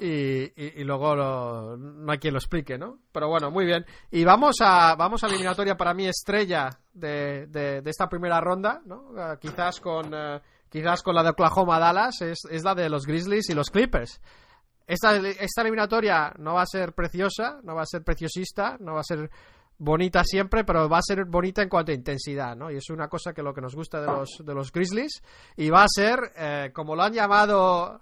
y, 0.00 0.84
luego 0.84 1.76
no 1.76 2.12
hay 2.12 2.18
quien 2.18 2.34
lo 2.34 2.38
explique, 2.38 2.76
¿no? 2.76 2.98
Pero 3.12 3.28
bueno, 3.28 3.50
muy 3.50 3.64
bien. 3.64 3.84
Y 4.10 4.24
vamos 4.24 4.56
a, 4.60 4.94
vamos 4.96 5.22
a 5.22 5.28
eliminatoria 5.28 5.76
para 5.76 5.94
mí 5.94 6.06
estrella 6.06 6.70
de, 6.92 7.46
de, 7.46 7.82
esta 7.86 8.08
primera 8.08 8.40
ronda, 8.40 8.82
¿no? 8.84 9.12
Eh, 9.16 9.36
quizás 9.40 9.80
con 9.80 10.12
eh, 10.12 10.40
quizás 10.68 11.02
con 11.02 11.14
la 11.14 11.22
de 11.22 11.30
Oklahoma 11.30 11.78
Dallas, 11.78 12.20
es, 12.20 12.40
es, 12.50 12.64
la 12.64 12.74
de 12.74 12.88
los 12.88 13.06
Grizzlies 13.06 13.48
y 13.48 13.54
los 13.54 13.70
Clippers. 13.70 14.20
Esta, 14.86 15.16
esta 15.16 15.62
eliminatoria 15.62 16.32
no 16.38 16.54
va 16.54 16.62
a 16.62 16.66
ser 16.66 16.92
preciosa, 16.92 17.58
no 17.62 17.74
va 17.74 17.82
a 17.82 17.86
ser 17.86 18.04
preciosista, 18.04 18.76
no 18.78 18.94
va 18.94 19.00
a 19.00 19.04
ser 19.04 19.30
bonita 19.78 20.22
siempre, 20.24 20.64
pero 20.64 20.88
va 20.88 20.98
a 20.98 21.02
ser 21.02 21.24
bonita 21.24 21.62
en 21.62 21.68
cuanto 21.68 21.92
a 21.92 21.94
intensidad, 21.94 22.56
¿no? 22.56 22.70
Y 22.70 22.76
es 22.76 22.88
una 22.90 23.08
cosa 23.08 23.32
que 23.32 23.42
lo 23.42 23.52
que 23.52 23.60
nos 23.60 23.74
gusta 23.74 24.00
de 24.00 24.06
los, 24.06 24.42
de 24.44 24.54
los 24.54 24.72
Grizzlies. 24.72 25.22
Y 25.56 25.70
va 25.70 25.82
a 25.82 25.88
ser, 25.88 26.32
eh, 26.36 26.70
como 26.72 26.94
lo 26.94 27.02
han 27.02 27.12
llamado 27.12 28.00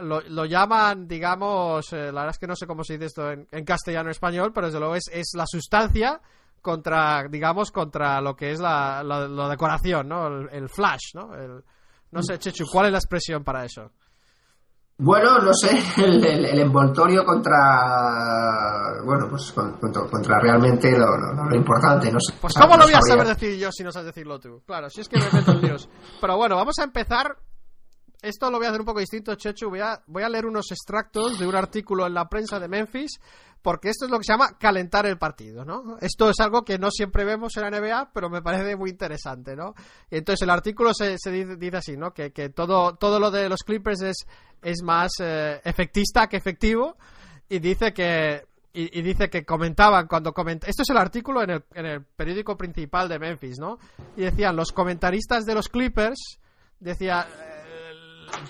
lo, 0.00 0.44
llaman, 0.44 1.08
digamos, 1.08 1.92
eh, 1.92 2.12
la 2.12 2.20
verdad 2.20 2.30
es 2.30 2.38
que 2.38 2.46
no 2.46 2.56
sé 2.56 2.66
cómo 2.66 2.84
se 2.84 2.94
dice 2.94 3.06
esto 3.06 3.30
en, 3.30 3.64
castellano 3.64 4.08
o 4.08 4.12
español, 4.12 4.52
pero 4.52 4.66
desde 4.66 4.78
luego 4.78 4.94
es, 4.94 5.04
es, 5.12 5.32
la 5.34 5.46
sustancia 5.46 6.20
contra, 6.60 7.26
digamos, 7.28 7.70
contra 7.70 8.20
lo 8.20 8.36
que 8.36 8.50
es 8.50 8.60
la, 8.60 9.02
la, 9.02 9.48
decoración, 9.48 10.08
¿no? 10.08 10.26
El, 10.48 10.68
flash, 10.68 11.14
¿no? 11.14 11.30
no 12.10 12.22
sé, 12.22 12.38
Chechu, 12.38 12.64
¿cuál 12.70 12.86
es 12.86 12.92
la 12.92 12.98
expresión 12.98 13.42
para 13.42 13.64
eso? 13.64 13.90
Bueno, 15.00 15.38
no 15.38 15.52
sé, 15.54 15.80
el, 16.02 16.58
envoltorio 16.58 17.24
contra. 17.24 19.00
Bueno, 19.04 19.28
pues 19.30 19.52
contra, 19.52 20.40
realmente 20.40 20.90
lo, 20.98 21.54
importante, 21.54 22.10
no 22.10 22.18
sé. 22.18 22.34
Pues, 22.40 22.54
¿cómo 22.54 22.76
lo 22.76 22.82
voy 22.82 22.94
a 22.94 23.00
saber 23.00 23.28
decir 23.28 23.56
yo 23.56 23.70
si 23.70 23.84
no 23.84 23.92
sabes 23.92 24.06
decirlo 24.06 24.40
tú? 24.40 24.60
Claro, 24.66 24.90
si 24.90 25.02
es 25.02 25.08
que 25.08 25.20
me 25.20 25.30
meto 25.32 25.52
en 25.52 25.60
Dios. 25.60 25.88
Pero 26.20 26.36
bueno, 26.36 26.56
vamos 26.56 26.74
a 26.80 26.84
empezar. 26.84 27.36
Esto 28.20 28.50
lo 28.50 28.58
voy 28.58 28.66
a 28.66 28.70
hacer 28.70 28.80
un 28.80 28.86
poco 28.86 29.00
distinto, 29.00 29.34
Chechu. 29.34 29.68
Voy 29.70 29.80
a, 29.80 30.02
voy 30.06 30.22
a 30.24 30.28
leer 30.28 30.46
unos 30.46 30.70
extractos 30.72 31.38
de 31.38 31.46
un 31.46 31.54
artículo 31.54 32.06
en 32.06 32.14
la 32.14 32.28
prensa 32.28 32.58
de 32.58 32.68
Memphis 32.68 33.20
porque 33.62 33.88
esto 33.90 34.04
es 34.04 34.10
lo 34.10 34.18
que 34.18 34.24
se 34.24 34.32
llama 34.32 34.56
calentar 34.58 35.06
el 35.06 35.18
partido, 35.18 35.64
¿no? 35.64 35.98
Esto 36.00 36.30
es 36.30 36.38
algo 36.40 36.64
que 36.64 36.78
no 36.78 36.90
siempre 36.90 37.24
vemos 37.24 37.56
en 37.56 37.62
la 37.64 37.70
NBA, 37.70 38.12
pero 38.12 38.30
me 38.30 38.42
parece 38.42 38.76
muy 38.76 38.90
interesante, 38.90 39.56
¿no? 39.56 39.74
Y 40.10 40.18
entonces 40.18 40.42
el 40.42 40.50
artículo 40.50 40.94
se, 40.94 41.16
dice, 41.30 41.76
así, 41.76 41.96
¿no? 41.96 42.12
Que, 42.12 42.30
todo, 42.50 42.94
todo 42.96 43.18
lo 43.18 43.30
de 43.30 43.48
los 43.48 43.62
Clippers 43.64 44.02
es, 44.02 44.26
es 44.62 44.82
más 44.82 45.10
eh, 45.20 45.60
efectista 45.64 46.28
que 46.28 46.36
efectivo 46.36 46.96
y 47.48 47.58
dice 47.58 47.92
que 47.92 48.46
y, 48.72 49.02
dice 49.02 49.28
que 49.28 49.44
comentaban 49.44 50.06
cuando 50.06 50.32
comenta 50.32 50.68
esto 50.68 50.82
es 50.82 50.90
el 50.90 50.98
artículo 50.98 51.42
en 51.42 51.50
el, 51.50 51.64
en 51.74 51.86
el 51.86 52.04
periódico 52.04 52.56
principal 52.56 53.08
de 53.08 53.18
Memphis, 53.18 53.58
¿no? 53.58 53.78
Y 54.16 54.22
decían 54.22 54.54
los 54.54 54.72
comentaristas 54.72 55.44
de 55.46 55.54
los 55.54 55.68
Clippers 55.68 56.38
decía 56.78 57.26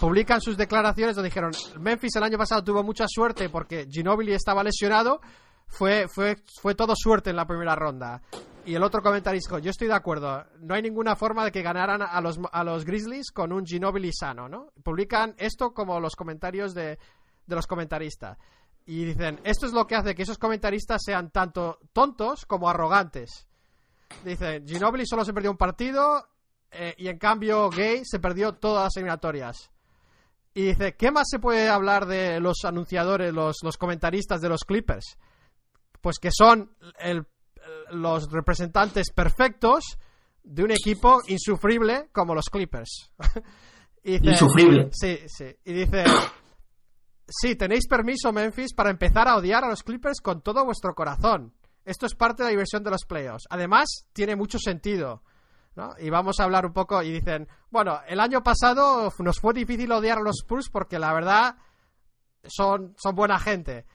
publican 0.00 0.40
sus 0.40 0.56
declaraciones 0.56 1.16
donde 1.16 1.28
dijeron 1.28 1.52
Memphis 1.80 2.16
el 2.16 2.22
año 2.22 2.38
pasado 2.38 2.62
tuvo 2.62 2.82
mucha 2.82 3.06
suerte 3.08 3.48
porque 3.48 3.86
Ginobili 3.90 4.32
estaba 4.32 4.62
lesionado 4.62 5.20
fue, 5.66 6.08
fue, 6.08 6.36
fue 6.60 6.74
todo 6.74 6.94
suerte 6.96 7.30
en 7.30 7.36
la 7.36 7.46
primera 7.46 7.74
ronda 7.74 8.22
y 8.64 8.74
el 8.74 8.82
otro 8.82 9.02
comentario 9.02 9.40
dijo 9.40 9.58
yo 9.58 9.70
estoy 9.70 9.88
de 9.88 9.94
acuerdo 9.94 10.44
no 10.60 10.74
hay 10.74 10.82
ninguna 10.82 11.16
forma 11.16 11.44
de 11.44 11.52
que 11.52 11.62
ganaran 11.62 12.02
a 12.02 12.20
los, 12.20 12.38
a 12.52 12.64
los 12.64 12.84
Grizzlies 12.84 13.30
con 13.30 13.52
un 13.52 13.66
Ginobili 13.66 14.12
sano 14.12 14.48
¿no? 14.48 14.72
publican 14.82 15.34
esto 15.38 15.72
como 15.72 16.00
los 16.00 16.14
comentarios 16.16 16.74
de, 16.74 16.98
de 17.46 17.56
los 17.56 17.66
comentaristas. 17.66 18.38
Y 18.86 19.04
dicen 19.04 19.40
esto 19.44 19.66
es 19.66 19.72
lo 19.72 19.86
que 19.86 19.96
hace 19.96 20.14
que 20.14 20.22
esos 20.22 20.38
comentaristas 20.38 21.02
sean 21.04 21.30
tanto 21.30 21.78
tontos 21.92 22.46
como 22.46 22.68
arrogantes 22.68 23.46
dicen 24.24 24.66
Ginobili 24.66 25.06
solo 25.06 25.24
se 25.24 25.34
perdió 25.34 25.50
un 25.50 25.58
partido 25.58 26.26
eh, 26.70 26.94
y 26.98 27.08
en 27.08 27.18
cambio 27.18 27.70
Gay 27.70 28.02
se 28.04 28.18
perdió 28.18 28.54
todas 28.54 28.84
las 28.84 28.96
eliminatorias. 28.96 29.70
Y 30.54 30.62
dice, 30.62 30.96
¿qué 30.96 31.10
más 31.10 31.28
se 31.30 31.38
puede 31.38 31.68
hablar 31.68 32.06
de 32.06 32.40
los 32.40 32.64
anunciadores, 32.64 33.32
los, 33.32 33.58
los 33.62 33.76
comentaristas 33.76 34.40
de 34.40 34.48
los 34.48 34.64
Clippers? 34.64 35.18
Pues 36.00 36.18
que 36.18 36.30
son 36.32 36.74
los 37.90 38.30
representantes 38.30 39.10
perfectos 39.12 39.98
de 40.42 40.64
un 40.64 40.70
equipo 40.70 41.20
insufrible 41.28 42.08
como 42.12 42.34
los 42.34 42.46
Clippers. 42.50 43.10
insufrible. 44.02 44.88
Sí, 44.92 45.18
sí. 45.26 45.54
Y 45.64 45.72
dice, 45.72 46.04
sí, 47.28 47.54
tenéis 47.56 47.86
permiso, 47.86 48.32
Memphis, 48.32 48.74
para 48.74 48.90
empezar 48.90 49.28
a 49.28 49.36
odiar 49.36 49.64
a 49.64 49.68
los 49.68 49.82
Clippers 49.82 50.20
con 50.20 50.42
todo 50.42 50.64
vuestro 50.64 50.94
corazón. 50.94 51.54
Esto 51.84 52.06
es 52.06 52.14
parte 52.14 52.42
de 52.42 52.48
la 52.48 52.50
diversión 52.50 52.82
de 52.82 52.90
los 52.90 53.04
playoffs. 53.04 53.44
Además, 53.50 54.06
tiene 54.12 54.36
mucho 54.36 54.58
sentido. 54.58 55.22
Y 55.98 56.10
vamos 56.10 56.40
a 56.40 56.44
hablar 56.44 56.66
un 56.66 56.72
poco 56.72 57.02
y 57.02 57.12
dicen, 57.12 57.48
bueno, 57.70 58.00
el 58.06 58.20
año 58.20 58.42
pasado 58.42 59.12
nos 59.18 59.40
fue 59.40 59.54
difícil 59.54 59.92
odiar 59.92 60.18
a 60.18 60.22
los 60.22 60.38
Spurs 60.38 60.70
porque 60.70 60.98
la 60.98 61.12
verdad 61.12 61.56
son, 62.44 62.94
son 62.96 63.14
buena 63.14 63.38
gente. 63.38 63.86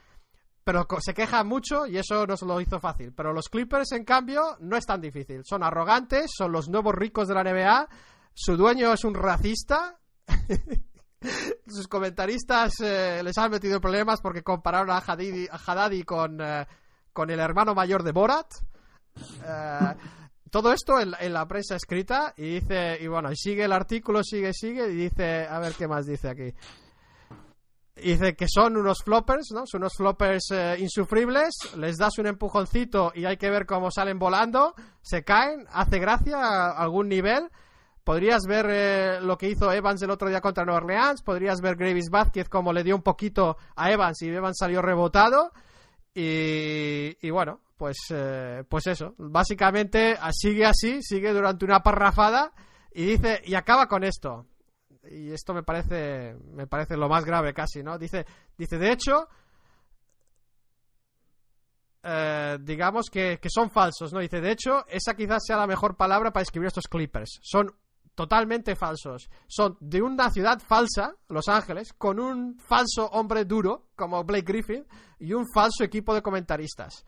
Pero 0.63 0.87
se 1.01 1.13
quejan 1.13 1.47
mucho 1.47 1.85
y 1.85 1.97
eso 1.97 2.25
nos 2.25 2.41
lo 2.43 2.61
hizo 2.61 2.79
fácil. 2.79 3.13
Pero 3.13 3.33
los 3.33 3.49
Clippers, 3.49 3.91
en 3.91 4.05
cambio, 4.05 4.55
no 4.61 4.77
es 4.77 4.85
tan 4.85 5.01
difícil. 5.01 5.43
Son 5.43 5.61
arrogantes, 5.61 6.31
son 6.33 6.53
los 6.53 6.69
nuevos 6.69 6.95
ricos 6.95 7.27
de 7.27 7.33
la 7.33 7.43
NBA. 7.43 7.89
Su 8.33 8.55
dueño 8.55 8.93
es 8.93 9.03
un 9.03 9.13
racista. 9.13 9.99
Sus 11.67 11.87
comentaristas 11.87 12.73
eh, 12.81 13.21
les 13.23 13.37
han 13.37 13.51
metido 13.51 13.81
problemas 13.81 14.21
porque 14.21 14.43
compararon 14.43 14.89
a, 14.89 14.99
Haddadi, 14.99 16.03
con, 16.03 16.39
eh, 16.41 16.65
con 17.11 17.29
el 17.29 17.39
hermano 17.39 17.75
mayor 17.75 18.03
de 18.03 18.11
Borat. 18.11 18.47
Eh, 19.45 19.95
todo 20.53 20.71
esto 20.71 20.99
en, 20.99 21.33
la 21.33 21.47
prensa 21.47 21.75
escrita 21.75 22.35
y 22.37 22.59
dice, 22.59 22.99
y 23.01 23.07
bueno, 23.07 23.29
sigue 23.33 23.63
el 23.63 23.71
artículo, 23.71 24.23
sigue, 24.23 24.53
sigue, 24.53 24.87
y 24.87 24.93
dice, 24.93 25.47
a 25.47 25.57
ver 25.57 25.73
qué 25.73 25.87
más 25.87 26.05
dice 26.05 26.29
aquí. 26.29 26.53
Dice 27.95 28.35
que 28.35 28.45
son 28.47 28.77
unos 28.77 28.99
floppers, 29.03 29.47
¿no? 29.51 29.63
Son 29.65 29.81
unos 29.81 29.95
floppers 29.97 30.51
eh, 30.51 30.75
insufribles, 30.77 31.55
les 31.75 31.97
das 31.97 32.19
un 32.19 32.27
empujoncito 32.27 33.11
y 33.15 33.25
hay 33.25 33.37
que 33.37 33.49
ver 33.49 33.65
cómo 33.65 33.89
salen 33.89 34.19
volando, 34.19 34.75
se 35.01 35.23
caen, 35.23 35.65
hace 35.71 35.97
gracia 35.97 36.37
a 36.37 36.69
algún 36.77 37.09
nivel. 37.09 37.49
Podrías 38.03 38.43
ver 38.47 38.67
eh, 38.69 39.21
lo 39.21 39.39
que 39.39 39.49
hizo 39.49 39.71
Evans 39.71 40.03
el 40.03 40.11
otro 40.11 40.29
día 40.29 40.39
contra 40.39 40.65
Nueva 40.65 40.81
Orleans, 40.81 41.23
podrías 41.23 41.61
ver 41.61 41.77
Gravis 41.77 42.11
Vázquez 42.11 42.47
como 42.47 42.73
le 42.73 42.83
dio 42.83 42.95
un 42.95 43.01
poquito 43.01 43.57
a 43.75 43.91
Evans 43.91 44.21
y 44.21 44.27
Evans 44.29 44.57
salió 44.59 44.83
rebotado. 44.83 45.51
Y 46.13 47.27
bueno, 47.31 47.62
pues, 47.83 47.97
eh, 48.11 48.63
pues 48.69 48.87
eso, 48.87 49.13
básicamente 49.17 50.15
sigue 50.31 50.63
así, 50.65 51.01
sigue 51.01 51.33
durante 51.33 51.65
una 51.65 51.83
parrafada 51.83 52.53
y 52.93 53.03
dice, 53.03 53.41
y 53.43 53.55
acaba 53.55 53.89
con 53.89 54.05
esto. 54.05 54.47
Y 55.11 55.31
esto 55.31 55.53
me 55.53 55.63
parece, 55.63 56.33
me 56.53 56.65
parece 56.65 56.95
lo 56.95 57.09
más 57.09 57.25
grave 57.25 57.53
casi, 57.53 57.83
¿no? 57.83 57.97
Dice, 57.97 58.25
dice 58.57 58.77
de 58.77 58.89
hecho, 58.89 59.27
eh, 62.03 62.57
digamos 62.61 63.09
que, 63.09 63.37
que, 63.41 63.49
son 63.49 63.69
falsos, 63.69 64.13
¿no? 64.13 64.21
Dice, 64.21 64.39
de 64.39 64.51
hecho, 64.51 64.85
esa 64.87 65.13
quizás 65.13 65.43
sea 65.45 65.57
la 65.57 65.67
mejor 65.67 65.97
palabra 65.97 66.31
para 66.31 66.43
escribir 66.43 66.67
estos 66.67 66.87
clippers. 66.87 67.41
Son 67.43 67.69
totalmente 68.15 68.77
falsos. 68.77 69.29
Son 69.45 69.75
de 69.81 70.01
una 70.01 70.29
ciudad 70.29 70.61
falsa, 70.65 71.17
Los 71.27 71.49
Ángeles, 71.49 71.91
con 71.91 72.17
un 72.17 72.57
falso 72.59 73.07
hombre 73.07 73.43
duro, 73.43 73.89
como 73.97 74.23
Blake 74.23 74.45
Griffin, 74.45 74.87
y 75.19 75.33
un 75.33 75.45
falso 75.53 75.83
equipo 75.83 76.15
de 76.15 76.21
comentaristas. 76.21 77.03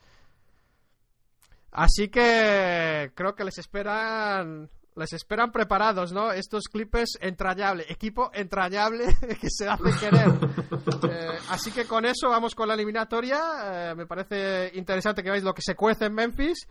Así 1.76 2.08
que 2.08 3.12
creo 3.16 3.36
que 3.36 3.44
les 3.44 3.58
esperan 3.58 4.70
les 4.96 5.12
esperan 5.12 5.52
preparados, 5.52 6.14
¿no? 6.14 6.32
Estos 6.32 6.70
clipes 6.70 7.18
entrañable, 7.20 7.86
equipo 7.90 8.32
entrañable 8.34 9.08
que 9.42 9.50
se 9.50 9.68
hace 9.68 9.92
querer. 10.00 10.32
Eh, 11.08 11.38
así 11.50 11.72
que 11.72 11.86
con 11.86 12.06
eso 12.06 12.30
vamos 12.30 12.56
con 12.56 12.68
la 12.68 12.74
eliminatoria. 12.74 13.92
Eh, 13.92 13.96
me 13.96 14.06
parece 14.06 14.72
interesante 14.76 15.22
que 15.22 15.30
veáis 15.30 15.44
lo 15.44 15.54
que 15.54 15.62
se 15.62 15.76
cuece 15.76 16.06
en 16.06 16.14
Memphis. 16.14 16.68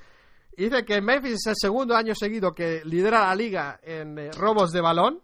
Y 0.57 0.65
dice 0.65 0.85
que 0.85 1.01
Memphis 1.01 1.35
es 1.35 1.47
el 1.47 1.55
segundo 1.57 1.95
año 1.95 2.15
seguido 2.15 2.55
que 2.55 2.83
lidera 2.85 3.27
la 3.27 3.35
liga 3.35 3.79
en 3.83 4.19
eh, 4.19 4.31
robos 4.33 4.73
de 4.73 4.81
balón. 4.81 5.21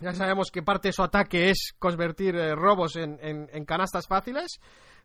Ya 0.00 0.12
sabemos 0.14 0.50
que 0.50 0.62
parte 0.62 0.88
de 0.88 0.92
su 0.92 1.02
ataque 1.02 1.50
es 1.50 1.74
convertir 1.78 2.34
robos 2.54 2.96
en, 2.96 3.18
en 3.20 3.64
canastas 3.64 4.06
fáciles. 4.06 4.60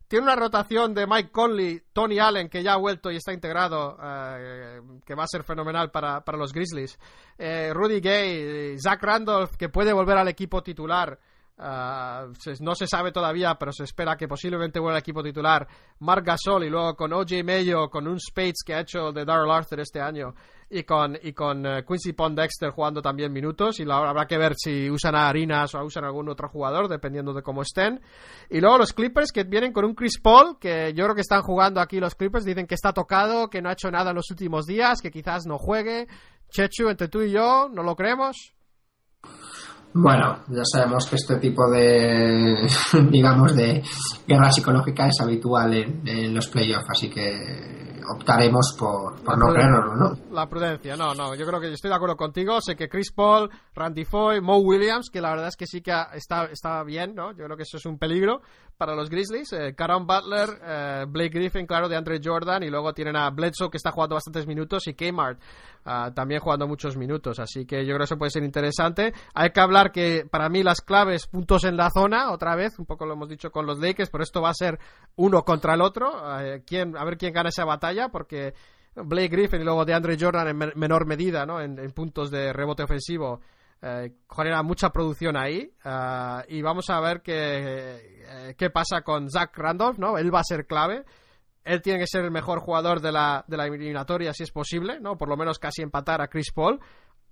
Tiene 0.07 0.25
una 0.25 0.35
rotación 0.35 0.93
de 0.93 1.07
Mike 1.07 1.31
Conley, 1.31 1.81
Tony 1.91 2.19
Allen, 2.19 2.49
que 2.49 2.61
ya 2.61 2.73
ha 2.73 2.77
vuelto 2.77 3.11
y 3.11 3.15
está 3.15 3.33
integrado, 3.33 3.97
eh, 4.03 4.81
que 5.05 5.15
va 5.15 5.23
a 5.23 5.27
ser 5.27 5.43
fenomenal 5.43 5.91
para, 5.91 6.23
para 6.23 6.37
los 6.37 6.53
Grizzlies. 6.53 6.99
Eh, 7.37 7.71
Rudy 7.73 7.99
Gay, 7.99 8.77
Zach 8.79 9.01
Randolph, 9.01 9.55
que 9.55 9.69
puede 9.69 9.91
volver 9.93 10.17
al 10.17 10.27
equipo 10.27 10.61
titular. 10.61 11.19
Uh, 11.55 12.33
no 12.61 12.73
se 12.73 12.87
sabe 12.87 13.11
todavía, 13.11 13.55
pero 13.59 13.71
se 13.71 13.83
espera 13.83 14.17
que 14.17 14.27
posiblemente 14.27 14.79
vuelva 14.79 14.97
al 14.97 15.01
equipo 15.01 15.21
titular 15.21 15.67
Mark 15.99 16.25
Gasol 16.25 16.63
y 16.63 16.69
luego 16.69 16.95
con 16.95 17.13
OJ 17.13 17.43
Mayo, 17.43 17.89
con 17.91 18.07
un 18.07 18.19
Spades 18.19 18.63
que 18.65 18.73
ha 18.73 18.79
hecho 18.79 19.11
de 19.11 19.23
Darrell 19.23 19.51
Arthur 19.51 19.79
este 19.79 20.01
año 20.01 20.33
y 20.67 20.83
con, 20.83 21.15
y 21.21 21.31
con 21.33 21.63
uh, 21.63 21.85
Quincy 21.87 22.13
Pondexter 22.13 22.71
jugando 22.71 23.03
también 23.03 23.31
minutos 23.31 23.79
y 23.79 23.83
habrá 23.83 24.25
que 24.25 24.37
ver 24.39 24.55
si 24.55 24.89
usan 24.89 25.15
a 25.15 25.29
Arinas 25.29 25.75
o 25.75 25.83
usan 25.83 26.03
a 26.03 26.07
algún 26.07 26.27
otro 26.27 26.49
jugador 26.49 26.87
dependiendo 26.87 27.33
de 27.33 27.43
cómo 27.43 27.61
estén 27.61 28.01
y 28.49 28.59
luego 28.59 28.79
los 28.79 28.91
Clippers 28.91 29.31
que 29.31 29.43
vienen 29.43 29.71
con 29.73 29.85
un 29.85 29.93
Chris 29.93 30.19
Paul 30.19 30.57
que 30.59 30.91
yo 30.95 31.03
creo 31.03 31.15
que 31.15 31.21
están 31.21 31.43
jugando 31.43 31.79
aquí 31.79 31.99
los 31.99 32.15
Clippers 32.15 32.45
dicen 32.45 32.65
que 32.65 32.73
está 32.73 32.93
tocado, 32.93 33.51
que 33.51 33.61
no 33.61 33.69
ha 33.69 33.73
hecho 33.73 33.91
nada 33.91 34.09
en 34.09 34.15
los 34.15 34.31
últimos 34.31 34.65
días 34.65 35.01
que 35.01 35.11
quizás 35.11 35.45
no 35.45 35.59
juegue 35.59 36.07
Chechu, 36.49 36.89
entre 36.89 37.07
tú 37.07 37.21
y 37.21 37.31
yo, 37.31 37.69
¿no 37.71 37.83
lo 37.83 37.95
creemos? 37.95 38.53
Bueno, 39.95 40.39
ya 40.47 40.63
sabemos 40.65 41.05
que 41.05 41.17
este 41.17 41.35
tipo 41.35 41.69
de, 41.69 42.67
digamos, 43.11 43.55
de 43.55 43.83
guerra 44.27 44.51
psicológica 44.51 45.07
es 45.07 45.21
habitual 45.21 45.73
en, 45.73 46.33
los 46.33 46.47
playoffs, 46.47 46.89
así 46.89 47.09
que 47.09 47.92
optaremos 48.15 48.75
por, 48.77 49.21
no 49.37 49.53
creerlo, 49.53 49.95
¿no? 49.95 50.17
La 50.31 50.47
prudencia, 50.47 50.95
no, 50.95 51.13
no, 51.13 51.35
yo 51.35 51.45
creo 51.45 51.59
que 51.59 51.71
estoy 51.71 51.89
de 51.89 51.95
acuerdo 51.95 52.15
contigo, 52.15 52.59
sé 52.61 52.75
que 52.75 52.89
Chris 52.89 53.11
Paul, 53.11 53.49
Randy 53.73 54.05
Foy, 54.05 54.41
Mo 54.41 54.57
Williams, 54.57 55.09
que 55.11 55.21
la 55.21 55.31
verdad 55.31 55.47
es 55.47 55.55
que 55.55 55.67
sí 55.67 55.81
que 55.81 55.93
está, 56.13 56.45
está 56.45 56.83
bien, 56.83 57.15
¿no? 57.15 57.31
Yo 57.31 57.45
creo 57.45 57.57
que 57.57 57.63
eso 57.63 57.77
es 57.77 57.85
un 57.85 57.97
peligro 57.97 58.41
para 58.77 58.95
los 58.95 59.09
Grizzlies, 59.09 59.53
eh, 59.53 59.75
Caron 59.75 60.05
Butler, 60.05 60.49
eh, 60.61 61.05
Blake 61.07 61.29
Griffin, 61.29 61.65
claro, 61.65 61.87
de 61.87 61.95
Andre 61.95 62.19
Jordan, 62.23 62.63
y 62.63 62.69
luego 62.69 62.93
tienen 62.93 63.15
a 63.15 63.29
Bledsoe 63.29 63.69
que 63.69 63.77
está 63.77 63.91
jugando 63.91 64.15
bastantes 64.15 64.47
minutos 64.47 64.87
y 64.87 64.93
Kmart 64.93 65.39
ah, 65.85 66.11
también 66.13 66.41
jugando 66.41 66.67
muchos 66.67 66.97
minutos, 66.97 67.39
así 67.39 67.65
que 67.65 67.85
yo 67.85 67.93
creo 67.93 67.99
que 67.99 68.03
eso 68.05 68.17
puede 68.17 68.31
ser 68.31 68.43
interesante. 68.43 69.13
Hay 69.33 69.51
que 69.51 69.59
hablar 69.59 69.91
que 69.91 70.25
para 70.29 70.49
mí 70.49 70.63
las 70.63 70.81
claves, 70.81 71.27
puntos 71.27 71.63
en 71.63 71.77
la 71.77 71.89
zona, 71.91 72.31
otra 72.31 72.55
vez, 72.55 72.77
un 72.79 72.85
poco 72.85 73.05
lo 73.05 73.13
hemos 73.13 73.29
dicho 73.29 73.51
con 73.51 73.65
los 73.65 73.79
Lakers, 73.79 74.09
pero 74.09 74.23
esto 74.23 74.41
va 74.41 74.49
a 74.49 74.53
ser 74.53 74.79
uno 75.15 75.43
contra 75.43 75.75
el 75.75 75.81
otro, 75.81 76.11
eh, 76.41 76.63
quién, 76.65 76.97
a 76.97 77.05
ver 77.05 77.17
quién 77.17 77.33
gana 77.33 77.49
esa 77.49 77.65
batalla, 77.65 77.92
porque 78.09 78.53
Blake 78.95 79.29
Griffin 79.29 79.61
y 79.61 79.63
luego 79.63 79.85
de 79.85 79.93
Andre 79.93 80.17
Jordan 80.19 80.47
en 80.47 80.71
menor 80.75 81.05
medida, 81.05 81.45
¿no? 81.45 81.61
En, 81.61 81.75
puntos 81.91 82.29
de 82.31 82.53
rebote 82.53 82.83
ofensivo. 82.83 83.41
eh, 83.81 84.13
genera 84.29 84.63
mucha 84.63 84.89
producción 84.91 85.35
ahí 85.35 85.73
y 86.47 86.61
vamos 86.61 86.89
a 86.89 86.99
ver 87.01 87.21
qué, 87.21 88.55
qué 88.57 88.69
pasa 88.69 89.01
con 89.01 89.29
Zach 89.29 89.57
Randolph, 89.57 89.97
¿no? 89.97 90.17
Él 90.17 90.33
va 90.33 90.39
a 90.39 90.43
ser 90.43 90.65
clave. 90.65 91.03
Él 91.65 91.81
tiene 91.81 91.99
que 91.99 92.07
ser 92.07 92.25
el 92.25 92.31
mejor 92.31 92.59
jugador 92.59 92.99
de 92.99 93.11
la, 93.11 93.45
de 93.47 93.55
la 93.55 93.67
eliminatoria 93.67 94.33
si 94.33 94.43
es 94.43 94.51
posible, 94.51 94.99
¿no? 94.99 95.17
Por 95.17 95.29
lo 95.29 95.37
menos 95.37 95.59
casi 95.59 95.81
empatar 95.81 96.21
a 96.21 96.27
Chris 96.27 96.51
Paul. 96.51 96.79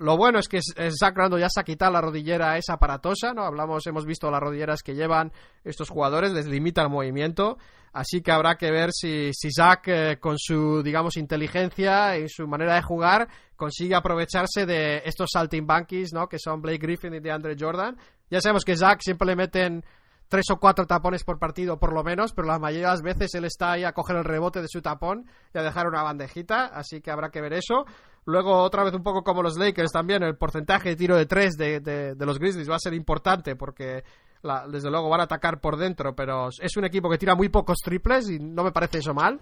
Lo 0.01 0.17
bueno 0.17 0.39
es 0.39 0.47
que 0.47 0.61
Zach 0.61 1.15
Randolph 1.15 1.41
ya 1.41 1.47
se 1.47 1.59
ha 1.59 1.63
quitado 1.63 1.91
la 1.91 2.01
rodillera 2.01 2.57
esa 2.57 2.73
aparatosa, 2.73 3.35
¿no? 3.35 3.43
Hablamos, 3.43 3.85
hemos 3.85 4.03
visto 4.03 4.31
las 4.31 4.41
rodilleras 4.41 4.81
que 4.81 4.95
llevan 4.95 5.31
estos 5.63 5.89
jugadores, 5.89 6.33
les 6.33 6.47
limita 6.47 6.81
el 6.81 6.89
movimiento. 6.89 7.59
Así 7.93 8.21
que 8.21 8.31
habrá 8.31 8.57
que 8.57 8.71
ver 8.71 8.89
si, 8.93 9.29
si 9.31 9.51
Zach, 9.51 9.83
eh, 9.85 10.17
con 10.19 10.39
su, 10.39 10.81
digamos, 10.81 11.17
inteligencia 11.17 12.17
y 12.17 12.27
su 12.29 12.47
manera 12.47 12.73
de 12.73 12.81
jugar, 12.81 13.27
consigue 13.55 13.93
aprovecharse 13.93 14.65
de 14.65 15.03
estos 15.05 15.29
salting 15.31 15.67
bankies, 15.67 16.13
¿no? 16.13 16.27
Que 16.27 16.39
son 16.39 16.63
Blake 16.63 16.79
Griffin 16.79 17.13
y 17.13 17.19
DeAndre 17.19 17.55
Jordan. 17.59 17.95
Ya 18.31 18.41
sabemos 18.41 18.65
que 18.65 18.75
Zach 18.75 19.01
siempre 19.03 19.27
le 19.27 19.35
meten 19.35 19.85
tres 20.31 20.45
o 20.49 20.61
cuatro 20.61 20.87
tapones 20.87 21.25
por 21.25 21.37
partido 21.37 21.77
por 21.77 21.91
lo 21.93 22.05
menos, 22.05 22.31
pero 22.31 22.47
la 22.47 22.57
mayoría 22.57 22.87
de 22.87 22.93
las 22.93 23.01
veces 23.01 23.35
él 23.35 23.43
está 23.43 23.73
ahí 23.73 23.83
a 23.83 23.91
coger 23.91 24.15
el 24.15 24.23
rebote 24.23 24.61
de 24.61 24.69
su 24.69 24.81
tapón 24.81 25.25
y 25.53 25.57
a 25.57 25.61
dejar 25.61 25.87
una 25.87 26.03
bandejita, 26.03 26.67
así 26.67 27.01
que 27.01 27.11
habrá 27.11 27.31
que 27.31 27.41
ver 27.41 27.51
eso. 27.51 27.83
Luego, 28.23 28.63
otra 28.63 28.85
vez 28.85 28.93
un 28.93 29.03
poco 29.03 29.23
como 29.23 29.43
los 29.43 29.57
Lakers 29.57 29.91
también, 29.91 30.23
el 30.23 30.37
porcentaje 30.37 30.89
de 30.89 30.95
tiro 30.95 31.17
de 31.17 31.25
tres 31.25 31.57
de, 31.57 31.81
de, 31.81 32.25
los 32.25 32.39
Grizzlies 32.39 32.69
va 32.69 32.77
a 32.77 32.79
ser 32.79 32.93
importante 32.93 33.57
porque 33.57 34.05
desde 34.69 34.89
luego 34.89 35.09
van 35.09 35.19
a 35.19 35.25
atacar 35.25 35.59
por 35.59 35.75
dentro, 35.75 36.15
pero 36.15 36.47
es 36.47 36.77
un 36.77 36.85
equipo 36.85 37.09
que 37.09 37.17
tira 37.17 37.35
muy 37.35 37.49
pocos 37.49 37.79
triples 37.83 38.29
y 38.29 38.39
no 38.39 38.63
me 38.63 38.71
parece 38.71 38.99
eso 38.99 39.13
mal 39.13 39.41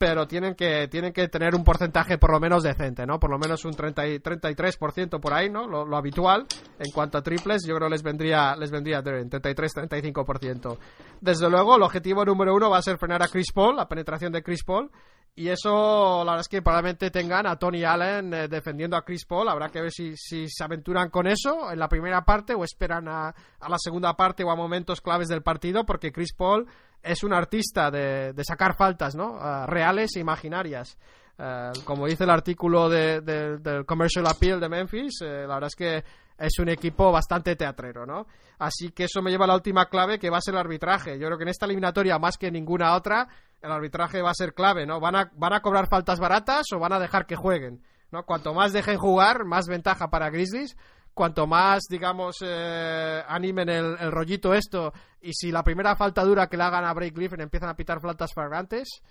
pero 0.00 0.26
tienen 0.26 0.54
que, 0.54 0.88
tienen 0.88 1.12
que 1.12 1.28
tener 1.28 1.54
un 1.54 1.62
porcentaje 1.62 2.16
por 2.16 2.32
lo 2.32 2.40
menos 2.40 2.62
decente, 2.62 3.04
¿no? 3.04 3.20
Por 3.20 3.28
lo 3.28 3.38
menos 3.38 3.66
un 3.66 3.72
30 3.72 4.06
y, 4.06 4.18
33% 4.18 5.20
por 5.20 5.34
ahí, 5.34 5.50
¿no? 5.50 5.66
Lo, 5.66 5.94
habitual 5.94 6.46
en 6.78 6.90
cuanto 6.90 7.18
a 7.18 7.22
triples, 7.22 7.66
yo 7.66 7.76
creo 7.76 7.90
les 7.90 8.02
vendría, 8.02 8.56
les 8.56 8.70
vendría 8.70 9.02
33-35%. 9.04 10.78
Desde 11.20 11.50
luego, 11.50 11.76
el 11.76 11.82
objetivo 11.82 12.24
número 12.24 12.54
uno 12.54 12.70
va 12.70 12.78
a 12.78 12.82
ser 12.82 12.96
frenar 12.96 13.22
a 13.22 13.28
Chris 13.28 13.52
Paul, 13.52 13.76
la 13.76 13.88
penetración 13.88 14.32
de 14.32 14.42
Chris 14.42 14.64
Paul, 14.64 14.90
y 15.34 15.48
eso, 15.48 16.24
la 16.24 16.32
verdad 16.32 16.40
es 16.40 16.48
que 16.48 16.62
probablemente 16.62 17.10
tengan 17.10 17.46
a 17.46 17.56
Tony 17.56 17.84
Allen 17.84 18.34
eh, 18.34 18.48
defendiendo 18.48 18.96
a 18.96 19.04
Chris 19.04 19.24
Paul. 19.24 19.48
Habrá 19.48 19.68
que 19.70 19.80
ver 19.80 19.90
si, 19.90 20.16
si, 20.16 20.48
se 20.48 20.64
aventuran 20.64 21.08
con 21.08 21.26
eso 21.26 21.72
en 21.72 21.78
la 21.78 21.88
primera 21.88 22.24
parte 22.24 22.54
o 22.54 22.64
esperan 22.64 23.08
a, 23.08 23.28
a 23.60 23.68
la 23.68 23.78
segunda 23.78 24.14
parte 24.14 24.44
o 24.44 24.50
a 24.50 24.56
momentos 24.56 25.00
claves 25.00 25.28
del 25.28 25.42
partido, 25.42 25.84
porque 25.84 26.12
Chris 26.12 26.34
Paul 26.34 26.66
es 27.02 27.22
un 27.22 27.32
artista 27.32 27.90
de, 27.90 28.34
sacar 28.44 28.74
faltas, 28.74 29.14
¿no? 29.14 29.38
Ah, 29.40 29.66
reales 29.66 30.16
e 30.16 30.20
imaginarias. 30.20 30.98
Ah, 31.38 31.72
como 31.84 32.06
dice 32.06 32.24
el 32.24 32.30
artículo 32.30 32.88
de, 32.88 33.20
del 33.22 33.86
Commercial 33.86 34.26
Appeal 34.26 34.60
de 34.60 34.68
Memphis, 34.68 35.22
eh, 35.22 35.46
la 35.46 35.54
verdad 35.54 35.68
es 35.68 35.76
que 35.76 36.04
es 36.40 36.58
un 36.58 36.68
equipo 36.70 37.12
bastante 37.12 37.54
teatrero, 37.54 38.06
¿no? 38.06 38.26
Así 38.58 38.90
que 38.90 39.04
eso 39.04 39.22
me 39.22 39.30
lleva 39.30 39.44
a 39.44 39.48
la 39.48 39.54
última 39.54 39.86
clave, 39.86 40.18
que 40.18 40.30
va 40.30 40.38
a 40.38 40.40
ser 40.40 40.54
el 40.54 40.60
arbitraje. 40.60 41.18
Yo 41.18 41.26
creo 41.26 41.38
que 41.38 41.44
en 41.44 41.50
esta 41.50 41.66
eliminatoria, 41.66 42.18
más 42.18 42.36
que 42.38 42.50
ninguna 42.50 42.94
otra, 42.94 43.28
el 43.60 43.70
arbitraje 43.70 44.22
va 44.22 44.30
a 44.30 44.34
ser 44.34 44.54
clave, 44.54 44.86
¿no? 44.86 45.00
¿Van 45.00 45.16
a, 45.16 45.30
van 45.34 45.52
a 45.52 45.60
cobrar 45.60 45.88
faltas 45.88 46.18
baratas 46.18 46.66
o 46.74 46.78
van 46.78 46.94
a 46.94 46.98
dejar 46.98 47.26
que 47.26 47.36
jueguen? 47.36 47.82
¿no? 48.10 48.24
Cuanto 48.24 48.54
más 48.54 48.72
dejen 48.72 48.98
jugar, 48.98 49.44
más 49.44 49.66
ventaja 49.68 50.08
para 50.08 50.30
Grizzlies 50.30 50.76
cuanto 51.12 51.46
más, 51.46 51.82
digamos, 51.90 52.38
eh, 52.40 53.22
animen 53.26 53.68
el, 53.68 54.10
rollito 54.10 54.54
esto, 54.54 54.92
y 55.20 55.32
si 55.32 55.50
la 55.50 55.62
primera 55.62 55.96
falta 55.96 56.24
dura 56.24 56.46
que 56.46 56.56
le 56.56 56.62
hagan 56.62 56.84
a 56.84 56.94
Break 56.94 57.14
Griffin 57.14 57.40
empiezan 57.40 57.68
a 57.68 57.76
pitar 57.76 58.00
faltas 58.00 58.32
fragrantes, 58.32 59.02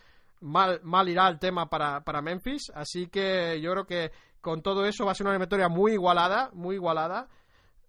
mal, 0.41 0.79
mal 0.83 1.07
irá 1.09 1.27
el 1.27 1.39
tema 1.39 1.69
para, 1.69 2.01
para 2.03 2.21
Memphis. 2.21 2.71
Así 2.73 3.07
que 3.07 3.59
yo 3.61 3.71
creo 3.71 3.85
que 3.85 4.11
con 4.41 4.61
todo 4.61 4.85
eso 4.85 5.05
va 5.05 5.11
a 5.11 5.15
ser 5.15 5.25
una 5.25 5.33
eliminatoria 5.33 5.69
muy 5.69 5.93
igualada, 5.93 6.49
muy 6.53 6.75
igualada. 6.75 7.27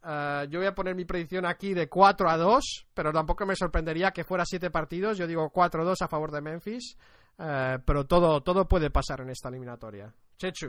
Eh, 0.02 0.46
yo 0.50 0.58
voy 0.58 0.66
a 0.66 0.74
poner 0.74 0.94
mi 0.94 1.04
predicción 1.04 1.46
aquí 1.46 1.74
de 1.74 1.88
4 1.88 2.30
a 2.30 2.36
2, 2.36 2.86
pero 2.94 3.12
tampoco 3.12 3.46
me 3.46 3.56
sorprendería 3.56 4.10
que 4.10 4.24
fuera 4.24 4.44
7 4.44 4.70
partidos. 4.70 5.18
Yo 5.18 5.26
digo 5.26 5.50
4 5.50 5.82
a 5.82 5.84
2 5.84 6.02
a 6.02 6.08
favor 6.08 6.30
de 6.30 6.40
Memphis. 6.40 6.96
Eh, 7.42 7.78
pero 7.84 8.04
todo, 8.04 8.42
todo 8.42 8.66
puede 8.66 8.90
pasar 8.90 9.22
en 9.22 9.30
esta 9.30 9.48
eliminatoria. 9.48 10.12
Chechu. 10.36 10.68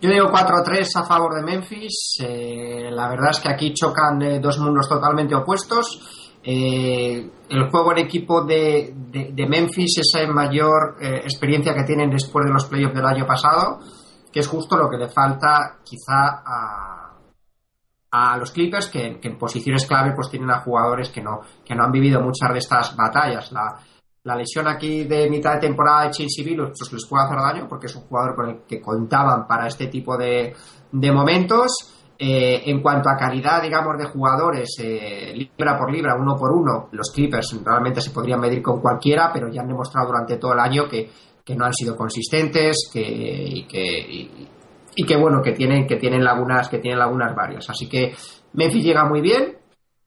Yo 0.00 0.10
digo 0.10 0.26
4-3 0.26 0.88
a 0.96 1.04
favor 1.04 1.34
de 1.36 1.42
Memphis. 1.42 2.16
Eh, 2.20 2.90
la 2.90 3.08
verdad 3.08 3.30
es 3.30 3.40
que 3.40 3.48
aquí 3.48 3.72
chocan 3.72 4.20
eh, 4.22 4.40
dos 4.40 4.58
mundos 4.58 4.88
totalmente 4.88 5.34
opuestos. 5.34 6.40
el 6.44 7.70
juego 7.70 7.92
en 7.92 7.98
equipo 7.98 8.44
de, 8.44 8.92
de, 8.94 9.46
Memphis, 9.46 9.98
esa 9.98 10.26
mayor 10.30 10.96
experiencia 11.00 11.74
que 11.74 11.84
tienen 11.84 12.10
después 12.10 12.44
de 12.44 12.52
los 12.52 12.66
playoffs 12.66 12.94
del 12.94 13.06
año 13.06 13.24
pasado, 13.24 13.78
que 14.34 14.40
es 14.40 14.48
justo 14.48 14.76
lo 14.76 14.90
que 14.90 14.96
le 14.96 15.08
falta 15.08 15.78
quizá 15.84 16.42
a, 16.44 17.14
a 18.10 18.36
los 18.36 18.50
Clippers, 18.50 18.88
que, 18.88 19.20
en 19.22 19.38
posiciones 19.38 19.86
clave 19.86 20.12
pues 20.12 20.28
tienen 20.28 20.50
a 20.50 20.58
jugadores 20.58 21.10
que 21.10 21.22
no, 21.22 21.42
que 21.64 21.72
no 21.76 21.84
han 21.84 21.92
vivido 21.92 22.20
muchas 22.20 22.52
de 22.52 22.58
estas 22.58 22.96
batallas. 22.96 23.52
La, 23.52 23.78
la 24.24 24.34
lesión 24.34 24.66
aquí 24.66 25.04
de 25.04 25.30
mitad 25.30 25.54
de 25.54 25.60
temporada 25.60 26.06
de 26.06 26.10
Chelsea 26.10 26.44
Billups 26.44 26.80
pues 26.80 26.92
les 26.94 27.06
puede 27.06 27.26
hacer 27.26 27.38
daño 27.38 27.68
porque 27.68 27.86
es 27.86 27.94
un 27.94 28.02
jugador 28.08 28.34
con 28.34 28.48
el 28.48 28.62
que 28.66 28.80
contaban 28.80 29.46
para 29.46 29.68
este 29.68 29.86
tipo 29.86 30.16
de, 30.16 30.52
momentos. 30.90 31.92
Eh, 32.18 32.62
en 32.66 32.80
cuanto 32.80 33.10
a 33.10 33.16
calidad, 33.16 33.62
digamos, 33.62 33.98
de 33.98 34.06
jugadores, 34.06 34.76
eh, 34.80 35.32
libra 35.32 35.78
por 35.78 35.92
libra, 35.92 36.16
uno 36.16 36.36
por 36.36 36.52
uno, 36.52 36.88
los 36.92 37.10
Clippers 37.10 37.60
realmente 37.64 38.00
se 38.00 38.10
podrían 38.10 38.40
medir 38.40 38.62
con 38.62 38.80
cualquiera, 38.80 39.30
pero 39.32 39.48
ya 39.48 39.62
han 39.62 39.68
demostrado 39.68 40.08
durante 40.08 40.36
todo 40.38 40.54
el 40.54 40.60
año 40.60 40.88
que, 40.88 41.10
no 41.54 41.64
han 41.64 41.74
sido 41.74 41.96
consistentes 41.96 42.88
que, 42.92 43.00
y, 43.00 43.66
que, 43.66 44.28
y, 44.96 45.04
que 45.04 45.16
bueno, 45.16 45.42
que 45.42 45.52
tienen, 45.52 45.86
que 45.86 45.96
tienen 45.96 46.24
lagunas, 46.24 46.68
que 46.68 46.78
tienen 46.78 46.98
lagunas 46.98 47.34
varias. 47.34 47.68
Así 47.68 47.88
que 47.88 48.14
Memphis 48.54 48.84
llega 48.84 49.04
muy 49.04 49.20
bien, 49.20 49.58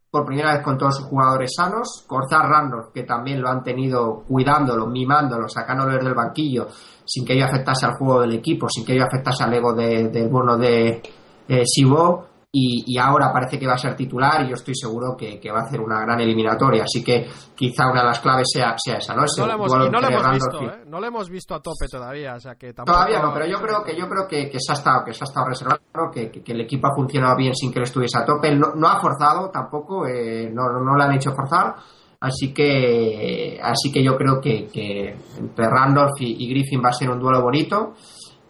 por 0.09 0.25
primera 0.25 0.53
vez 0.53 0.63
con 0.63 0.77
todos 0.77 0.97
sus 0.97 1.05
jugadores 1.05 1.53
sanos. 1.55 2.03
Corzar 2.07 2.49
Randolph, 2.49 2.91
que 2.93 3.03
también 3.03 3.41
lo 3.41 3.49
han 3.49 3.63
tenido 3.63 4.23
cuidándolo, 4.27 4.87
mimándolo, 4.87 5.47
sacándolo 5.47 5.95
del 5.95 6.13
banquillo, 6.13 6.67
sin 7.05 7.25
que 7.25 7.33
ello 7.33 7.45
afectase 7.45 7.85
al 7.85 7.97
juego 7.97 8.21
del 8.21 8.33
equipo, 8.33 8.67
sin 8.69 8.85
que 8.85 8.93
ello 8.93 9.05
afectase 9.05 9.43
al 9.43 9.53
ego 9.53 9.73
del 9.73 10.29
bono 10.29 10.57
de 10.57 11.01
eh, 11.47 11.63
y, 12.51 12.97
ahora 12.97 13.31
parece 13.31 13.59
que 13.59 13.67
va 13.67 13.73
a 13.73 13.77
ser 13.77 13.95
titular 13.95 14.43
y 14.45 14.49
yo 14.49 14.55
estoy 14.55 14.73
seguro 14.73 15.15
que, 15.17 15.39
va 15.51 15.59
a 15.59 15.63
hacer 15.63 15.79
una 15.81 15.99
gran 16.01 16.19
eliminatoria. 16.21 16.83
Así 16.83 17.03
que 17.03 17.27
quizá 17.55 17.89
una 17.91 18.01
de 18.01 18.07
las 18.07 18.19
claves 18.19 18.47
sea, 18.51 18.75
sea 18.77 18.97
esa, 18.97 19.13
¿no? 19.13 19.23
no, 19.37 19.45
lo 19.45 19.53
hemos, 19.53 20.31
visto, 20.31 20.61
¿eh? 20.61 20.83
no 20.87 20.99
lo 20.99 21.07
hemos 21.07 21.29
visto 21.29 21.53
a 21.53 21.61
tope 21.61 21.87
todavía, 21.91 22.35
o 22.35 22.39
sea 22.39 22.55
que 22.55 22.73
Todavía 22.73 23.21
no, 23.21 23.33
pero 23.33 23.45
yo 23.45 23.59
creo 23.59 23.83
que 23.83 23.97
yo 23.97 24.07
creo 24.07 24.27
que, 24.27 24.59
se 24.59 24.71
ha 24.71 24.75
estado 24.75 25.03
que 25.03 25.13
se 25.13 25.23
ha 25.23 25.27
estado 25.27 25.47
reservando, 25.47 25.81
que, 26.11 26.41
el 26.45 26.61
equipo 26.61 26.87
ha 26.87 26.95
funcionado 26.95 27.35
bien 27.35 27.53
sin 27.53 27.71
que 27.71 27.79
él 27.79 27.83
estuviese 27.83 28.17
a 28.17 28.25
tope. 28.25 28.55
No, 28.55 28.73
no 28.75 28.87
ha 28.87 28.99
forzado 28.99 29.49
tampoco, 29.49 30.07
eh, 30.07 30.49
no, 30.51 30.63
no 30.71 30.95
le 30.95 31.03
han 31.03 31.13
hecho 31.13 31.33
forzar. 31.33 31.75
Así 32.19 32.51
que, 32.51 33.59
así 33.61 33.91
que 33.91 34.03
yo 34.03 34.17
creo 34.17 34.41
que, 34.41 34.67
entre 35.37 35.69
Randolph 35.69 36.19
y 36.19 36.49
Griffin 36.49 36.81
va 36.83 36.89
a 36.89 36.93
ser 36.93 37.09
un 37.09 37.19
duelo 37.19 37.41
bonito. 37.43 37.93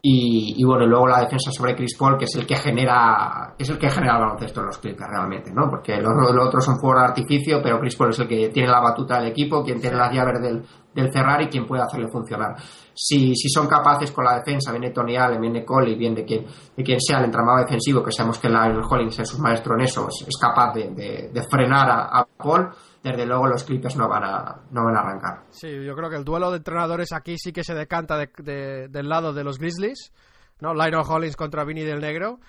Y, 0.10 0.64
bueno, 0.64 0.86
y 0.86 0.88
luego 0.88 1.06
la 1.06 1.20
defensa 1.20 1.52
sobre 1.52 1.76
Chris 1.76 1.98
Paul, 1.98 2.18
que 2.18 2.24
es 2.24 2.36
el 2.36 2.48
que 2.48 2.56
genera, 2.56 3.54
es 3.60 3.70
el 3.70 3.78
que 3.78 3.90
genera 3.90 4.14
el 4.14 4.22
baloncesto 4.22 4.62
en 4.62 4.68
los 4.68 4.78
Clippers 4.78 5.10
realmente, 5.10 5.52
¿no? 5.52 5.70
Porque 5.70 5.98
los, 5.98 6.14
otros 6.48 6.64
son 6.64 6.80
fuego 6.80 6.98
de 6.98 7.08
artificio, 7.08 7.60
pero 7.62 7.78
Chris 7.78 7.98
Paul 7.98 8.12
es 8.12 8.20
el 8.20 8.28
que 8.30 8.48
tiene 8.48 8.70
la 8.70 8.80
batuta 8.80 9.20
del 9.20 9.32
equipo, 9.32 9.62
quien 9.66 9.82
tiene 9.82 9.98
las 9.98 10.14
llaves 10.14 10.42
del, 10.42 10.64
del 10.94 11.12
Ferrari, 11.12 11.48
quien 11.50 11.68
puede 11.68 11.84
hacerle 11.84 12.08
funcionar. 12.08 12.56
Si, 12.94 13.36
si 13.36 13.50
son 13.50 13.68
capaces 13.68 14.10
con 14.14 14.24
la 14.24 14.38
defensa, 14.38 14.72
viene 14.72 14.92
Tony 14.92 15.18
Allen, 15.18 15.42
viene 15.42 15.66
Cole, 15.66 15.96
viene 15.96 16.16
de 16.16 16.26
quien, 16.26 16.46
de 16.78 16.84
quien 16.84 17.02
sea 17.02 17.20
el 17.20 17.26
entramado 17.26 17.60
defensivo, 17.60 18.02
que 18.02 18.14
sabemos 18.14 18.40
que 18.40 18.48
Lionel 18.48 18.84
Hollins 18.90 19.20
es 19.20 19.28
su 19.28 19.40
maestro 19.40 19.76
en 19.76 19.82
eso, 19.82 20.08
es, 20.08 20.38
capaz 20.40 20.74
de, 20.74 21.30
de, 21.34 21.44
frenar 21.50 21.90
a 21.90 22.26
Paul, 22.38 22.70
desde 23.08 23.26
luego 23.26 23.48
los 23.48 23.64
Clippers 23.64 23.96
no 23.96 24.08
van 24.08 24.24
a, 24.24 24.62
no 24.72 24.86
van 24.86 24.96
a 24.96 25.00
arrancar. 25.00 25.44
Sí, 25.50 25.68
yo 25.84 25.96
creo 25.96 26.10
que 26.10 26.16
el 26.16 26.24
duelo 26.24 26.52
de 26.52 26.58
entrenadores 26.58 27.12
aquí 27.14 27.38
sí 27.38 27.52
que 27.52 27.64
se 27.64 27.74
decanta 27.74 28.18
del 28.18 29.10
lado 29.10 29.34
de 29.34 29.44
los 29.44 29.58
Grizzlies, 29.58 30.12
¿no? 30.60 30.74
Lionel 30.74 31.06
Hollins 31.08 31.36
contra 31.36 31.64
Vinny 31.64 31.84
del 31.84 32.00
Negro. 32.00 32.40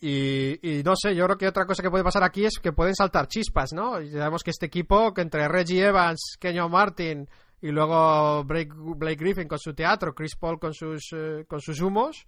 Y, 0.00 0.82
no 0.84 0.94
sé, 0.94 1.14
yo 1.14 1.24
creo 1.24 1.38
que 1.38 1.48
otra 1.48 1.64
cosa 1.64 1.82
que 1.82 1.90
puede 1.90 2.04
pasar 2.04 2.22
aquí 2.22 2.44
es 2.44 2.58
que 2.58 2.72
pueden 2.72 2.94
saltar 2.94 3.28
chispas, 3.28 3.72
¿no? 3.72 4.00
Y 4.00 4.10
sabemos 4.10 4.42
que 4.42 4.50
este 4.50 4.66
equipo, 4.66 5.14
que 5.14 5.22
entre 5.22 5.48
Reggie 5.48 5.86
Evans, 5.86 6.36
Kenyon 6.38 6.70
Martin 6.70 7.28
y 7.62 7.68
luego 7.68 8.44
Blake, 8.44 8.72
Blake 8.74 9.16
Griffin 9.16 9.48
con 9.48 9.58
su 9.58 9.72
teatro, 9.72 10.14
Chris 10.14 10.36
Paul 10.36 10.58
con 10.58 10.74
sus, 10.74 11.08
eh, 11.12 11.46
con 11.48 11.60
sus 11.60 11.80
humos, 11.80 12.26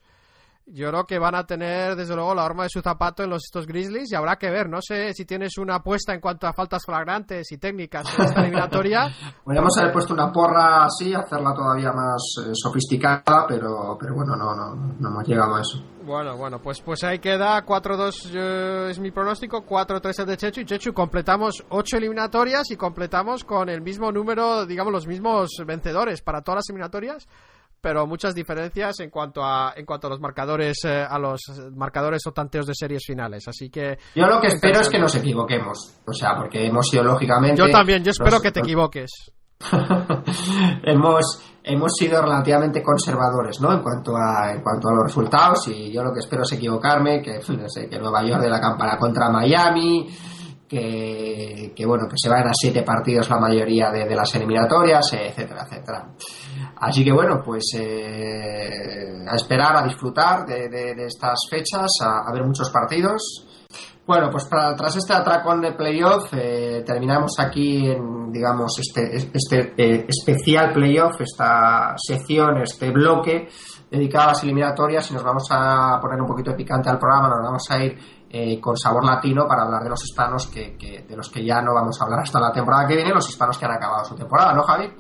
yo 0.71 0.89
creo 0.89 1.05
que 1.05 1.19
van 1.19 1.35
a 1.35 1.45
tener, 1.45 1.97
desde 1.97 2.15
luego, 2.15 2.35
la 2.35 2.45
arma 2.45 2.65
de 2.65 2.69
su 2.69 2.81
zapato 2.81 3.23
en 3.23 3.31
los 3.31 3.45
estos 3.45 3.67
Grizzlies 3.67 4.13
y 4.13 4.15
habrá 4.15 4.37
que 4.37 4.51
ver. 4.51 4.69
No 4.69 4.81
sé 4.81 5.13
si 5.15 5.25
tienes 5.25 5.57
una 5.59 5.77
apuesta 5.77 6.15
en 6.15 6.21
cuanto 6.21 6.47
a 6.47 6.53
faltas 6.53 6.85
flagrantes 6.85 7.51
y 7.53 7.59
técnicas 7.59 8.07
en 8.19 8.25
esta 8.25 8.41
eliminatoria. 8.41 9.09
Podríamos 9.45 9.77
haber 9.79 9.93
puesto 9.93 10.15
una 10.15 10.31
porra 10.31 10.85
así, 10.85 11.15
hacerla 11.15 11.55
todavía 11.55 11.93
más 11.93 12.23
eh, 12.45 12.51
sofisticada, 12.53 13.47
pero, 13.49 13.97
pero 13.99 14.15
bueno, 14.15 14.37
no, 14.37 14.55
no, 14.55 14.75
no 14.75 15.09
hemos 15.09 15.27
llegado 15.27 15.57
a 15.57 15.61
eso. 15.61 15.83
Bueno, 16.05 16.37
bueno, 16.37 16.59
pues, 16.59 16.81
pues 16.81 17.05
ahí 17.05 17.19
queda 17.19 17.65
4-2 17.65 18.89
es 18.89 18.99
mi 18.99 19.11
pronóstico, 19.11 19.67
4-3 19.67 20.21
el 20.21 20.27
de 20.27 20.37
Chechu 20.39 20.61
y 20.63 20.65
Chechu 20.65 20.95
completamos 20.95 21.63
8 21.69 21.99
eliminatorias 21.99 22.71
y 22.71 22.77
completamos 22.77 23.45
con 23.45 23.69
el 23.69 23.83
mismo 23.83 24.11
número, 24.11 24.65
digamos, 24.65 24.91
los 24.91 25.07
mismos 25.07 25.51
vencedores 25.67 26.23
para 26.23 26.41
todas 26.41 26.57
las 26.57 26.71
eliminatorias 26.71 27.29
pero 27.81 28.07
muchas 28.07 28.35
diferencias 28.35 29.01
en 29.01 29.11
cuanto 29.11 29.45
a 29.45 29.73
en 29.77 29.87
cuanto 29.87 30.07
a 30.07 30.11
los 30.11 30.21
marcadores 30.21 30.79
eh, 30.85 31.05
a 31.09 31.19
los 31.19 31.41
marcadores 31.75 32.23
o 32.27 32.33
tanteos 32.33 32.67
de 32.67 32.75
series 32.75 33.03
finales. 33.07 33.47
Así 33.47 33.71
que 33.71 33.99
yo 34.15 34.27
lo 34.27 34.41
que 34.41 34.49
espero 34.49 34.81
es 34.81 34.89
que 34.89 34.99
nos 34.99 35.15
equivoquemos 35.15 36.01
o 36.07 36.13
sea 36.13 36.37
porque 36.37 36.67
hemos 36.67 36.89
sido 36.89 37.05
lógicamente 37.05 37.61
yo 37.61 37.71
también 37.71 38.03
yo 38.03 38.11
espero 38.11 38.41
que 38.41 38.53
te 38.53 38.61
equivoques. 38.61 39.11
Hemos 40.85 41.43
hemos 41.65 41.93
sido 41.99 42.23
relativamente 42.23 42.81
conservadores 42.81 43.61
¿no? 43.61 43.73
en 43.73 43.83
cuanto 43.83 44.13
a 44.17 44.53
en 44.53 44.63
cuanto 44.63 44.89
a 44.89 44.93
los 44.93 45.05
resultados 45.07 45.67
y 45.67 45.93
yo 45.93 46.05
lo 46.05 46.13
que 46.13 46.21
espero 46.21 46.43
es 46.43 46.53
equivocarme 46.53 47.21
que 47.21 47.41
no 47.49 47.69
sé 47.69 47.89
que 47.89 47.99
Nueva 47.99 48.25
York 48.25 48.41
de 48.41 48.49
la 48.51 48.61
campana 48.61 48.97
contra 48.97 49.29
Miami 49.29 50.09
que, 50.69 51.73
que, 51.75 51.87
bueno 51.87 52.07
que 52.09 52.17
se 52.17 52.29
vayan 52.29 52.49
a 52.49 52.53
siete 52.55 52.83
partidos 52.83 53.29
la 53.31 53.39
mayoría 53.39 53.91
de, 53.91 54.07
de 54.07 54.15
las 54.15 54.35
eliminatorias 54.35 55.13
etcétera 55.13 55.65
etcétera. 55.65 56.11
Así 56.81 57.05
que 57.05 57.13
bueno 57.13 57.41
pues 57.45 57.65
eh, 57.77 59.25
a 59.27 59.35
esperar 59.35 59.77
a 59.77 59.83
disfrutar 59.83 60.47
de, 60.47 60.69
de, 60.69 61.07
estas 61.07 61.39
fechas 61.51 61.91
a, 62.03 62.29
a 62.29 62.33
ver 62.33 62.45
muchos 62.45 62.71
partidos. 62.71 63.47
Bueno, 64.07 64.31
pues 64.31 64.47
para, 64.47 64.75
tras 64.75 64.97
este 64.97 65.13
atracón 65.13 65.61
de 65.61 65.73
playoff 65.73 66.33
eh, 66.33 66.83
terminamos 66.87 67.39
aquí 67.39 67.91
en, 67.91 68.33
digamos, 68.33 68.79
este, 68.79 69.17
este 69.17 69.75
eh, 69.77 70.07
especial 70.09 70.73
playoff, 70.73 71.21
esta 71.21 71.95
sección, 71.99 72.63
este 72.63 72.91
bloque 72.91 73.49
dedicado 73.91 74.25
a 74.25 74.33
las 74.33 74.43
eliminatorias 74.45 75.11
y 75.11 75.15
nos 75.15 75.23
vamos 75.23 75.47
a 75.51 75.99
poner 76.01 76.21
un 76.23 76.27
poquito 76.27 76.53
de 76.53 76.57
picante 76.57 76.89
al 76.89 76.99
programa, 76.99 77.29
nos 77.29 77.43
vamos 77.43 77.65
a 77.69 77.85
ir 77.85 77.99
eh, 78.31 78.61
con 78.61 78.77
sabor 78.77 79.05
latino 79.05 79.47
para 79.47 79.63
hablar 79.63 79.83
de 79.83 79.91
los 79.91 80.05
hispanos 80.05 80.47
que, 80.49 80.77
que, 80.77 81.03
de 81.03 81.17
los 81.17 81.31
que 81.31 81.45
ya 81.45 81.63
no 81.63 81.75
vamos 81.75 82.01
a 82.01 82.05
hablar 82.05 82.21
hasta 82.21 82.41
la 82.41 82.53
temporada 82.53 82.87
que 82.87 82.97
viene, 82.97 83.15
los 83.15 83.29
hispanos 83.29 83.59
que 83.59 83.65
han 83.65 83.73
acabado 83.73 84.05
su 84.05 84.15
temporada, 84.15 84.53
¿no, 84.55 84.63
Javi? 84.63 84.93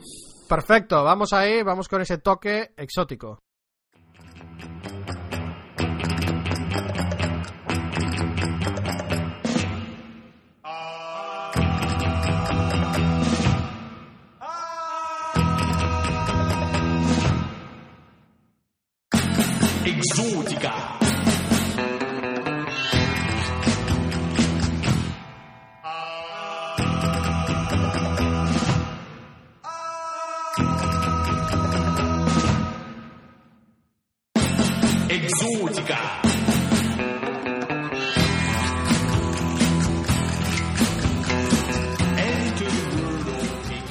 Perfecto, 0.48 1.04
vamos 1.04 1.32
ahí, 1.32 1.62
vamos 1.62 1.88
con 1.88 2.00
ese 2.00 2.18
toque 2.18 2.72
exótico. 2.76 3.38
exótica. 19.84 20.98
Exótica. 20.98 21.07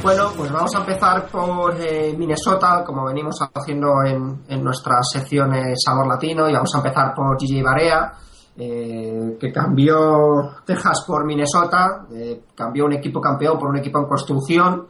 Bueno, 0.07 0.31
pues 0.37 0.49
vamos 0.53 0.73
a 0.73 0.79
empezar 0.79 1.27
por 1.29 1.75
eh, 1.81 2.15
Minnesota, 2.17 2.81
como 2.85 3.03
venimos 3.03 3.35
haciendo 3.53 4.05
en, 4.05 4.41
en 4.47 4.63
nuestras 4.63 5.05
secciones 5.11 5.77
Sabor 5.85 6.07
Latino, 6.07 6.49
y 6.49 6.53
vamos 6.53 6.73
a 6.73 6.77
empezar 6.77 7.13
por 7.13 7.37
Gigi 7.37 7.61
Barea, 7.61 8.13
eh, 8.55 9.35
que 9.37 9.51
cambió 9.51 10.61
Texas 10.65 11.03
por 11.05 11.25
Minnesota, 11.25 12.07
eh, 12.09 12.43
cambió 12.55 12.85
un 12.85 12.93
equipo 12.93 13.19
campeón 13.19 13.59
por 13.59 13.67
un 13.67 13.79
equipo 13.79 13.99
en 13.99 14.05
construcción, 14.05 14.87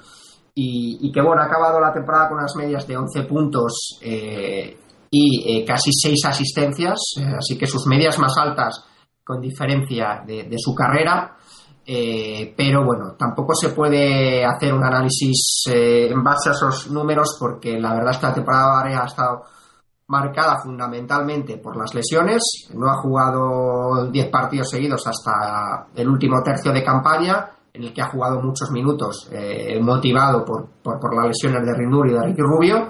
y, 0.54 1.12
que 1.12 1.22
bueno, 1.24 1.42
ha 1.42 1.46
acabado 1.46 1.82
la 1.82 1.92
temporada 1.92 2.30
con 2.30 2.38
unas 2.38 2.56
medias 2.56 2.86
de 2.86 2.98
11 2.98 3.24
puntos 3.24 4.00
y 5.10 5.66
casi 5.66 5.92
6 5.94 6.26
asistencias, 6.26 7.00
así 7.36 7.58
que 7.58 7.66
sus 7.66 7.88
medias 7.88 8.20
más 8.20 8.38
altas 8.38 8.86
con 9.24 9.42
diferencia 9.42 10.22
de, 10.28 10.44
de 10.44 10.58
su 10.60 10.76
carrera. 10.76 11.37
Eh, 11.90 12.54
pero 12.58 12.84
bueno, 12.84 13.16
tampoco 13.18 13.56
se 13.56 13.70
puede 13.70 14.44
hacer 14.44 14.74
un 14.74 14.84
análisis 14.84 15.64
eh, 15.72 16.10
en 16.12 16.22
base 16.22 16.50
a 16.50 16.52
esos 16.52 16.92
números 16.92 17.38
porque 17.40 17.80
la 17.80 17.94
verdad 17.94 18.12
es 18.12 18.18
que 18.18 18.26
la 18.26 18.34
temporada 18.34 18.84
ha 18.84 19.06
estado 19.06 19.44
marcada 20.08 20.58
fundamentalmente 20.62 21.58
por 21.60 21.78
las 21.78 21.96
lesiones. 21.96 22.42
No 22.74 22.90
ha 22.90 23.02
jugado 23.02 24.12
10 24.12 24.30
partidos 24.30 24.70
seguidos 24.70 25.08
hasta 25.08 25.88
el 25.96 26.10
último 26.10 26.44
tercio 26.44 26.74
de 26.74 26.84
campaña, 26.84 27.52
en 27.72 27.84
el 27.84 27.94
que 27.94 28.02
ha 28.02 28.10
jugado 28.10 28.42
muchos 28.42 28.70
minutos, 28.72 29.30
eh, 29.32 29.80
motivado 29.82 30.44
por, 30.44 30.68
por, 30.84 31.00
por, 31.00 31.16
las 31.16 31.28
lesiones 31.28 31.66
de 31.66 31.74
Rindur 31.74 32.10
y 32.10 32.14
de 32.14 32.22
Ricky 32.22 32.42
Rubio. 32.42 32.90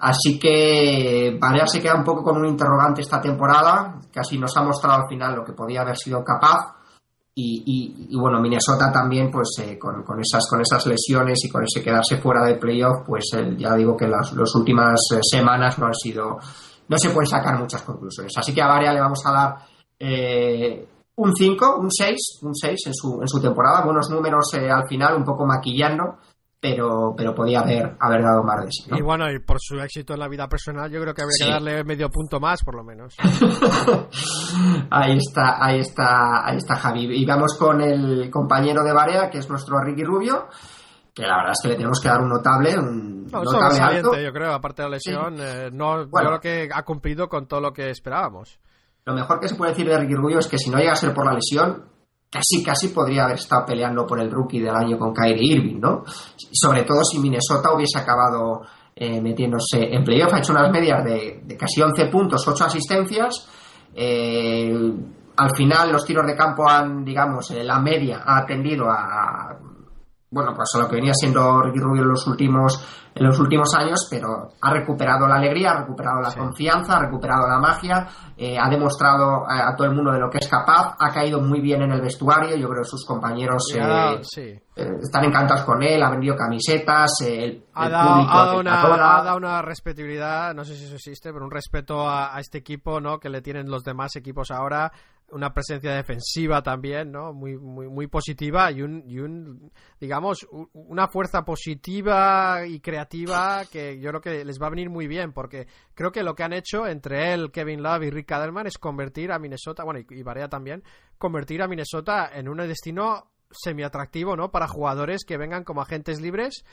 Así 0.00 0.38
que 0.38 1.38
Barea 1.40 1.66
se 1.66 1.80
queda 1.80 1.94
un 1.94 2.04
poco 2.04 2.22
con 2.22 2.36
un 2.36 2.46
interrogante 2.46 3.00
esta 3.00 3.22
temporada, 3.22 4.00
casi 4.12 4.36
nos 4.36 4.54
ha 4.54 4.62
mostrado 4.62 5.00
al 5.00 5.08
final 5.08 5.34
lo 5.34 5.44
que 5.44 5.54
podía 5.54 5.80
haber 5.80 5.96
sido 5.96 6.22
capaz 6.22 6.83
y, 7.36 8.06
y, 8.10 8.16
bueno, 8.16 8.40
Minnesota 8.40 8.92
también, 8.92 9.28
pues 9.28 9.56
eh, 9.60 9.76
con, 9.76 10.04
con, 10.04 10.20
esas, 10.20 10.48
con 10.48 10.60
esas 10.60 10.86
lesiones 10.86 11.44
y 11.44 11.48
con 11.48 11.64
ese 11.64 11.82
quedarse 11.82 12.18
fuera 12.18 12.44
de 12.46 12.54
playoff, 12.54 13.04
pues 13.04 13.24
eh, 13.36 13.56
ya 13.58 13.74
digo 13.74 13.96
que 13.96 14.06
las, 14.06 14.32
las 14.34 14.54
últimas 14.54 15.00
eh, 15.12 15.18
semanas 15.20 15.76
no 15.80 15.86
han 15.86 15.94
sido, 15.94 16.38
no 16.88 16.96
se 16.96 17.10
pueden 17.10 17.26
sacar 17.26 17.58
muchas 17.58 17.82
conclusiones. 17.82 18.32
Así 18.36 18.54
que 18.54 18.62
a 18.62 18.68
Varia 18.68 18.92
le 18.92 19.00
vamos 19.00 19.20
a 19.26 19.32
dar 19.32 19.56
eh, 19.98 20.86
un 21.16 21.34
5, 21.34 21.76
un 21.80 21.90
6, 21.90 22.38
un 22.42 22.54
6 22.54 22.80
en 22.86 22.94
su, 22.94 23.20
en 23.20 23.26
su 23.26 23.40
temporada, 23.40 23.84
buenos 23.84 24.08
números 24.10 24.54
al 24.54 24.86
final, 24.86 25.16
un 25.16 25.24
poco 25.24 25.44
maquillando, 25.44 26.18
pero, 26.64 27.12
pero 27.14 27.34
podía 27.34 27.60
haber, 27.60 27.94
haber 28.00 28.22
dado 28.22 28.42
más 28.42 28.64
de 28.64 28.72
sí. 28.72 28.90
¿no? 28.90 28.96
Y 28.96 29.02
bueno, 29.02 29.30
y 29.30 29.38
por 29.38 29.58
su 29.60 29.78
éxito 29.80 30.14
en 30.14 30.20
la 30.20 30.28
vida 30.28 30.48
personal, 30.48 30.90
yo 30.90 30.98
creo 30.98 31.12
que 31.12 31.20
habría 31.20 31.36
sí. 31.36 31.44
que 31.44 31.50
darle 31.50 31.84
medio 31.84 32.08
punto 32.08 32.40
más, 32.40 32.64
por 32.64 32.74
lo 32.74 32.82
menos. 32.82 33.14
ahí 34.90 35.18
está, 35.18 35.62
ahí 35.62 35.80
está, 35.80 36.46
ahí 36.46 36.56
está 36.56 36.76
Javi. 36.76 37.20
Y 37.20 37.26
vamos 37.26 37.58
con 37.58 37.82
el 37.82 38.30
compañero 38.30 38.82
de 38.82 38.94
Barea, 38.94 39.28
que 39.28 39.40
es 39.40 39.50
nuestro 39.50 39.78
Ricky 39.78 40.04
Rubio, 40.04 40.48
que 41.12 41.24
la 41.24 41.36
verdad 41.36 41.52
es 41.52 41.60
que 41.62 41.68
le 41.68 41.74
tenemos 41.74 42.00
que 42.00 42.08
dar 42.08 42.22
un 42.22 42.30
notable, 42.30 42.78
un 42.78 43.26
no, 43.26 43.42
notable 43.42 43.80
alto. 43.80 44.18
Yo 44.18 44.32
creo, 44.32 44.54
aparte 44.54 44.80
de 44.80 44.88
la 44.88 44.94
lesión, 44.94 45.36
sí. 45.36 45.42
eh, 45.44 45.70
no, 45.70 46.06
bueno, 46.06 46.30
yo 46.30 46.40
creo 46.40 46.40
que 46.40 46.70
ha 46.72 46.82
cumplido 46.82 47.28
con 47.28 47.46
todo 47.46 47.60
lo 47.60 47.74
que 47.74 47.90
esperábamos. 47.90 48.58
Lo 49.04 49.12
mejor 49.12 49.38
que 49.38 49.48
se 49.48 49.54
puede 49.56 49.72
decir 49.72 49.86
de 49.86 49.98
Ricky 49.98 50.14
Rubio 50.14 50.38
es 50.38 50.48
que 50.48 50.56
si 50.56 50.70
no 50.70 50.78
llega 50.78 50.92
a 50.92 50.96
ser 50.96 51.12
por 51.12 51.26
la 51.26 51.34
lesión, 51.34 51.92
casi 52.34 52.64
casi 52.64 52.88
podría 52.88 53.26
haber 53.26 53.36
estado 53.36 53.64
peleando 53.64 54.04
por 54.04 54.18
el 54.18 54.28
rookie 54.28 54.58
del 54.58 54.74
año 54.74 54.98
con 54.98 55.14
Kyrie 55.14 55.54
Irving, 55.54 55.78
¿no? 55.78 56.02
Sobre 56.52 56.82
todo 56.82 57.04
si 57.04 57.20
Minnesota 57.20 57.72
hubiese 57.72 58.00
acabado 58.00 58.62
eh, 58.96 59.20
metiéndose 59.20 59.94
en 59.94 60.02
playoff, 60.02 60.34
ha 60.34 60.38
hecho 60.38 60.52
unas 60.52 60.68
medias 60.72 61.04
de, 61.04 61.56
casi 61.56 61.80
11 61.80 62.06
puntos, 62.06 62.46
8 62.46 62.64
asistencias. 62.64 63.48
Eh, 63.94 64.92
al 65.36 65.54
final 65.54 65.92
los 65.92 66.04
tiros 66.04 66.26
de 66.26 66.34
campo 66.34 66.68
han, 66.68 67.04
digamos, 67.04 67.52
eh, 67.52 67.62
la 67.62 67.78
media 67.78 68.24
ha 68.26 68.38
atendido 68.38 68.90
a, 68.90 69.04
a, 69.04 69.58
bueno, 70.30 70.54
pues 70.56 70.68
a 70.74 70.78
lo 70.78 70.88
que 70.88 70.96
venía 70.96 71.14
siendo 71.14 71.62
Ricky 71.62 71.78
Rubio 71.78 72.02
en 72.02 72.08
los 72.08 72.26
últimos 72.26 72.84
en 73.14 73.24
los 73.24 73.38
últimos 73.38 73.72
años, 73.74 74.08
pero 74.10 74.52
ha 74.60 74.72
recuperado 74.72 75.28
la 75.28 75.36
alegría, 75.36 75.70
ha 75.70 75.80
recuperado 75.80 76.20
la 76.20 76.30
sí. 76.30 76.38
confianza, 76.38 76.96
ha 76.96 77.00
recuperado 77.00 77.46
la 77.46 77.58
magia, 77.58 78.08
eh, 78.36 78.58
ha 78.58 78.68
demostrado 78.68 79.48
a, 79.48 79.68
a, 79.68 79.76
todo 79.76 79.86
el 79.86 79.94
mundo 79.94 80.10
de 80.10 80.18
lo 80.18 80.28
que 80.28 80.38
es 80.38 80.48
capaz, 80.48 80.96
ha 80.98 81.12
caído 81.12 81.40
muy 81.40 81.60
bien 81.60 81.82
en 81.82 81.92
el 81.92 82.00
vestuario, 82.00 82.56
yo 82.56 82.68
creo 82.68 82.82
que 82.82 82.88
sus 82.88 83.04
compañeros 83.06 83.70
yeah, 83.72 84.14
eh, 84.14 84.18
sí. 84.22 84.40
eh, 84.40 84.88
están 85.00 85.24
encantados 85.24 85.62
con 85.62 85.80
él, 85.82 86.02
ha 86.02 86.10
vendido 86.10 86.34
camisetas, 86.34 87.12
eh, 87.22 87.44
el, 87.44 87.64
ha, 87.74 87.86
el 87.86 87.92
dado, 87.92 88.10
ha, 88.10 88.46
dado 88.46 88.60
una, 88.60 88.82
ha, 88.82 89.22
dado, 89.22 89.36
una, 89.36 89.62
respetabilidad, 89.62 90.52
no 90.52 90.64
sé 90.64 90.74
si 90.74 90.86
eso 90.86 90.96
existe, 90.96 91.32
pero 91.32 91.44
un 91.44 91.52
respeto 91.52 92.08
a, 92.08 92.34
a 92.34 92.40
este 92.40 92.58
equipo 92.58 93.00
¿no? 93.00 93.20
que 93.20 93.28
le 93.28 93.42
tienen 93.42 93.70
los 93.70 93.84
demás 93.84 94.16
equipos 94.16 94.50
ahora, 94.50 94.90
una 95.30 95.52
presencia 95.52 95.92
defensiva 95.92 96.62
también, 96.62 97.10
¿no? 97.10 97.32
Muy, 97.32 97.56
muy, 97.56 97.88
muy 97.88 98.06
positiva 98.06 98.70
y 98.70 98.82
un, 98.82 99.02
y 99.06 99.18
un, 99.18 99.72
digamos, 100.00 100.46
una 100.72 101.08
fuerza 101.08 101.44
positiva 101.44 102.66
y 102.66 102.80
creativa 102.80 103.64
que 103.70 103.98
yo 103.98 104.10
creo 104.10 104.20
que 104.20 104.44
les 104.44 104.60
va 104.60 104.68
a 104.68 104.70
venir 104.70 104.90
muy 104.90 105.06
bien 105.06 105.32
porque 105.32 105.66
creo 105.94 106.12
que 106.12 106.22
lo 106.22 106.34
que 106.34 106.44
han 106.44 106.52
hecho 106.52 106.86
entre 106.86 107.32
él, 107.32 107.50
Kevin 107.50 107.82
Love 107.82 108.04
y 108.04 108.10
Rick 108.10 108.32
Adelman 108.32 108.66
es 108.66 108.78
convertir 108.78 109.32
a 109.32 109.38
Minnesota, 109.38 109.84
bueno, 109.84 110.00
y, 110.08 110.22
Barea 110.22 110.48
también, 110.48 110.82
convertir 111.18 111.62
a 111.62 111.68
Minnesota 111.68 112.30
en 112.32 112.48
un 112.48 112.58
destino 112.58 113.30
semi-atractivo, 113.50 114.36
¿no? 114.36 114.50
Para 114.50 114.68
jugadores 114.68 115.24
que 115.24 115.36
vengan 115.36 115.64
como 115.64 115.80
agentes 115.80 116.20
libres, 116.20 116.64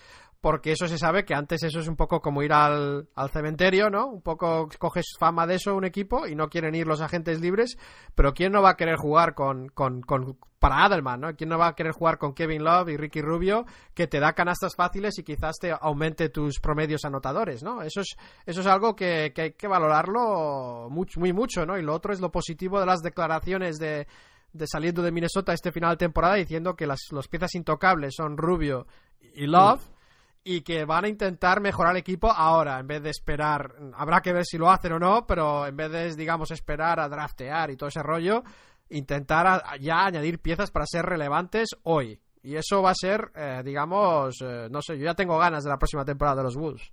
porque 0.42 0.72
eso 0.72 0.88
se 0.88 0.98
sabe 0.98 1.24
que 1.24 1.36
antes 1.36 1.62
eso 1.62 1.80
es 1.80 1.88
un 1.88 1.96
poco 1.96 2.20
como 2.20 2.42
ir 2.42 2.52
al, 2.52 3.08
al, 3.16 3.30
cementerio, 3.30 3.92
¿no? 3.92 4.08
Un 4.08 4.22
poco 4.22 4.68
coges 4.80 5.06
fama 5.20 5.46
de 5.46 5.56
eso 5.56 5.76
un 5.76 5.86
equipo 5.86 6.26
y 6.26 6.36
no 6.36 6.50
quieren 6.50 6.74
ir 6.74 6.88
los 6.88 7.00
agentes 7.00 7.40
libres, 7.40 7.78
pero 8.16 8.34
¿quién 8.34 8.52
no 8.52 8.64
va 8.64 8.72
a 8.72 8.76
querer 8.76 8.96
jugar 8.96 9.36
con, 9.36 9.70
con, 9.70 10.02
con 10.02 10.40
para 10.58 10.84
Adelman, 10.84 11.22
¿no? 11.22 11.36
¿Quién 11.36 11.50
no 11.50 11.60
va 11.60 11.68
a 11.68 11.76
querer 11.76 11.92
jugar 11.92 12.18
con 12.18 12.34
Kevin 12.34 12.64
Love 12.64 12.90
y 12.90 12.98
Ricky 12.98 13.22
Rubio, 13.22 13.66
que 13.94 14.08
te 14.08 14.20
da 14.20 14.34
canastas 14.34 14.76
fáciles 14.76 15.18
y 15.20 15.24
quizás 15.24 15.58
te 15.60 15.72
aumente 15.80 16.30
tus 16.30 16.60
promedios 16.60 17.06
anotadores, 17.06 17.64
¿no? 17.64 17.84
Eso 17.84 18.02
es, 18.02 18.16
eso 18.46 18.62
es 18.62 18.68
algo 18.68 18.96
que, 18.96 19.34
que 19.36 19.42
hay 19.42 19.52
que 19.54 19.68
valorarlo 19.68 20.88
mucho, 20.90 21.20
muy 21.20 21.34
mucho, 21.34 21.68
¿no? 21.68 21.78
Y 21.78 21.84
lo 21.84 21.94
otro 21.94 22.14
es 22.14 22.20
lo 22.20 22.32
positivo 22.32 22.80
de 22.80 22.88
las 22.88 23.02
declaraciones 23.02 23.78
de, 23.78 24.08
de 24.54 24.68
saliendo 24.68 25.04
de 25.04 25.12
Minnesota 25.12 25.54
este 25.54 25.72
final 25.72 25.92
de 25.92 25.98
temporada 25.98 26.36
diciendo 26.36 26.76
que 26.76 26.88
las 26.88 27.08
los 27.12 27.28
piezas 27.28 27.54
intocables 27.54 28.16
son 28.16 28.38
Rubio 28.38 28.88
y 29.36 29.46
Love. 29.46 29.88
Mm 29.88 30.01
y 30.44 30.62
que 30.62 30.86
van 30.86 31.06
a 31.06 31.08
intentar 31.08 31.62
mejorar 31.62 31.92
el 31.94 32.00
equipo 32.00 32.32
ahora, 32.32 32.80
en 32.80 32.88
vez 32.88 33.04
de 33.04 33.10
esperar, 33.12 33.76
habrá 33.96 34.22
que 34.22 34.34
ver 34.34 34.46
si 34.46 34.58
lo 34.58 34.70
hacen 34.72 34.94
o 34.94 35.00
no, 35.00 35.26
pero 35.28 35.68
en 35.68 35.76
vez 35.76 35.92
de, 35.92 36.16
digamos, 36.16 36.50
esperar 36.52 37.00
a 37.00 37.08
draftear 37.10 37.70
y 37.72 37.78
todo 37.78 37.90
ese 37.90 38.02
rollo, 38.02 38.44
intentar 38.90 39.64
ya 39.80 40.06
añadir 40.06 40.40
piezas 40.40 40.72
para 40.72 40.86
ser 40.86 41.06
relevantes 41.06 41.70
hoy. 41.84 42.20
Y 42.44 42.56
eso 42.56 42.82
va 42.82 42.90
a 42.90 42.96
ser, 42.96 43.32
eh, 43.36 43.62
digamos, 43.64 44.36
eh, 44.44 44.68
no 44.72 44.82
sé, 44.82 44.98
yo 44.98 45.06
ya 45.06 45.14
tengo 45.14 45.38
ganas 45.38 45.64
de 45.64 45.70
la 45.70 45.78
próxima 45.78 46.04
temporada 46.04 46.38
de 46.38 46.44
los 46.44 46.56
Wolves. 46.56 46.92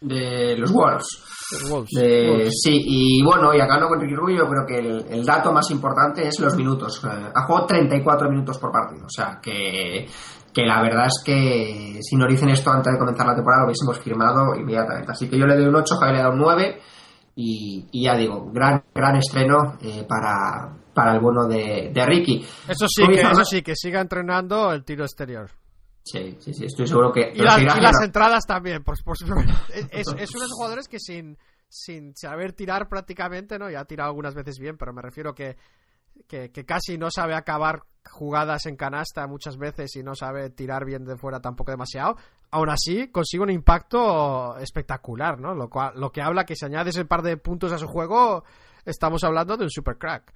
De 0.00 0.56
los 0.56 0.72
Wolves. 0.72 1.04
Los 1.60 1.70
Wolves. 1.70 1.90
De- 1.94 2.30
Wolves. 2.30 2.54
sí, 2.62 2.80
y 2.86 3.22
bueno, 3.22 3.52
y 3.52 3.60
acá 3.60 3.78
no 3.78 3.88
con 3.88 4.00
Ricky 4.00 4.14
Rubio, 4.14 4.48
creo 4.48 4.64
que 4.66 4.78
el, 4.78 5.06
el 5.10 5.26
dato 5.26 5.52
más 5.52 5.70
importante 5.72 6.26
es 6.26 6.40
los 6.40 6.56
minutos. 6.56 7.04
Eh, 7.04 7.08
ha 7.34 7.44
jugado 7.46 7.66
34 7.66 8.30
minutos 8.30 8.56
por 8.58 8.72
partido, 8.72 9.04
o 9.06 9.10
sea 9.10 9.38
que, 9.42 10.08
que 10.52 10.62
la 10.66 10.82
verdad 10.82 11.06
es 11.06 11.22
que 11.24 11.98
si 12.00 12.16
nos 12.16 12.28
dicen 12.28 12.48
esto 12.50 12.70
antes 12.70 12.92
de 12.92 12.98
comenzar 12.98 13.26
la 13.26 13.34
temporada 13.34 13.62
lo 13.62 13.68
hubiésemos 13.68 13.98
firmado 14.00 14.54
inmediatamente. 14.56 15.12
Así 15.12 15.28
que 15.28 15.38
yo 15.38 15.46
le 15.46 15.56
doy 15.56 15.66
un 15.66 15.76
8, 15.76 15.94
Javier 15.96 16.16
le 16.16 16.22
da 16.22 16.30
un 16.30 16.38
9 16.38 16.80
y, 17.36 17.86
y 17.92 18.04
ya 18.04 18.16
digo, 18.16 18.50
gran, 18.52 18.82
gran 18.94 19.16
estreno 19.16 19.78
eh, 19.80 20.04
para, 20.08 20.76
para 20.92 21.14
el 21.14 21.20
bono 21.20 21.46
de, 21.46 21.90
de 21.94 22.06
Ricky. 22.06 22.44
Eso 22.68 22.86
sí, 22.88 23.02
que, 23.06 23.20
eso 23.20 23.44
sí, 23.44 23.62
que 23.62 23.74
siga 23.76 24.00
entrenando 24.00 24.72
el 24.72 24.84
tiro 24.84 25.04
exterior. 25.04 25.48
Sí, 26.02 26.36
sí, 26.40 26.52
sí, 26.54 26.64
estoy 26.64 26.86
seguro 26.86 27.12
que... 27.12 27.30
Y, 27.34 27.38
las- 27.42 27.60
y 27.60 28.04
entradas 28.04 28.44
también, 28.46 28.82
por, 28.82 28.96
por- 29.04 29.16
es, 29.72 29.86
es, 29.92 30.08
uno 30.08 30.16
de 30.16 30.24
esos 30.24 30.52
jugadores 30.52 30.88
que 30.88 30.98
sin, 30.98 31.36
sin 31.68 32.16
saber 32.16 32.52
tirar 32.54 32.88
prácticamente, 32.88 33.58
¿no? 33.58 33.70
Ya 33.70 33.80
ha 33.80 33.84
tirado 33.84 34.08
algunas 34.08 34.34
veces 34.34 34.58
bien, 34.58 34.76
pero 34.76 34.92
me 34.92 35.02
refiero 35.02 35.34
que, 35.34 35.56
que, 36.26 36.50
que 36.50 36.64
casi 36.64 36.98
no 36.98 37.08
sabe 37.10 37.34
acabar 37.36 37.82
jugadas 38.10 38.66
en 38.66 38.76
canasta 38.76 39.26
muchas 39.26 39.56
veces 39.56 39.94
y 39.96 40.02
no 40.02 40.14
sabe 40.14 40.50
tirar 40.50 40.84
bien 40.84 41.04
de 41.04 41.16
fuera 41.16 41.40
tampoco 41.40 41.70
demasiado. 41.70 42.16
Aún 42.50 42.68
así, 42.70 43.08
consigue 43.10 43.42
un 43.44 43.50
impacto 43.50 44.56
espectacular, 44.58 45.38
¿no? 45.40 45.54
Lo, 45.54 45.68
cual, 45.70 45.92
lo 45.96 46.10
que 46.10 46.20
habla 46.22 46.44
que 46.44 46.56
si 46.56 46.64
añades 46.66 46.96
un 46.98 47.06
par 47.06 47.22
de 47.22 47.36
puntos 47.36 47.72
a 47.72 47.78
su 47.78 47.86
juego, 47.86 48.44
estamos 48.84 49.22
hablando 49.24 49.56
de 49.56 49.64
un 49.64 49.70
super 49.70 49.96
crack. 49.96 50.32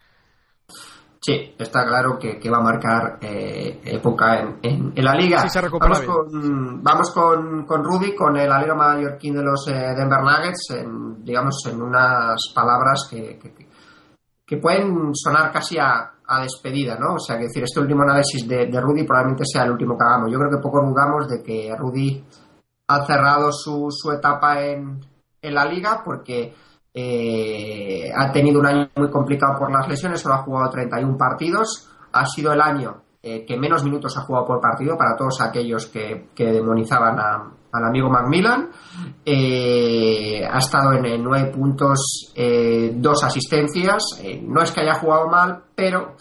Sí, 1.21 1.55
está 1.59 1.87
claro 1.87 2.19
que, 2.19 2.39
que 2.39 2.51
va 2.51 2.59
a 2.59 2.63
marcar 2.63 3.19
eh, 3.23 3.81
época 3.85 4.41
en, 4.41 4.59
en- 4.63 4.93
en 4.95 5.05
la 5.05 5.15
liga. 5.15 5.39
Sí, 5.41 5.49
se 5.49 5.61
recupera 5.63 5.95
vamos 5.99 6.07
con, 6.07 6.83
vamos 6.83 7.11
con, 7.13 7.65
con 7.65 7.83
Rudy, 7.83 8.15
con 8.15 8.37
el 8.37 8.53
alero 8.53 8.77
mallorquín 8.77 9.35
de 9.35 9.43
los 9.43 9.67
eh, 9.69 9.73
Denver 9.97 10.21
Nuggets, 10.23 10.71
en, 10.73 11.25
digamos, 11.25 11.57
en 11.67 11.81
unas 11.81 12.37
palabras 12.55 13.09
que, 13.11 13.39
que- 13.39 13.69
que 14.47 14.57
pueden 14.59 15.11
sonar 15.15 15.51
casi 15.51 15.79
a, 15.79 16.13
a 16.27 16.43
despedida, 16.43 16.97
¿no? 16.99 17.15
O 17.15 17.19
sea, 17.19 17.37
que 17.37 17.45
decir, 17.45 17.63
este 17.65 17.81
último 17.81 18.03
análisis 18.03 18.47
de, 18.47 18.67
de 18.67 18.81
Rudy 18.81 19.05
probablemente 19.05 19.45
sea 19.45 19.65
el 19.65 19.73
último 19.73 19.97
que 19.97 20.05
hagamos. 20.05 20.31
Yo 20.33 20.39
creo 20.39 20.51
que 20.51 20.63
poco 20.63 20.81
dudamos 20.81 21.29
de 21.29 21.43
que 21.43 21.75
Rudy 21.77 22.25
ha 22.89 23.05
cerrado 23.05 23.53
su, 23.53 23.89
su 23.91 24.11
etapa 24.13 24.63
en, 24.63 25.01
en 25.41 25.55
la 25.55 25.65
liga 25.65 26.03
porque 26.05 26.55
eh, 26.93 28.11
ha 28.15 28.31
tenido 28.33 28.61
un 28.61 28.67
año 28.67 28.89
muy 28.97 29.11
complicado 29.11 29.59
por 29.59 29.71
las 29.71 29.89
lesiones, 29.89 30.21
solo 30.21 30.37
ha 30.37 30.43
jugado 30.43 30.71
31 30.71 31.17
partidos, 31.17 31.89
ha 32.13 32.25
sido 32.27 32.53
el 32.53 32.61
año 32.61 33.03
eh, 33.25 33.45
que 33.47 33.57
menos 33.59 33.83
minutos 33.83 34.17
ha 34.19 34.21
jugado 34.23 34.47
por 34.47 34.61
partido 34.61 34.97
para 34.97 35.17
todos 35.17 35.41
aquellos 35.41 35.87
que, 35.87 36.29
que 36.35 36.53
demonizaban 36.53 37.19
a- 37.19 37.51
al 37.73 37.85
amigo 37.85 38.09
Macmillan. 38.11 38.69
Eh, 39.25 40.47
ha 40.49 40.59
estado 40.59 40.93
en, 40.93 41.23
9 41.25 41.51
puntos, 41.51 42.33
eh, 42.35 42.93
dos 42.95 43.25
asistencias. 43.25 44.03
Eh, 44.23 44.41
no 44.47 44.63
es 44.63 44.71
que 44.71 44.83
haya 44.83 44.95
jugado 44.95 45.29
mal, 45.29 45.63
pero 45.75 46.15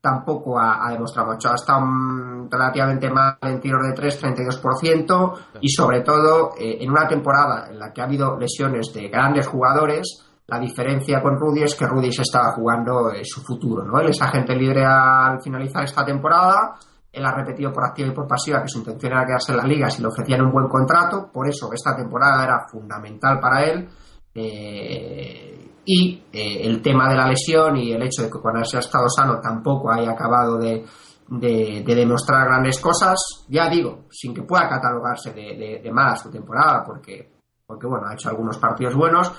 tampoco 0.00 0.58
ha, 0.58 0.86
ha 0.86 0.90
demostrado 0.92 1.32
mucho. 1.32 1.50
Ha 1.50 1.54
estado 1.54 1.80
mm, 1.82 2.48
relativamente 2.50 3.10
mal 3.10 3.36
en 3.42 3.60
tiros 3.60 3.82
de 3.86 3.92
3, 3.92 4.22
32%, 4.22 5.32
y 5.60 5.68
sobre 5.68 6.00
todo 6.00 6.50
eh, 6.58 6.78
en 6.80 6.90
una 6.90 7.06
temporada 7.06 7.68
en 7.70 7.78
la 7.78 7.92
que 7.92 8.00
ha 8.00 8.04
habido 8.04 8.36
lesiones 8.38 8.92
de 8.94 9.08
grandes 9.08 9.46
jugadores, 9.46 10.25
la 10.48 10.58
diferencia 10.60 11.20
con 11.20 11.36
Rudy 11.38 11.62
es 11.64 11.74
que 11.74 11.86
Rudy 11.86 12.12
se 12.12 12.22
estaba 12.22 12.52
jugando 12.52 13.10
eh, 13.12 13.22
su 13.24 13.42
futuro. 13.42 13.84
¿no? 13.84 13.98
Él 14.00 14.10
es 14.10 14.22
agente 14.22 14.54
libre 14.54 14.84
al 14.84 15.40
finalizar 15.42 15.84
esta 15.84 16.04
temporada. 16.04 16.74
Él 17.12 17.24
ha 17.24 17.32
repetido 17.32 17.72
por 17.72 17.84
activa 17.84 18.08
y 18.08 18.14
por 18.14 18.26
pasiva 18.28 18.60
que 18.62 18.68
su 18.68 18.78
intención 18.78 19.12
era 19.12 19.24
quedarse 19.24 19.52
en 19.52 19.58
la 19.58 19.64
liga 19.64 19.88
si 19.90 20.02
le 20.02 20.08
ofrecían 20.08 20.42
un 20.42 20.52
buen 20.52 20.68
contrato. 20.68 21.30
Por 21.32 21.48
eso 21.48 21.70
esta 21.72 21.96
temporada 21.96 22.44
era 22.44 22.66
fundamental 22.70 23.40
para 23.40 23.64
él. 23.64 23.88
Eh, 24.34 25.70
y 25.84 26.22
eh, 26.32 26.60
el 26.66 26.82
tema 26.82 27.08
de 27.08 27.16
la 27.16 27.28
lesión 27.28 27.76
y 27.76 27.92
el 27.92 28.02
hecho 28.02 28.22
de 28.22 28.30
que 28.30 28.38
cuando 28.40 28.64
se 28.64 28.76
ha 28.76 28.80
estado 28.80 29.08
sano 29.08 29.40
tampoco 29.40 29.90
haya 29.90 30.10
acabado 30.10 30.58
de, 30.58 30.84
de- 31.28 31.82
de 31.86 31.94
demostrar 31.94 32.46
grandes 32.46 32.78
cosas, 32.80 33.16
ya 33.48 33.68
digo, 33.68 34.04
sin 34.10 34.34
que 34.34 34.42
pueda 34.42 34.68
catalogarse 34.68 35.32
de, 35.32 35.56
de- 35.56 35.80
de 35.82 35.92
mala 35.92 36.16
su 36.16 36.30
temporada, 36.30 36.82
porque, 36.84 37.32
porque 37.66 37.86
bueno, 37.86 38.06
ha 38.08 38.14
hecho 38.14 38.28
algunos 38.28 38.58
partidos 38.58 38.94
buenos, 38.96 39.32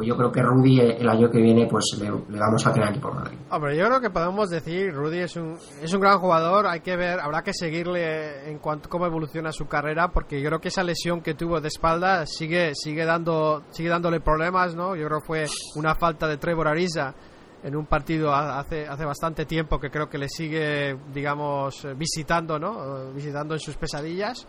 pues 0.00 0.08
yo 0.08 0.16
creo 0.16 0.32
que 0.32 0.42
Rudy 0.42 0.80
eh, 0.80 0.96
el 0.98 1.08
año 1.08 1.30
que 1.30 1.38
viene 1.42 1.66
pues 1.66 1.84
le, 2.00 2.06
le 2.10 2.38
vamos 2.38 2.66
a 2.66 2.72
tener 2.72 2.88
aquí 2.88 2.98
por 2.98 3.14
Madrid. 3.14 3.36
Hombre, 3.50 3.76
yo 3.76 3.84
creo 3.86 4.00
que 4.00 4.08
podemos 4.10 4.48
decir, 4.48 4.92
Rudy 4.94 5.18
es 5.18 5.36
un, 5.36 5.58
es 5.82 5.92
un 5.92 6.00
gran 6.00 6.18
jugador, 6.18 6.66
hay 6.66 6.80
que 6.80 6.96
ver, 6.96 7.20
habrá 7.20 7.42
que 7.42 7.52
seguirle 7.52 8.50
en 8.50 8.58
cuanto 8.58 8.88
cómo 8.88 9.04
evoluciona 9.06 9.52
su 9.52 9.66
carrera, 9.66 10.08
porque 10.08 10.40
yo 10.40 10.48
creo 10.48 10.60
que 10.60 10.68
esa 10.68 10.82
lesión 10.82 11.20
que 11.20 11.34
tuvo 11.34 11.60
de 11.60 11.68
espalda 11.68 12.24
sigue, 12.24 12.74
sigue 12.74 13.04
dando, 13.04 13.62
sigue 13.70 13.90
dándole 13.90 14.20
problemas, 14.20 14.74
¿no? 14.74 14.96
Yo 14.96 15.06
creo 15.06 15.20
que 15.20 15.26
fue 15.26 15.44
una 15.76 15.94
falta 15.94 16.26
de 16.26 16.38
Trevor 16.38 16.68
Ariza 16.68 17.14
en 17.62 17.76
un 17.76 17.84
partido 17.84 18.32
ha- 18.32 18.58
hace, 18.58 18.86
hace 18.88 19.04
bastante 19.04 19.44
tiempo 19.44 19.78
que 19.78 19.90
creo 19.90 20.08
que 20.08 20.16
le 20.16 20.30
sigue, 20.30 20.96
digamos, 21.12 21.86
visitando, 21.96 22.58
¿no? 22.58 23.12
Visitando 23.12 23.52
en 23.54 23.60
sus 23.60 23.76
pesadillas. 23.76 24.46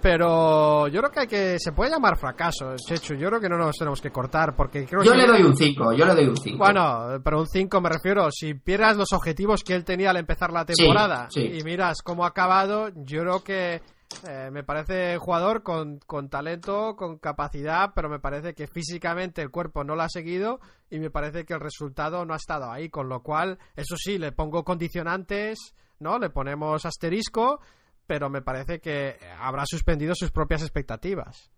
Pero 0.00 0.88
yo 0.88 1.00
creo 1.00 1.10
que 1.10 1.20
hay 1.20 1.26
que. 1.26 1.56
Se 1.58 1.72
puede 1.72 1.90
llamar 1.90 2.16
fracaso, 2.18 2.76
Chechu. 2.76 3.14
Yo 3.14 3.28
creo 3.28 3.40
que 3.40 3.48
no 3.48 3.56
nos 3.56 3.76
tenemos 3.76 4.00
que 4.00 4.10
cortar, 4.10 4.54
porque 4.54 4.84
creo 4.84 5.02
Yo 5.02 5.12
que. 5.12 5.18
le 5.18 5.26
doy 5.26 5.42
un 5.42 5.56
5, 5.56 5.92
yo 5.94 6.06
le 6.06 6.14
doy 6.14 6.26
un 6.26 6.36
5. 6.36 6.58
Bueno, 6.58 7.20
pero 7.24 7.40
un 7.40 7.46
5 7.46 7.80
me 7.80 7.88
refiero, 7.88 8.30
si 8.30 8.54
pierdas 8.54 8.96
los 8.96 9.12
objetivos 9.12 9.62
que 9.64 9.74
él 9.74 9.84
tenía 9.84 10.10
al 10.10 10.16
empezar 10.16 10.52
la 10.52 10.64
temporada 10.64 11.28
sí. 11.30 11.40
y 11.40 11.62
miras 11.64 12.02
cómo 12.02 12.24
ha 12.24 12.28
acabado, 12.28 12.90
yo 12.94 13.22
creo 13.22 13.42
que 13.42 13.80
eh, 14.28 14.50
me 14.52 14.62
parece 14.62 15.18
jugador 15.18 15.62
con, 15.62 15.98
con 16.06 16.28
talento, 16.28 16.94
con 16.96 17.18
capacidad, 17.18 17.90
pero 17.94 18.08
me 18.08 18.20
parece 18.20 18.54
que 18.54 18.66
físicamente 18.66 19.42
el 19.42 19.50
cuerpo 19.50 19.82
no 19.82 19.96
lo 19.96 20.02
ha 20.02 20.08
seguido 20.08 20.60
y 20.90 20.98
me 20.98 21.10
parece 21.10 21.44
que 21.44 21.54
el 21.54 21.60
resultado 21.60 22.24
no 22.24 22.34
ha 22.34 22.38
estado 22.38 22.70
ahí, 22.70 22.88
con 22.88 23.08
lo 23.08 23.22
cual, 23.22 23.58
eso 23.74 23.96
sí, 23.96 24.18
le 24.18 24.32
pongo 24.32 24.64
condicionantes, 24.64 25.74
¿no? 25.98 26.18
Le 26.18 26.30
ponemos 26.30 26.86
asterisco, 26.86 27.60
pero 28.06 28.30
me 28.30 28.42
parece 28.42 28.80
que 28.80 29.16
habrá 29.40 29.64
suspendido 29.66 30.14
sus 30.14 30.30
propias 30.30 30.62
expectativas. 30.62 31.50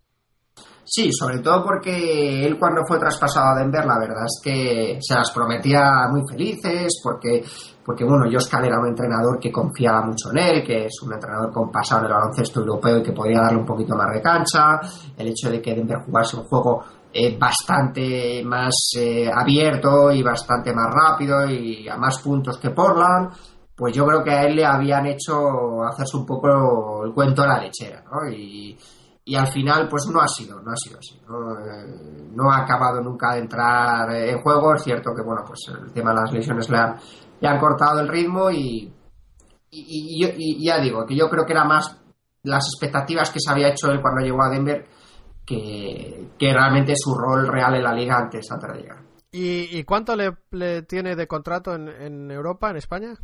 Sí, 0.83 1.11
sobre 1.13 1.39
todo 1.39 1.63
porque 1.63 2.45
él 2.45 2.57
cuando 2.57 2.81
fue 2.85 2.97
traspasado 2.97 3.49
a 3.49 3.59
Denver, 3.59 3.85
la 3.85 3.99
verdad 3.99 4.25
es 4.25 4.41
que 4.43 4.97
se 4.99 5.13
las 5.13 5.31
prometía 5.31 6.07
muy 6.09 6.21
felices, 6.27 6.99
porque, 7.03 7.43
porque 7.85 8.03
bueno, 8.03 8.25
Joscal 8.31 8.65
era 8.65 8.79
un 8.79 8.87
entrenador 8.87 9.39
que 9.39 9.51
confiaba 9.51 10.01
mucho 10.01 10.31
en 10.31 10.39
él, 10.39 10.63
que 10.65 10.85
es 10.85 11.01
un 11.03 11.13
entrenador 11.13 11.51
con 11.53 11.71
pasado 11.71 12.05
en 12.05 12.11
baloncesto 12.11 12.61
europeo 12.61 12.97
y 12.97 13.03
que 13.03 13.11
podía 13.11 13.39
darle 13.39 13.59
un 13.59 13.65
poquito 13.65 13.95
más 13.95 14.11
de 14.13 14.21
cancha, 14.21 14.81
el 15.15 15.27
hecho 15.27 15.51
de 15.51 15.61
que 15.61 15.75
Denver 15.75 15.99
jugase 16.03 16.37
un 16.37 16.45
juego 16.45 16.83
eh, 17.13 17.37
bastante 17.37 18.43
más 18.43 18.73
eh, 18.97 19.29
abierto 19.31 20.11
y 20.11 20.23
bastante 20.23 20.73
más 20.73 20.91
rápido 20.91 21.47
y 21.47 21.87
a 21.87 21.97
más 21.97 22.17
puntos 22.19 22.57
que 22.57 22.71
Portland, 22.71 23.31
pues 23.79 23.95
yo 23.95 24.05
creo 24.05 24.21
que 24.21 24.31
a 24.31 24.43
él 24.43 24.57
le 24.57 24.65
habían 24.65 25.05
hecho 25.05 25.81
hacerse 25.83 26.17
un 26.17 26.25
poco 26.25 27.05
el 27.05 27.13
cuento 27.13 27.43
de 27.43 27.47
la 27.47 27.61
lechera, 27.61 28.03
¿no? 28.03 28.29
Y, 28.29 28.77
al 29.37 29.45
final 29.45 29.87
pues 29.87 30.07
no 30.11 30.19
ha 30.19 30.27
sido 30.27 30.59
no 30.59 30.71
ha 30.71 30.75
sido 30.75 30.97
así 30.97 31.21
no, 31.29 31.51
Eh, 31.59 32.31
no 32.33 32.51
ha 32.51 32.63
acabado 32.63 32.99
nunca 32.99 33.33
de 33.33 33.41
entrar 33.41 34.11
en 34.11 34.41
juego 34.41 34.73
es 34.73 34.81
cierto 34.81 35.11
que 35.15 35.21
bueno 35.21 35.43
pues 35.45 35.59
el 35.67 35.93
tema 35.93 36.09
de 36.09 36.21
las 36.21 36.33
lesiones 36.33 36.67
le 36.67 36.77
han, 36.77 36.95
le 37.39 37.47
han 37.47 37.59
cortado 37.59 37.99
el 37.99 38.07
ritmo 38.07 38.49
y, 38.49 38.91
y, 39.69 40.25
y 40.25 40.65
ya 40.65 40.79
digo 40.79 41.05
que 41.05 41.15
yo 41.15 41.29
creo 41.29 41.45
que 41.45 41.53
era 41.53 41.63
más 41.63 41.95
las 42.41 42.65
expectativas 42.73 43.29
que 43.29 43.39
se 43.39 43.51
había 43.51 43.67
hecho 43.67 43.91
él 43.91 44.01
cuando 44.01 44.25
llegó 44.25 44.41
a 44.41 44.49
Denver 44.49 44.87
que, 45.45 46.27
realmente 46.39 46.93
su 46.95 47.13
rol 47.13 47.47
real 47.47 47.75
en 47.75 47.83
la 47.83 47.93
liga 47.93 48.17
antes 48.17 48.51
antes 48.51 48.73
de 48.73 48.81
llegar 48.81 49.03
¿Y, 49.31 49.77
y 49.77 49.83
cuánto 49.83 50.15
le, 50.15 50.37
le 50.49 50.81
tiene 50.81 51.15
de 51.15 51.27
contrato 51.27 51.75
en, 51.75 51.87
en 51.87 52.31
Europa, 52.31 52.71
en 52.71 52.77
España? 52.77 53.15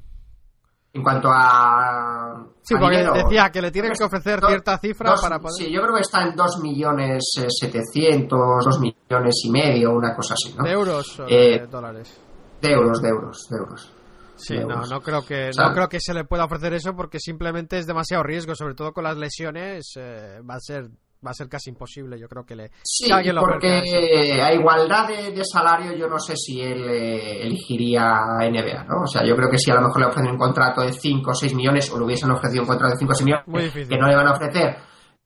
En 0.95 1.03
cuanto 1.03 1.29
a 1.31 2.45
Sí, 2.61 2.73
a 2.75 2.79
porque 2.79 2.97
dinero, 2.97 3.13
decía 3.13 3.51
que 3.51 3.61
le 3.61 3.69
tienen 3.71 3.91
que 3.93 4.03
ofrecer 4.03 4.39
dos- 4.39 4.49
cierta 4.49 4.77
cifra 4.79 5.11
dos- 5.11 5.21
para 5.21 5.37
poder... 5.39 5.53
sí 5.57 5.71
yo 5.71 5.81
creo 5.81 5.93
que 5.95 6.01
está 6.01 6.23
en 6.23 6.35
2 6.35 6.59
millones 6.63 7.23
eh, 7.37 7.45
700 7.49 8.65
2 8.65 8.79
millones 8.79 9.35
y 9.43 9.51
medio 9.51 9.91
una 9.91 10.15
cosa 10.15 10.33
así 10.33 10.55
¿no? 10.57 10.63
¿De 10.63 10.71
euros 10.71 11.19
o 11.19 11.25
Eh, 11.27 11.59
de 11.59 11.67
dólares? 11.67 12.19
De 12.61 12.71
euros, 12.71 13.01
de 13.01 13.09
euros, 13.09 13.47
de 13.49 13.57
euros. 13.57 13.91
Sí, 14.37 14.57
no, 14.57 14.81
no 14.85 15.01
creo 15.01 15.23
que 15.25 15.51
no 15.57 15.73
creo 15.73 15.87
que 15.87 15.99
se 15.99 16.13
le 16.13 16.23
pueda 16.25 16.45
ofrecer 16.45 16.73
eso 16.73 16.95
porque 16.95 17.19
simplemente 17.19 17.77
es 17.77 17.85
demasiado 17.85 18.23
riesgo, 18.23 18.55
sobre 18.55 18.73
todo 18.73 18.91
con 18.91 19.03
las 19.03 19.17
lesiones, 19.17 19.93
eh, 19.97 20.39
va 20.49 20.55
a 20.55 20.59
ser 20.59 20.89
va 21.25 21.31
a 21.31 21.33
ser 21.33 21.49
casi 21.49 21.69
imposible, 21.69 22.19
yo 22.19 22.27
creo 22.27 22.45
que 22.45 22.55
le 22.55 22.71
Sí, 22.83 23.09
que 23.23 23.33
lo 23.33 23.41
porque 23.41 24.39
a 24.41 24.53
igualdad 24.53 25.07
de, 25.07 25.31
de 25.31 25.43
salario 25.43 25.93
yo 25.93 26.07
no 26.07 26.19
sé 26.19 26.35
si 26.35 26.61
él 26.61 26.83
eh, 26.89 27.41
elegiría 27.47 28.13
NBA, 28.39 28.83
¿no? 28.85 29.03
O 29.03 29.07
sea, 29.07 29.25
yo 29.25 29.35
creo 29.35 29.49
que 29.49 29.57
si 29.59 29.71
a 29.71 29.75
lo 29.75 29.81
mejor 29.81 29.99
le 30.01 30.07
ofrecen 30.07 30.31
un 30.31 30.37
contrato 30.37 30.81
de 30.81 30.93
5 30.93 31.31
o 31.31 31.33
6 31.33 31.53
millones 31.55 31.91
o 31.91 31.97
le 31.97 32.05
hubiesen 32.05 32.31
ofrecido 32.31 32.63
un 32.63 32.67
contrato 32.67 32.93
de 32.93 32.99
5 32.99 33.11
o 33.11 33.15
6 33.15 33.25
millones, 33.25 33.87
que 33.87 33.97
no 33.97 34.07
le 34.07 34.15
van 34.15 34.27
a 34.27 34.31
ofrecer, 34.33 34.75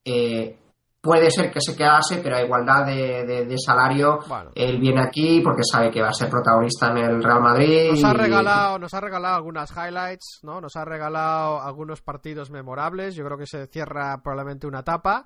eh, 0.05 0.55
puede 1.01 1.31
ser 1.31 1.49
que 1.49 1.61
se 1.61 1.75
quedase, 1.77 2.17
pero 2.21 2.35
a 2.35 2.41
igualdad 2.41 2.85
de, 2.85 3.25
de- 3.25 3.45
de 3.45 3.55
salario, 3.57 4.19
Bueno. 4.27 4.51
él 4.53 4.79
viene 4.79 5.01
aquí 5.01 5.39
porque 5.41 5.61
sabe 5.63 5.89
que 5.89 6.01
va 6.01 6.09
a 6.09 6.13
ser 6.13 6.29
protagonista 6.29 6.89
en 6.91 6.97
el 6.97 7.23
Real 7.23 7.41
Madrid. 7.41 7.91
Nos 7.91 8.03
ha 8.03 8.11
y- 8.11 8.17
regalado, 8.17 8.79
nos 8.79 8.93
ha 8.93 8.99
regalado 8.99 9.35
algunas 9.35 9.71
highlights, 9.71 10.39
¿no? 10.43 10.59
Nos 10.59 10.75
ha 10.75 10.83
regalado 10.83 11.61
algunos 11.61 12.01
partidos 12.01 12.51
memorables. 12.51 13.15
Yo 13.15 13.23
creo 13.23 13.37
que 13.37 13.45
se 13.45 13.67
cierra 13.67 14.17
probablemente 14.21 14.67
una 14.67 14.79
etapa. 14.79 15.25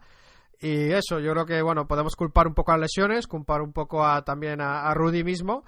Y 0.59 0.91
eso, 0.91 1.19
yo 1.19 1.31
creo 1.33 1.45
que, 1.45 1.61
bueno, 1.61 1.87
podemos 1.87 2.15
culpar 2.15 2.47
un 2.47 2.53
poco 2.53 2.71
a 2.71 2.77
lesiones, 2.77 3.27
culpar 3.27 3.61
un 3.61 3.73
poco 3.73 4.05
a, 4.05 4.23
también 4.23 4.61
a, 4.61 4.83
a 4.89 4.93
Rudy 4.93 5.23
mismo. 5.23 5.63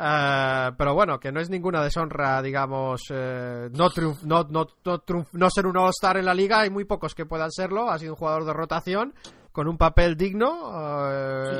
Eh, 0.00 0.70
pero 0.78 0.94
bueno, 0.94 1.18
que 1.18 1.32
no 1.32 1.40
es 1.40 1.50
ninguna 1.50 1.82
deshonra, 1.82 2.40
digamos, 2.40 3.02
eh, 3.10 3.68
no, 3.72 3.88
triunf- 3.90 4.22
no, 4.22 4.44
no, 4.48 4.66
no, 4.84 4.98
triunf- 5.04 5.28
no 5.32 5.50
ser 5.50 5.66
un 5.66 5.76
All-Star 5.76 6.16
en 6.18 6.24
la 6.24 6.34
liga. 6.34 6.60
Hay 6.60 6.70
muy 6.70 6.84
pocos 6.84 7.14
que 7.14 7.26
puedan 7.26 7.50
serlo. 7.50 7.90
Ha 7.90 7.98
sido 7.98 8.12
un 8.12 8.16
jugador 8.18 8.44
de 8.44 8.52
rotación 8.52 9.12
con 9.52 9.66
un 9.66 9.76
papel 9.76 10.16
digno. 10.16 10.70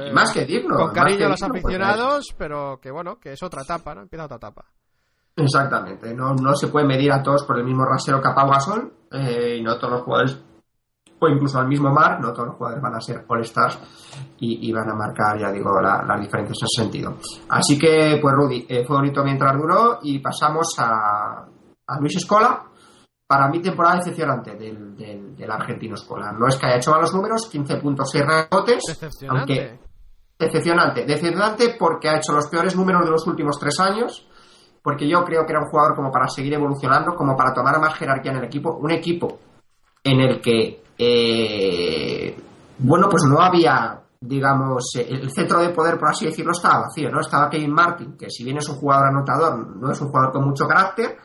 y 0.08 0.12
más 0.12 0.32
que 0.32 0.44
digno. 0.46 0.76
con 0.76 0.92
cariño 0.92 1.26
a 1.26 1.30
los 1.30 1.40
digno, 1.40 1.52
porque 1.52 1.66
aficionados, 1.66 2.26
pero 2.38 2.78
que 2.80 2.90
bueno, 2.92 3.18
que 3.18 3.32
es 3.32 3.42
otra 3.42 3.62
etapa, 3.62 3.94
¿no? 3.94 4.02
Empieza 4.02 4.26
otra 4.26 4.36
etapa. 4.36 4.64
Exactamente, 5.36 6.14
no, 6.14 6.34
no 6.34 6.54
se 6.56 6.66
puede 6.68 6.86
medir 6.86 7.12
a 7.12 7.22
todos 7.22 7.44
por 7.44 7.58
el 7.58 7.64
mismo 7.64 7.84
rasero 7.84 8.20
que 8.20 8.28
a 8.28 8.34
Pau 8.34 8.50
Gasol, 8.50 8.92
eh, 9.12 9.56
y 9.58 9.62
no 9.62 9.78
todos 9.78 9.92
los 9.94 10.02
jugadores, 10.02 10.36
o 11.20 11.28
incluso 11.28 11.58
al 11.58 11.66
mismo 11.68 11.90
Mar, 11.92 12.20
no 12.20 12.32
todos 12.32 12.48
los 12.48 12.56
jugadores 12.56 12.82
van 12.82 12.94
a 12.94 13.00
ser 13.00 13.24
All-Stars 13.26 13.78
y, 14.38 14.68
y 14.68 14.72
van 14.72 14.88
a 14.90 14.94
marcar, 14.94 15.38
ya 15.38 15.50
digo, 15.50 15.80
la- 15.80 16.02
las 16.06 16.20
diferencias 16.20 16.56
en 16.60 16.66
ese 16.66 16.82
sentido. 16.82 17.16
Así 17.48 17.78
que, 17.78 18.18
pues 18.22 18.34
Rudy, 18.34 18.66
eh, 18.68 18.84
fue 18.86 18.96
bonito 18.96 19.24
mientras 19.24 19.56
duró 19.56 19.98
y 20.02 20.18
pasamos 20.20 20.68
a, 20.78 21.44
a 21.86 22.00
Luis 22.00 22.16
Escola. 22.16 22.64
Para 23.26 23.48
mí, 23.48 23.60
temporada 23.60 23.96
decepcionante 23.96 24.54
del, 24.56 24.96
del, 24.96 25.36
del 25.36 25.50
argentino 25.50 25.96
Escola. 25.96 26.32
No 26.32 26.46
es 26.46 26.56
que 26.56 26.66
haya 26.66 26.76
hecho 26.76 26.92
malos 26.92 27.12
números, 27.12 27.50
15.6 27.52 28.26
rebotes, 28.26 28.82
aunque 29.38 29.78
decepcionante. 30.38 31.04
Decepcionante 31.04 31.76
porque 31.78 32.08
ha 32.08 32.16
hecho 32.16 32.32
los 32.32 32.46
peores 32.48 32.74
números 32.76 33.04
de 33.04 33.10
los 33.10 33.26
últimos 33.26 33.58
tres 33.58 33.78
años, 33.80 34.26
porque 34.82 35.06
yo 35.08 35.24
creo 35.24 35.44
que 35.44 35.52
era 35.52 35.60
un 35.60 35.68
jugador 35.68 35.94
como 35.96 36.10
para 36.10 36.28
seguir 36.28 36.54
evolucionando, 36.54 37.14
como 37.16 37.36
para 37.36 37.52
tomar 37.52 37.78
más 37.80 37.94
jerarquía 37.96 38.30
en 38.32 38.38
el 38.38 38.44
equipo. 38.44 38.76
Un 38.80 38.92
equipo 38.92 39.38
en 40.04 40.20
el 40.20 40.40
que, 40.40 40.82
eh, 40.98 42.36
bueno, 42.78 43.08
pues 43.08 43.22
no 43.24 43.40
había, 43.40 44.00
digamos, 44.20 44.84
el 44.96 45.30
centro 45.30 45.60
de 45.60 45.70
poder, 45.70 45.98
por 45.98 46.10
así 46.10 46.26
decirlo, 46.26 46.52
estaba 46.52 46.82
vacío, 46.82 47.10
¿no? 47.10 47.20
Estaba 47.20 47.48
Kevin 47.48 47.72
Martin, 47.72 48.16
que 48.16 48.28
si 48.28 48.44
bien 48.44 48.58
es 48.58 48.68
un 48.68 48.76
jugador 48.76 49.06
anotador, 49.06 49.76
no 49.76 49.90
es 49.90 50.00
un 50.00 50.08
jugador 50.08 50.32
con 50.32 50.44
mucho 50.44 50.66
carácter. 50.66 51.16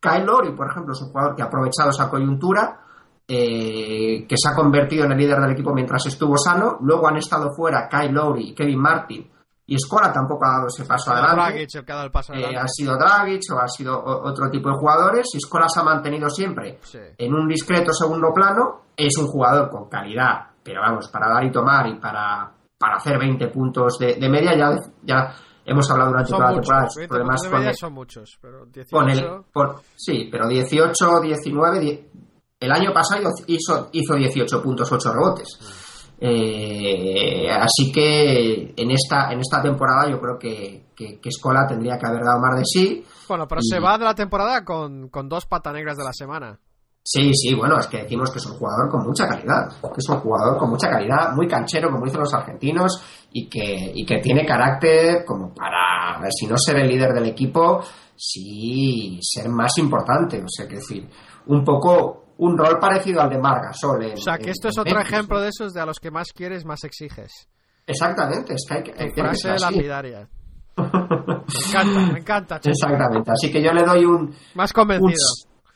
Kyle 0.00 0.24
Lowry, 0.24 0.54
por 0.56 0.70
ejemplo, 0.70 0.92
es 0.92 1.02
un 1.02 1.08
jugador 1.08 1.36
que 1.36 1.42
ha 1.42 1.46
aprovechado 1.46 1.90
esa 1.90 2.08
coyuntura, 2.08 2.80
eh, 3.28 4.26
que 4.26 4.36
se 4.36 4.48
ha 4.48 4.54
convertido 4.54 5.04
en 5.04 5.12
el 5.12 5.18
líder 5.18 5.40
del 5.40 5.52
equipo 5.52 5.72
mientras 5.72 6.06
estuvo 6.06 6.36
sano. 6.36 6.78
Luego 6.80 7.06
han 7.06 7.16
estado 7.16 7.52
fuera 7.52 7.88
Kyle 7.88 8.12
Lowry 8.12 8.50
y 8.50 8.54
Kevin 8.54 8.80
Martin. 8.80 9.30
Y 9.70 9.76
Escola 9.76 10.12
tampoco 10.12 10.44
ha 10.44 10.56
dado 10.56 10.66
ese 10.66 10.84
paso 10.84 11.12
adelante. 11.12 11.36
Dragic 11.36 11.74
el 11.76 11.84
que 11.84 11.92
ha 11.92 11.94
dado 11.94 12.06
el 12.06 12.10
paso 12.12 12.32
Eh, 12.32 12.36
adelante. 12.38 12.58
ha 12.58 12.66
sido 12.68 12.96
Dragic 12.98 13.40
o 13.54 13.58
ha 13.60 13.68
sido 13.68 14.02
otro 14.04 14.50
tipo 14.50 14.68
de 14.68 14.74
jugadores. 14.74 15.26
Y 15.32 15.36
Escola 15.36 15.66
se 15.68 15.78
ha 15.78 15.84
mantenido 15.84 16.28
siempre 16.28 16.80
Sí. 16.82 16.98
en 17.16 17.32
un 17.34 17.46
discreto 17.46 17.92
segundo 17.92 18.32
plano. 18.34 18.82
Es 18.96 19.16
un 19.18 19.26
jugador 19.28 19.70
con 19.70 19.88
calidad, 19.88 20.48
pero 20.64 20.80
vamos, 20.80 21.08
para 21.08 21.28
dar 21.32 21.44
y 21.44 21.52
tomar 21.52 21.86
y 21.86 22.00
para, 22.00 22.50
para 22.76 22.96
hacer 22.96 23.16
20 23.18 23.46
puntos 23.48 23.96
de, 23.98 24.16
de 24.16 24.28
media, 24.28 24.56
ya, 24.56 24.70
ya 25.04 25.32
hemos 25.64 25.88
hablado 25.90 26.10
durante 26.10 26.30
Son 26.30 26.38
toda 26.40 26.50
la 26.50 26.56
temporada 26.60 26.86
sus 26.88 26.96
20 26.96 27.08
problemas 27.08 27.48
con 27.48 27.62
el- 27.62 27.74
son 27.76 27.92
muchos, 27.92 28.38
pero 28.42 28.66
18... 28.66 28.90
con 28.96 29.08
el, 29.08 29.44
por- 29.52 29.80
sí, 29.94 30.28
pero 30.32 30.48
18, 30.48 31.20
19, 31.20 31.78
die- 31.78 32.10
el 32.58 32.72
año 32.72 32.92
pasado 32.92 33.22
hizo, 33.46 33.88
hizo 33.92 34.14
18 34.16 34.60
puntos, 34.62 34.90
8 34.92 35.12
rebotes. 35.14 35.79
Eh, 36.20 37.48
así 37.50 37.90
que 37.92 38.74
en 38.76 38.90
esta, 38.90 39.32
en 39.32 39.40
esta 39.40 39.62
temporada 39.62 40.10
yo 40.10 40.20
creo 40.20 40.38
que, 40.38 40.86
que, 40.94 41.18
que 41.20 41.30
Scola 41.32 41.66
tendría 41.66 41.98
que 41.98 42.06
haber 42.06 42.22
dado 42.22 42.40
más 42.40 42.58
de 42.58 42.64
sí. 42.64 43.04
Bueno, 43.28 43.46
pero 43.48 43.60
y- 43.62 43.68
se 43.68 43.80
va 43.80 43.96
de 43.98 44.04
la 44.04 44.14
temporada 44.14 44.64
con, 44.64 45.08
con 45.08 45.28
dos 45.28 45.46
pata 45.46 45.72
negras 45.72 45.96
de 45.96 46.04
la 46.04 46.12
semana. 46.12 46.58
Sí, 47.02 47.32
sí, 47.34 47.54
bueno, 47.54 47.78
es 47.78 47.86
que 47.86 48.02
decimos 48.02 48.30
que 48.30 48.38
es 48.38 48.46
un 48.46 48.58
jugador 48.58 48.90
con 48.90 49.02
mucha 49.06 49.26
calidad, 49.26 49.68
que 49.80 49.88
es 49.96 50.08
un 50.10 50.18
jugador 50.18 50.58
con 50.58 50.68
mucha 50.68 50.90
calidad, 50.90 51.32
muy 51.34 51.48
canchero, 51.48 51.90
como 51.90 52.04
dicen 52.04 52.20
los 52.20 52.34
argentinos, 52.34 53.02
y 53.32 53.48
que, 53.48 53.90
y 53.94 54.04
que 54.04 54.18
tiene 54.18 54.44
carácter 54.44 55.24
como 55.24 55.54
para, 55.54 56.16
a 56.16 56.20
ver, 56.20 56.30
si 56.30 56.46
no 56.46 56.56
ser 56.58 56.76
el 56.76 56.88
líder 56.88 57.14
del 57.14 57.24
equipo, 57.26 57.80
sí 58.14 59.18
ser 59.22 59.48
más 59.48 59.72
importante, 59.78 60.42
o 60.42 60.48
sea, 60.48 60.68
que 60.68 60.76
decir, 60.76 61.08
un 61.46 61.64
poco 61.64 62.29
un 62.42 62.56
rol 62.56 62.78
parecido 62.80 63.20
al 63.20 63.28
de 63.30 63.38
Margasol. 63.38 64.02
en- 64.04 64.12
O 64.14 64.16
sea, 64.16 64.36
que 64.38 64.44
en- 64.44 64.50
esto 64.50 64.68
es 64.68 64.78
otro 64.78 64.94
Memphis, 64.94 65.12
ejemplo 65.12 65.40
de 65.40 65.48
esos 65.48 65.72
de 65.74 65.80
a 65.80 65.86
los 65.86 65.98
que 66.00 66.10
más 66.10 66.28
quieres, 66.34 66.64
más 66.64 66.84
exiges. 66.84 67.48
Exactamente, 67.86 68.54
es 68.54 68.64
que 68.68 68.74
hay 68.74 68.82
que, 68.82 68.92
hay 68.96 69.12
que 69.12 69.20
Frase 69.22 69.58
lapidaria. 69.58 70.28
Me 70.76 70.86
encanta, 70.86 72.12
me 72.12 72.18
encanta. 72.20 72.60
Checho. 72.60 72.70
Exactamente, 72.70 73.30
así 73.32 73.50
que 73.50 73.62
yo 73.62 73.72
le 73.72 73.82
doy 73.84 74.04
un, 74.04 74.34
Más 74.54 74.72
convencido. 74.72 75.16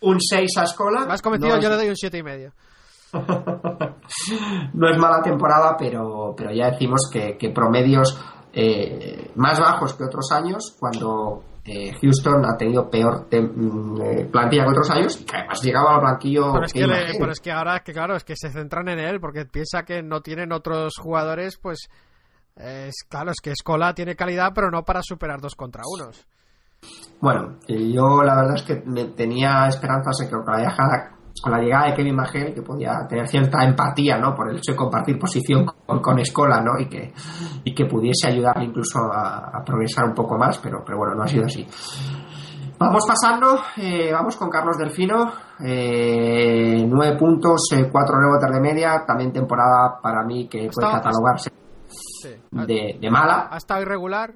un 0.02 0.18
6 0.20 0.56
a 0.58 0.62
Escola. 0.62 1.04
Más 1.06 1.20
convencido, 1.20 1.54
No 1.56 1.60
yo 1.60 1.68
es- 1.68 1.74
le 1.74 1.76
doy 1.80 1.88
un 1.90 1.96
siete 1.96 2.18
y 2.18 2.22
medio. 2.22 2.52
no 4.74 4.88
es 4.88 4.98
mala 4.98 5.20
temporada, 5.22 5.76
pero, 5.78 6.34
pero 6.36 6.50
ya 6.52 6.70
decimos 6.70 7.08
que, 7.12 7.36
que 7.36 7.50
promedios 7.50 8.18
eh, 8.52 9.30
más 9.36 9.58
bajos 9.60 9.94
que 9.94 10.04
otros 10.04 10.30
años, 10.32 10.76
cuando 10.78 11.42
eh, 11.64 11.92
Houston 12.00 12.44
ha 12.44 12.56
tenido 12.56 12.88
peor 12.90 13.26
mm, 13.30 14.00
eh, 14.02 14.24
plantilla 14.30 14.64
que 14.64 14.70
otros 14.70 14.90
años, 14.90 15.20
y 15.20 15.24
que 15.24 15.36
además 15.36 15.62
llegaba 15.62 15.96
al 15.96 16.02
banquillo. 16.02 16.52
Pero 16.52 16.64
es, 16.66 16.72
que 16.72 16.86
le- 16.86 17.18
pero 17.18 17.32
es 17.32 17.40
que 17.40 17.52
ahora, 17.52 17.80
que 17.80 17.92
claro, 17.92 18.16
es 18.16 18.24
que 18.24 18.34
se 18.36 18.50
centran 18.50 18.88
en 18.88 18.98
él 18.98 19.18
porque 19.20 19.44
piensa 19.46 19.84
que 19.84 20.02
no 20.02 20.20
tienen 20.20 20.52
otros 20.52 20.92
jugadores, 20.98 21.58
pues. 21.58 21.88
Es, 22.56 22.94
claro, 23.08 23.30
es 23.32 23.40
que 23.42 23.50
Escola 23.50 23.94
tiene 23.94 24.14
calidad, 24.14 24.52
pero 24.54 24.70
no 24.70 24.84
para 24.84 25.00
superar 25.02 25.40
dos 25.40 25.54
contra 25.56 25.82
unos. 25.84 26.24
Bueno, 27.20 27.56
yo 27.66 28.22
la 28.22 28.36
verdad 28.36 28.54
es 28.56 28.62
que 28.62 28.82
me 28.86 29.06
tenía 29.06 29.66
esperanzas 29.66 30.20
en 30.22 30.28
que 30.28 30.36
llegada, 30.36 31.16
con 31.42 31.52
la 31.52 31.58
llegada 31.58 31.88
de 31.88 31.94
Kevin 31.94 32.16
McHale, 32.16 32.54
que 32.54 32.62
podía 32.62 33.06
tener 33.08 33.26
cierta 33.28 33.64
empatía, 33.64 34.18
¿no? 34.18 34.34
Por 34.34 34.50
el 34.50 34.56
hecho 34.58 34.72
de 34.72 34.76
compartir 34.76 35.18
posición 35.18 35.64
con, 35.64 36.00
con 36.00 36.18
Escola, 36.18 36.60
¿no? 36.60 36.78
Y 36.78 36.88
que, 36.88 37.12
y 37.64 37.74
que 37.74 37.84
pudiese 37.86 38.28
ayudar 38.28 38.62
incluso 38.62 39.00
a, 39.12 39.50
a 39.58 39.64
progresar 39.64 40.04
un 40.06 40.14
poco 40.14 40.38
más, 40.38 40.58
pero, 40.58 40.82
pero 40.84 40.98
bueno, 40.98 41.14
no 41.14 41.22
ha 41.24 41.28
sido 41.28 41.44
así. 41.44 41.66
Vamos 42.76 43.04
pasando, 43.06 43.60
eh, 43.76 44.10
vamos 44.12 44.36
con 44.36 44.50
Carlos 44.50 44.76
Delfino, 44.76 45.32
eh, 45.64 46.84
nueve 46.88 47.16
puntos, 47.16 47.68
eh, 47.72 47.88
cuatro 47.90 48.16
rebotes 48.18 48.52
de 48.52 48.60
media, 48.60 49.04
también 49.06 49.32
temporada 49.32 49.98
para 50.02 50.24
mí 50.24 50.48
que 50.48 50.68
puede 50.74 50.90
catalogarse 50.90 51.50
de, 52.50 52.98
de 53.00 53.10
mala. 53.10 53.48
ha 53.50 53.56
estado 53.56 53.82
irregular, 53.82 54.34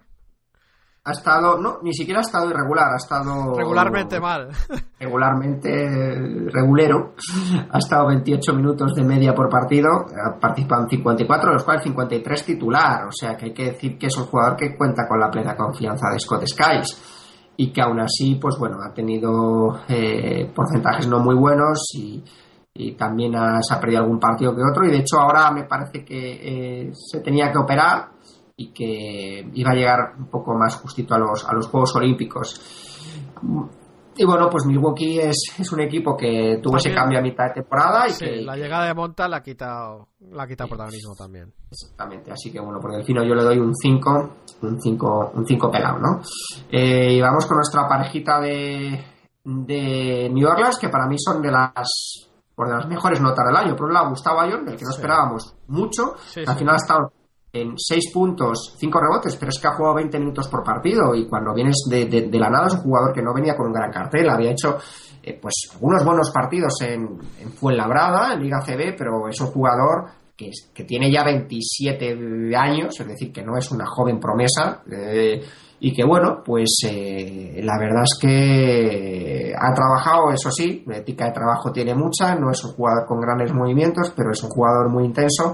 Ha 1.05 1.13
estado, 1.13 1.57
no, 1.59 1.79
ni 1.83 1.95
siquiera 1.95 2.21
ha 2.21 2.23
estado 2.23 2.51
irregular, 2.51 2.93
ha 2.93 2.97
estado 2.97 3.55
regularmente 3.57 4.21
mal. 4.21 4.49
regularmente 5.01 5.71
regulero. 6.53 7.15
Ha 7.71 7.79
estado 7.79 8.09
28 8.09 8.53
minutos 8.55 8.95
de 8.95 9.05
media 9.05 9.35
por 9.35 9.49
partido, 9.49 9.89
ha 10.25 10.39
participado 10.39 10.83
en 10.83 10.89
54, 10.91 11.49
de 11.51 11.55
los 11.55 11.65
cuales 11.65 11.83
53 11.85 12.45
titular. 12.45 13.07
O 13.07 13.13
sea 13.13 13.37
que 13.37 13.47
hay 13.47 13.55
que 13.55 13.65
decir 13.73 13.99
que 13.99 14.07
es 14.07 14.17
un 14.19 14.25
jugador 14.27 14.57
que 14.57 14.77
cuenta 14.77 15.07
con 15.09 15.19
la 15.21 15.31
plena 15.31 15.57
confianza 15.57 16.11
de 16.13 16.19
Scott 16.19 16.45
Skiles 16.47 17.55
y 17.57 17.73
que 17.73 17.81
aún 17.81 18.01
así, 18.01 18.37
pues 18.37 18.57
bueno, 18.59 18.77
ha 18.83 18.93
tenido 18.93 19.81
eh, 19.89 20.51
porcentajes 20.55 21.09
no 21.09 21.21
muy 21.21 21.35
buenos 21.35 21.89
y, 21.95 22.23
y 22.75 22.93
también 22.93 23.35
ha- 23.35 23.61
se 23.63 23.75
ha 23.75 23.81
perdido 23.81 24.03
algún 24.03 24.21
partido 24.21 24.55
que 24.55 24.63
otro. 24.63 24.85
Y 24.87 24.91
de 24.91 24.99
hecho, 24.99 25.19
ahora 25.19 25.51
me 25.51 25.65
parece 25.65 26.05
que 26.05 26.83
eh, 26.87 26.91
se 26.93 27.21
tenía 27.21 27.51
que 27.51 27.59
operar 27.59 28.11
y 28.61 28.73
que 28.73 29.49
iba 29.55 29.71
a 29.71 29.75
llegar 29.75 30.15
un 30.19 30.27
poco 30.27 30.53
más 30.55 30.75
justito 30.77 31.15
a 31.15 31.19
los, 31.19 31.45
a 31.49 31.53
los 31.55 31.69
Juegos 31.69 31.95
Olímpicos. 31.95 32.61
Y 34.21 34.25
bueno, 34.25 34.49
pues 34.51 34.67
Milwaukee 34.67 35.21
es, 35.21 35.37
es 35.61 35.71
un 35.73 35.81
equipo 35.81 36.17
que 36.17 36.59
tuvo 36.61 36.77
ese 36.77 36.93
cambio 36.93 37.21
a 37.21 37.23
mitad 37.23 37.45
de 37.47 37.63
temporada 37.63 38.09
y 38.09 38.11
Sí, 38.11 38.25
que 38.25 38.37
la 38.43 38.57
llegada 38.57 38.87
de 38.87 38.95
Monta 38.95 39.29
le 39.29 39.37
ha 39.37 39.43
quitado, 39.45 40.09
le 40.19 40.43
ha 40.43 40.47
quitado 40.49 40.69
protagonismo 40.71 41.15
también. 41.17 41.53
Exactamente, 41.71 42.33
así 42.33 42.51
que 42.51 42.59
bueno, 42.59 42.81
por 42.81 42.91
Delfino 42.97 43.23
yo 43.25 43.37
le 43.37 43.45
doy 43.45 43.59
un 43.59 43.73
5, 43.77 44.31
un 44.63 44.81
5, 44.81 45.31
un 45.35 45.47
5 45.47 45.71
pelado, 45.71 45.99
¿no? 46.01 46.21
Eh, 46.69 47.13
y 47.13 47.21
vamos 47.21 47.47
con 47.47 47.59
nuestra 47.59 47.87
parejita 47.87 48.41
de, 48.41 49.05
de 49.45 50.29
New 50.33 50.49
Orleans, 50.49 50.79
que 50.81 50.89
para 50.89 51.07
mí 51.07 51.15
son 51.17 51.41
de 51.41 51.53
las 51.53 52.25
por 52.57 52.67
de 52.67 52.75
las 52.75 52.89
mejores 52.89 53.21
notas 53.21 53.47
del 53.47 53.55
año. 53.57 53.77
Por 53.77 53.87
un 53.87 53.95
lado, 53.95 54.11
Gustavo 54.11 54.41
Ayón, 54.41 54.65
del 54.65 54.77
que 54.77 54.85
no 54.85 54.91
Sí. 54.91 54.97
esperábamos 54.97 55.55
mucho, 55.69 56.17
que 56.35 56.43
al 56.45 56.57
final 56.59 56.75
ha 56.75 56.79
estado 56.79 57.13
en 57.53 57.75
6 57.77 58.13
puntos, 58.13 58.75
5 58.79 59.01
rebotes, 59.01 59.37
pero 59.37 59.51
es 59.51 59.59
que 59.59 59.67
ha 59.69 59.75
jugado 59.75 59.97
20 59.97 60.19
minutos 60.19 60.49
por 60.49 60.63
partido 60.63 61.15
y 61.15 61.27
cuando 61.27 61.55
vienes 61.55 61.77
de, 61.89 62.05
de- 62.07 62.39
la 62.39 62.51
nada 62.51 62.67
es 62.67 62.75
un 62.75 62.81
jugador 62.83 63.13
que 63.15 63.23
no 63.23 63.33
venía 63.35 63.57
con 63.57 63.67
un 63.69 63.73
gran 63.73 63.91
cartel, 63.91 64.29
había 64.29 64.51
hecho 64.51 64.77
eh, 65.23 65.39
pues 65.41 65.55
algunos 65.73 66.05
buenos 66.05 66.31
partidos 66.31 66.75
en, 66.83 67.19
en 67.41 67.53
Fuenlabrada, 67.53 68.35
en 68.35 68.43
Liga 68.43 68.61
CB, 68.61 68.97
pero 68.97 69.29
es 69.29 69.41
un 69.41 69.47
jugador 69.49 70.05
que, 70.37 70.51
que 70.75 70.85
tiene 70.85 71.11
ya 71.11 71.25
27 71.25 72.17
años, 72.57 73.01
es 73.01 73.07
decir, 73.09 73.33
que 73.33 73.43
no 73.43 73.57
es 73.57 73.71
una 73.73 73.87
joven 73.87 74.21
promesa, 74.21 74.83
eh, 74.91 75.43
y 75.81 75.93
que 75.95 76.05
bueno, 76.05 76.43
pues 76.45 76.69
eh, 76.89 77.61
la 77.65 77.79
verdad 77.79 78.03
es 78.05 78.19
que 78.21 79.53
ha 79.59 79.73
trabajado, 79.75 80.31
eso 80.33 80.51
sí, 80.51 80.83
la 80.87 80.99
ética 80.99 81.27
de 81.27 81.33
trabajo 81.33 81.73
tiene 81.73 81.95
mucha, 81.95 82.35
no 82.35 82.51
es 82.51 82.63
un 82.65 82.73
jugador 82.73 83.07
con 83.07 83.21
grandes 83.21 83.53
movimientos, 83.53 84.13
pero 84.17 84.31
es 84.33 84.43
un 84.43 84.51
jugador 84.51 84.91
muy 84.91 85.05
intenso, 85.05 85.53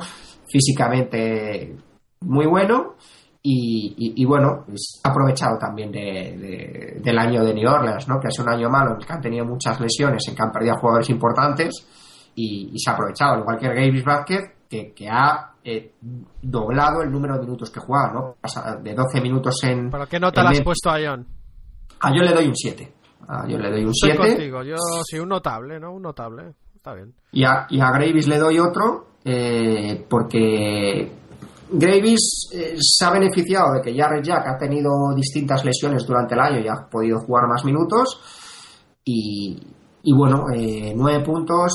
físicamente 0.49 1.77
muy 2.21 2.47
bueno. 2.47 2.95
Y, 3.47 3.95
y- 3.99 4.23
y, 4.23 4.25
bueno, 4.25 4.65
ha 5.05 5.09
aprovechado 5.11 5.59
también 5.59 5.93
de- 5.93 6.01
de- 6.39 7.01
del 7.03 7.19
año 7.19 7.45
de 7.45 7.53
New 7.53 7.69
Orleans, 7.71 8.09
¿no? 8.09 8.19
que 8.19 8.29
ha 8.29 8.31
sido 8.31 8.45
un 8.47 8.55
año 8.55 8.71
malo 8.71 8.93
en 8.93 9.01
el 9.03 9.07
que 9.07 9.13
han 9.13 9.21
tenido 9.21 9.45
muchas 9.45 9.79
lesiones, 9.81 10.27
en 10.29 10.35
que 10.35 10.43
han 10.43 10.51
perdido 10.51 10.73
a 10.75 10.79
jugadores 10.79 11.11
importantes 11.11 11.87
y, 12.35 12.71
y 12.73 12.79
se 12.79 12.91
ha 12.91 12.95
aprovechado, 12.95 13.35
al 13.35 13.41
igual 13.41 13.59
que 13.59 13.67
el 13.67 13.75
Gavis 13.75 14.03
Vázquez, 14.05 14.41
que, 14.71 14.95
que 14.95 15.09
ha 15.11 15.53
eh, 15.63 15.93
doblado 16.41 17.03
el 17.03 17.11
número 17.11 17.35
de 17.35 17.41
minutos 17.43 17.71
que 17.71 17.81
juega, 17.81 18.13
¿no? 18.15 18.35
Pasa 18.41 18.77
de 18.83 18.95
12 18.95 19.21
minutos 19.21 19.63
en. 19.65 19.91
¿Pero 19.91 20.07
qué 20.07 20.19
nota 20.19 20.43
le 20.43 20.49
has 20.49 20.61
puesto 20.63 20.89
a 20.91 20.97
John? 21.05 21.27
Ah, 22.01 22.11
yo 22.17 22.23
le 22.23 22.33
doy 22.33 22.47
un 22.49 22.57
7. 22.57 22.93
Ah, 23.29 23.45
yo 23.47 23.59
le 23.59 23.71
doy 23.71 23.85
un 23.85 23.91
Estoy 23.91 24.13
7. 24.13 24.27
contigo, 24.37 24.63
yo 24.63 24.77
sí, 25.05 25.19
un 25.19 25.29
notable, 25.29 25.79
¿no? 25.79 25.93
Un 25.93 26.01
notable, 26.03 26.55
está 26.75 26.95
bien. 26.95 27.13
Y 27.33 27.45
a, 27.45 27.67
y 27.69 27.79
a 27.81 27.91
Gravis 27.91 28.27
le 28.27 28.39
doy 28.39 28.59
otro 28.59 29.09
eh, 29.25 30.05
porque 30.09 31.11
Gravis 31.71 32.51
eh, 32.53 32.75
se 32.79 33.05
ha 33.05 33.11
beneficiado 33.11 33.75
de 33.75 33.81
que 33.83 33.97
Jarrett 33.99 34.25
Jack 34.25 34.47
ha 34.47 34.59
tenido 34.59 34.91
distintas 35.17 35.65
lesiones 35.65 36.07
durante 36.07 36.35
el 36.35 36.41
año 36.41 36.61
y 36.61 36.69
ha 36.69 36.89
podido 36.91 37.19
jugar 37.21 37.49
más 37.49 37.65
minutos. 37.65 38.21
Y, 39.05 39.59
y 40.03 40.13
bueno, 40.15 40.45
eh, 40.55 40.93
nueve 40.97 41.25
puntos 41.25 41.73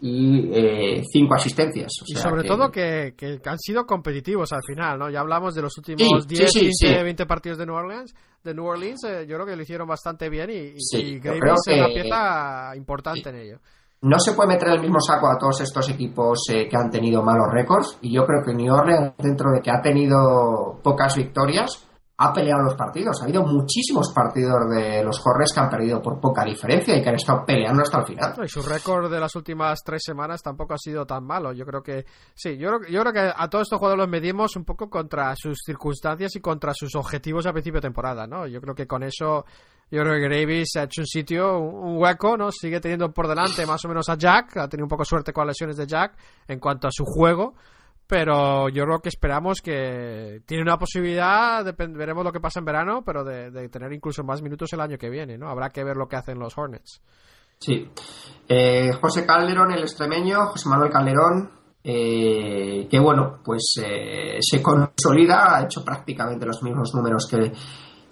y 0.00 0.50
eh, 0.52 1.02
cinco 1.10 1.34
asistencias. 1.34 1.90
O 2.00 2.04
Y 2.06 2.14
sobre 2.14 2.42
que- 2.42 2.48
todo 2.48 2.70
que, 2.70 3.14
que 3.16 3.40
han 3.44 3.58
sido 3.58 3.84
competitivos 3.86 4.52
al 4.52 4.62
final, 4.66 4.98
¿no? 4.98 5.10
Ya 5.10 5.20
hablamos 5.20 5.54
de 5.54 5.62
los 5.62 5.76
últimos 5.78 6.24
Sí, 6.24 6.28
10, 6.36 6.50
sí, 6.52 6.58
sí, 6.60 6.66
15, 6.66 6.98
sí. 6.98 7.02
20 7.04 7.26
partidos 7.26 7.58
de 7.58 7.66
New 7.66 7.74
Orleans. 7.74 8.14
De 8.44 8.54
New 8.54 8.64
Orleans, 8.64 9.00
yo 9.26 9.34
creo 9.36 9.46
que 9.46 9.56
lo 9.56 9.62
hicieron 9.62 9.86
bastante 9.88 10.28
bien 10.30 10.50
y, 10.50 10.54
y- 10.54 11.14
y 11.16 11.20
creo 11.20 11.54
es 11.54 11.74
una 11.74 11.88
pieza 11.88 12.72
importante 12.76 13.28
en 13.28 13.36
ello. 13.36 13.58
No 14.02 14.18
se 14.18 14.32
puede 14.32 14.50
meter 14.50 14.68
el 14.68 14.80
mismo 14.80 15.00
saco 15.00 15.28
a 15.28 15.38
todos 15.38 15.60
estos 15.60 15.88
equipos 15.90 16.38
eh, 16.50 16.66
que 16.68 16.76
han 16.76 16.90
tenido 16.90 17.22
malos 17.22 17.48
récords 17.50 17.98
y 18.00 18.14
yo 18.14 18.24
creo 18.24 18.42
que 18.42 18.54
New 18.54 18.72
Orleans 18.72 19.14
dentro 19.18 19.50
de 19.52 19.60
que 19.60 19.70
ha 19.70 19.80
tenido 19.82 20.80
pocas 20.82 21.16
victorias 21.16 21.86
ha 22.16 22.32
peleado 22.32 22.62
los 22.62 22.74
partidos 22.74 23.20
ha 23.20 23.24
habido 23.24 23.42
muchísimos 23.44 24.12
partidos 24.14 24.70
de 24.70 25.02
los 25.04 25.20
Hornets 25.24 25.52
que 25.52 25.60
han 25.60 25.70
perdido 25.70 26.00
por 26.00 26.18
poca 26.18 26.44
diferencia 26.44 26.96
y 26.96 27.02
que 27.02 27.08
han 27.10 27.14
estado 27.16 27.44
peleando 27.44 27.82
hasta 27.82 28.00
el 28.00 28.06
final 28.06 28.34
y 28.42 28.48
su 28.48 28.62
récord 28.62 29.10
de 29.10 29.20
las 29.20 29.34
últimas 29.36 29.80
tres 29.84 30.02
semanas 30.04 30.42
tampoco 30.42 30.74
ha 30.74 30.78
sido 30.78 31.06
tan 31.06 31.24
malo. 31.24 31.52
Yo 31.52 31.64
creo 31.64 31.82
que 31.82 32.04
sí, 32.34 32.56
yo 32.56 32.68
creo, 32.68 32.90
yo 32.90 33.00
creo 33.00 33.12
que 33.12 33.32
a 33.34 33.48
todos 33.48 33.62
estos 33.62 33.78
jugadores 33.78 34.04
los 34.04 34.10
medimos 34.10 34.56
un 34.56 34.64
poco 34.64 34.88
contra 34.88 35.34
sus 35.36 35.58
circunstancias 35.64 36.36
y 36.36 36.40
contra 36.40 36.72
sus 36.74 36.94
objetivos 36.94 37.46
a 37.46 37.52
principio 37.52 37.80
de 37.80 37.88
temporada, 37.88 38.26
¿no? 38.26 38.46
Yo 38.46 38.60
creo 38.60 38.74
que 38.74 38.86
con 38.86 39.02
eso, 39.02 39.44
yo 39.90 40.02
creo 40.02 40.14
que 40.14 40.20
Gravis 40.20 40.76
ha 40.76 40.84
hecho 40.84 41.02
un 41.02 41.06
sitio, 41.06 41.58
un, 41.58 41.98
hueco, 41.98 42.36
¿no? 42.36 42.50
Sigue 42.52 42.80
teniendo 42.80 43.12
por 43.12 43.26
delante 43.28 43.66
más 43.66 43.84
o 43.84 43.88
menos 43.88 44.08
a 44.08 44.16
Jack, 44.16 44.56
ha 44.56 44.68
tenido 44.68 44.84
un 44.84 44.90
poco 44.90 45.04
suerte 45.04 45.32
con 45.32 45.46
las 45.46 45.54
lesiones 45.54 45.76
de 45.76 45.86
Jack 45.86 46.16
en 46.48 46.60
cuanto 46.60 46.88
a 46.88 46.90
su 46.92 47.04
juego. 47.04 47.54
Pero 48.06 48.68
yo 48.68 48.84
creo 48.84 48.98
que 49.00 49.08
esperamos 49.08 49.60
que 49.60 50.42
tiene 50.44 50.64
una 50.64 50.76
posibilidad, 50.76 51.64
veremos 51.76 52.24
lo 52.24 52.32
que 52.32 52.40
pasa 52.40 52.58
en 52.58 52.64
verano, 52.64 53.02
pero 53.04 53.22
de, 53.22 53.52
de 53.52 53.68
tener 53.68 53.92
incluso 53.92 54.24
más 54.24 54.42
minutos 54.42 54.72
el 54.72 54.80
año 54.80 54.98
que 54.98 55.08
viene, 55.08 55.38
¿no? 55.38 55.48
Habrá 55.48 55.70
que 55.70 55.84
ver 55.84 55.96
lo 55.96 56.08
que 56.08 56.16
hacen 56.16 56.38
los 56.38 56.58
Hornets. 56.58 57.00
Sí. 57.60 57.88
Eh, 58.48 58.90
José 59.00 59.26
Calderón, 59.26 59.72
el 59.72 59.82
extremeño, 59.82 60.46
José 60.46 60.68
Manuel 60.68 60.90
Calderón, 60.90 61.50
eh, 61.84 62.88
que 62.90 62.98
bueno, 62.98 63.40
pues 63.44 63.74
eh, 63.84 64.38
se 64.40 64.62
consolida, 64.62 65.56
ha 65.56 65.64
hecho 65.64 65.84
prácticamente 65.84 66.46
los 66.46 66.62
mismos 66.62 66.90
números 66.94 67.28
que, 67.30 67.52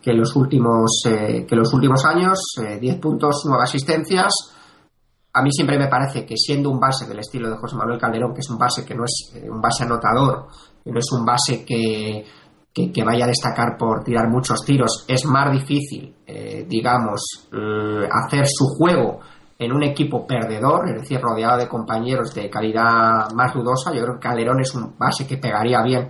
que 0.08 0.14
los 0.14 0.34
últimos 0.36 1.02
eh, 1.04 1.44
que 1.46 1.54
los 1.54 1.70
últimos 1.74 2.02
años, 2.06 2.38
eh, 2.64 2.78
10 2.80 2.96
puntos, 2.98 3.42
9 3.46 3.62
asistencias. 3.62 4.32
A 5.34 5.42
mí 5.42 5.50
siempre 5.52 5.78
me 5.78 5.86
parece 5.86 6.24
que 6.24 6.34
siendo 6.34 6.70
un 6.70 6.80
base 6.80 7.06
del 7.06 7.18
estilo 7.18 7.50
de 7.50 7.58
José 7.58 7.76
Manuel 7.76 8.00
Calderón, 8.00 8.32
que 8.32 8.40
es 8.40 8.48
un 8.48 8.56
base 8.56 8.86
que 8.86 8.94
no 8.94 9.04
es 9.04 9.32
eh, 9.34 9.50
un 9.50 9.60
base 9.60 9.84
anotador, 9.84 10.46
que 10.82 10.90
no 10.90 10.98
es 10.98 11.12
un 11.12 11.26
base 11.26 11.62
que, 11.62 12.24
que, 12.72 13.04
vaya 13.04 13.26
a 13.26 13.28
destacar 13.28 13.76
por 13.78 14.02
tirar 14.02 14.30
muchos 14.30 14.64
tiros, 14.64 15.04
es 15.06 15.26
más 15.26 15.52
difícil, 15.52 16.14
eh, 16.26 16.64
digamos, 16.66 17.20
eh, 17.52 18.08
hacer 18.10 18.46
su 18.46 18.64
juego 18.78 19.20
en 19.58 19.72
un 19.72 19.82
equipo 19.82 20.26
perdedor, 20.26 20.88
es 20.88 21.02
decir, 21.02 21.20
rodeado 21.20 21.58
de 21.58 21.68
compañeros 21.68 22.32
de 22.32 22.48
calidad 22.48 23.30
más 23.34 23.52
dudosa. 23.52 23.92
Yo 23.92 24.04
creo 24.04 24.14
que 24.14 24.26
Calderón 24.26 24.60
es 24.62 24.74
un 24.74 24.96
base 24.96 25.26
que 25.26 25.36
pegaría 25.36 25.82
bien 25.82 26.08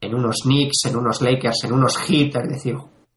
en 0.00 0.14
unos 0.14 0.42
Knicks, 0.44 0.84
en 0.84 0.96
unos 0.96 1.20
Lakers, 1.20 1.64
en 1.64 1.72
unos 1.72 1.96
Heat, 1.96 2.36
es 2.36 2.48
decir, 2.48 2.76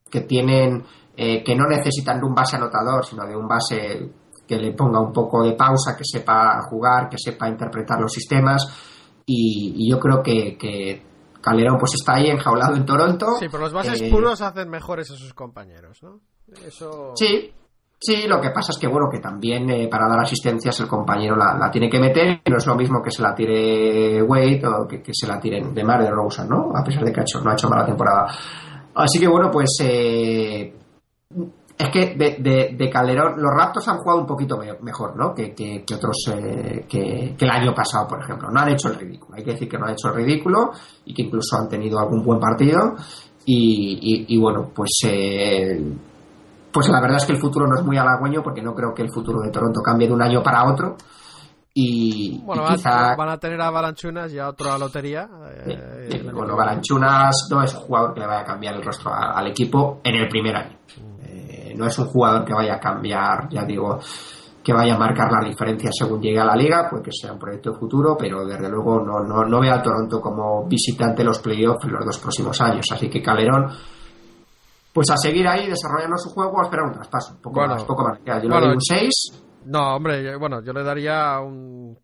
que 0.10 0.22
tienen, 0.22 0.84
eh, 1.16 1.44
que 1.44 1.56
no 1.56 1.68
necesitan 1.68 2.20
de 2.20 2.26
un 2.26 2.34
base 2.34 2.56
anotador, 2.58 3.06
sino 3.06 3.26
de 3.26 3.36
un 3.36 3.48
base 3.48 4.12
que 4.48 4.58
le 4.58 4.74
ponga 4.74 5.00
un 5.00 5.14
poco 5.14 5.44
de 5.44 5.54
pausa, 5.54 5.96
que 5.96 6.04
sepa 6.04 6.60
jugar, 6.70 7.08
que 7.10 7.18
sepa 7.18 7.48
interpretar 7.48 8.00
los 8.00 8.12
sistemas. 8.12 8.66
Y, 9.26 9.74
y 9.78 9.92
yo 9.92 10.00
creo 10.00 10.24
que, 10.24 10.58
que 10.58 11.04
Calderón 11.40 11.78
pues 11.78 11.94
está 11.94 12.16
ahí 12.16 12.30
enjaulado 12.30 12.76
en 12.76 12.84
Toronto. 12.86 13.36
Sí, 13.40 13.46
pero 13.52 13.64
los 13.64 13.74
bases 13.74 14.02
Eh, 14.02 14.10
puros 14.10 14.42
hacen 14.42 14.68
mejores 14.70 15.12
a 15.12 15.16
sus 15.16 15.36
compañeros, 15.36 16.00
¿no? 16.02 16.20
Eso. 16.66 17.14
Sí, 17.16 17.54
sí, 18.00 18.28
lo 18.28 18.42
que 18.42 18.50
pasa 18.50 18.72
es 18.72 18.80
que 18.80 18.88
bueno, 18.88 19.08
que 19.12 19.20
también 19.20 19.70
eh, 19.70 19.88
para 19.88 20.10
dar 20.10 20.20
asistencias 20.22 20.80
el 20.80 20.88
compañero 20.88 21.36
la, 21.36 21.56
la 21.56 21.70
tiene 21.70 21.88
que 21.88 22.00
meter, 22.00 22.42
y 22.44 22.50
no 22.50 22.58
es 22.58 22.66
lo 22.66 22.74
mismo 22.76 23.04
que 23.04 23.12
se 23.12 23.22
la 23.22 23.36
tire 23.36 24.24
Wade 24.24 24.62
o 24.66 24.88
que, 24.88 25.04
que 25.04 25.12
se 25.14 25.28
la 25.28 25.40
tiren 25.40 25.76
de 25.76 25.84
Mar 25.84 26.02
de 26.02 26.10
Rosa, 26.10 26.44
¿no? 26.46 26.72
A 26.76 26.84
pesar 26.84 27.04
de 27.06 27.14
que 27.14 27.20
ha 27.20 27.24
hecho, 27.24 27.40
no 27.42 27.52
ha 27.52 27.54
hecho 27.54 27.70
mala 27.70 27.86
temporada. 27.86 28.26
Así 28.96 29.20
que 29.20 29.28
bueno, 29.28 29.50
pues 29.52 29.70
eh, 29.82 30.74
es 31.78 31.90
que 31.92 32.16
de, 32.16 32.38
de- 32.40 32.76
de 32.78 32.90
Calderón, 32.90 33.36
los 33.42 33.52
Raptors 33.56 33.88
han 33.88 33.98
jugado 34.00 34.20
un 34.22 34.28
poquito 34.28 34.58
me- 34.58 34.78
mejor, 34.82 35.16
¿no? 35.16 35.34
Que, 35.34 35.54
que- 35.54 35.84
que 35.86 35.96
otros, 35.96 36.18
eh, 36.36 36.86
que, 36.90 37.36
que 37.38 37.46
el 37.46 37.52
año 37.52 37.74
pasado, 37.74 38.08
por 38.08 38.22
ejemplo. 38.22 38.50
No 38.52 38.60
han 38.60 38.70
hecho 38.70 38.90
el 38.90 38.96
ridículo. 39.00 39.38
Hay 39.38 39.44
que 39.44 39.52
decir 39.52 39.70
que 39.70 39.78
no 39.78 39.86
han 39.86 39.94
hecho 39.94 40.10
el 40.10 40.16
ridículo 40.16 40.72
y 41.06 41.14
que 41.14 41.22
incluso 41.24 41.56
han 41.58 41.70
tenido 41.70 42.00
algún 42.00 42.24
buen 42.24 42.40
partido. 42.40 42.96
Y, 43.46 44.26
y- 44.28 44.36
y 44.36 44.38
bueno, 44.40 44.72
pues 44.76 44.90
eh, 45.06 45.82
pues 46.72 46.90
la 46.90 47.00
verdad 47.02 47.18
es 47.18 47.26
que 47.26 47.34
el 47.34 47.40
futuro 47.40 47.66
no 47.68 47.76
es 47.80 47.86
muy 47.86 47.98
halagüeño 47.98 48.44
porque 48.44 48.62
no 48.62 48.76
creo 48.76 48.94
que 48.94 49.02
el 49.04 49.12
futuro 49.12 49.40
de 49.42 49.50
Toronto 49.52 49.82
cambie 49.82 50.08
de 50.08 50.14
un 50.14 50.22
año 50.22 50.44
para 50.44 50.70
otro. 50.70 50.98
Y, 51.82 52.42
Bueno, 52.44 52.64
y 52.70 52.76
quizá. 52.76 53.16
van 53.16 53.30
a 53.30 53.38
tener 53.38 53.62
a 53.62 53.70
Balanchunas 53.70 54.34
y 54.34 54.38
a 54.40 54.50
otra 54.50 54.78
lotería. 54.78 55.30
eh, 55.66 56.10
eh, 56.12 56.30
bueno, 56.34 56.56
Balanchunas 56.58 57.48
no 57.50 57.64
es 57.64 57.74
un 57.74 57.80
jugador 57.82 58.14
que 58.14 58.20
le 58.20 58.28
vaya 58.28 58.42
a 58.42 58.46
cambiar 58.46 58.76
el 58.76 58.84
rostro 58.84 59.14
a- 59.14 59.32
al 59.32 59.48
equipo 59.48 60.02
en 60.04 60.16
el 60.16 60.28
primer 60.28 60.56
año. 60.58 60.78
Eh, 61.24 61.74
no 61.78 61.86
es 61.86 61.98
un 61.98 62.06
jugador 62.08 62.44
que 62.44 62.54
vaya 62.54 62.76
a 62.76 62.80
cambiar, 62.80 63.48
ya 63.50 63.64
digo, 63.64 63.98
que 64.62 64.74
vaya 64.74 64.96
a 64.96 64.98
marcar 64.98 65.32
la 65.32 65.48
diferencia 65.48 65.90
según 65.94 66.22
llegue 66.22 66.40
a 66.40 66.44
la 66.46 66.56
liga, 66.56 66.90
puede 66.90 67.04
que 67.04 67.12
sea 67.14 67.32
un 67.32 67.40
proyecto 67.40 67.72
de 67.72 67.80
futuro, 67.80 68.18
pero 68.20 68.46
desde 68.46 68.68
luego 68.70 69.00
no, 69.00 69.20
no, 69.24 69.46
no 69.46 69.62
veo 69.62 69.74
a 69.74 69.82
Toronto 69.82 70.20
como 70.20 70.68
visitante 70.68 71.24
los 71.24 71.40
playoffs 71.40 71.86
en 71.86 71.94
los 71.94 72.06
dos 72.06 72.18
próximos 72.20 72.60
años. 72.60 72.86
Así 72.92 73.10
que 73.10 73.22
Calderón, 73.22 73.68
pues 74.92 75.10
a 75.12 75.16
seguir 75.18 75.48
ahí 75.48 75.68
desarrollando 75.70 76.18
su 76.18 76.30
juego, 76.32 76.60
a 76.60 76.64
esperar 76.64 76.88
un 76.88 76.94
traspaso. 76.94 77.38
Poco 77.42 77.60
Bueno. 77.62 77.76
más, 77.76 77.84
poco 77.86 78.04
más. 78.04 78.20
Ya, 78.26 78.36
Yo 78.42 78.50
Bueno, 78.50 78.60
le 78.60 78.66
doy 78.68 78.76
un 78.76 78.82
6. 78.82 79.44
No, 79.70 79.96
hombre, 79.96 80.24
yo- 80.24 80.40
bueno, 80.40 80.62
yo 80.64 80.74
le 80.74 80.84
daría 80.84 81.40
un. 81.40 81.98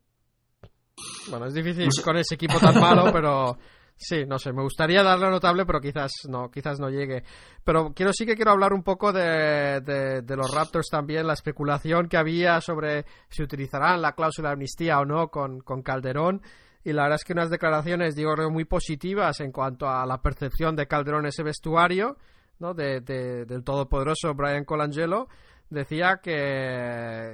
Bueno, 1.29 1.45
es 1.47 1.53
difícil 1.53 1.89
con 2.03 2.17
ese 2.17 2.35
equipo 2.35 2.59
tan 2.59 2.79
malo, 2.79 3.05
pero 3.13 3.57
sí, 3.97 4.25
no 4.25 4.37
sé, 4.37 4.53
me 4.53 4.61
gustaría 4.61 5.03
darle 5.03 5.29
notable, 5.29 5.65
pero 5.65 5.81
quizás 5.81 6.11
no, 6.29 6.49
quizás 6.51 6.79
no 6.79 6.89
llegue. 6.89 7.23
Pero 7.63 7.93
quiero 7.93 8.11
sí 8.13 8.25
que 8.25 8.35
quiero 8.35 8.51
hablar 8.51 8.71
un 8.73 8.83
poco 8.83 9.11
de, 9.11 9.81
de, 9.81 10.21
de 10.21 10.35
los 10.35 10.53
Raptors 10.53 10.87
también, 10.89 11.25
la 11.27 11.33
especulación 11.33 12.07
que 12.07 12.17
había 12.17 12.61
sobre 12.61 13.05
si 13.29 13.41
utilizarán 13.43 14.01
la 14.01 14.13
cláusula 14.13 14.49
de 14.49 14.53
amnistía 14.53 14.99
o 14.99 15.05
no 15.05 15.29
con, 15.29 15.59
con 15.61 15.81
Calderón. 15.81 16.41
Y 16.83 16.93
la 16.93 17.03
verdad 17.03 17.15
es 17.15 17.23
que 17.23 17.33
unas 17.33 17.49
declaraciones, 17.49 18.15
digo, 18.15 18.35
muy 18.51 18.65
positivas 18.65 19.39
en 19.39 19.51
cuanto 19.51 19.89
a 19.89 20.05
la 20.05 20.21
percepción 20.21 20.75
de 20.75 20.87
Calderón 20.87 21.21
en 21.21 21.29
ese 21.29 21.41
vestuario, 21.41 22.15
¿no? 22.59 22.75
De, 22.75 23.01
de- 23.01 23.45
del 23.45 23.63
todopoderoso 23.63 24.35
Brian 24.35 24.65
Colangelo 24.65 25.27
decía 25.69 26.19
que 26.21 26.31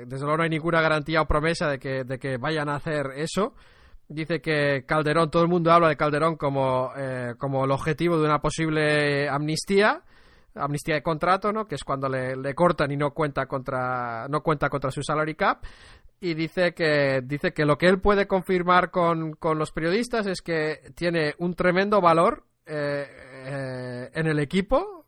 desde 0.08 0.24
luego 0.24 0.38
no 0.38 0.44
hay 0.44 0.50
ninguna 0.50 0.82
garantía 0.82 1.22
o 1.22 1.28
promesa 1.28 1.70
de 1.70 1.80
que, 1.80 2.04
de 2.04 2.20
que 2.20 2.38
vayan 2.38 2.70
a 2.70 2.76
hacer 2.76 3.12
eso. 3.16 3.54
Dice 4.08 4.42
que 4.42 4.84
Calderón, 4.86 5.32
todo 5.32 5.44
el 5.44 5.50
mundo 5.50 5.72
habla 5.72 5.88
de 5.88 5.96
Calderón 5.96 6.36
como, 6.36 6.92
eh, 6.98 7.36
como 7.38 7.64
el 7.64 7.72
objetivo 7.72 8.18
de 8.18 8.26
una 8.26 8.42
posible 8.42 9.30
amnistía, 9.30 10.02
amnistía 10.56 10.96
de 10.96 11.04
contrato, 11.04 11.54
¿no? 11.54 11.66
Que 11.66 11.76
es 11.76 11.84
cuando 11.84 12.10
le, 12.10 12.54
cortan 12.54 12.92
y 12.92 12.98
no 12.98 13.12
cuenta 13.12 13.46
contra, 13.46 14.28
no 14.28 14.42
cuenta 14.42 14.70
contra 14.70 14.92
su 14.92 15.02
salary 15.02 15.36
cap. 15.36 15.64
Y 16.20 16.34
dice 16.34 16.74
que, 16.74 17.22
dice 17.24 17.54
que 17.54 17.66
lo 17.66 17.78
que 17.78 17.88
él 17.88 18.00
puede 18.00 18.28
confirmar 18.28 18.92
con, 18.92 19.34
con 19.34 19.58
los 19.58 19.72
periodistas 19.72 20.28
es 20.28 20.42
que 20.42 20.92
tiene 20.94 21.34
un 21.40 21.56
tremendo 21.56 22.02
valor 22.02 22.44
eh, 22.66 23.08
eh, 23.46 24.12
en 24.14 24.28
el 24.28 24.40
equipo, 24.40 25.01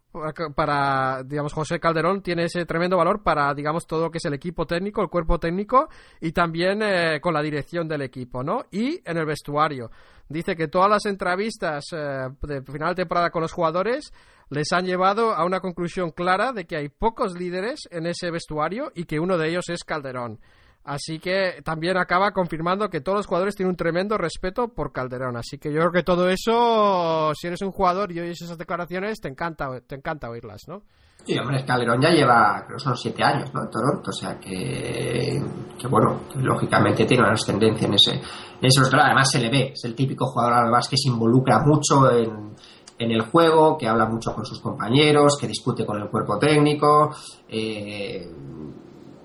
para, 0.56 1.24
digamos, 1.24 1.54
José 1.54 1.80
Calderón 1.80 2.22
tiene 2.22 2.46
ese 2.46 2.66
tremendo 2.66 2.98
valor 2.98 3.24
para, 3.24 3.54
digamos, 3.54 3.88
todo 3.88 4.04
lo 4.04 4.12
que 4.12 4.20
es 4.20 4.26
el 4.26 4.34
equipo 4.34 4.66
técnico, 4.66 5.02
el 5.02 5.10
cuerpo 5.10 5.40
técnico 5.40 5.90
y 6.22 6.32
también 6.32 6.82
eh, 6.84 7.20
con 7.20 7.34
la 7.34 7.42
dirección 7.42 7.88
del 7.88 8.04
equipo, 8.04 8.44
¿no? 8.44 8.66
Y 8.72 9.02
en 9.04 9.18
el 9.18 9.26
vestuario. 9.26 9.90
Dice 10.30 10.56
que 10.56 10.68
todas 10.68 10.90
las 10.90 11.06
entrevistas 11.06 11.86
eh, 11.92 12.30
de 12.42 12.62
final 12.62 12.90
de 12.90 13.04
temporada 13.04 13.30
con 13.30 13.42
los 13.42 13.52
jugadores 13.52 14.14
les 14.50 14.72
han 14.72 14.86
llevado 14.86 15.34
a 15.34 15.46
una 15.46 15.60
conclusión 15.60 16.12
clara 16.12 16.54
de 16.54 16.66
que 16.66 16.76
hay 16.76 16.90
pocos 16.90 17.38
líderes 17.38 17.82
en 17.90 18.06
ese 18.06 18.30
vestuario 18.30 18.92
y 18.94 19.06
que 19.06 19.20
uno 19.20 19.38
de 19.38 19.50
ellos 19.50 19.70
es 19.70 19.84
Calderón. 19.84 20.40
Así 20.86 21.20
que 21.20 21.62
también 21.64 21.98
acaba 21.98 22.32
confirmando 22.32 22.90
que 22.90 23.00
todos 23.00 23.20
los 23.20 23.26
jugadores 23.26 23.56
tienen 23.56 23.72
un 23.72 23.78
tremendo 23.78 24.18
respeto 24.18 24.68
por 24.68 24.92
Calderón. 24.92 25.38
Así 25.38 25.58
que 25.58 25.72
yo 25.72 25.80
creo 25.80 25.92
que 25.92 26.04
todo 26.04 26.28
eso, 26.28 27.32
si 27.36 27.48
eres 27.48 27.62
un 27.62 27.72
jugador 27.72 28.12
y 28.12 28.20
oyes 28.20 28.42
esas 28.42 28.58
declaraciones, 28.58 29.22
te 29.22 29.30
encanta, 29.30 29.80
te 29.88 29.96
encanta 29.96 30.30
oírlas, 30.30 30.64
¿no? 30.68 30.84
Sí, 31.26 31.38
hombre, 31.40 31.64
Calderón 31.64 32.02
ya 32.02 32.10
lleva, 32.10 32.66
creo 32.68 32.78
son 32.78 32.98
siete 32.98 33.24
años, 33.24 33.54
¿no? 33.54 33.64
En 33.64 33.70
Toronto, 33.70 34.10
o 34.10 34.14
sea 34.14 34.38
que, 34.38 35.42
que 35.80 35.88
bueno, 35.88 36.24
lógicamente 36.36 37.06
tiene 37.06 37.24
una 37.24 37.32
ascendencia 37.32 37.88
en 37.88 37.94
ese, 37.94 38.12
en 38.16 38.66
eso. 38.66 38.82
Además 38.92 39.32
se 39.32 39.40
le 39.40 39.50
ve, 39.50 39.72
es 39.74 39.86
el 39.86 39.96
típico 39.96 40.26
jugador 40.26 40.56
además 40.56 40.90
que 40.90 40.98
se 40.98 41.08
involucra 41.08 41.60
mucho 41.60 42.12
en, 42.12 42.54
en 43.00 43.12
el 43.12 43.22
juego, 43.22 43.78
que 43.78 43.88
habla 43.88 44.06
mucho 44.06 44.34
con 44.34 44.46
sus 44.46 44.60
compañeros, 44.60 45.38
que 45.40 45.48
discute 45.48 45.86
con 45.86 46.02
el 46.02 46.10
cuerpo 46.10 46.38
técnico. 46.38 47.16
Eh, 47.48 48.30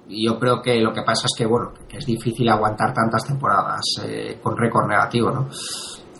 yo 0.08 0.38
creo 0.38 0.62
que 0.62 0.80
lo 0.80 0.92
que 0.92 1.02
pasa 1.02 1.26
es 1.26 1.36
que 1.36 1.46
bueno 1.46 1.72
que 1.88 1.98
es 1.98 2.06
difícil 2.06 2.48
aguantar 2.48 2.92
tantas 2.94 3.24
temporadas 3.26 3.82
eh, 4.04 4.38
con 4.42 4.56
récord 4.56 4.88
negativo 4.88 5.30
no 5.30 5.48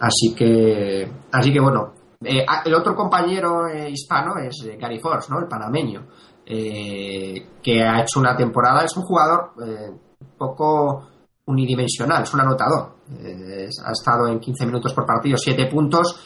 así 0.01 0.35
que 0.37 1.11
así 1.33 1.53
que 1.53 1.61
bueno 1.61 1.95
eh, 2.23 2.45
ah, 2.47 2.63
el 2.65 2.75
otro 2.75 2.95
compañero 2.95 3.67
eh, 3.67 3.91
hispano 3.91 4.35
es 4.39 4.69
Gary 4.79 4.99
Force 4.99 5.31
no 5.31 5.39
el 5.41 5.49
panameño 5.49 6.07
que 6.45 7.83
ha 7.83 8.01
hecho 8.01 8.21
una 8.21 8.35
temporada 8.35 8.83
es 8.83 8.97
un 8.97 9.03
jugador 9.03 9.53
poco 10.39 11.07
unidimensional 11.45 12.23
es 12.23 12.33
un 12.33 12.41
anotador 12.41 12.97
ha 13.85 13.93
estado 13.93 14.29
en 14.29 14.41
15 14.41 14.65
minutos 14.65 14.95
por 14.95 15.05
partido 15.05 15.37
7 15.37 15.67
puntos 15.67 16.19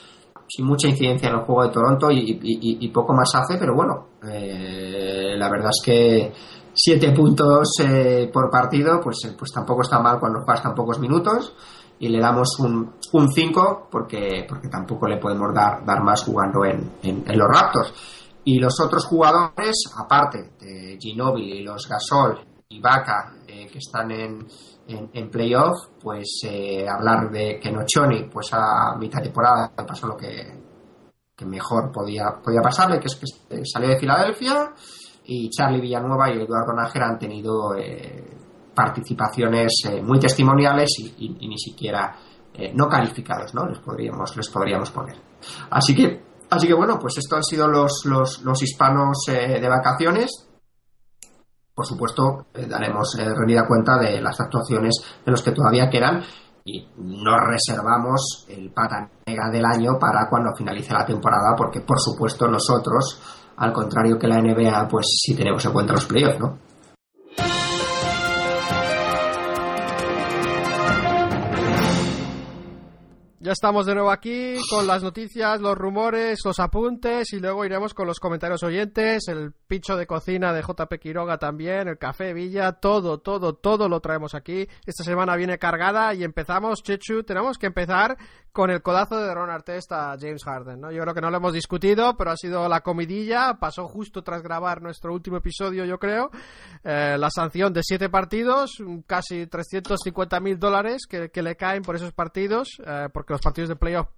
sin 0.48 0.64
mucha 0.64 0.86
incidencia 0.86 1.28
en 1.28 1.34
el 1.34 1.40
juego 1.40 1.64
de 1.64 1.70
Toronto 1.70 2.08
y, 2.12 2.38
y 2.40 2.88
poco 2.90 3.12
más 3.14 3.34
hace 3.34 3.58
pero 3.58 3.74
bueno 3.74 4.10
la 4.22 5.50
verdad 5.50 5.70
es 5.70 5.82
que 5.84 6.32
siete 6.74 7.12
puntos 7.12 7.68
eh, 7.84 8.30
por 8.32 8.50
partido, 8.50 9.00
pues, 9.02 9.18
eh, 9.26 9.34
pues 9.38 9.50
tampoco 9.52 9.82
está 9.82 10.00
mal 10.00 10.18
cuando 10.18 10.44
tan 10.44 10.74
pocos 10.74 10.98
minutos 10.98 11.54
y 11.98 12.08
le 12.08 12.18
damos 12.18 12.58
un 12.58 12.92
5 13.32 13.88
porque, 13.90 14.44
porque 14.48 14.68
tampoco 14.68 15.06
le 15.06 15.18
podemos 15.18 15.54
dar, 15.54 15.84
dar 15.84 16.02
más 16.02 16.24
jugando 16.24 16.64
en, 16.64 16.96
en, 17.02 17.38
los 17.38 17.48
Raptors. 17.48 17.92
Y 18.44 18.58
los 18.58 18.74
otros 18.80 19.06
jugadores, 19.06 19.84
aparte 19.96 20.54
de 20.58 20.98
Ginobili, 21.00 21.62
los 21.62 21.88
Gasol 21.88 22.40
y 22.68 22.80
Vaca, 22.80 23.34
eh, 23.46 23.68
que 23.70 23.78
están 23.78 24.10
en, 24.10 24.44
en, 24.88 25.30
playoff, 25.30 25.90
pues 26.02 26.40
hablar 26.90 27.30
de 27.30 27.60
que 27.60 27.70
Nochoni, 27.70 28.24
pues 28.24 28.48
a 28.52 28.96
mitad 28.98 29.18
de 29.18 29.26
temporada 29.26 29.70
pasó 29.86 30.08
lo 30.08 30.16
que, 30.16 30.60
que 31.36 31.46
mejor 31.46 31.92
podía, 31.92 32.40
podía 32.42 32.60
pasarle, 32.60 32.98
que 32.98 33.06
es 33.06 33.14
que 33.14 33.64
salió 33.64 33.90
de 33.90 34.00
Filadelfia 34.00 34.74
y 35.24 35.50
Charlie 35.50 35.80
Villanueva 35.80 36.30
y 36.30 36.40
Eduardo 36.40 36.72
Nájera 36.74 37.08
han 37.08 37.18
tenido 37.18 37.74
eh, 37.76 38.24
participaciones 38.74 39.72
eh, 39.88 40.02
muy 40.02 40.18
testimoniales 40.18 40.90
y, 40.98 41.48
ni 41.48 41.58
siquiera 41.58 42.16
eh, 42.54 42.72
no 42.74 42.88
calificados, 42.88 43.54
¿no? 43.54 43.66
Les 43.66 43.78
podríamos, 43.78 44.36
les 44.36 44.48
podríamos 44.48 44.90
poner. 44.90 45.16
Así 45.70 45.94
que, 45.94 46.22
así 46.50 46.66
que 46.66 46.74
bueno, 46.74 46.98
pues 46.98 47.18
esto 47.18 47.36
han 47.36 47.44
sido 47.44 47.68
los, 47.68 48.02
los, 48.04 48.42
los 48.42 48.62
hispanos 48.62 49.24
de 49.26 49.68
vacaciones. 49.68 50.48
Por 51.74 51.86
supuesto, 51.86 52.46
daremos 52.52 53.16
rendida 53.18 53.66
cuenta 53.66 53.98
de 53.98 54.20
las 54.20 54.38
actuaciones 54.38 54.94
de 55.24 55.30
los 55.30 55.42
que 55.42 55.52
todavía 55.52 55.88
quedan 55.88 56.22
y 56.64 56.86
nos 56.96 57.40
reservamos 57.40 58.46
el 58.48 58.70
pata 58.70 59.10
negra 59.26 59.50
del 59.50 59.64
año 59.64 59.98
para 59.98 60.28
cuando 60.28 60.54
finalice 60.56 60.92
la 60.92 61.04
temporada, 61.04 61.54
porque 61.56 61.80
por 61.80 61.98
supuesto 61.98 62.46
nosotros 62.46 63.20
al 63.56 63.72
contrario 63.72 64.18
que 64.18 64.26
la 64.26 64.40
NBA, 64.40 64.88
pues 64.88 65.06
sí 65.20 65.34
tenemos 65.34 65.64
en 65.64 65.72
cuenta 65.72 65.92
los 65.92 66.06
playoffs, 66.06 66.40
¿no? 66.40 66.58
Estamos 73.52 73.84
de 73.84 73.94
nuevo 73.94 74.10
aquí 74.10 74.54
con 74.70 74.86
las 74.86 75.02
noticias, 75.02 75.60
los 75.60 75.76
rumores, 75.76 76.38
los 76.42 76.58
apuntes 76.58 77.34
y 77.34 77.38
luego 77.38 77.66
iremos 77.66 77.92
con 77.92 78.06
los 78.06 78.18
comentarios 78.18 78.62
oyentes, 78.62 79.28
el 79.28 79.52
picho 79.52 79.94
de 79.94 80.06
cocina 80.06 80.54
de 80.54 80.62
JP 80.62 80.94
Quiroga 80.98 81.36
también, 81.36 81.86
el 81.86 81.98
café 81.98 82.32
Villa, 82.32 82.72
todo, 82.72 83.20
todo, 83.20 83.54
todo 83.54 83.90
lo 83.90 84.00
traemos 84.00 84.34
aquí. 84.34 84.66
Esta 84.86 85.04
semana 85.04 85.36
viene 85.36 85.58
cargada 85.58 86.14
y 86.14 86.24
empezamos, 86.24 86.82
Chechu, 86.82 87.24
tenemos 87.24 87.58
que 87.58 87.66
empezar 87.66 88.16
con 88.52 88.70
el 88.70 88.82
codazo 88.82 89.16
de 89.16 89.34
Ron 89.34 89.50
Artest 89.50 89.90
a 89.92 90.16
James 90.20 90.44
Harden, 90.44 90.80
¿no? 90.80 90.92
Yo 90.92 91.02
creo 91.02 91.14
que 91.14 91.22
no 91.22 91.30
lo 91.30 91.38
hemos 91.38 91.54
discutido, 91.54 92.16
pero 92.16 92.30
ha 92.30 92.36
sido 92.36 92.68
la 92.68 92.82
comidilla, 92.82 93.54
pasó 93.58 93.88
justo 93.88 94.22
tras 94.22 94.42
grabar 94.42 94.82
nuestro 94.82 95.12
último 95.14 95.38
episodio, 95.38 95.86
yo 95.86 95.98
creo, 95.98 96.30
eh, 96.84 97.16
la 97.18 97.30
sanción 97.30 97.72
de 97.72 97.82
siete 97.82 98.10
partidos, 98.10 98.76
casi 99.06 99.46
350 99.46 100.40
mil 100.40 100.58
dólares 100.58 101.02
que, 101.08 101.42
le 101.42 101.56
caen 101.56 101.82
por 101.82 101.96
esos 101.96 102.12
partidos, 102.12 102.68
eh, 102.86 103.08
porque 103.12 103.32
los 103.32 103.41
partidos 103.42 103.68
de 103.68 103.76
playoff 103.76 104.08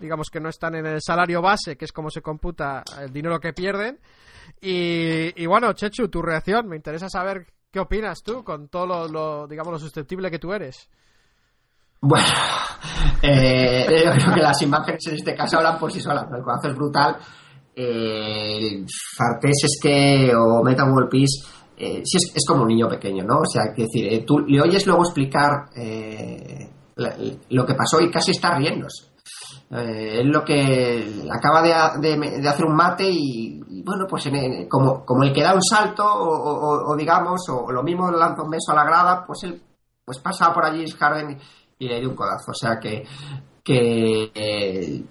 digamos 0.00 0.28
que 0.30 0.40
no 0.40 0.48
están 0.48 0.74
en 0.74 0.86
el 0.86 1.00
salario 1.00 1.42
base, 1.42 1.76
que 1.76 1.84
es 1.84 1.92
como 1.92 2.10
se 2.10 2.22
computa 2.22 2.82
el 3.00 3.12
dinero 3.12 3.38
que 3.40 3.52
pierden. 3.52 3.98
Y, 4.60 5.46
bueno, 5.46 5.72
Chechu, 5.72 6.08
tu 6.08 6.22
reacción, 6.22 6.68
me 6.68 6.76
interesa 6.76 7.08
saber 7.08 7.46
qué 7.70 7.80
opinas 7.80 8.22
tú 8.22 8.42
con 8.42 8.68
todo 8.68 9.08
lo, 9.08 9.46
digamos, 9.46 9.72
lo 9.72 9.78
susceptible 9.78 10.30
que 10.30 10.38
tú 10.38 10.52
eres. 10.52 10.88
Bueno, 12.00 12.26
eh, 13.22 13.86
yo 13.88 14.12
creo 14.12 14.34
que 14.34 14.40
las 14.40 14.60
imágenes 14.62 15.06
en 15.06 15.14
este 15.14 15.34
caso 15.34 15.58
hablan 15.58 15.78
por 15.78 15.92
sí 15.92 16.00
solas, 16.00 16.26
el 16.34 16.42
codazo 16.42 16.68
es 16.68 16.74
brutal. 16.74 17.16
Eh, 17.76 18.84
Fartés 19.16 19.64
es 19.64 19.78
que, 19.80 20.32
o 20.34 20.62
Meta 20.62 20.84
World 20.84 21.10
Peace, 21.10 21.46
eh, 21.76 22.02
es, 22.02 22.44
como 22.46 22.62
un 22.62 22.68
niño 22.68 22.88
pequeño, 22.88 23.24
¿no? 23.24 23.38
O 23.40 23.46
sea, 23.46 23.72
que 23.74 23.82
decir, 23.82 24.12
eh, 24.12 24.24
tú 24.26 24.40
le 24.40 24.60
oyes 24.60 24.86
luego 24.86 25.02
explicar 25.02 25.70
eh, 27.00 27.38
lo 27.50 27.64
que 27.64 27.74
pasó 27.74 28.00
y 28.00 28.10
casi 28.10 28.32
está 28.32 28.54
riéndose. 28.54 29.08
es 29.70 30.26
lo 30.26 30.44
que 30.44 31.26
acaba 31.30 31.62
de, 31.62 31.72
hacer 31.72 32.64
un 32.66 32.74
mate 32.74 33.08
y, 33.08 33.82
bueno, 33.82 34.06
pues 34.08 34.28
como, 34.68 35.04
como 35.04 35.22
el 35.24 35.32
que 35.32 35.42
da 35.42 35.54
un 35.54 35.62
salto 35.62 36.04
o, 36.04 36.96
digamos, 36.96 37.40
o 37.48 37.70
lo 37.70 37.82
mismo 37.82 38.10
lanza 38.10 38.42
un 38.42 38.50
beso 38.50 38.72
a 38.72 38.74
la 38.74 38.84
grada, 38.84 39.24
pues 39.26 39.44
él 39.44 39.62
pues 40.04 40.18
pasa 40.18 40.52
por 40.52 40.64
allí 40.64 40.90
Harden 40.90 41.38
y 41.78 41.88
le 41.88 42.00
dio 42.00 42.10
un 42.10 42.16
codazo. 42.16 42.50
O 42.50 42.54
sea 42.54 42.80
que, 42.80 43.04
que, 43.62 45.04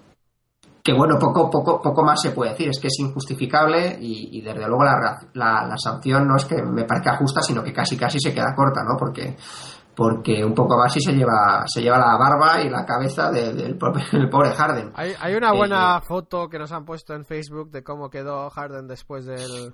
que 0.83 0.93
bueno, 0.93 1.17
poco, 1.17 1.49
poco, 1.49 1.81
poco 1.81 2.03
más 2.03 2.21
se 2.21 2.31
puede 2.31 2.51
decir. 2.51 2.69
Es 2.69 2.79
que 2.79 2.87
es 2.87 2.99
injustificable 2.99 3.97
y, 3.99 4.41
desde 4.41 4.67
luego 4.67 4.83
la, 4.83 5.17
la, 5.33 5.77
sanción 5.77 6.27
no 6.27 6.35
es 6.35 6.45
que 6.45 6.61
me 6.61 6.83
parezca 6.83 7.17
justa, 7.17 7.41
sino 7.41 7.63
que 7.63 7.73
casi 7.73 7.97
casi 7.97 8.19
se 8.19 8.33
queda 8.33 8.53
corta, 8.55 8.83
¿no? 8.83 8.97
Porque 8.97 9.37
porque 9.99 10.45
un 10.45 10.53
poco 10.53 10.81
y 10.95 11.01
se 11.01 11.11
lleva 11.11 11.65
se 11.67 11.81
lleva 11.81 11.97
la 11.97 12.15
barba 12.17 12.61
y 12.61 12.69
la 12.69 12.85
cabeza 12.85 13.29
del 13.33 13.77
pobre 13.77 14.51
Harden. 14.55 14.93
Hay, 14.95 15.11
hay 15.19 15.35
una 15.35 15.51
buena 15.51 15.97
eh, 15.97 16.05
foto 16.07 16.47
que 16.47 16.57
nos 16.57 16.71
han 16.71 16.85
puesto 16.85 17.13
en 17.13 17.25
Facebook 17.25 17.69
de 17.69 17.83
cómo 17.83 18.09
quedó 18.09 18.49
Harden 18.49 18.87
después 18.87 19.25
del, 19.25 19.73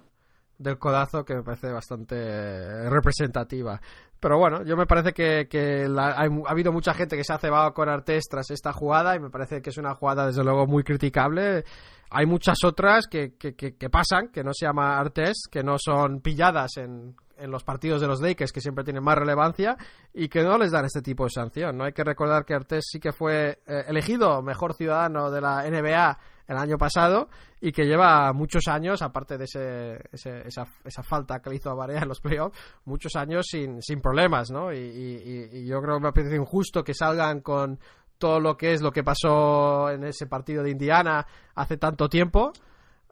del 0.57 0.79
codazo 0.79 1.23
que 1.23 1.35
me 1.35 1.43
parece 1.43 1.71
bastante 1.71 2.89
representativa. 2.89 3.79
Pero 4.19 4.39
bueno, 4.39 4.63
yo 4.63 4.75
me 4.75 4.87
parece 4.87 5.13
que, 5.13 5.47
que 5.47 5.85
ha, 5.95 6.27
habido 6.47 6.71
mucha 6.71 6.95
gente 6.95 7.15
que 7.15 7.23
se 7.23 7.33
ha 7.33 7.37
cebado 7.37 7.71
con 7.75 7.87
Artes 7.87 8.23
tras 8.27 8.49
esta 8.49 8.73
jugada 8.73 9.15
y 9.15 9.19
me 9.19 9.29
parece 9.29 9.61
que 9.61 9.69
es 9.69 9.77
una 9.77 9.93
jugada 9.93 10.25
desde 10.25 10.43
luego 10.43 10.65
muy 10.65 10.83
criticable. 10.83 11.65
Hay 12.09 12.25
muchas 12.25 12.63
otras 12.63 13.05
que, 13.05 13.35
que, 13.35 13.53
que 13.53 13.89
pasan, 13.91 14.29
que 14.29 14.43
no 14.43 14.53
se 14.55 14.65
llama 14.65 14.97
Artes, 14.97 15.43
que 15.51 15.61
no 15.61 15.75
son 15.77 16.21
pilladas 16.21 16.77
en, 16.77 17.15
en 17.37 17.51
los 17.51 17.63
partidos 17.63 18.01
de 18.01 18.07
los 18.07 18.21
Lakers 18.21 18.51
que 18.51 18.61
siempre 18.61 18.83
tienen 18.83 19.03
más 19.03 19.17
relevancia 19.17 19.77
y 20.13 20.27
que 20.29 20.43
no 20.43 20.57
les 20.57 20.71
dan 20.71 20.85
este 20.85 21.01
tipo 21.01 21.25
de 21.25 21.29
sanción. 21.29 21.77
No 21.77 21.83
hay 21.83 21.93
que 21.93 22.03
recordar 22.03 22.45
que 22.45 22.53
Artes 22.53 22.85
sí 22.91 22.99
que 22.99 23.11
fue 23.11 23.59
eh, 23.65 23.83
elegido 23.87 24.41
mejor 24.41 24.73
ciudadano 24.73 25.31
de 25.31 25.41
la 25.41 25.63
NBA 25.69 26.19
el 26.47 26.57
año 26.57 26.77
pasado 26.77 27.29
y 27.59 27.71
que 27.71 27.85
lleva 27.85 28.31
muchos 28.33 28.67
años, 28.67 29.01
aparte 29.01 29.37
de 29.37 29.45
ese, 29.45 29.99
esa, 30.11 30.67
esa, 30.83 31.03
falta 31.03 31.39
que 31.41 31.49
le 31.49 31.55
hizo 31.55 31.71
a 31.71 31.73
Barea 31.73 32.01
en 32.01 32.07
los 32.07 32.19
playoffs, 32.21 32.57
muchos 32.85 33.15
años 33.15 33.47
sin, 33.49 33.81
sin 33.81 34.01
problemas, 34.01 34.51
¿no? 34.51 34.71
Y, 34.71 34.77
y, 34.77 35.65
yo 35.65 35.81
creo 35.81 35.97
que 35.97 36.03
me 36.03 36.11
parece 36.11 36.35
injusto 36.35 36.83
que 36.83 36.93
salgan 36.93 37.41
con 37.41 37.79
todo 38.17 38.39
lo 38.39 38.55
que 38.55 38.73
es 38.73 38.81
lo 38.81 38.91
que 38.91 39.03
pasó 39.03 39.89
en 39.89 40.03
ese 40.03 40.27
partido 40.27 40.63
de 40.63 40.71
Indiana 40.71 41.25
hace 41.55 41.77
tanto 41.77 42.07
tiempo. 42.07 42.53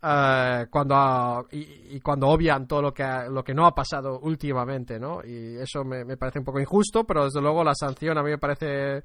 Eh, 0.06 0.66
cuando 0.70 1.48
y, 1.52 2.00
cuando 2.02 2.28
obvian 2.28 2.68
todo 2.68 2.82
lo 2.82 2.94
que 2.94 3.06
lo 3.30 3.42
que 3.42 3.54
no 3.54 3.66
ha 3.66 3.74
pasado 3.74 4.20
últimamente, 4.20 5.00
¿no? 5.00 5.22
Y 5.24 5.56
eso 5.56 5.86
me, 5.86 6.04
me, 6.04 6.18
parece 6.18 6.40
un 6.40 6.46
poco 6.46 6.60
injusto, 6.60 7.06
pero 7.06 7.24
desde 7.24 7.42
luego 7.42 7.64
la 7.64 7.74
sanción 7.74 8.18
a 8.18 8.24
mí 8.24 8.32
me 8.32 8.38
parece 8.38 9.02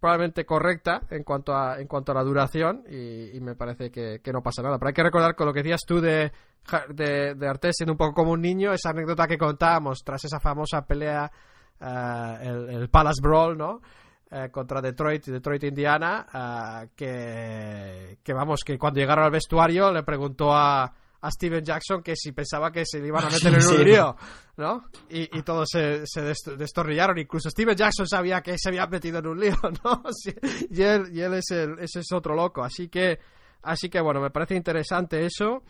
probablemente 0.00 0.44
correcta 0.44 1.02
en 1.10 1.22
cuanto 1.22 1.54
a, 1.54 1.78
en 1.80 1.86
cuanto 1.86 2.10
a 2.10 2.16
la 2.16 2.24
duración 2.24 2.82
y, 2.90 3.38
me 3.40 3.54
parece 3.54 3.92
que, 3.92 4.18
que, 4.20 4.32
no 4.32 4.42
pasa 4.42 4.60
nada. 4.62 4.76
Pero 4.78 4.88
hay 4.88 4.94
que 4.94 5.02
recordar 5.04 5.36
con 5.36 5.46
lo 5.46 5.52
que 5.52 5.62
decías 5.62 5.82
tú 5.86 6.00
de, 6.00 6.32
de, 6.88 7.34
de 7.36 7.48
Artés 7.48 7.76
siendo 7.76 7.92
un 7.92 7.98
poco 7.98 8.12
como 8.12 8.32
un 8.32 8.40
niño, 8.40 8.72
esa 8.72 8.90
anécdota 8.90 9.28
que 9.28 9.38
contábamos 9.38 10.02
tras 10.04 10.24
esa 10.24 10.40
famosa 10.40 10.84
pelea, 10.84 11.30
uh, 11.80 12.42
el, 12.42 12.70
el, 12.70 12.88
Palace 12.88 13.20
Brawl, 13.22 13.56
¿no? 13.56 13.80
Uh, 14.34 14.50
contra 14.50 14.80
Detroit, 14.80 15.26
Detroit, 15.26 15.62
Indiana, 15.64 16.26
uh, 16.32 16.88
que, 16.96 18.16
que 18.22 18.32
vamos, 18.32 18.64
que 18.64 18.78
cuando 18.78 18.98
llegaron 18.98 19.26
al 19.26 19.30
vestuario 19.30 19.92
le 19.92 20.02
preguntó 20.04 20.54
a, 20.54 20.90
a 21.22 21.30
Steven 21.30 21.62
Jackson 21.62 22.02
que 22.02 22.16
si 22.16 22.32
pensaba 22.32 22.72
que 22.72 22.84
se 22.84 22.98
le 22.98 23.08
iban 23.08 23.24
a 23.24 23.30
meter 23.30 23.54
en 23.54 23.66
un 23.66 23.84
lío, 23.84 24.16
¿no? 24.56 24.84
Y, 25.10 25.38
y 25.38 25.42
todos 25.42 25.68
se, 25.70 26.06
se, 26.06 26.22
destornillaron. 26.56 27.18
Incluso 27.18 27.50
Steven 27.50 27.76
Jackson 27.76 28.06
sabía 28.08 28.40
que 28.40 28.56
se 28.58 28.70
había 28.70 28.86
metido 28.86 29.18
en 29.18 29.26
un 29.26 29.38
lío, 29.38 29.56
¿no? 29.84 30.02
Y 30.70 30.82
él, 30.82 31.10
y 31.12 31.20
él 31.20 31.34
es, 31.34 31.50
el, 31.50 31.78
ese 31.78 32.00
es 32.00 32.12
otro 32.12 32.34
loco. 32.34 32.64
Así 32.64 32.88
que, 32.88 33.18
así 33.62 33.88
que 33.88 34.00
bueno, 34.00 34.20
me 34.20 34.30
parece 34.30 34.56
interesante 34.56 35.24
eso. 35.24 35.62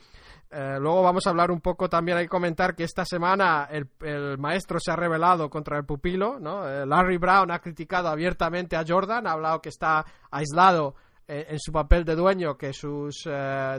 Eh, 0.55 0.77
luego 0.79 1.03
vamos 1.03 1.27
a 1.27 1.31
hablar 1.31 1.51
un 1.51 1.62
poco, 1.62 1.89
también 1.89 2.19
hay 2.19 2.24
que 2.24 2.29
comentar 2.29 2.74
que 2.74 2.85
esta 2.85 3.07
semana 3.07 3.69
el, 3.70 3.89
el 4.03 4.37
maestro 4.37 4.79
se 4.79 4.91
ha 4.91 4.97
revelado 4.97 5.49
contra 5.49 5.79
el 5.79 5.87
pupilo, 5.87 6.39
¿no? 6.39 6.69
Eh, 6.69 6.85
Larry 6.85 7.16
Brown 7.16 7.51
ha 7.51 7.61
criticado 7.61 8.09
abiertamente 8.09 8.77
a 8.77 8.85
Jordan, 8.87 9.27
ha 9.27 9.33
hablado 9.33 9.62
que 9.62 9.70
está 9.70 10.05
aislado 10.31 10.95
eh, 11.27 11.47
en 11.49 11.59
su 11.59 11.73
papel 11.73 12.05
de 12.05 12.16
dueño, 12.16 12.59
que 12.59 12.74
sus, 12.74 13.27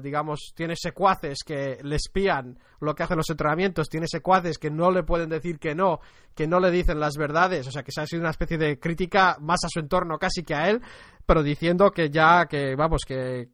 digamos, 0.01 0.53
tiene 0.55 0.75
secuaces 0.75 1.43
que 1.45 1.77
le 1.83 1.95
espían 1.95 2.57
lo 2.79 2.95
que 2.95 3.03
hacen 3.03 3.17
los 3.17 3.29
entrenamientos, 3.29 3.87
tiene 3.87 4.07
secuaces 4.07 4.57
que 4.57 4.71
no 4.71 4.89
le 4.89 5.03
pueden 5.03 5.29
decir 5.29 5.59
que 5.59 5.75
no, 5.75 5.99
que 6.33 6.47
no 6.47 6.59
le 6.59 6.71
dicen 6.71 6.99
las 6.99 7.17
verdades, 7.17 7.67
o 7.67 7.71
sea, 7.71 7.83
que 7.83 7.91
se 7.91 8.01
ha 8.01 8.07
sido 8.07 8.21
una 8.21 8.31
especie 8.31 8.57
de 8.57 8.79
crítica 8.79 9.37
más 9.39 9.63
a 9.63 9.69
su 9.69 9.79
entorno 9.79 10.17
casi 10.17 10.41
que 10.41 10.55
a 10.55 10.69
él, 10.69 10.81
pero 11.23 11.43
diciendo 11.43 11.91
que 11.91 12.09
ya, 12.09 12.47
que 12.47 12.75
vamos, 12.75 13.03
que 13.05 13.49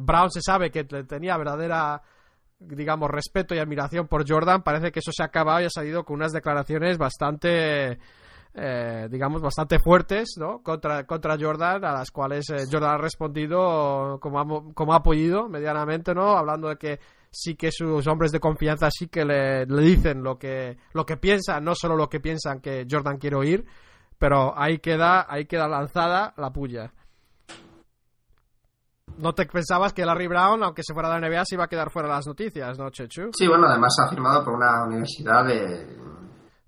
Brown 0.00 0.30
se 0.30 0.40
sabe 0.40 0.70
que 0.70 0.84
tenía 0.84 1.36
verdadera 1.36 2.00
digamos, 2.58 3.10
respeto 3.10 3.54
y 3.54 3.58
admiración 3.58 4.06
por 4.06 4.28
Jordan, 4.28 4.62
parece 4.62 4.90
que 4.90 5.00
eso 5.00 5.12
se 5.12 5.22
ha 5.22 5.26
acabado 5.26 5.60
y 5.60 5.64
ha 5.64 5.70
salido 5.70 6.04
con 6.04 6.16
unas 6.16 6.32
declaraciones 6.32 6.98
bastante, 6.98 7.98
eh, 8.54 9.08
digamos, 9.10 9.42
bastante 9.42 9.78
fuertes, 9.78 10.36
¿no? 10.38 10.62
Contra, 10.62 11.04
contra 11.04 11.36
Jordan, 11.38 11.84
a 11.84 11.92
las 11.92 12.10
cuales 12.10 12.48
eh, 12.50 12.64
Jordan 12.70 12.94
ha 12.94 12.98
respondido 12.98 14.18
como 14.20 14.40
ha, 14.40 14.74
como 14.74 14.92
ha 14.92 14.96
apoyado 14.96 15.48
medianamente, 15.48 16.14
¿no? 16.14 16.36
Hablando 16.36 16.68
de 16.68 16.76
que 16.76 17.00
sí 17.30 17.54
que 17.54 17.70
sus 17.70 18.06
hombres 18.06 18.32
de 18.32 18.40
confianza 18.40 18.88
sí 18.90 19.08
que 19.08 19.24
le, 19.24 19.66
le 19.66 19.82
dicen 19.82 20.22
lo 20.22 20.38
que, 20.38 20.78
lo 20.92 21.04
que 21.04 21.18
piensan, 21.18 21.64
no 21.64 21.74
solo 21.74 21.96
lo 21.96 22.08
que 22.08 22.20
piensan 22.20 22.60
que 22.60 22.86
Jordan 22.90 23.18
quiere 23.18 23.36
oír, 23.36 23.66
pero 24.18 24.58
ahí 24.58 24.78
queda, 24.78 25.26
ahí 25.28 25.44
queda 25.44 25.68
lanzada 25.68 26.32
la 26.38 26.50
puya 26.50 26.92
no 29.18 29.32
te 29.32 29.46
pensabas 29.46 29.92
que 29.92 30.04
Larry 30.04 30.26
Brown, 30.26 30.62
aunque 30.62 30.82
se 30.82 30.92
fuera 30.92 31.08
de 31.08 31.20
la 31.20 31.28
NBA, 31.28 31.44
se 31.44 31.54
iba 31.54 31.64
a 31.64 31.68
quedar 31.68 31.90
fuera 31.90 32.08
de 32.08 32.14
las 32.14 32.26
noticias, 32.26 32.78
¿no, 32.78 32.90
Chechu? 32.90 33.30
Sí, 33.32 33.46
bueno, 33.46 33.66
además 33.66 33.96
ha 34.04 34.08
firmado 34.08 34.44
por 34.44 34.54
una 34.54 34.84
universidad 34.84 35.44
de. 35.44 36.06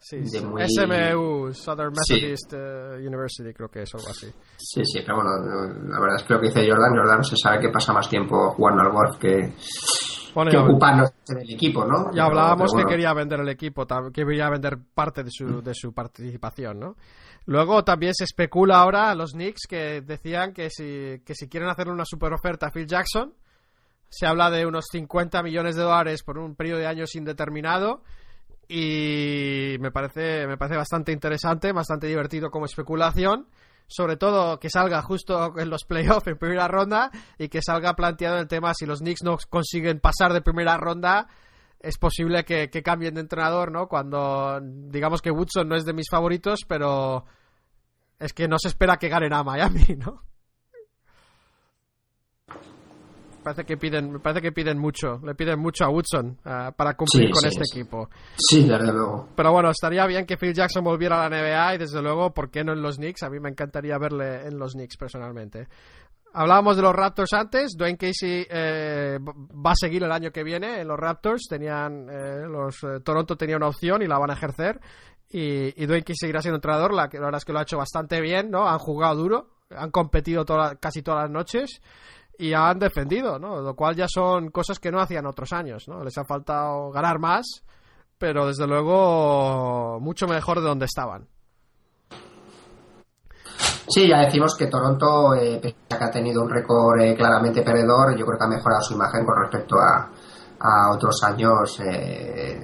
Sí, 0.01 0.19
de 0.21 0.41
muy... 0.43 0.63
SMU, 0.63 1.53
Southern 1.53 1.93
Methodist 1.93 2.51
sí. 2.51 2.57
uh, 2.57 2.95
University, 3.05 3.53
creo 3.53 3.69
que 3.69 3.83
es 3.83 3.95
algo 3.95 4.09
así. 4.09 4.33
Sí, 4.57 4.85
sí, 4.85 5.01
pero 5.05 5.17
bueno, 5.17 5.31
la 5.89 6.01
verdad 6.01 6.17
es 6.17 6.23
que 6.23 6.35
lo 6.35 6.41
que 6.41 6.47
dice 6.47 6.71
Jordan, 6.71 6.97
Jordan 6.97 7.25
se 7.25 7.37
sabe 7.37 7.61
que 7.61 7.69
pasa 7.69 7.93
más 7.93 8.09
tiempo 8.09 8.51
jugando 8.53 8.83
al 8.83 8.93
golf 8.93 9.19
que, 9.19 9.55
bueno, 10.35 10.51
que 10.53 10.57
ocupándose 10.57 11.15
del 11.27 11.53
equipo, 11.53 11.85
¿no? 11.85 12.13
Ya 12.15 12.27
hablábamos 12.27 12.71
pero 12.71 12.73
bueno. 12.75 12.89
que 12.89 12.95
quería 12.95 13.13
vender 13.13 13.41
el 13.41 13.49
equipo, 13.49 13.87
que 13.87 14.25
quería 14.25 14.49
vender 14.49 14.79
parte 14.95 15.25
de 15.25 15.31
su, 15.33 15.61
de 15.61 15.75
su 15.75 15.93
participación, 15.93 16.79
¿no? 16.79 16.95
Luego 17.49 17.83
también 17.83 18.13
se 18.13 18.25
especula 18.25 18.79
ahora 18.79 19.11
a 19.11 19.15
los 19.15 19.33
Knicks 19.33 19.63
que 19.67 20.03
decían 20.03 20.53
que 20.53 20.69
si, 20.69 21.23
que 21.25 21.35
si 21.35 21.49
quieren 21.49 21.71
hacer 21.71 21.89
una 21.89 22.05
super 22.05 22.35
oferta 22.35 22.67
a 22.67 22.71
Phil 22.71 22.87
Jackson, 22.87 23.33
se 24.11 24.27
habla 24.27 24.51
de 24.51 24.67
unos 24.67 24.85
50 24.93 25.43
millones 25.43 25.75
de 25.75 25.83
dólares 25.83 26.23
por 26.23 26.37
un 26.37 26.55
periodo 26.57 26.81
de 26.81 26.87
años 26.87 27.15
indeterminado 27.15 28.03
y 28.69 29.77
me 29.81 29.91
parece, 29.91 30.47
me 30.47 30.59
parece 30.59 30.77
bastante 30.77 31.11
interesante, 31.11 31.73
bastante 31.73 32.07
divertido 32.07 32.51
como 32.51 32.67
especulación. 32.67 33.49
Sobre 33.87 34.19
todo 34.19 34.61
que 34.61 34.69
salga 34.69 35.01
justo 35.01 35.59
en 35.59 35.71
los 35.71 35.85
playoffs 35.85 36.27
en 36.27 36.37
primera 36.37 36.69
ronda 36.69 37.11
y 37.39 37.49
que 37.49 37.63
salga 37.63 37.97
planteado 37.97 38.37
el 38.37 38.47
tema 38.47 38.75
si 38.75 38.85
los 38.85 38.99
Knicks 38.99 39.23
no 39.23 39.39
consiguen 39.49 40.01
pasar 40.01 40.35
de 40.35 40.43
primera 40.43 40.77
ronda, 40.77 41.29
es 41.81 41.97
posible 41.97 42.45
que, 42.45 42.69
que, 42.69 42.83
cambien 42.83 43.15
de 43.15 43.23
entrenador, 43.23 43.73
¿no? 43.73 43.89
Cuando 43.89 44.61
digamos 44.61 45.23
que 45.23 45.31
Woodson 45.31 45.67
no 45.67 45.77
es 45.77 45.87
de 45.87 45.95
mis 45.95 46.11
favoritos, 46.11 46.67
pero 46.69 47.25
es 48.19 48.33
que 48.33 48.49
no 48.49 48.57
se 48.59 48.69
espera 48.69 48.97
que 48.97 49.09
ganen 49.09 49.33
a 49.33 49.43
Miami, 49.43 49.85
¿no? 49.99 50.23
Parece 53.43 53.65
que 53.65 53.77
piden, 53.77 54.13
me 54.13 54.19
parece 54.19 54.43
que 54.43 54.53
piden 54.53 54.79
mucho, 54.79 55.21
le 55.25 55.35
piden 55.35 55.59
mucho 55.59 55.85
a 55.85 55.89
Woodson 55.89 56.39
uh, 56.45 56.73
para 56.77 56.95
cumplir 56.95 57.29
sí, 57.29 57.33
con 57.33 57.41
sí, 57.41 57.49
este 57.49 57.65
sí. 57.65 57.79
equipo. 57.79 58.11
Sí, 58.37 58.63
desde 58.69 58.93
luego. 58.93 59.29
Pero 59.35 59.53
bueno, 59.53 59.71
estaría 59.71 60.05
bien 60.07 60.27
que 60.27 60.37
Phil 60.37 60.53
Jackson 60.53 60.85
volviera 60.85 61.25
a 61.25 61.29
la 61.29 61.37
NBA 61.41 61.77
y 61.77 61.79
desde 61.79 62.03
luego, 62.03 62.35
¿por 62.35 62.51
qué 62.51 62.63
no 62.63 62.73
en 62.73 62.83
los 62.83 62.97
Knicks? 62.97 63.23
A 63.23 63.31
mí 63.31 63.41
me 63.41 63.49
encantaría 63.49 63.97
verle 63.97 64.47
en 64.47 64.59
los 64.59 64.73
Knicks 64.73 64.97
personalmente. 64.99 65.69
Hablábamos 66.33 66.77
de 66.77 66.83
los 66.83 66.95
Raptors 66.95 67.33
antes. 67.33 67.75
Dwayne 67.77 67.97
Casey 67.97 68.47
eh, 68.51 69.19
va 69.21 69.71
a 69.71 69.77
seguir 69.77 70.03
el 70.03 70.13
año 70.13 70.31
que 70.31 70.45
viene 70.45 70.81
en 70.81 70.89
los 70.89 70.99
Raptors. 70.99 71.47
Tenían 71.49 72.09
eh, 72.11 72.47
los 72.47 72.83
eh, 72.85 73.01
Toronto 73.03 73.37
tenía 73.37 73.57
una 73.57 73.69
opción 73.69 74.03
y 74.03 74.07
la 74.07 74.19
van 74.19 74.31
a 74.31 74.35
ejercer. 74.35 74.79
Y, 75.31 75.83
y 75.83 75.87
Dwayne 75.87 76.05
Casey 76.05 76.17
seguirá 76.21 76.41
siendo 76.41 76.57
entrenador. 76.57 76.93
La, 76.95 77.09
la, 77.13 77.21
verdad 77.21 77.37
es 77.39 77.45
que 77.45 77.53
lo 77.53 77.59
ha 77.59 77.63
hecho 77.63 77.77
bastante 77.77 78.21
bien, 78.21 78.51
¿no? 78.51 78.67
Han 78.67 78.79
jugado 78.79 79.17
duro, 79.17 79.51
han 79.71 79.91
competido 79.91 80.45
toda, 80.45 80.77
casi 80.77 81.03
todas 81.03 81.23
las 81.23 81.31
noches 81.31 81.81
y 82.39 82.55
han 82.55 82.79
defendido, 82.79 83.39
¿no? 83.39 83.61
Lo 83.61 83.75
cual 83.75 83.97
ya 83.97 84.07
son 84.09 84.51
cosas 84.51 84.79
que 84.79 84.93
no 84.93 85.01
hacían 85.01 85.27
otros 85.27 85.53
años, 85.53 85.89
¿no? 85.89 86.05
Les 86.05 86.17
ha 86.17 86.25
faltado 86.25 86.91
ganar 86.93 87.19
más, 87.19 87.65
pero 88.17 88.47
desde 88.47 88.67
luego 88.67 89.99
mucho 90.01 90.27
mejor 90.27 90.61
de 90.61 90.69
donde 90.69 90.87
estaban. 90.87 91.27
Sí, 93.89 94.07
ya 94.07 94.21
decimos 94.21 94.55
que 94.55 94.67
Toronto, 94.67 95.35
eh, 95.35 95.59
pese 95.61 95.77
a 95.91 95.99
que 95.99 96.05
ha 96.05 96.11
tenido 96.11 96.43
un 96.43 96.51
récord 96.51 97.01
eh, 97.01 97.17
claramente 97.17 97.63
perdedor, 97.63 98.17
yo 98.17 98.25
creo 98.25 98.39
que 98.39 98.45
ha 98.45 98.49
mejorado 98.49 98.83
su 98.83 98.95
imagen 98.95 99.25
con 99.25 99.35
respecto 99.43 99.77
a, 99.77 100.11
a 100.61 100.95
otros 100.95 101.21
años 101.25 101.81
eh, 101.81 102.61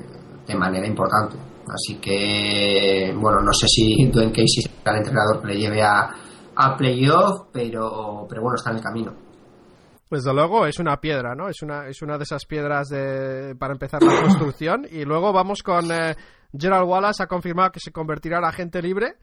de 0.47 0.55
manera 0.55 0.87
importante. 0.87 1.37
Así 1.73 1.97
que, 2.01 3.15
bueno, 3.17 3.41
no 3.41 3.53
sé 3.53 3.67
si 3.69 4.07
Dwayne 4.09 4.33
Casey 4.33 4.63
será 4.63 4.93
el 4.93 4.99
entrenador 4.99 5.41
que 5.41 5.49
le 5.49 5.59
lleve 5.59 5.83
a, 5.83 6.11
a 6.57 6.77
playoff, 6.77 7.49
pero, 7.53 8.27
pero 8.29 8.43
bueno, 8.43 8.57
está 8.57 8.71
en 8.71 8.77
el 8.77 8.83
camino. 8.83 9.15
Desde 10.11 10.33
luego 10.33 10.67
es 10.67 10.79
una 10.79 11.01
piedra, 11.01 11.35
¿no? 11.35 11.49
Es 11.49 11.63
una, 11.63 11.89
es 11.89 12.01
una 12.03 12.19
de 12.19 12.25
esas 12.25 12.45
piedras 12.45 12.89
de, 12.89 13.57
para 13.59 13.73
empezar 13.73 14.03
la 14.03 14.21
construcción. 14.23 14.87
Y 14.91 15.05
luego 15.05 15.33
vamos 15.33 15.63
con 15.63 15.91
eh, 15.91 16.15
Gerald 16.57 16.89
Wallace, 16.89 17.23
ha 17.23 17.27
confirmado 17.27 17.73
que 17.73 17.81
se 17.81 17.91
convertirá 17.91 18.39
en 18.39 18.45
agente 18.45 18.81
libre. 18.81 19.17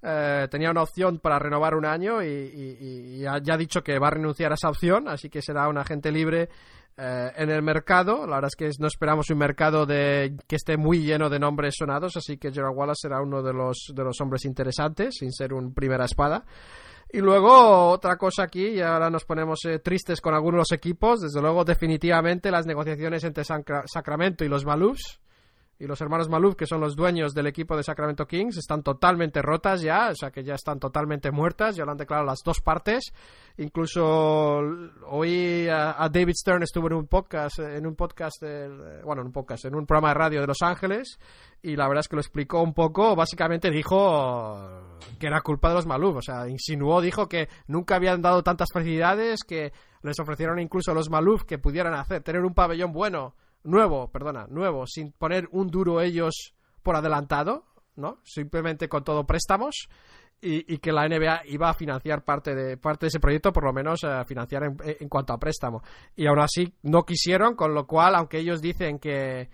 Eh, 0.00 0.46
tenía 0.50 0.70
una 0.70 0.82
opción 0.82 1.18
para 1.18 1.38
renovar 1.38 1.74
un 1.74 1.84
año 1.84 2.22
y, 2.22 3.24
ha, 3.26 3.38
ya 3.38 3.54
ha 3.54 3.56
dicho 3.56 3.82
que 3.82 3.98
va 3.98 4.08
a 4.08 4.12
renunciar 4.12 4.52
a 4.52 4.54
esa 4.54 4.68
opción, 4.68 5.08
así 5.08 5.28
que 5.28 5.42
será 5.42 5.68
un 5.68 5.76
agente 5.76 6.12
libre 6.12 6.48
eh, 6.96 7.32
en 7.36 7.50
el 7.50 7.62
mercado. 7.62 8.26
La 8.26 8.36
verdad 8.36 8.50
es 8.52 8.56
que 8.56 8.70
no 8.80 8.86
esperamos 8.86 9.30
un 9.30 9.38
mercado 9.38 9.86
de, 9.86 10.36
que 10.46 10.56
esté 10.56 10.76
muy 10.76 11.02
lleno 11.02 11.28
de 11.28 11.40
nombres 11.40 11.74
sonados, 11.76 12.16
así 12.16 12.38
que 12.38 12.52
Gerald 12.52 12.76
Wallace 12.76 13.02
será 13.02 13.20
uno 13.20 13.42
de 13.42 13.52
los, 13.52 13.92
de 13.92 14.04
los 14.04 14.20
hombres 14.20 14.44
interesantes, 14.44 15.16
sin 15.18 15.32
ser 15.32 15.52
un 15.52 15.74
primera 15.74 16.04
espada. 16.04 16.44
Y 17.10 17.18
luego 17.20 17.90
otra 17.90 18.16
cosa 18.16 18.42
aquí, 18.42 18.66
y 18.66 18.80
ahora 18.80 19.10
nos 19.10 19.24
ponemos 19.24 19.60
eh, 19.64 19.78
tristes 19.78 20.20
con 20.20 20.34
algunos 20.34 20.54
de 20.54 20.58
los 20.58 20.72
equipos, 20.72 21.20
desde 21.20 21.40
luego 21.40 21.64
definitivamente 21.64 22.50
las 22.50 22.66
negociaciones 22.66 23.24
entre 23.24 23.44
Sacra 23.44 23.82
Sacramento 23.86 24.44
y 24.44 24.48
los 24.48 24.64
Maloufs 24.64 25.18
y 25.80 25.86
los 25.86 26.00
hermanos 26.00 26.28
Maluf, 26.28 26.56
que 26.56 26.66
son 26.66 26.80
los 26.80 26.96
dueños 26.96 27.34
del 27.34 27.46
equipo 27.46 27.76
de 27.76 27.84
Sacramento 27.84 28.26
Kings, 28.26 28.56
están 28.56 28.82
totalmente 28.82 29.40
rotas 29.42 29.80
ya, 29.80 30.08
o 30.10 30.14
sea 30.14 30.32
que 30.32 30.42
ya 30.42 30.54
están 30.54 30.80
totalmente 30.80 31.30
muertas, 31.30 31.76
ya 31.76 31.84
lo 31.84 31.92
han 31.92 31.96
declarado 31.96 32.26
las 32.26 32.42
dos 32.44 32.60
partes. 32.60 33.12
Incluso 33.58 34.60
hoy 35.06 35.68
a, 35.68 36.08
David 36.10 36.34
Stern 36.34 36.64
estuvo 36.64 36.88
en 36.88 36.94
un 36.94 37.06
podcast, 37.06 37.60
en 37.60 37.86
un 37.86 37.94
podcast, 37.94 38.42
bueno, 39.04 39.20
en 39.20 39.26
un 39.28 39.32
podcast, 39.32 39.66
en 39.66 39.76
un 39.76 39.86
programa 39.86 40.08
de 40.08 40.14
radio 40.14 40.40
de 40.40 40.48
Los 40.48 40.62
Ángeles, 40.62 41.18
y 41.62 41.76
la 41.76 41.86
verdad 41.86 42.00
es 42.00 42.08
que 42.08 42.16
lo 42.16 42.22
explicó 42.22 42.60
un 42.60 42.74
poco, 42.74 43.14
básicamente 43.14 43.70
dijo 43.70 44.98
que 45.20 45.28
era 45.28 45.40
culpa 45.42 45.68
de 45.68 45.74
los 45.76 45.86
Maluf, 45.86 46.16
o 46.16 46.22
sea, 46.22 46.48
insinuó, 46.48 47.00
dijo 47.00 47.28
que 47.28 47.48
nunca 47.68 47.96
habían 47.96 48.20
dado 48.20 48.42
tantas 48.42 48.68
facilidades, 48.72 49.44
que 49.46 49.72
les 50.02 50.18
ofrecieron 50.18 50.58
incluso 50.58 50.90
a 50.90 50.94
los 50.94 51.08
Maluf 51.08 51.44
que 51.44 51.58
pudieran 51.58 51.94
hacer, 51.94 52.22
tener 52.22 52.42
un 52.42 52.54
pabellón 52.54 52.92
bueno, 52.92 53.34
nuevo, 53.68 54.10
perdona, 54.10 54.46
nuevo, 54.48 54.86
sin 54.86 55.12
poner 55.12 55.48
un 55.52 55.68
duro 55.68 56.00
ellos 56.00 56.54
por 56.82 56.96
adelantado, 56.96 57.64
¿no? 57.96 58.20
Simplemente 58.24 58.88
con 58.88 59.04
todo 59.04 59.26
préstamos 59.26 59.88
y, 60.40 60.74
y 60.74 60.78
que 60.78 60.92
la 60.92 61.08
NBA 61.08 61.42
iba 61.46 61.68
a 61.68 61.74
financiar 61.74 62.24
parte 62.24 62.54
de 62.54 62.76
parte 62.76 63.06
de 63.06 63.08
ese 63.08 63.20
proyecto, 63.20 63.52
por 63.52 63.64
lo 63.64 63.72
menos 63.72 64.04
a 64.04 64.24
financiar 64.24 64.64
en, 64.64 64.76
en, 65.00 65.08
cuanto 65.08 65.32
a 65.32 65.38
préstamo. 65.38 65.82
Y 66.16 66.26
aún 66.26 66.40
así 66.40 66.72
no 66.82 67.04
quisieron, 67.04 67.54
con 67.54 67.74
lo 67.74 67.86
cual, 67.86 68.14
aunque 68.14 68.38
ellos 68.38 68.60
dicen 68.60 68.98
que 68.98 69.50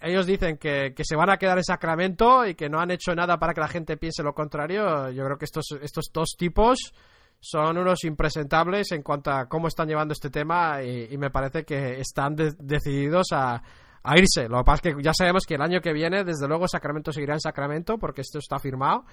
ellos 0.00 0.26
dicen 0.26 0.58
que, 0.58 0.94
que, 0.94 1.04
se 1.04 1.16
van 1.16 1.30
a 1.30 1.38
quedar 1.38 1.58
en 1.58 1.64
Sacramento 1.64 2.46
y 2.46 2.54
que 2.54 2.68
no 2.68 2.78
han 2.78 2.92
hecho 2.92 3.14
nada 3.16 3.38
para 3.38 3.52
que 3.52 3.60
la 3.60 3.68
gente 3.68 3.96
piense 3.96 4.22
lo 4.22 4.32
contrario. 4.32 5.10
Yo 5.10 5.24
creo 5.24 5.38
que 5.38 5.44
estos, 5.44 5.66
estos 5.80 6.10
dos 6.12 6.36
tipos 6.38 6.92
son 7.44 7.76
unos 7.76 8.04
impresentables 8.04 8.92
en 8.92 9.02
cuanto 9.02 9.32
a 9.32 9.48
cómo 9.48 9.66
están 9.66 9.88
llevando 9.88 10.12
este 10.12 10.30
tema 10.30 10.80
y, 10.80 11.18
me 11.18 11.28
parece 11.30 11.64
que 11.64 11.98
están 11.98 12.36
decididos 12.36 13.32
a, 13.32 13.60
a, 14.00 14.16
irse. 14.16 14.48
Lo 14.48 14.58
que 14.58 14.64
pasa 14.64 14.88
es 14.88 14.94
que 14.94 15.02
ya 15.02 15.12
sabemos 15.12 15.44
que 15.44 15.56
el 15.56 15.62
año 15.62 15.80
que 15.80 15.92
viene, 15.92 16.22
desde 16.22 16.46
luego, 16.46 16.68
Sacramento 16.68 17.10
seguirá 17.10 17.34
en 17.34 17.40
Sacramento 17.40 17.98
porque 17.98 18.20
esto 18.20 18.38
está 18.38 18.60
firmado, 18.60 19.06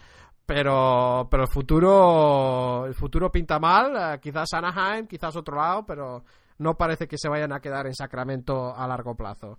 pero, 0.46 1.28
pero 1.32 1.42
el 1.42 1.50
futuro 1.50 2.86
el 2.86 2.94
futuro 2.94 3.32
pinta 3.32 3.58
mal, 3.58 4.14
eh, 4.14 4.20
quizás 4.22 4.54
Anaheim, 4.54 5.08
quizás 5.08 5.36
otro 5.36 5.58
lado, 5.58 5.84
pero 5.88 6.24
no 6.60 6.76
parece 6.76 7.08
que 7.08 7.18
se 7.18 7.30
vayan 7.30 7.52
a 7.52 7.60
quedar 7.60 7.88
en 7.88 7.96
Sacramento 7.96 8.76
a 8.76 8.88
largo 8.88 9.16
plazo. 9.16 9.58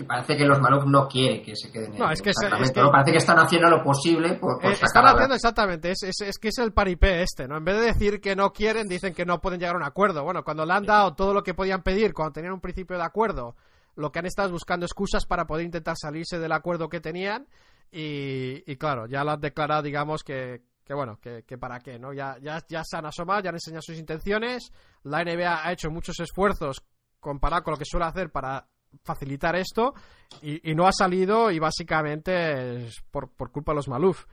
Y 0.00 0.04
parece 0.04 0.34
que 0.34 0.46
los 0.46 0.58
Maluf 0.58 0.86
no 0.86 1.06
quieren 1.06 1.42
que 1.42 1.54
se 1.54 1.70
queden 1.70 1.98
no, 1.98 2.10
es 2.10 2.22
que, 2.22 2.30
es 2.30 2.36
que, 2.40 2.80
Parece 2.90 3.12
que 3.12 3.18
están 3.18 3.38
haciendo 3.38 3.68
lo 3.68 3.82
posible 3.82 4.34
por, 4.34 4.64
eh, 4.64 4.72
Están 4.72 5.04
haciendo 5.04 5.34
exactamente, 5.34 5.90
es, 5.90 6.02
es, 6.02 6.38
que 6.38 6.48
es 6.48 6.58
el 6.58 6.72
paripé 6.72 7.22
este, 7.22 7.46
¿no? 7.46 7.58
En 7.58 7.64
vez 7.64 7.78
de 7.78 7.86
decir 7.86 8.20
que 8.20 8.34
no 8.34 8.50
quieren, 8.50 8.88
dicen 8.88 9.12
que 9.12 9.26
no 9.26 9.42
pueden 9.42 9.60
llegar 9.60 9.74
a 9.74 9.78
un 9.78 9.84
acuerdo. 9.84 10.24
Bueno, 10.24 10.42
cuando 10.42 10.64
le 10.64 10.72
han 10.72 10.86
dado 10.86 11.14
todo 11.14 11.34
lo 11.34 11.42
que 11.42 11.52
podían 11.52 11.82
pedir, 11.82 12.14
cuando 12.14 12.32
tenían 12.32 12.54
un 12.54 12.60
principio 12.60 12.96
de 12.96 13.04
acuerdo, 13.04 13.56
lo 13.94 14.10
que 14.10 14.20
han 14.20 14.26
estado 14.26 14.48
es 14.48 14.52
buscando 14.52 14.86
excusas 14.86 15.26
para 15.26 15.46
poder 15.46 15.66
intentar 15.66 15.96
salirse 16.00 16.38
del 16.38 16.52
acuerdo 16.52 16.88
que 16.88 17.00
tenían 17.00 17.46
y, 17.92 18.62
y 18.70 18.76
claro, 18.76 19.06
ya 19.06 19.22
lo 19.22 19.32
han 19.32 19.40
declarado, 19.40 19.82
digamos, 19.82 20.24
que, 20.24 20.62
que 20.82 20.94
bueno, 20.94 21.18
que, 21.20 21.42
que, 21.42 21.58
para 21.58 21.80
qué, 21.80 21.98
¿no? 21.98 22.14
Ya, 22.14 22.38
ya, 22.40 22.64
ya 22.66 22.82
se 22.84 22.96
han 22.96 23.04
asomado, 23.04 23.42
ya 23.42 23.50
han 23.50 23.56
enseñado 23.56 23.82
sus 23.82 23.98
intenciones, 23.98 24.72
la 25.02 25.22
NBA 25.22 25.66
ha 25.66 25.72
hecho 25.72 25.90
muchos 25.90 26.18
esfuerzos 26.20 26.82
comparado 27.20 27.64
con 27.64 27.72
lo 27.72 27.78
que 27.78 27.84
suele 27.84 28.06
hacer 28.06 28.30
para 28.30 28.66
facilitar 29.02 29.56
esto 29.56 29.94
y, 30.42 30.74
no 30.74 30.86
ha 30.86 30.92
salido 30.92 31.50
y 31.50 31.58
básicamente 31.58 32.86
es 32.86 33.00
por, 33.10 33.30
por 33.30 33.50
culpa 33.50 33.72
de 33.72 33.76
los 33.76 33.88
Maluf. 33.88 34.26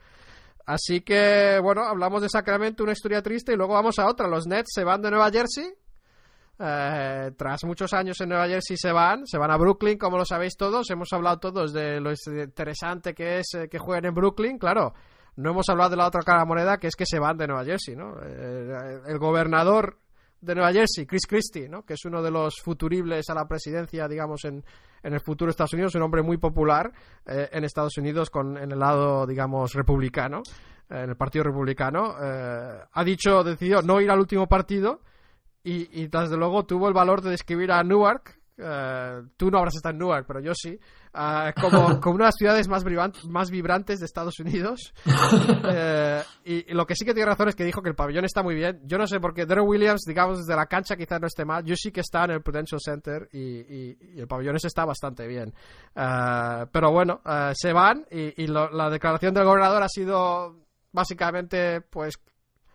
Así 0.68 1.00
que, 1.00 1.58
bueno, 1.62 1.82
hablamos 1.82 2.20
de 2.20 2.28
Sacramento, 2.28 2.82
una 2.82 2.92
historia 2.92 3.22
triste, 3.22 3.54
y 3.54 3.56
luego 3.56 3.72
vamos 3.72 3.98
a 3.98 4.06
otra. 4.06 4.28
Los 4.28 4.46
Nets 4.46 4.68
se 4.74 4.84
van 4.84 5.00
de 5.00 5.10
Nueva 5.10 5.30
Jersey. 5.30 5.72
Eh, 6.60 7.30
tras 7.38 7.64
muchos 7.64 7.94
años 7.94 8.20
en 8.20 8.28
Nueva 8.28 8.48
Jersey 8.48 8.76
se 8.76 8.92
van, 8.92 9.26
se 9.26 9.38
van 9.38 9.50
a 9.50 9.56
Brooklyn, 9.56 9.96
como 9.96 10.18
lo 10.18 10.26
sabéis 10.26 10.58
todos. 10.58 10.90
Hemos 10.90 11.10
hablado 11.12 11.38
todos 11.38 11.72
de 11.72 12.00
lo 12.00 12.10
interesante 12.26 13.14
que 13.14 13.38
es 13.38 13.54
eh, 13.54 13.68
que 13.70 13.78
jueguen 13.78 14.06
en 14.06 14.14
Brooklyn. 14.14 14.58
Claro, 14.58 14.92
no 15.36 15.52
hemos 15.52 15.68
hablado 15.70 15.90
de 15.90 15.96
la 15.96 16.06
otra 16.06 16.22
cara 16.22 16.44
moneda, 16.44 16.76
que 16.76 16.88
es 16.88 16.96
que 16.96 17.06
se 17.06 17.18
van 17.18 17.38
de 17.38 17.46
Nueva 17.46 17.64
Jersey, 17.64 17.96
¿no? 17.96 18.16
Eh, 18.22 19.00
el 19.06 19.18
gobernador 19.18 19.98
de 20.40 20.54
Nueva 20.54 20.72
Jersey, 20.72 21.06
Chris 21.06 21.26
Christie, 21.26 21.68
¿no? 21.68 21.84
que 21.84 21.94
es 21.94 22.04
uno 22.04 22.22
de 22.22 22.30
los 22.30 22.60
futuribles 22.62 23.28
a 23.30 23.34
la 23.34 23.46
presidencia, 23.46 24.06
digamos, 24.06 24.44
en, 24.44 24.64
en 25.02 25.14
el 25.14 25.20
futuro 25.20 25.48
de 25.48 25.50
Estados 25.52 25.72
Unidos, 25.72 25.94
un 25.94 26.02
hombre 26.02 26.22
muy 26.22 26.36
popular 26.36 26.92
eh, 27.26 27.48
en 27.52 27.64
Estados 27.64 27.96
Unidos 27.98 28.30
con, 28.30 28.56
en 28.56 28.72
el 28.72 28.78
lado, 28.78 29.26
digamos, 29.26 29.74
republicano, 29.74 30.42
eh, 30.90 31.02
en 31.02 31.10
el 31.10 31.16
Partido 31.16 31.44
Republicano, 31.44 32.14
eh, 32.20 32.80
ha 32.92 33.04
dicho, 33.04 33.42
decidió 33.42 33.82
no 33.82 34.00
ir 34.00 34.10
al 34.10 34.20
último 34.20 34.46
partido 34.46 35.00
y, 35.62 36.02
y, 36.02 36.06
desde 36.06 36.36
luego 36.36 36.64
tuvo 36.64 36.88
el 36.88 36.94
valor 36.94 37.20
de 37.20 37.30
describir 37.30 37.72
a 37.72 37.82
Newark 37.82 38.37
eh, 38.58 39.22
tú 39.36 39.50
no 39.50 39.58
habrás 39.58 39.76
estado 39.76 39.92
en 39.92 39.98
Newark, 39.98 40.26
pero 40.26 40.40
yo 40.40 40.52
sí, 40.54 40.78
uh, 41.14 41.60
como, 41.60 42.00
como, 42.00 42.14
una 42.16 42.24
de 42.24 42.28
las 42.28 42.36
ciudades 42.36 42.68
más, 42.68 42.84
más 43.26 43.50
vibrantes 43.50 44.00
de 44.00 44.06
Estados 44.06 44.38
Unidos. 44.40 44.92
Uh, 45.06 46.22
y, 46.44 46.70
y, 46.70 46.74
lo 46.74 46.86
que 46.86 46.94
sí 46.94 47.04
que 47.04 47.14
tiene 47.14 47.30
razón 47.30 47.48
es 47.48 47.54
que 47.54 47.64
dijo 47.64 47.82
que 47.82 47.90
el 47.90 47.94
pabellón 47.94 48.24
está 48.24 48.42
muy 48.42 48.54
bien. 48.54 48.80
Yo 48.84 48.98
no 48.98 49.06
sé 49.06 49.20
por 49.20 49.32
qué 49.32 49.46
Darren 49.46 49.66
Williams, 49.66 50.02
digamos, 50.06 50.38
desde 50.38 50.56
la 50.56 50.66
cancha 50.66 50.96
quizás 50.96 51.20
no 51.20 51.26
esté 51.28 51.44
mal. 51.44 51.64
Yo 51.64 51.76
sí 51.76 51.92
que 51.92 52.00
está 52.00 52.24
en 52.24 52.32
el 52.32 52.42
Prudential 52.42 52.80
Center 52.82 53.28
y, 53.32 53.38
y, 53.38 53.98
y 54.14 54.20
el 54.20 54.26
pabellón 54.26 54.56
ese 54.56 54.66
está 54.66 54.84
bastante 54.84 55.26
bien. 55.26 55.54
Pero 55.94 56.90
bueno, 56.90 57.20
se 57.54 57.72
van 57.72 58.06
y, 58.10 58.46
lo, 58.46 58.70
la 58.70 58.90
declaración 58.90 59.34
del 59.34 59.44
gobernador 59.44 59.82
ha 59.82 59.88
sido 59.88 60.56
básicamente, 60.92 61.80
pues, 61.80 62.14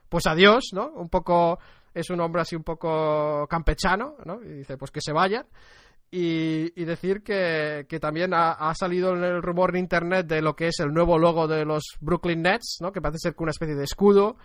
pues 0.10 0.28
adiós, 0.28 0.70
¿no? 0.74 0.88
Un 0.90 1.10
poco 1.10 1.60
es 1.94 2.10
un 2.10 2.20
hombre 2.22 2.42
así 2.42 2.56
un 2.56 2.64
poco 2.64 3.48
campechano, 3.48 4.16
¿no? 4.26 4.42
Y 4.44 4.50
dice, 4.50 4.78
pues 4.78 4.92
que 4.92 5.02
se 5.02 5.12
vayan. 5.12 5.46
Y, 6.12 6.80
y 6.80 6.86
decir 6.86 7.24
que, 7.24 7.88
que 7.90 8.00
también 8.00 8.36
ha, 8.36 8.52
ha, 8.52 8.76
salido 8.76 9.14
el 9.14 9.42
rumor 9.42 9.72
en 9.72 9.78
internet 9.78 10.28
de 10.28 10.44
lo 10.44 10.56
que 10.56 10.68
es 10.68 10.80
el 10.80 10.94
nuevo 10.94 11.18
logo 11.18 11.48
de 11.48 11.66
los 11.66 11.84
Brooklyn 12.02 12.44
Nets, 12.44 12.78
¿no? 12.82 12.92
Que 12.92 13.02
parece 13.02 13.18
ser 13.18 13.36
una 13.40 13.50
especie 13.50 13.76
de 13.76 13.84
escudo. 13.84 14.38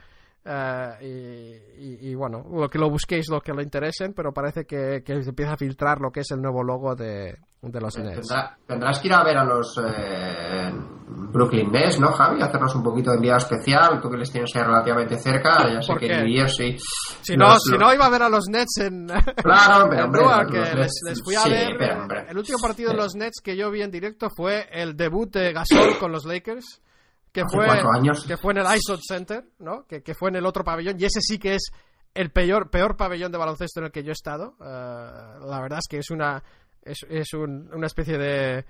Uh, 0.44 1.04
y, 1.04 2.10
y, 2.10 2.14
bueno, 2.14 2.42
lo 2.50 2.70
que 2.70 2.78
lo 2.78 2.88
busquéis, 2.88 3.28
lo 3.28 3.40
que 3.40 3.52
lo 3.52 3.60
interesen, 3.60 4.14
pero 4.14 4.32
parece 4.32 4.64
que, 4.64 5.02
que 5.04 5.22
se 5.22 5.28
empieza 5.28 5.52
a 5.52 5.56
filtrar 5.58 6.00
lo 6.00 6.10
que 6.10 6.20
es 6.20 6.30
el 6.30 6.40
nuevo 6.40 6.62
logo 6.62 6.94
de, 6.94 7.36
de 7.60 7.80
los 7.80 7.98
Nets. 7.98 8.26
Tendrá, 8.26 8.56
tendrás 8.66 8.98
que 9.00 9.08
ir 9.08 9.14
a 9.14 9.24
ver 9.24 9.36
a 9.36 9.44
los 9.44 9.78
eh, 9.84 10.72
Brooklyn 11.06 11.70
Nets, 11.70 12.00
¿no, 12.00 12.12
Javi? 12.12 12.40
Hacernos 12.40 12.74
un 12.76 12.82
poquito 12.82 13.10
de 13.10 13.16
enviado 13.16 13.38
especial, 13.38 14.00
tú 14.00 14.08
que 14.08 14.16
les 14.16 14.30
tienes 14.30 14.54
ahí 14.54 14.62
relativamente 14.62 15.18
cerca, 15.18 15.68
ya 15.70 15.82
sé 15.82 15.94
que 15.96 16.06
en 16.06 16.24
New 16.24 16.34
Jersey. 16.34 16.78
Si 17.20 17.36
no, 17.36 17.48
los, 17.48 17.62
si 17.64 17.76
no, 17.76 17.92
iba 17.92 18.06
a 18.06 18.10
ver 18.10 18.22
a 18.22 18.28
los 18.28 18.48
Nets 18.48 18.78
en. 18.78 19.06
Claro, 19.42 19.88
pero 19.90 20.04
hombre, 20.04 20.22
Newark, 20.22 20.50
que 20.50 20.74
les, 20.74 20.92
les, 21.04 21.22
fui 21.22 21.34
a 21.34 21.40
sí, 21.40 21.50
ver. 21.50 21.76
Pero, 21.78 22.28
el 22.28 22.38
último 22.38 22.58
partido 22.58 22.90
de 22.92 22.96
los 22.96 23.14
Nets 23.14 23.40
que 23.42 23.56
yo 23.56 23.70
vi 23.70 23.82
en 23.82 23.90
directo 23.90 24.28
fue 24.34 24.66
el 24.72 24.96
debut 24.96 25.30
de 25.30 25.52
Gasol 25.52 25.98
con 25.98 26.12
los 26.12 26.24
Lakers. 26.24 26.80
Que 27.42 27.56
fue, 27.56 27.66
años. 27.96 28.24
que 28.26 28.36
fue 28.36 28.52
en 28.52 28.58
el 28.58 28.66
ISOT 28.76 29.00
Center, 29.06 29.44
¿no? 29.58 29.86
Que, 29.86 30.02
que 30.02 30.14
fue 30.14 30.30
en 30.30 30.36
el 30.36 30.46
otro 30.46 30.64
pabellón, 30.64 30.96
y 30.98 31.04
ese 31.04 31.20
sí 31.20 31.38
que 31.38 31.54
es 31.54 31.70
el 32.14 32.30
peor, 32.30 32.70
peor 32.70 32.96
pabellón 32.96 33.32
de 33.32 33.38
baloncesto 33.38 33.80
en 33.80 33.86
el 33.86 33.92
que 33.92 34.02
yo 34.02 34.10
he 34.10 34.12
estado. 34.12 34.56
Uh, 34.58 35.46
la 35.46 35.60
verdad 35.60 35.78
es 35.78 35.88
que 35.88 35.98
es 35.98 36.10
una 36.10 36.42
es, 36.82 36.98
es 37.08 37.34
un, 37.34 37.70
una 37.72 37.86
especie 37.86 38.18
de 38.18 38.64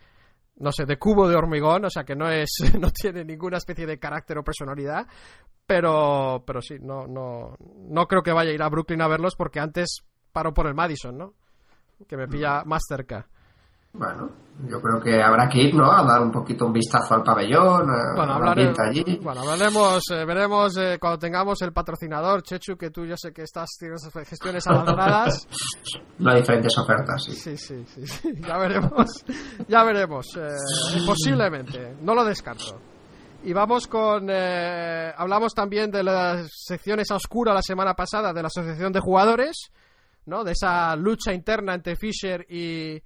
no 0.57 0.73
sé, 0.73 0.85
de 0.87 0.99
cubo 0.99 1.29
de 1.29 1.37
hormigón, 1.37 1.85
o 1.85 1.91
sea 1.91 2.05
que 2.05 2.17
no 2.17 2.29
es, 2.29 2.51
no 2.81 2.91
tiene 2.91 3.25
ninguna 3.25 3.59
especie 3.59 3.87
de 3.87 3.99
carácter 3.99 4.39
o 4.39 4.45
personalidad, 4.45 5.07
pero, 5.67 6.43
pero 6.47 6.61
sí, 6.61 6.77
no, 6.81 7.07
no, 7.07 7.57
no 7.61 8.07
creo 8.07 8.23
que 8.23 8.33
vaya 8.33 8.51
a 8.51 8.55
ir 8.55 8.63
a 8.63 8.69
Brooklyn 8.69 9.03
a 9.03 9.09
verlos 9.09 9.37
porque 9.37 9.61
antes 9.61 10.01
paro 10.33 10.53
por 10.53 10.67
el 10.67 10.75
Madison, 10.75 11.17
¿no? 11.17 11.35
Que 12.07 12.17
me 12.17 12.29
pilla 12.29 12.63
más 12.65 12.83
cerca. 12.89 13.29
Bueno, 13.93 14.31
yo 14.69 14.81
creo 14.81 15.01
que 15.01 15.23
habrá 15.23 15.49
que 15.49 15.63
ir, 15.63 15.75
¿no? 15.75 15.91
A 15.91 16.05
dar 16.05 16.21
un 16.21 16.31
poquito 16.31 16.67
un 16.67 16.73
vistazo 16.73 17.15
al 17.15 17.23
pabellón, 17.23 17.87
bueno, 18.15 18.35
hablaremos, 18.35 18.79
allí. 18.79 19.19
Bueno, 19.23 19.41
hablaremos, 19.41 20.03
eh, 20.11 20.25
veremos 20.25 20.77
eh, 20.77 20.99
cuando 21.01 21.19
tengamos 21.19 21.63
el 21.63 21.73
patrocinador, 21.73 22.43
Chechu, 22.43 22.77
que 22.77 22.91
tú 22.91 23.07
ya 23.07 23.17
sé 23.17 23.33
que 23.33 23.43
estás 23.43 23.69
tienes 23.79 24.09
gestiones 24.29 24.67
abandonadas. 24.67 25.47
no 26.19 26.31
hay 26.31 26.41
diferentes 26.41 26.77
ofertas, 26.79 27.25
sí. 27.25 27.33
Sí, 27.33 27.57
sí, 27.57 27.85
sí, 27.87 28.07
sí. 28.07 28.33
ya 28.47 28.59
veremos, 28.59 29.25
ya 29.69 29.85
veremos. 29.85 30.27
Eh, 30.37 31.07
posiblemente, 31.07 31.97
no 32.03 32.15
lo 32.15 32.25
descarto. 32.25 32.81
Y 33.45 33.53
vamos 33.53 33.87
con. 33.87 34.29
Eh, 34.29 35.13
hablamos 35.17 35.55
también 35.55 35.91
de 35.91 36.03
las 36.03 36.51
secciones 36.53 37.11
a 37.11 37.17
oscura 37.17 37.55
la 37.55 37.63
semana 37.63 37.95
pasada 37.95 38.33
de 38.33 38.43
la 38.43 38.49
Asociación 38.49 38.93
de 38.93 39.01
Jugadores, 39.01 39.71
¿no? 40.27 40.43
De 40.43 40.53
esa 40.53 40.97
lucha 40.97 41.33
interna 41.33 41.75
entre 41.75 41.95
Fisher 41.95 42.45
y 42.49 43.01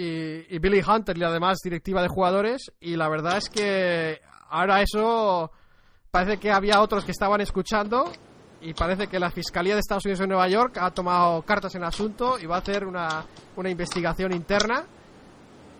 y, 0.00 0.58
Billy 0.58 0.80
Hunter 0.86 1.18
y 1.18 1.24
además 1.24 1.58
directiva 1.62 2.02
de 2.02 2.08
jugadores 2.08 2.70
y 2.80 2.96
la 2.96 3.08
verdad 3.08 3.38
es 3.38 3.48
que 3.48 4.20
ahora 4.48 4.80
eso 4.80 5.50
parece 6.10 6.38
que 6.38 6.52
había 6.52 6.80
otros 6.80 7.04
que 7.04 7.10
estaban 7.10 7.40
escuchando 7.40 8.04
y 8.60 8.74
parece 8.74 9.08
que 9.08 9.18
la 9.18 9.30
Fiscalía 9.30 9.74
de 9.74 9.80
Estados 9.80 10.04
Unidos 10.04 10.20
en 10.20 10.28
Nueva 10.28 10.48
York 10.48 10.78
ha 10.80 10.90
tomado 10.92 11.42
cartas 11.42 11.74
en 11.74 11.82
el 11.82 11.88
asunto 11.88 12.38
y 12.38 12.46
va 12.46 12.56
a 12.56 12.58
hacer 12.58 12.84
una, 12.84 13.24
una 13.56 13.70
investigación 13.70 14.32
interna 14.32 14.84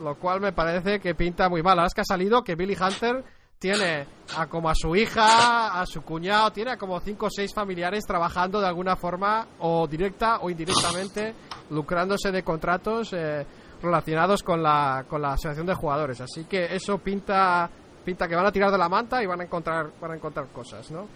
lo 0.01 0.16
cual 0.16 0.40
me 0.40 0.53
parece 0.53 1.01
que 1.01 1.15
pinta 1.15 1.49
muy 1.49 1.62
mal. 1.62 1.78
Ahora 1.78 1.89
es 1.89 1.95
que 1.95 2.03
ha 2.03 2.05
salido 2.05 2.43
que 2.43 2.55
Billy 2.55 2.77
Hunter 2.81 3.24
tiene 3.59 4.07
a 4.36 4.47
como 4.47 4.70
a 4.70 4.74
su 4.74 4.95
hija, 4.95 5.81
a 5.81 5.85
su 5.86 6.03
cuñado, 6.03 6.53
tiene 6.53 6.73
a 6.73 6.77
como 6.77 7.01
cinco 7.01 7.27
o 7.27 7.31
seis 7.31 7.53
familiares 7.53 8.05
trabajando 8.07 8.61
de 8.61 8.69
alguna 8.69 8.95
forma 8.95 9.49
o 9.59 9.86
directa 9.89 10.39
o 10.40 10.51
indirectamente 10.51 11.35
lucrándose 11.70 12.31
de 12.31 12.45
contratos 12.45 13.12
eh, 13.12 13.45
relacionados 13.82 14.42
con 14.42 14.62
la, 14.62 15.05
con 15.09 15.22
la 15.22 15.32
asociación 15.32 15.66
de 15.66 15.74
jugadores. 15.74 16.20
Así 16.20 16.44
que 16.44 16.74
eso 16.74 16.98
pinta, 16.98 17.68
pinta 18.05 18.26
que 18.28 18.34
van 18.34 18.46
a 18.46 18.52
tirar 18.52 18.70
de 18.70 18.78
la 18.78 18.88
manta 18.88 19.22
y 19.22 19.26
van 19.26 19.40
a 19.40 19.44
encontrar, 19.44 19.90
van 20.00 20.12
a 20.12 20.14
encontrar 20.16 20.48
cosas, 20.48 20.90
¿no? 20.90 21.06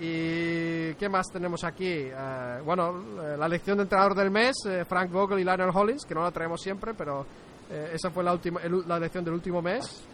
¿Y 0.00 0.94
qué 0.94 1.08
más 1.08 1.26
tenemos 1.32 1.64
aquí? 1.64 2.04
Uh, 2.04 2.62
bueno, 2.64 2.92
la 3.36 3.46
elección 3.46 3.78
de 3.78 3.82
entrenador 3.82 4.14
del 4.14 4.30
mes, 4.30 4.54
eh, 4.66 4.84
Frank 4.84 5.10
Vogel 5.10 5.40
y 5.40 5.44
Lionel 5.44 5.70
Hollins, 5.74 6.04
que 6.04 6.14
no 6.14 6.22
la 6.22 6.30
traemos 6.30 6.60
siempre, 6.60 6.94
pero 6.94 7.26
eh, 7.68 7.90
esa 7.94 8.10
fue 8.10 8.22
la, 8.22 8.32
última, 8.32 8.60
el, 8.62 8.86
la 8.86 8.96
elección 8.96 9.24
del 9.24 9.34
último 9.34 9.60
mes. 9.60 10.06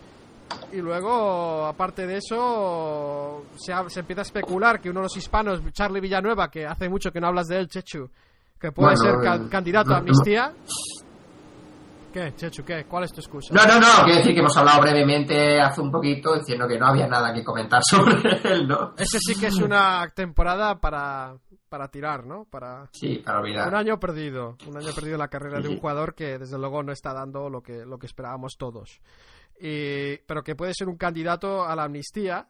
Y 0.73 0.79
luego, 0.79 1.67
aparte 1.67 2.07
de 2.07 2.17
eso, 2.17 3.45
se, 3.57 3.73
ha, 3.73 3.89
se, 3.91 4.01
empieza 4.01 4.23
a 4.23 4.25
especular 4.25 4.81
que 4.81 4.89
uno 4.89 5.01
de 5.01 5.05
los 5.05 5.17
hispanos, 5.17 5.61
Charlie 5.73 6.01
Villanueva, 6.01 6.51
que 6.51 6.67
hace 6.67 6.89
mucho 6.89 7.11
que 7.11 7.21
no 7.21 7.27
hablas 7.29 7.47
de 7.49 7.59
él, 7.59 7.69
Chechu, 7.69 8.09
que 8.59 8.73
puede 8.73 8.95
bueno, 8.97 9.21
ser 9.21 9.23
ca 9.23 9.49
candidato 9.51 9.93
a 9.93 9.99
amnistía. 9.99 10.53
¿Qué, 12.15 12.33
Chechu, 12.37 12.65
qué? 12.65 12.85
¿Cuál 12.85 13.03
es 13.03 13.13
tu 13.13 13.21
excusa? 13.21 13.53
No, 13.53 13.67
no, 13.67 13.81
no, 13.81 14.05
quiero 14.05 14.19
decir 14.19 14.35
que 14.35 14.39
hemos 14.39 14.57
hablado 14.57 14.83
brevemente 14.83 15.61
hace 15.61 15.81
un 15.81 15.91
poquito 15.91 16.37
diciendo 16.39 16.69
que 16.69 16.79
no 16.79 16.87
había 16.87 17.09
nada 17.09 17.35
que 17.35 17.43
comentar 17.43 17.83
sobre 17.91 18.15
él, 18.45 18.69
¿no? 18.69 18.95
Ese 18.97 19.19
sí 19.19 19.35
que 19.39 19.49
es 19.49 19.57
una 19.57 20.09
temporada 20.15 20.79
para, 20.81 21.37
para 21.69 21.89
tirar, 21.89 22.25
¿no? 22.25 22.45
Para 22.45 22.87
Sí, 22.93 23.17
para 23.17 23.41
olvidar. 23.41 23.67
un 23.67 23.75
año 23.75 23.99
perdido, 23.99 24.57
un 24.69 24.77
año 24.77 24.95
perdido 24.95 25.15
en 25.17 25.19
la 25.23 25.29
carrera 25.29 25.59
de 25.61 25.69
un 25.69 25.79
jugador 25.81 26.15
que 26.15 26.39
desde 26.39 26.57
luego 26.57 26.85
no 26.85 26.93
está 26.93 27.13
dando 27.13 27.51
lo 27.51 27.63
que, 27.63 27.85
lo 27.85 27.99
que 27.99 28.07
esperábamos 28.07 28.53
todos. 28.57 29.01
Y- 29.61 30.19
pero 30.19 30.45
que 30.45 30.55
puede 30.55 30.73
ser 30.73 30.89
un 30.89 30.97
candidato 30.97 31.65
a 31.65 31.75
la 31.75 31.83
amnistía. 31.83 32.47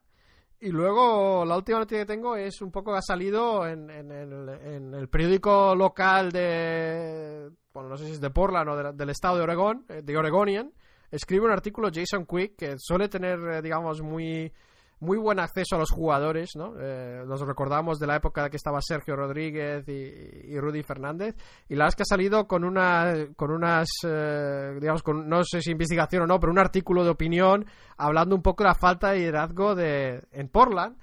Y 0.64 0.70
luego 0.70 1.44
la 1.44 1.56
última 1.56 1.80
noticia 1.80 1.98
que 2.06 2.12
tengo 2.14 2.36
es 2.36 2.62
un 2.62 2.70
poco 2.70 2.94
ha 2.94 3.02
salido 3.02 3.66
en, 3.66 3.90
en 3.90 4.10
el, 4.10 4.48
en 4.48 4.94
el 4.94 5.08
periódico 5.08 5.74
local 5.74 6.32
de, 6.32 7.50
bueno, 7.74 7.90
no 7.90 7.96
sé 7.98 8.06
si 8.06 8.12
es 8.12 8.20
de 8.20 8.30
Portland 8.30 8.68
o 8.70 8.76
de- 8.76 8.92
del 8.94 9.10
estado 9.10 9.36
de 9.36 9.42
Oregón, 9.42 9.84
eh, 9.90 10.00
de 10.02 10.16
Oregonian, 10.16 10.72
escribe 11.10 11.44
un 11.44 11.52
artículo 11.52 11.90
Jason 11.92 12.24
Quick 12.24 12.56
que 12.56 12.74
suele 12.78 13.08
tener, 13.10 13.38
eh, 13.40 13.60
digamos, 13.62 14.00
muy 14.00 14.50
muy 15.04 15.18
buen 15.18 15.38
acceso 15.38 15.76
a 15.76 15.78
los 15.78 15.90
jugadores, 15.90 16.50
¿no? 16.56 16.74
Eh, 16.80 17.22
los 17.26 17.40
recordamos 17.42 17.98
de 17.98 18.06
la 18.06 18.16
época 18.16 18.48
que 18.50 18.56
estaba 18.56 18.80
Sergio 18.80 19.14
Rodríguez 19.14 19.86
y, 19.88 20.58
Rudy 20.58 20.82
Fernández. 20.82 21.36
Y 21.68 21.74
la 21.74 21.84
verdad 21.84 21.88
es 21.88 21.96
que 21.96 22.02
ha 22.02 22.06
salido 22.16 22.46
con 22.46 22.64
una, 22.64 23.14
con 23.36 23.50
unas, 23.50 23.88
eh, 24.06 24.76
digamos, 24.80 25.02
con, 25.02 25.28
no 25.28 25.44
sé 25.44 25.60
si 25.60 25.70
investigación 25.70 26.22
o 26.22 26.26
no, 26.26 26.40
pero 26.40 26.52
un 26.52 26.58
artículo 26.58 27.04
de 27.04 27.10
opinión 27.10 27.66
hablando 27.96 28.34
un 28.34 28.42
poco 28.42 28.64
de 28.64 28.70
la 28.70 28.74
falta 28.74 29.10
de 29.10 29.18
liderazgo 29.18 29.74
de, 29.74 30.24
en 30.32 30.48
Portland. 30.48 30.96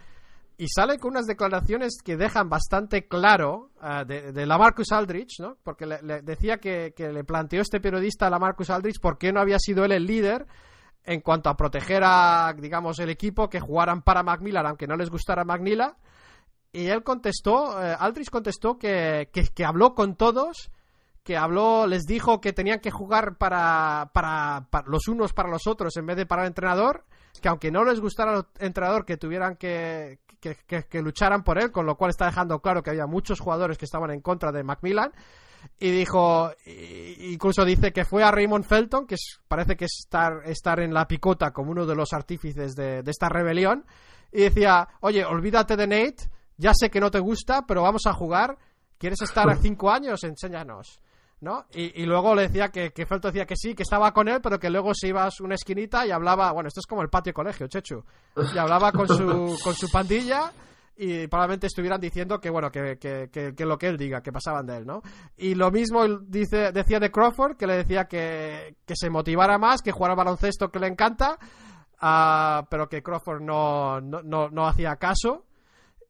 Y 0.58 0.68
sale 0.68 1.00
con 1.00 1.12
unas 1.12 1.26
declaraciones 1.26 1.98
que 2.04 2.18
dejan 2.18 2.48
bastante 2.48 3.08
claro 3.08 3.72
eh, 3.82 4.04
de, 4.06 4.32
de 4.32 4.46
la 4.46 4.58
Marcus 4.58 4.92
Aldrich, 4.92 5.40
¿no? 5.40 5.58
Porque 5.64 5.86
le, 5.86 6.02
le 6.04 6.22
decía 6.22 6.58
que, 6.58 6.94
que 6.96 7.12
le 7.12 7.24
planteó 7.24 7.62
este 7.62 7.80
periodista 7.80 8.28
a 8.28 8.30
la 8.30 8.40
Marcus 8.40 8.70
Aldrich 8.70 9.00
por 9.00 9.18
qué 9.18 9.32
no 9.32 9.40
había 9.40 9.58
sido 9.60 9.86
él 9.86 9.92
el 9.92 10.06
líder 10.06 10.46
en 11.04 11.22
cuanto 11.22 11.50
a 11.50 11.58
proteger 11.58 12.04
a, 12.06 12.54
digamos, 12.58 13.00
el 13.00 13.10
equipo 13.10 13.50
que 13.50 13.60
jugaran 13.60 14.02
para 14.02 14.24
Macmillan, 14.24 14.66
aunque 14.66 14.88
no 14.88 14.96
les 14.96 15.10
gustara 15.10 15.44
Macmillan. 15.44 15.94
Y 16.72 16.88
él 16.88 17.04
contestó, 17.04 17.82
eh, 17.84 17.96
Aldrich 18.00 18.30
contestó 18.30 18.78
que, 18.78 19.30
que, 19.34 19.66
habló 19.66 19.94
con 19.94 20.16
todos, 20.16 20.72
que 21.24 21.36
habló, 21.38 21.86
les 21.86 22.04
dijo 22.04 22.40
que 22.40 22.54
tenían 22.54 22.80
que 22.80 22.92
jugar 22.92 23.38
para, 23.38 24.12
para, 24.14 24.68
para 24.70 24.88
los 24.88 25.08
unos 25.08 25.34
para 25.34 25.50
los 25.50 25.68
otros 25.68 25.98
en 25.98 26.06
vez 26.06 26.16
de 26.18 26.26
para 26.26 26.44
el 26.44 26.48
entrenador, 26.48 27.04
que 27.42 27.50
aunque 27.50 27.72
no 27.72 27.84
les 27.84 28.00
gustara 28.00 28.34
al 28.36 28.48
entrenador, 28.60 29.06
que 29.06 29.18
tuvieran 29.18 29.56
que, 29.58 30.20
que- 30.40 30.56
que 30.88 31.02
lucharan 31.02 31.44
por 31.44 31.60
él, 31.60 31.72
con 31.72 31.86
lo 31.86 31.96
cual 31.98 32.10
está 32.12 32.26
dejando 32.26 32.60
claro 32.62 32.82
que 32.84 32.90
había 32.92 33.06
muchos 33.06 33.40
jugadores 33.40 33.78
que 33.78 33.86
estaban 33.86 34.10
en 34.12 34.22
contra 34.22 34.52
de 34.52 34.64
Macmillan. 34.64 35.12
Y 35.80 35.90
dijo, 35.92 36.52
incluso 37.20 37.66
dice 37.66 37.92
que 37.92 38.06
fue 38.06 38.24
a 38.24 38.32
Raymond 38.32 38.66
Felton, 38.66 39.08
que 39.08 39.16
es- 39.16 39.40
parece 39.48 39.76
que 39.76 39.86
es 39.86 40.00
estar, 40.06 40.42
estar 40.46 40.80
en 40.80 40.94
la 40.94 41.08
picota 41.08 41.52
como 41.52 41.72
uno 41.72 41.86
de 41.86 41.96
los 41.96 42.14
artífices 42.14 42.76
de, 42.76 43.02
de 43.04 43.12
esta 43.12 43.30
rebelión, 43.30 43.86
y 44.32 44.42
decía, 44.42 44.88
oye, 45.02 45.26
olvídate 45.26 45.76
de 45.76 45.88
Nate, 45.88 46.30
ya 46.58 46.72
sé 46.74 46.90
que 46.90 47.00
no 47.00 47.10
te 47.12 47.20
gusta, 47.20 47.66
pero 47.66 47.82
vamos 47.82 48.06
a 48.06 48.14
jugar, 48.14 48.58
¿quieres 48.98 49.22
estar 49.22 49.50
a 49.50 49.56
cinco 49.56 49.92
años? 49.92 50.24
Enséñanos. 50.24 51.00
¿No? 51.42 51.66
Y, 51.74 52.00
y 52.04 52.06
luego 52.06 52.36
le 52.36 52.44
decía 52.44 52.70
que, 52.70 52.92
que 52.94 53.08
Felton 53.08 53.32
decía 53.32 53.48
que 53.48 53.56
sí, 53.56 53.74
que 53.74 53.82
estaba 53.82 54.14
con 54.14 54.28
él, 54.28 54.42
pero 54.44 54.60
que 54.60 54.70
luego 54.70 54.94
se 54.94 55.08
iba 55.08 55.26
a 55.26 55.30
una 55.40 55.56
esquinita 55.56 56.06
y 56.06 56.12
hablaba, 56.12 56.52
bueno, 56.52 56.68
esto 56.68 56.82
es 56.82 56.86
como 56.86 57.02
el 57.02 57.10
patio 57.10 57.34
colegio, 57.34 57.66
Chechu, 57.66 58.04
y 58.54 58.58
hablaba 58.60 58.92
con 58.92 59.08
su, 59.08 59.58
con 59.64 59.74
su 59.74 59.90
pandilla 59.90 60.52
y 60.96 61.28
probablemente 61.28 61.68
estuvieran 61.68 62.00
diciendo 62.02 62.40
que 62.40 62.50
bueno 62.50 62.70
que, 62.72 62.98
que, 63.00 63.30
que- 63.32 63.66
lo 63.66 63.78
que 63.78 63.88
él 63.88 63.98
diga 63.98 64.22
que 64.22 64.32
pasaban 64.32 64.66
de 64.66 64.78
él 64.78 64.86
no 64.86 65.02
y 65.38 65.56
lo 65.56 65.72
mismo 65.72 66.06
dice 66.08 66.72
decía 66.72 67.00
de 67.00 67.10
Crawford 67.12 67.56
que 67.58 67.66
le 67.66 67.78
decía 67.78 68.06
que, 68.06 68.76
que 68.86 68.96
se 68.96 69.10
motivara 69.10 69.58
más 69.58 69.82
que 69.82 69.92
jugara 69.92 70.14
al 70.14 70.18
baloncesto 70.18 70.70
que 70.70 70.80
le 70.80 70.88
encanta 70.88 71.38
ah, 72.00 72.68
pero 72.70 72.88
que 72.90 73.02
Crawford 73.02 73.42
no, 73.42 74.02
no, 74.02 74.22
no, 74.24 74.50
no 74.50 74.68
hacía 74.68 74.96
caso. 74.98 75.46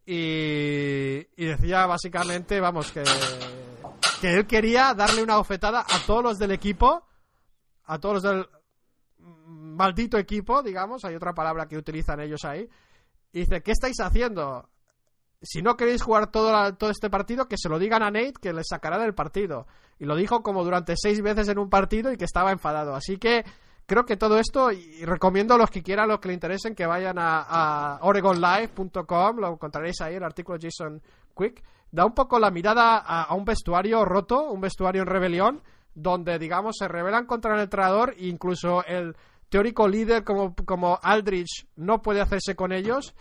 Y, 0.04 1.24
decía 1.38 1.86
básicamente 1.86 2.60
vamos 2.60 2.92
que 2.92 3.04
que 4.20 4.34
él 4.34 4.48
quería 4.48 4.94
darle 4.94 5.22
una 5.24 5.38
bofetada 5.38 5.82
a 5.82 6.06
todos 6.06 6.24
los 6.24 6.38
del 6.40 6.52
equipo 6.52 7.08
a 7.86 8.00
todos 8.00 8.16
los 8.16 8.24
del 8.24 8.48
maldito 9.20 10.18
equipo 10.18 10.64
digamos 10.64 11.06
hay 11.06 11.16
otra 11.16 11.34
palabra 11.34 11.68
que 11.68 11.78
utilizan 11.78 12.20
ellos 12.20 12.44
ahí. 12.46 12.68
Y 13.34 13.40
dice, 13.42 13.62
¿qué 13.62 13.72
estáis 13.72 13.98
haciendo? 14.02 14.70
Si 15.42 15.62
no 15.62 15.76
queréis 15.76 16.04
jugar 16.04 16.28
todo, 16.32 16.52
la- 16.52 16.74
todo 16.74 16.90
este 16.92 17.10
partido, 17.10 17.48
que 17.48 17.58
se 17.58 17.68
lo 17.70 17.80
digan 17.80 18.04
a 18.04 18.12
Nate, 18.12 18.34
que 18.42 18.54
les 18.54 18.68
sacará 18.70 18.98
del 19.00 19.14
partido. 19.16 19.66
Y 20.00 20.06
lo 20.06 20.16
dijo 20.16 20.44
como 20.44 20.64
durante 20.64 20.94
seis 20.98 21.22
veces 21.22 21.48
en 21.50 21.58
un 21.60 21.70
partido 21.70 22.12
y 22.12 22.18
que 22.18 22.26
estaba 22.26 22.52
enfadado. 22.52 22.96
Así 22.96 23.18
que 23.18 23.44
creo 23.88 24.06
que 24.06 24.18
todo 24.18 24.38
esto, 24.40 24.72
y 24.72 25.04
recomiendo 25.06 25.54
a 25.56 25.58
los 25.58 25.70
que 25.72 25.84
quieran, 25.84 26.08
los 26.10 26.20
que 26.20 26.28
le 26.30 26.34
interesen, 26.36 26.76
que 26.76 26.86
vayan 26.86 27.18
a, 27.20 27.42
a 27.42 28.00
oregonlive.com, 28.04 29.38
lo 29.38 29.54
encontraréis 29.54 30.00
ahí, 30.02 30.16
el 30.16 30.24
artículo 30.24 30.58
Jason 30.62 31.02
Quick. 31.38 31.64
Da 31.92 32.06
un 32.06 32.14
poco 32.14 32.40
la 32.40 32.52
mirada 32.52 32.98
a, 32.98 33.24
a 33.24 33.34
un 33.36 33.44
vestuario 33.46 34.06
roto, 34.06 34.50
un 34.52 34.62
vestuario 34.62 35.02
en 35.02 35.08
rebelión, 35.08 35.62
donde, 35.94 36.40
digamos, 36.40 36.78
se 36.80 36.88
rebelan 36.88 37.26
contra 37.26 37.54
el 37.56 37.62
entrenador 37.62 38.14
e 38.18 38.28
incluso 38.28 38.84
el 38.86 39.16
teórico 39.50 39.88
líder 39.88 40.24
como, 40.24 40.56
como 40.66 40.98
Aldrich 41.04 41.68
no 41.76 42.02
puede 42.02 42.22
hacerse 42.22 42.56
con 42.56 42.72
ellos, 42.72 43.14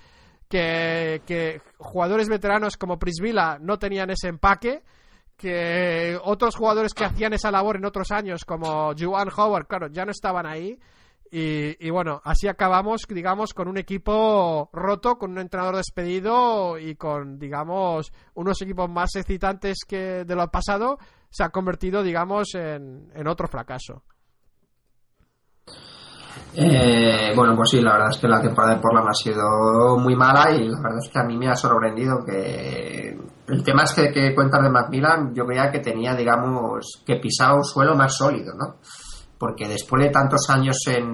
que, 0.51 1.23
que 1.27 1.63
jugadores 1.79 2.29
veteranos 2.29 2.77
como 2.77 2.99
Prisvila 2.99 3.59
no 3.61 3.79
tenían 3.79 4.11
ese 4.11 4.29
empaque, 4.29 4.83
que 5.37 6.19
otros 6.25 6.57
jugadores 6.57 6.93
que 6.93 7.05
hacían 7.05 7.33
esa 7.33 7.53
labor 7.53 7.77
en 7.77 7.85
otros 7.85 8.11
años 8.11 8.45
como 8.45 8.93
Juan 8.99 9.29
Howard, 9.35 9.69
claro, 9.69 9.87
ya 9.87 10.05
no 10.05 10.11
estaban 10.11 10.47
ahí. 10.47 10.79
Y, 11.31 11.87
y 11.87 11.91
bueno, 11.91 12.21
así 12.25 12.49
acabamos, 12.49 13.03
digamos, 13.09 13.55
con 13.55 13.69
un 13.69 13.79
equipo 13.79 14.69
roto, 14.73 15.17
con 15.17 15.31
un 15.31 15.39
entrenador 15.39 15.77
despedido 15.77 16.77
y 16.77 16.97
con, 16.97 17.39
digamos, 17.39 18.13
unos 18.35 18.61
equipos 18.61 18.91
más 18.91 19.15
excitantes 19.15 19.79
que 19.87 20.25
de 20.25 20.35
lo 20.35 20.51
pasado, 20.51 20.99
se 21.31 21.45
ha 21.45 21.51
convertido, 21.51 22.03
digamos, 22.03 22.57
en, 22.57 23.13
en 23.15 23.29
otro 23.29 23.47
fracaso. 23.47 24.03
Eh, 26.55 27.33
bueno, 27.35 27.55
pues 27.55 27.71
sí, 27.71 27.81
la 27.81 27.93
verdad 27.93 28.11
es 28.11 28.19
que 28.19 28.29
la 28.29 28.41
temporada 28.41 28.75
de 28.75 28.81
Portland 28.81 29.09
ha 29.09 29.15
sido 29.15 29.97
muy 29.99 30.17
mala 30.17 30.51
y 30.51 30.69
la 30.69 30.81
verdad 30.81 30.99
es 31.03 31.11
que 31.11 31.19
a 31.19 31.25
mí 31.25 31.37
me 31.37 31.49
ha 31.49 31.55
sorprendido 31.55 32.25
que 32.25 33.17
el 33.47 33.63
tema 33.63 33.85
es 33.85 33.93
que, 33.93 34.35
cuentas 34.35 34.63
de 34.63 34.71
Macmillan 34.71 35.35
yo 35.35 35.45
creía 35.45 35.71
que 35.71 35.81
tenía, 35.81 36.15
digamos, 36.15 37.03
que 37.05 37.17
pisaba 37.17 37.57
un 37.57 37.65
suelo 37.65 37.95
más 37.95 38.17
sólido, 38.17 38.55
¿no? 38.55 38.77
Porque 39.39 39.69
después 39.69 40.03
de 40.03 40.11
tantos 40.11 40.49
años 40.51 40.77
en, 40.87 41.11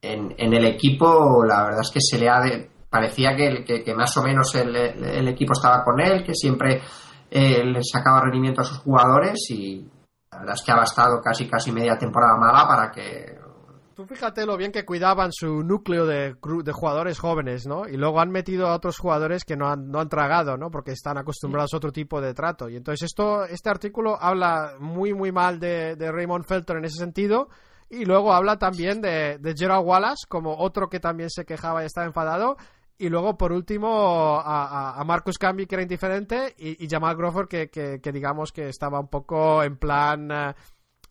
en, 0.00 0.52
el 0.54 0.64
equipo, 0.66 1.44
la 1.44 1.64
verdad 1.64 1.80
es 1.82 1.90
que 1.90 2.00
se 2.00 2.18
le 2.18 2.28
ha 2.28 2.40
de, 2.40 2.70
parecía 2.88 3.34
que, 3.34 3.64
que, 3.64 3.94
más 3.94 4.16
o 4.16 4.22
menos 4.22 4.54
el, 4.54 4.74
el, 4.76 5.28
equipo 5.28 5.52
estaba 5.52 5.82
con 5.82 6.00
él, 6.00 6.22
que 6.24 6.34
siempre 6.34 6.80
eh, 7.30 7.64
le 7.64 7.80
sacaba 7.82 8.22
rendimiento 8.22 8.60
a 8.60 8.64
sus 8.64 8.78
jugadores 8.78 9.38
y 9.50 9.86
la 10.32 10.38
verdad 10.38 10.54
es 10.54 10.62
que 10.62 10.72
ha 10.72 10.76
bastado 10.76 11.20
casi 11.20 11.48
casi 11.48 11.72
media 11.72 11.98
temporada 11.98 12.36
mala 12.36 12.66
para 12.68 12.90
que 12.90 13.29
Fíjate 14.06 14.46
lo 14.46 14.56
bien 14.56 14.72
que 14.72 14.84
cuidaban 14.84 15.32
su 15.32 15.62
núcleo 15.62 16.06
de, 16.06 16.36
jugadores 16.72 17.18
jóvenes, 17.18 17.66
¿no? 17.66 17.88
Y 17.88 17.96
luego 17.96 18.20
han 18.20 18.30
metido 18.30 18.68
a 18.68 18.74
otros 18.74 18.98
jugadores 18.98 19.44
que 19.44 19.56
no 19.56 19.68
han, 19.68 19.90
no 19.90 20.00
han 20.00 20.08
tragado, 20.08 20.56
¿no? 20.56 20.70
Porque 20.70 20.92
están 20.92 21.18
acostumbrados 21.18 21.74
a 21.74 21.78
otro 21.78 21.92
tipo 21.92 22.20
de 22.20 22.34
trato. 22.34 22.68
Y 22.68 22.76
entonces 22.76 23.06
esto, 23.06 23.44
este 23.44 23.70
artículo 23.70 24.16
habla 24.20 24.74
muy, 24.78 25.14
muy 25.14 25.32
mal 25.32 25.58
de, 25.58 25.94
Raymond 25.96 26.44
Felton 26.44 26.78
en 26.78 26.84
ese 26.84 26.98
sentido. 26.98 27.48
Y 27.88 28.04
luego 28.04 28.32
habla 28.32 28.56
también 28.58 29.00
de, 29.00 29.38
de 29.38 29.54
Gerald 29.56 29.84
Wallace 29.84 30.26
como 30.28 30.56
otro 30.56 30.88
que 30.88 31.00
también 31.00 31.28
se 31.28 31.44
quejaba 31.44 31.82
y 31.82 31.86
estaba 31.86 32.06
enfadado. 32.06 32.56
Y 33.00 33.08
luego, 33.08 33.38
por 33.38 33.50
último, 33.50 34.42
a, 34.44 35.02
Marcus 35.06 35.38
Camby, 35.38 35.64
que 35.64 35.74
era 35.74 35.82
indiferente, 35.82 36.54
y, 36.58 36.86
Jamal 36.86 37.16
Crawford, 37.16 37.48
que, 37.48 37.70
que, 37.70 38.12
digamos 38.12 38.52
que 38.52 38.68
estaba 38.68 39.00
un 39.00 39.08
poco 39.08 39.62
en 39.62 39.78
plan... 39.78 40.30
Uh, 40.30 40.52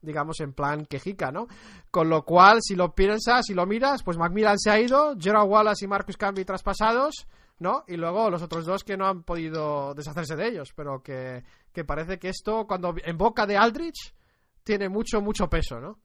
digamos, 0.02 0.40
en 0.40 0.54
plan 0.54 0.86
quejica, 0.86 1.32
¿no? 1.32 1.48
Con 1.92 2.10
lo 2.10 2.24
cual, 2.24 2.60
si 2.62 2.76
lo 2.76 2.94
piensas, 2.94 3.46
si 3.46 3.54
lo 3.54 3.66
miras, 3.66 4.04
pues 4.04 4.18
Macmillan 4.18 4.58
se 4.58 4.70
ha 4.70 4.80
ido, 4.80 5.16
Gerald 5.20 5.50
Wallace 5.50 5.86
y 5.86 5.88
Marcus 5.88 6.18
Camby 6.18 6.46
traspasados, 6.46 7.28
¿no? 7.60 7.84
Y 7.88 7.98
luego 7.98 8.30
los 8.30 8.42
otros 8.42 8.66
dos 8.66 8.84
que 8.84 8.98
no 8.98 9.08
han 9.08 9.24
podido 9.24 9.94
deshacerse 9.94 10.36
de 10.36 10.48
ellos, 10.48 10.74
pero 10.76 11.02
que, 11.02 11.44
que 11.74 11.84
parece 11.84 12.18
que 12.20 12.30
esto, 12.30 12.66
cuando 12.68 12.96
en 13.04 13.18
boca 13.18 13.46
de 13.46 13.58
Aldrich, 13.58 14.14
tiene 14.64 14.90
mucho, 14.90 15.22
mucho 15.22 15.50
peso, 15.50 15.80
¿no? 15.80 16.00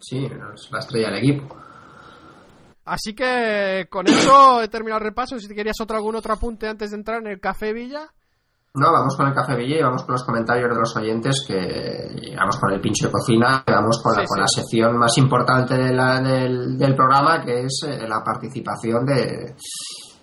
Sí, 0.00 0.26
es 0.26 0.70
la 0.70 0.78
estrella 0.78 1.10
del 1.10 1.18
equipo. 1.18 1.56
Así 2.84 3.14
que 3.14 3.86
con 3.90 4.06
eso 4.08 4.62
he 4.62 4.68
terminado 4.68 5.00
el 5.00 5.08
repaso. 5.08 5.38
Si 5.38 5.46
te 5.46 5.54
querías 5.54 5.80
otro, 5.80 5.96
algún 5.96 6.16
otro 6.16 6.32
apunte 6.32 6.66
antes 6.66 6.90
de 6.90 6.96
entrar 6.96 7.20
en 7.20 7.26
el 7.26 7.40
Café 7.40 7.72
Villa. 7.72 8.12
No, 8.78 8.92
vamos 8.92 9.16
con 9.16 9.26
el 9.26 9.34
Café 9.34 9.56
Villa 9.56 9.78
y 9.78 9.82
vamos 9.82 10.04
con 10.04 10.12
los 10.12 10.24
comentarios 10.24 10.70
de 10.70 10.76
los 10.76 10.96
oyentes, 10.96 11.44
que 11.46 12.34
vamos 12.36 12.56
con 12.58 12.72
el 12.72 12.80
pincho 12.80 13.06
de 13.06 13.12
cocina, 13.12 13.64
vamos 13.66 14.00
con, 14.00 14.14
sí, 14.14 14.20
la, 14.20 14.26
con 14.26 14.36
sí. 14.36 14.40
la 14.40 14.46
sección 14.46 14.96
más 14.96 15.18
importante 15.18 15.76
de 15.76 15.92
la, 15.92 16.20
del, 16.20 16.78
del, 16.78 16.94
programa, 16.94 17.42
que 17.44 17.64
es 17.64 17.80
eh, 17.88 18.06
la 18.06 18.22
participación 18.22 19.04
de, 19.04 19.56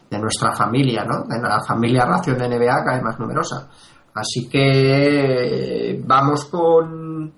de, 0.10 0.20
nuestra 0.20 0.56
familia, 0.56 1.04
¿no? 1.04 1.26
De 1.28 1.42
la 1.42 1.62
familia 1.68 2.06
Ración 2.06 2.38
de 2.38 2.48
NBA, 2.48 2.84
cada 2.84 2.96
vez 2.96 3.04
más 3.04 3.20
numerosa. 3.20 3.70
Así 4.14 4.48
que 4.48 6.02
vamos 6.06 6.46
con, 6.46 7.34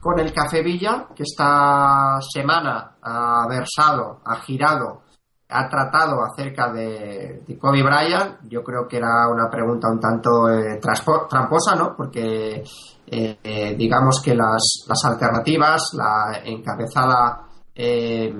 con 0.00 0.18
el 0.18 0.32
Café 0.32 0.62
Villa, 0.64 1.06
que 1.14 1.22
esta 1.22 2.18
semana 2.20 2.96
ha 3.00 3.46
versado, 3.48 4.20
ha 4.24 4.36
girado, 4.40 5.02
ha 5.48 5.68
tratado 5.68 6.24
acerca 6.24 6.72
de, 6.72 7.44
Kobe 7.60 7.82
Bryant. 7.82 8.40
Yo 8.48 8.62
creo 8.62 8.86
que 8.88 8.96
era 8.96 9.28
una 9.30 9.48
pregunta 9.48 9.88
un 9.88 10.00
tanto 10.00 10.48
eh, 10.50 10.80
tramposa, 10.80 11.76
¿no? 11.76 11.94
Porque 11.96 12.64
eh, 13.08 13.38
eh, 13.42 13.74
digamos 13.76 14.20
que 14.22 14.34
las, 14.34 14.84
las 14.88 15.04
alternativas, 15.04 15.90
la 15.94 16.40
encabezada, 16.44 17.46
eh, 17.74 18.34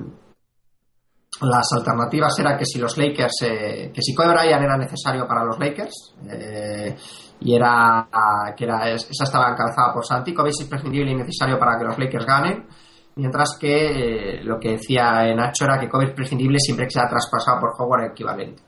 las 1.40 1.72
alternativas 1.72 2.36
era 2.38 2.56
que 2.56 2.64
si 2.64 2.78
los 2.80 2.96
Lakers, 2.96 3.36
que 3.40 4.02
si 4.02 4.14
Kobe 4.14 4.32
Bryant 4.32 4.64
era 4.64 4.76
necesario 4.76 5.26
para 5.28 5.44
los 5.44 5.58
Lakers, 5.58 6.14
y 7.38 7.54
era 7.54 8.08
ah, 8.10 8.54
que 8.56 8.64
era 8.64 8.88
esa 8.88 9.24
estaba 9.24 9.50
encabezada 9.50 9.92
por 9.92 10.04
Santi, 10.04 10.32
Kobe 10.32 10.48
es 10.48 10.60
imprescindible 10.62 11.12
y 11.12 11.14
necesario 11.14 11.58
para 11.58 11.78
que 11.78 11.84
los 11.84 11.98
Lakers 11.98 12.24
ganen, 12.24 12.66
mientras 13.16 13.56
que 13.60 14.38
eh, 14.38 14.44
lo 14.44 14.58
que 14.60 14.72
decía 14.72 15.26
Nacho 15.36 15.64
era 15.64 15.78
que 15.80 15.88
es 16.06 16.12
prescindible 16.14 16.58
siempre 16.58 16.86
que 16.86 16.92
sea 16.92 17.08
traspasado 17.08 17.60
por 17.60 17.70
Howard 17.78 18.12
equivalente. 18.12 18.62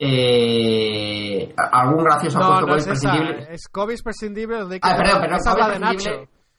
Eh, 0.00 1.52
¿Algún 1.56 2.04
gracioso 2.04 2.38
No, 2.38 2.60
no 2.60 2.76
es 2.76 2.86
esa. 2.86 2.90
prescindible? 3.10 3.46
Es 3.52 3.68
es 3.94 4.02
prescindible. 4.02 4.58
los 4.60 4.68
Ah, 4.82 4.96
perdón, 4.96 5.14
no. 5.16 5.20
perdón, 5.22 5.38
Esa 5.38 5.50
es 5.52 5.58
la 5.58 5.68
de. 5.68 5.78
Nacho. 5.78 6.10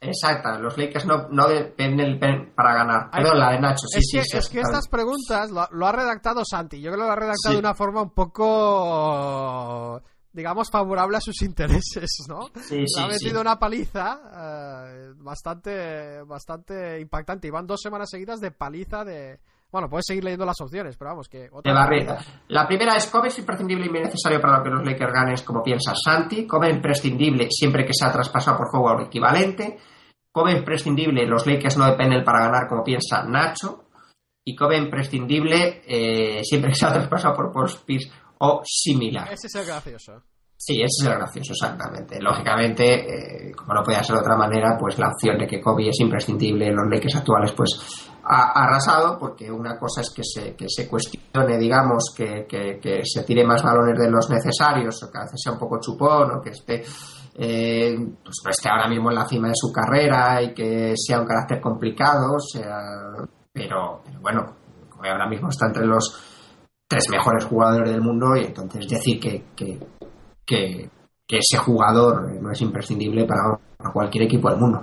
Exacto, 0.01 0.59
los 0.59 0.77
Lakers 0.77 1.05
no, 1.05 1.27
no 1.29 1.47
dependen 1.49 2.17
pen- 2.19 2.53
para 2.55 2.73
ganar. 2.73 3.09
Ay, 3.11 3.21
Perdón, 3.21 3.39
la 3.39 3.51
de 3.51 3.59
Nacho, 3.59 3.85
sí, 3.87 3.99
es 3.99 4.05
sí, 4.09 4.17
que, 4.17 4.23
sí, 4.23 4.37
es 4.37 4.49
que 4.49 4.61
estas 4.61 4.87
preguntas 4.87 5.51
lo, 5.51 5.67
lo 5.71 5.87
ha 5.87 5.91
redactado 5.91 6.43
Santi. 6.45 6.79
Yo 6.81 6.89
creo 6.91 7.01
que 7.03 7.07
lo 7.07 7.11
ha 7.11 7.15
redactado 7.17 7.51
Sí. 7.51 7.53
de 7.55 7.59
una 7.59 7.73
forma 7.73 8.01
un 8.03 8.11
poco, 8.11 10.01
digamos, 10.31 10.69
favorable 10.69 11.17
a 11.17 11.21
sus 11.21 11.41
intereses, 11.41 12.09
¿no? 12.27 12.47
Sí, 12.61 12.83
sí, 12.85 13.01
ha 13.01 13.05
sí. 13.11 13.25
metido 13.25 13.41
una 13.41 13.57
paliza 13.57 14.19
eh, 14.87 15.13
bastante, 15.17 16.21
bastante 16.23 16.99
impactante. 16.99 17.47
Y 17.47 17.51
van 17.51 17.67
dos 17.67 17.81
semanas 17.81 18.09
seguidas 18.09 18.39
de 18.39 18.51
paliza 18.51 19.03
de... 19.03 19.39
Bueno, 19.71 19.87
puedes 19.87 20.05
seguir 20.07 20.23
leyendo 20.23 20.47
las 20.47 20.59
opciones, 20.61 20.97
pero 20.97 21.11
vamos, 21.11 21.29
que... 21.29 21.47
otra 21.51 21.71
de 21.71 21.77
barrida. 21.77 22.17
La 22.47 22.67
primera 22.67 22.95
es 22.95 23.05
Kobe 23.05 23.27
es 23.27 23.37
imprescindible 23.37 23.85
y 23.85 23.89
necesario 23.89 24.41
para 24.41 24.63
que 24.63 24.69
los 24.69 24.83
Lakers 24.83 25.13
ganen, 25.13 25.35
como 25.45 25.61
piensa 25.61 25.93
Santi. 25.93 26.47
Kobe 26.47 26.69
es 26.69 26.75
imprescindible 26.75 27.47
siempre 27.51 27.85
que 27.85 27.93
sea 27.93 28.11
traspasado 28.11 28.57
por 28.57 28.67
o 28.73 29.01
equivalente. 29.05 29.77
Kobe 30.31 30.53
es 30.53 30.59
imprescindible, 30.59 31.27
los 31.27 31.45
Lakers 31.45 31.77
no 31.77 31.85
dependen 31.85 32.23
para 32.23 32.45
ganar, 32.45 32.67
como 32.67 32.83
piensa 32.83 33.23
Nacho. 33.23 33.85
Y 34.43 34.55
Kobe 34.55 34.77
es 34.77 34.83
imprescindible 34.83 35.83
eh, 35.85 36.43
siempre 36.43 36.71
que 36.71 36.75
sea 36.75 36.91
traspasado 36.91 37.35
por 37.35 37.51
Pierce 37.85 38.11
o 38.39 38.61
similar. 38.65 39.31
Ese 39.31 39.47
es 39.47 39.55
el 39.55 39.65
gracioso. 39.65 40.21
Sí, 40.61 40.73
ese 40.81 41.03
es 41.03 41.07
el 41.07 41.15
gracioso, 41.17 41.53
exactamente. 41.53 42.21
Lógicamente, 42.21 43.47
eh, 43.47 43.51
como 43.55 43.73
no 43.73 43.81
podía 43.83 44.03
ser 44.03 44.15
de 44.15 44.21
otra 44.21 44.35
manera, 44.35 44.75
pues 44.77 44.97
la 44.99 45.07
opción 45.07 45.37
de 45.37 45.47
que 45.47 45.61
Kobe 45.61 45.87
es 45.87 45.99
imprescindible 46.01 46.67
en 46.67 46.75
los 46.75 46.89
Lakers 46.89 47.15
actuales, 47.15 47.53
pues 47.53 47.69
ha 48.25 48.51
ha 48.51 48.63
arrasado, 48.65 49.17
porque 49.17 49.49
una 49.49 49.77
cosa 49.79 50.01
es 50.01 50.11
que 50.13 50.21
se, 50.23 50.55
que 50.57 50.65
se 50.67 50.87
cuestione, 50.89 51.57
digamos, 51.57 52.13
que, 52.15 52.45
que- 52.47 52.77
que 52.81 53.01
se 53.05 53.23
tire 53.23 53.45
más 53.45 53.63
balones 53.63 53.97
de 53.97 54.11
los 54.11 54.29
necesarios, 54.29 55.01
o 55.01 55.09
que 55.09 55.17
a 55.17 55.21
veces 55.21 55.39
sea 55.41 55.53
un 55.53 55.59
poco 55.59 55.79
chupón, 55.79 56.31
o 56.37 56.41
que 56.41 56.49
esté, 56.49 56.83
eh, 57.35 57.95
pues 58.21 58.35
esté 58.49 58.69
ahora 58.69 58.89
mismo 58.89 59.09
en 59.11 59.15
la 59.15 59.25
cima 59.27 59.47
de 59.47 59.53
su 59.55 59.71
carrera 59.71 60.41
y 60.41 60.53
que 60.53 60.93
sea 60.97 61.21
un 61.21 61.25
carácter 61.25 61.61
complicado, 61.61 62.33
o 62.35 62.39
sea, 62.39 62.77
pero, 63.53 64.01
pero 64.03 64.19
bueno, 64.19 64.55
como 64.89 65.05
ahora 65.05 65.27
mismo 65.29 65.47
está 65.49 65.67
entre 65.67 65.85
los 65.85 66.28
tres 66.89 67.03
mejores 67.11 67.45
jugadores 67.45 67.91
del 67.91 68.01
mundo 68.01 68.35
y 68.35 68.45
entonces 68.45 68.87
decir 68.89 69.19
que, 69.19 69.43
que, 69.55 69.77
que, 70.45 70.89
que 71.27 71.37
ese 71.37 71.57
jugador 71.57 72.41
no 72.41 72.51
es 72.51 72.59
imprescindible 72.61 73.25
para, 73.25 73.59
para 73.77 73.93
cualquier 73.93 74.23
equipo 74.23 74.49
del 74.49 74.59
mundo. 74.59 74.79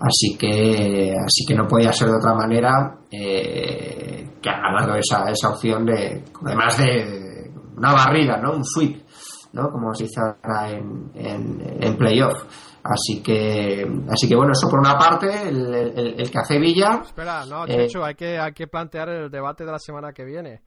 Así 0.00 0.36
que, 0.36 1.14
así 1.24 1.46
que 1.46 1.54
no 1.54 1.68
podía 1.68 1.92
ser 1.92 2.08
de 2.08 2.16
otra 2.16 2.34
manera 2.34 2.98
eh, 3.10 4.30
que 4.42 4.50
ha 4.50 4.72
dado 4.80 4.96
esa, 4.96 5.30
esa 5.30 5.50
opción 5.50 5.86
de, 5.86 6.24
además 6.44 6.76
de 6.76 7.50
una 7.76 7.92
barrida, 7.92 8.36
¿no? 8.38 8.56
Un 8.56 8.64
sweep, 8.64 9.04
¿no? 9.52 9.70
Como 9.70 9.94
se 9.94 10.04
dice 10.04 10.20
ahora 10.20 10.70
en, 10.70 11.10
en, 11.14 11.76
en 11.80 11.96
playoff. 11.96 12.42
Así 12.82 13.22
que, 13.22 13.86
así 14.10 14.28
que 14.28 14.36
bueno, 14.36 14.52
eso 14.52 14.68
por 14.68 14.80
una 14.80 14.98
parte, 14.98 15.48
el, 15.48 15.72
el, 15.72 16.20
el 16.20 16.30
Café 16.30 16.58
Villa. 16.58 17.00
Espera, 17.02 17.46
no, 17.46 17.64
Eh, 17.64 17.86
Chechu, 17.86 18.02
hay, 18.02 18.14
que, 18.14 18.38
hay 18.38 18.52
que 18.52 18.66
plantear 18.66 19.08
el 19.08 19.30
debate 19.30 19.64
de 19.64 19.72
la 19.72 19.78
semana 19.78 20.12
que 20.12 20.24
viene. 20.24 20.60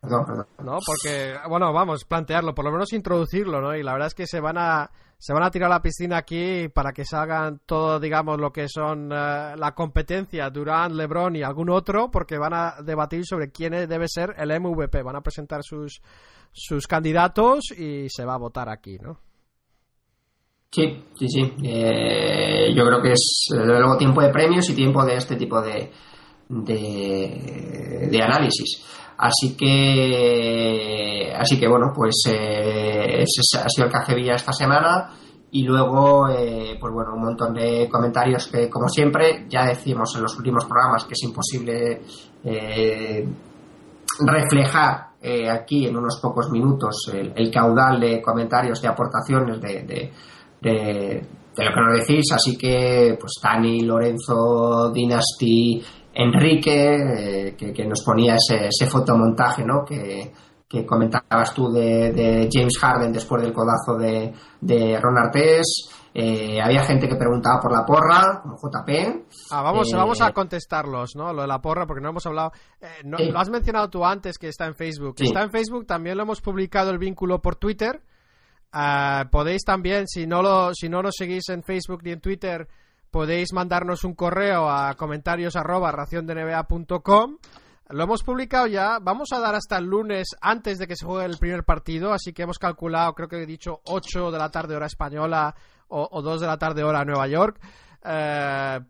Perdón, 0.00 0.24
perdón. 0.26 0.46
¿no? 0.64 0.78
Porque, 0.84 1.34
bueno, 1.48 1.72
vamos, 1.72 2.04
plantearlo, 2.04 2.54
por 2.54 2.64
lo 2.64 2.72
menos 2.72 2.92
introducirlo, 2.92 3.60
¿no? 3.60 3.74
Y 3.74 3.82
la 3.82 3.92
verdad 3.92 4.08
es 4.08 4.14
que 4.14 4.26
se 4.26 4.40
van 4.40 4.58
a 4.58 4.90
se 5.20 5.32
van 5.32 5.42
a 5.42 5.50
tirar 5.50 5.68
a 5.68 5.74
la 5.74 5.82
piscina 5.82 6.18
aquí 6.18 6.68
para 6.68 6.92
que 6.92 7.04
salgan 7.04 7.60
todo, 7.66 7.98
digamos, 7.98 8.38
lo 8.38 8.52
que 8.52 8.68
son 8.68 9.10
eh, 9.10 9.56
la 9.56 9.74
competencia 9.74 10.48
Durán, 10.48 10.96
LeBron 10.96 11.34
y 11.34 11.42
algún 11.42 11.70
otro, 11.70 12.08
porque 12.08 12.38
van 12.38 12.54
a 12.54 12.76
debatir 12.84 13.26
sobre 13.26 13.50
quién 13.50 13.72
debe 13.72 14.06
ser 14.06 14.36
el 14.38 14.60
MVP. 14.60 15.02
Van 15.02 15.16
a 15.16 15.20
presentar 15.20 15.64
sus 15.64 16.00
sus 16.52 16.86
candidatos 16.86 17.70
y 17.76 18.08
se 18.08 18.24
va 18.24 18.34
a 18.34 18.38
votar 18.38 18.68
aquí, 18.68 18.98
¿no? 18.98 19.18
Sí, 20.70 21.04
sí, 21.18 21.28
sí. 21.28 21.54
Eh, 21.64 22.72
yo 22.74 22.84
creo 22.84 23.00
que 23.00 23.12
es 23.12 23.46
desde 23.50 23.66
luego 23.66 23.96
tiempo 23.96 24.20
de 24.20 24.30
premios 24.30 24.68
y 24.68 24.74
tiempo 24.74 25.04
de 25.04 25.16
este 25.16 25.36
tipo 25.36 25.62
de, 25.62 25.90
de, 26.48 28.20
análisis. 28.22 28.84
Así 29.18 29.56
que, 29.56 31.32
así 31.36 31.58
que 31.58 31.68
bueno, 31.68 31.92
pues 31.94 32.14
eh, 32.28 33.22
ese 33.22 33.58
ha 33.58 33.68
sido 33.68 33.86
el 33.86 33.92
Cajevilla 33.92 34.34
esta 34.34 34.52
semana 34.52 35.10
y 35.50 35.64
luego, 35.64 36.28
eh, 36.28 36.76
pues 36.78 36.92
bueno, 36.92 37.14
un 37.14 37.22
montón 37.24 37.54
de 37.54 37.88
comentarios 37.90 38.46
que, 38.46 38.68
como 38.70 38.88
siempre, 38.88 39.46
ya 39.48 39.64
decimos 39.66 40.14
en 40.14 40.22
los 40.22 40.36
últimos 40.36 40.66
programas 40.66 41.04
que 41.04 41.14
es 41.14 41.22
imposible 41.24 42.02
eh, 42.44 43.28
reflejar 44.20 45.08
aquí 45.50 45.84
en 45.84 45.96
unos 45.96 46.20
pocos 46.22 46.48
minutos 46.48 47.10
el, 47.12 47.50
caudal 47.50 47.98
de 47.98 48.22
comentarios, 48.22 48.80
de 48.80 48.86
aportaciones 48.86 49.60
de, 49.60 49.82
de, 49.82 50.12
de, 50.60 51.26
lo 51.56 51.74
que 51.74 51.80
nos 51.80 51.98
decís. 51.98 52.30
Así 52.32 52.56
que, 52.56 53.18
pues, 53.18 53.32
Dani, 53.42 53.80
Lorenzo, 53.80 54.92
Dynasty, 54.94 55.82
Enrique, 56.18 56.96
eh, 57.48 57.56
que, 57.56 57.72
que 57.72 57.86
nos 57.86 58.02
ponía 58.04 58.34
ese, 58.36 58.66
ese 58.66 58.86
fotomontaje, 58.90 59.64
¿no? 59.64 59.84
Que, 59.84 60.32
que 60.68 60.84
comentabas 60.84 61.54
tú 61.54 61.70
de, 61.72 62.12
de 62.12 62.48
James 62.52 62.76
Harden 62.78 63.12
después 63.12 63.40
del 63.42 63.52
codazo 63.52 63.96
de, 63.96 64.32
de 64.60 65.00
Ron 65.00 65.16
Artés. 65.16 65.88
Eh, 66.12 66.60
había 66.60 66.82
gente 66.82 67.08
que 67.08 67.14
preguntaba 67.14 67.60
por 67.60 67.72
la 67.72 67.84
porra, 67.86 68.40
como 68.42 68.56
JP. 68.56 68.90
Ah, 69.52 69.62
vamos, 69.62 69.92
Eh, 69.92 69.96
vamos 69.96 70.20
a 70.20 70.32
contestarlos, 70.32 71.14
¿no? 71.14 71.32
Lo 71.32 71.42
de 71.42 71.48
la 71.48 71.60
porra, 71.60 71.86
porque 71.86 72.02
no 72.02 72.10
hemos 72.10 72.26
hablado. 72.26 72.50
eh, 72.80 72.86
no-. 73.04 73.18
Lo 73.18 73.38
has 73.38 73.48
mencionado 73.50 73.88
tú 73.88 74.04
antes 74.04 74.36
que 74.38 74.48
está 74.48 74.66
en 74.66 74.74
Facebook. 74.74 75.14
Sí. 75.16 75.26
Está 75.26 75.42
en 75.42 75.50
Facebook, 75.50 75.86
también 75.86 76.16
lo 76.16 76.24
hemos 76.24 76.40
publicado 76.40 76.90
el 76.90 76.98
vínculo 76.98 77.40
por 77.40 77.56
Twitter. 77.56 78.02
Ah, 78.72 79.26
podéis 79.30 79.62
también, 79.64 80.06
si 80.08 80.26
no, 80.26 80.42
lo, 80.42 80.74
si 80.74 80.88
no 80.88 81.02
nos 81.02 81.14
seguís 81.16 81.48
en 81.50 81.62
Facebook 81.62 82.00
ni 82.02 82.10
en 82.10 82.20
Twitter, 82.20 82.68
podéis 83.10 83.52
mandarnos 83.52 84.04
un 84.04 84.14
correo 84.14 84.68
a 84.68 84.94
comentarios 84.94 85.56
arroba 85.56 85.90
raciondnba.com. 85.92 87.36
Lo 87.90 88.04
hemos 88.04 88.22
publicado 88.22 88.66
ya. 88.66 88.98
Vamos 89.00 89.28
a 89.32 89.40
dar 89.40 89.54
hasta 89.54 89.78
el 89.78 89.86
lunes 89.86 90.28
antes 90.42 90.78
de 90.78 90.86
que 90.86 90.94
se 90.96 91.06
juegue 91.06 91.24
el 91.24 91.38
primer 91.38 91.64
partido. 91.64 92.12
Así 92.12 92.32
que 92.34 92.42
hemos 92.42 92.58
calculado, 92.58 93.14
creo 93.14 93.28
que 93.28 93.42
he 93.42 93.46
dicho 93.46 93.80
8 93.84 94.30
de 94.30 94.38
la 94.38 94.50
tarde 94.50 94.76
hora 94.76 94.86
española 94.86 95.54
o, 95.88 96.06
o 96.10 96.20
2 96.22 96.40
de 96.42 96.46
la 96.46 96.58
tarde 96.58 96.84
hora 96.84 97.04
Nueva 97.06 97.26
York. 97.28 97.58
Eh, 98.04 98.80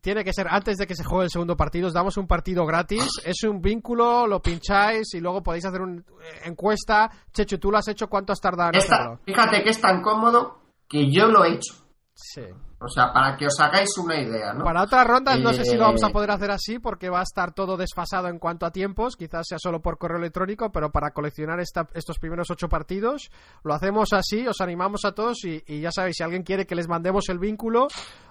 tiene 0.00 0.24
que 0.24 0.32
ser 0.32 0.46
antes 0.48 0.78
de 0.78 0.86
que 0.86 0.94
se 0.94 1.02
juegue 1.04 1.24
el 1.24 1.30
segundo 1.30 1.56
partido. 1.56 1.88
Os 1.88 1.92
damos 1.94 2.16
un 2.16 2.28
partido 2.28 2.64
gratis. 2.64 3.04
Es 3.24 3.42
un 3.42 3.60
vínculo, 3.60 4.26
lo 4.28 4.40
pincháis 4.40 5.12
y 5.14 5.20
luego 5.20 5.42
podéis 5.42 5.64
hacer 5.66 5.80
una 5.82 6.02
encuesta. 6.44 7.10
Chechu, 7.32 7.58
tú 7.58 7.72
lo 7.72 7.78
has 7.78 7.88
hecho. 7.88 8.06
¿Cuánto 8.08 8.32
has 8.32 8.40
tardado 8.40 8.70
en 8.70 8.76
Esta- 8.76 8.94
hacerlo? 8.94 9.20
fíjate 9.24 9.64
que 9.64 9.70
es 9.70 9.80
tan 9.80 10.00
cómodo 10.00 10.60
que 10.88 11.10
yo 11.10 11.26
lo 11.26 11.44
he 11.44 11.54
hecho. 11.54 11.74
Sí. 12.14 12.42
O 12.84 12.88
sea, 12.88 13.12
para 13.12 13.36
que 13.36 13.46
os 13.46 13.58
hagáis 13.60 13.90
una 13.98 14.20
idea, 14.20 14.52
¿no? 14.52 14.64
Para 14.64 14.82
otras 14.82 15.06
rondas 15.06 15.38
no 15.40 15.52
sé 15.52 15.64
si 15.64 15.76
lo 15.76 15.84
vamos 15.84 16.02
a 16.02 16.08
Eh, 16.08 16.12
poder 16.12 16.30
hacer 16.32 16.50
así 16.50 16.78
porque 16.78 17.08
va 17.10 17.20
a 17.20 17.22
estar 17.22 17.52
todo 17.54 17.76
desfasado 17.76 18.28
en 18.28 18.38
cuanto 18.38 18.66
a 18.66 18.72
tiempos, 18.72 19.16
quizás 19.16 19.46
sea 19.48 19.58
solo 19.60 19.80
por 19.80 19.98
correo 19.98 20.18
electrónico, 20.18 20.72
pero 20.72 20.90
para 20.90 21.12
coleccionar 21.12 21.60
esta- 21.60 21.86
estos 21.94 22.18
primeros 22.18 22.50
ocho 22.50 22.68
partidos 22.68 23.30
lo 23.62 23.74
hacemos 23.74 24.12
así, 24.12 24.46
os 24.46 24.60
animamos 24.60 25.04
a 25.04 25.12
todos 25.12 25.44
y, 25.44 25.62
y 25.66 25.80
ya 25.80 25.90
sabéis, 25.92 26.16
si 26.16 26.22
alguien 26.24 26.42
quiere 26.42 26.66
que 26.66 26.74
les 26.74 26.88
mandemos 26.88 27.28
el 27.28 27.38
vínculo, 27.38 27.86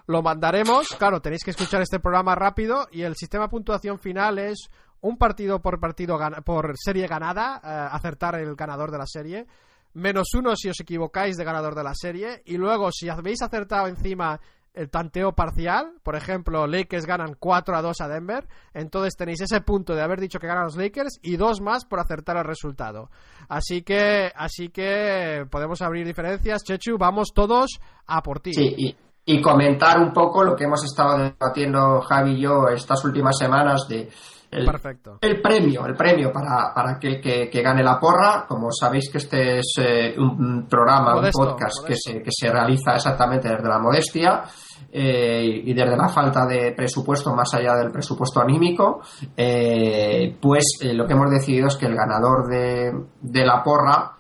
lo 0.08 0.22
mandaremos. 0.22 0.88
Claro, 0.98 1.22
tenéis 1.22 1.44
que 1.44 1.52
escuchar 1.52 1.82
este 1.82 2.00
programa 2.00 2.36
rápido 2.36 2.88
y 2.92 3.04
el 3.04 3.16
sistema 3.16 3.46
de 3.46 3.50
puntuación 3.50 4.00
final 4.00 4.40
es 4.40 4.70
un 5.00 5.18
partido 5.18 5.60
por 5.62 5.80
partido 5.80 6.20
por 6.46 6.74
serie 6.78 7.08
ganada, 7.08 7.60
eh, 7.64 7.90
acertar 7.96 8.36
el 8.36 8.56
ganador 8.56 8.92
de 8.92 8.98
la 8.98 9.08
serie 9.08 9.48
menos 9.94 10.28
uno 10.34 10.56
si 10.56 10.70
os 10.70 10.80
equivocáis 10.80 11.38
de 11.38 11.44
ganador 11.44 11.76
de 11.76 11.84
la 11.84 11.94
serie. 11.94 12.42
Y 12.46 12.58
luego, 12.58 12.92
si 12.92 13.10
habéis 13.10 13.42
acertado 13.42 13.88
encima 13.88 14.40
el 14.74 14.90
tanteo 14.90 15.34
parcial, 15.34 15.94
por 16.02 16.16
ejemplo, 16.16 16.66
Lakers 16.66 17.06
ganan 17.06 17.36
4 17.38 17.76
a 17.76 17.82
2 17.82 18.02
a 18.02 18.08
Denver, 18.08 18.48
entonces 18.74 19.16
tenéis 19.18 19.42
ese 19.42 19.62
punto 19.62 19.96
de 19.96 20.02
haber 20.02 20.20
dicho 20.20 20.40
que 20.40 20.48
ganan 20.48 20.64
los 20.66 20.78
Lakers 20.78 21.20
y 21.22 21.36
dos 21.36 21.60
más 21.60 21.86
por 21.86 22.00
acertar 22.00 22.38
el 22.38 22.46
resultado. 22.46 23.10
Así 23.50 23.82
que, 23.82 24.32
así 24.34 24.70
que 24.70 25.46
podemos 25.52 25.82
abrir 25.82 26.06
diferencias. 26.06 26.64
Chechu, 26.64 26.98
vamos 26.98 27.30
todos 27.34 27.80
a 28.08 28.22
por 28.22 28.40
ti. 28.40 28.54
Sí, 28.54 28.74
y, 28.78 28.96
y 29.26 29.42
comentar 29.42 30.00
un 30.00 30.14
poco 30.14 30.44
lo 30.44 30.56
que 30.56 30.64
hemos 30.64 30.84
estado 30.86 31.18
debatiendo 31.18 32.02
Javi 32.02 32.36
y 32.36 32.42
yo 32.42 32.70
estas 32.70 33.04
últimas 33.04 33.38
semanas 33.38 33.88
de 33.90 34.10
el, 34.52 34.66
Perfecto. 34.66 35.18
el 35.22 35.42
premio, 35.42 35.86
el 35.86 35.96
premio 35.96 36.32
para, 36.32 36.74
para 36.74 36.92
aquel 36.92 37.22
que, 37.22 37.50
que 37.50 37.62
gane 37.62 37.82
la 37.82 38.00
porra. 38.00 38.46
Como 38.48 38.70
sabéis 38.72 39.10
que 39.10 39.18
este 39.20 39.60
es 39.60 39.74
eh, 39.80 40.14
un 40.18 40.68
programa, 40.68 41.16
Modesto, 41.16 41.42
un 41.42 41.48
podcast 41.48 41.88
que 41.88 41.96
se, 41.96 42.22
que 42.22 42.30
se 42.32 42.52
realiza 42.52 42.96
exactamente 42.96 43.48
desde 43.48 43.68
la 43.68 43.80
modestia 43.80 44.44
eh, 44.92 45.62
y 45.64 45.74
desde 45.74 45.96
la 45.96 46.10
falta 46.10 46.46
de 46.46 46.74
presupuesto 46.74 47.34
más 47.34 47.54
allá 47.54 47.76
del 47.76 47.92
presupuesto 47.92 48.42
anímico, 48.42 49.02
eh, 49.38 50.38
pues 50.42 50.80
eh, 50.82 50.94
lo 50.94 51.08
que 51.08 51.14
hemos 51.14 51.32
decidido 51.32 51.68
es 51.68 51.78
que 51.78 51.86
el 51.86 51.96
ganador 51.96 52.48
de, 52.50 52.92
de 53.22 53.46
la 53.46 53.64
porra 53.64 54.18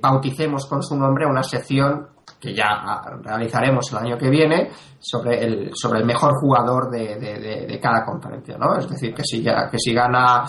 bauticemos 0.00 0.66
con 0.66 0.82
su 0.82 0.94
nombre 0.94 1.24
una 1.24 1.42
sección 1.42 2.11
que 2.42 2.52
ya 2.52 2.66
ah, 2.68 3.18
realizaremos 3.22 3.92
el 3.92 3.98
año 3.98 4.18
que 4.18 4.28
viene 4.28 4.70
sobre 4.98 5.44
el, 5.44 5.70
sobre 5.74 6.00
el 6.00 6.04
mejor 6.04 6.32
jugador 6.40 6.90
de, 6.90 7.14
de- 7.14 7.38
de- 7.38 7.66
de 7.68 7.80
cada 7.80 8.04
conferencia, 8.04 8.58
¿no? 8.58 8.76
Es 8.76 8.88
decir, 8.88 9.14
que 9.14 9.22
si, 9.22 9.42
ya, 9.44 9.68
que 9.70 9.78
si 9.78 9.94
gana 9.94 10.42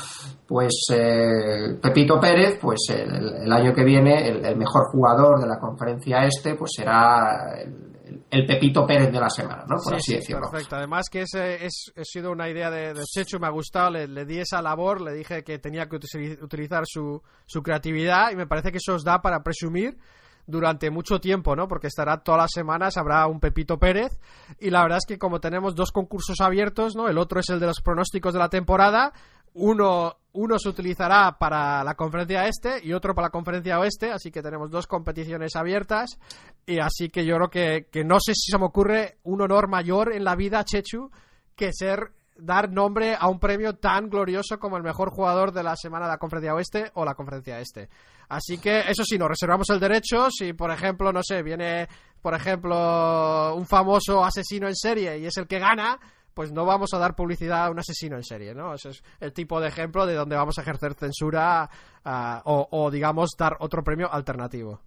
pues 0.47 0.73
eh, 0.91 1.77
Pepito 1.81 2.19
Pérez, 2.19 2.57
pues 2.59 2.79
el, 2.89 3.43
el 3.43 3.51
año 3.53 3.73
que 3.73 3.83
viene 3.83 4.27
el, 4.27 4.43
el 4.43 4.57
mejor 4.57 4.85
jugador 4.91 5.39
de 5.39 5.47
la 5.47 5.59
conferencia 5.59 6.25
este 6.25 6.55
pues 6.55 6.71
será 6.75 7.59
el, 7.61 8.23
el 8.29 8.45
Pepito 8.47 8.85
Pérez 8.87 9.11
de 9.11 9.19
la 9.19 9.29
semana, 9.29 9.61
¿no? 9.69 9.75
Por 9.77 9.93
Sí, 9.93 9.95
así 9.95 10.11
sí, 10.11 10.15
decirlo. 10.15 10.49
Perfecto. 10.49 10.75
Además 10.75 11.05
que 11.11 11.21
es, 11.21 11.33
es, 11.35 11.91
ha 11.95 12.03
sido 12.03 12.31
una 12.31 12.49
idea 12.49 12.71
de, 12.71 12.93
de 12.95 13.03
Chechu, 13.03 13.39
me 13.39 13.45
ha 13.47 13.51
gustado, 13.51 13.91
le, 13.91 14.07
le 14.07 14.25
di 14.25 14.39
esa 14.39 14.61
labor, 14.63 14.99
le 15.01 15.13
dije 15.13 15.43
que 15.43 15.59
tenía 15.59 15.87
que 15.87 15.97
utili- 15.97 16.41
utilizar 16.41 16.83
su, 16.85 17.21
su 17.45 17.61
creatividad 17.61 18.31
y 18.31 18.35
me 18.35 18.47
parece 18.47 18.71
que 18.71 18.77
eso 18.77 18.95
os 18.95 19.03
da 19.03 19.21
para 19.21 19.43
presumir 19.43 19.97
durante 20.45 20.89
mucho 20.89 21.19
tiempo, 21.19 21.55
¿no? 21.55 21.67
Porque 21.67 21.87
estará 21.87 22.23
todas 22.23 22.41
las 22.41 22.51
semanas, 22.53 22.97
habrá 22.97 23.27
un 23.27 23.39
Pepito 23.39 23.79
Pérez 23.79 24.19
y 24.59 24.69
la 24.69 24.81
verdad 24.81 24.97
es 24.97 25.05
que 25.05 25.17
como 25.17 25.39
tenemos 25.39 25.75
dos 25.75 25.91
concursos 25.91 26.41
abiertos, 26.41 26.95
¿no? 26.95 27.07
El 27.07 27.17
otro 27.17 27.39
es 27.39 27.49
el 27.49 27.59
de 27.59 27.67
los 27.67 27.81
pronósticos 27.81 28.33
de 28.33 28.39
la 28.39 28.49
temporada, 28.49 29.13
uno, 29.53 30.15
uno 30.33 30.59
se 30.59 30.69
utilizará 30.69 31.37
para 31.37 31.83
la 31.83 31.95
conferencia 31.95 32.47
este 32.47 32.83
y 32.83 32.93
otro 32.93 33.13
para 33.13 33.27
la 33.27 33.31
conferencia 33.31 33.79
oeste, 33.79 34.11
así 34.11 34.31
que 34.31 34.41
tenemos 34.41 34.69
dos 34.71 34.87
competiciones 34.87 35.55
abiertas 35.55 36.17
y 36.65 36.79
así 36.79 37.09
que 37.09 37.25
yo 37.25 37.35
creo 37.35 37.49
que, 37.49 37.87
que 37.91 38.03
no 38.03 38.17
sé 38.19 38.33
si 38.33 38.51
se 38.51 38.57
me 38.57 38.65
ocurre 38.65 39.19
un 39.23 39.41
honor 39.41 39.69
mayor 39.69 40.13
en 40.13 40.23
la 40.23 40.35
vida, 40.35 40.63
Chechu, 40.63 41.11
que 41.55 41.71
ser 41.71 42.13
dar 42.37 42.71
nombre 42.71 43.15
a 43.19 43.27
un 43.27 43.39
premio 43.39 43.75
tan 43.75 44.09
glorioso 44.09 44.59
como 44.59 44.77
el 44.77 44.83
mejor 44.83 45.11
jugador 45.11 45.51
de 45.51 45.63
la 45.63 45.75
semana 45.75 46.05
de 46.05 46.13
la 46.13 46.17
conferencia 46.17 46.55
oeste 46.55 46.91
o 46.95 47.05
la 47.05 47.13
conferencia 47.13 47.59
este. 47.59 47.89
Así 48.29 48.57
que 48.57 48.81
eso 48.87 49.03
sí, 49.03 49.17
nos 49.17 49.29
reservamos 49.29 49.69
el 49.69 49.79
derecho. 49.79 50.29
Si, 50.31 50.53
por 50.53 50.71
ejemplo, 50.71 51.11
no 51.11 51.21
sé, 51.23 51.43
viene, 51.43 51.87
por 52.21 52.33
ejemplo, 52.33 53.55
un 53.55 53.65
famoso 53.65 54.23
asesino 54.23 54.67
en 54.67 54.75
serie 54.75 55.17
y 55.19 55.25
es 55.25 55.37
el 55.37 55.47
que 55.47 55.59
gana, 55.59 55.99
pues 56.33 56.51
no 56.51 56.65
vamos 56.65 56.93
a 56.93 56.97
dar 56.97 57.15
publicidad 57.15 57.65
a 57.65 57.69
un 57.69 57.79
asesino 57.79 58.15
en 58.15 58.23
serie, 58.23 58.53
¿no? 58.53 58.73
Ese 58.73 58.89
es 58.89 59.03
el 59.19 59.33
tipo 59.33 59.59
de 59.59 59.67
ejemplo 59.67 60.05
de 60.05 60.15
donde 60.15 60.35
vamos 60.35 60.57
a 60.57 60.61
ejercer 60.61 60.95
censura 60.95 61.69
ah, 62.03 62.41
o, 62.45 62.67
o, 62.71 62.91
digamos, 62.91 63.31
dar 63.37 63.57
otro 63.59 63.83
premio 63.83 64.11
alternativo. 64.11 64.81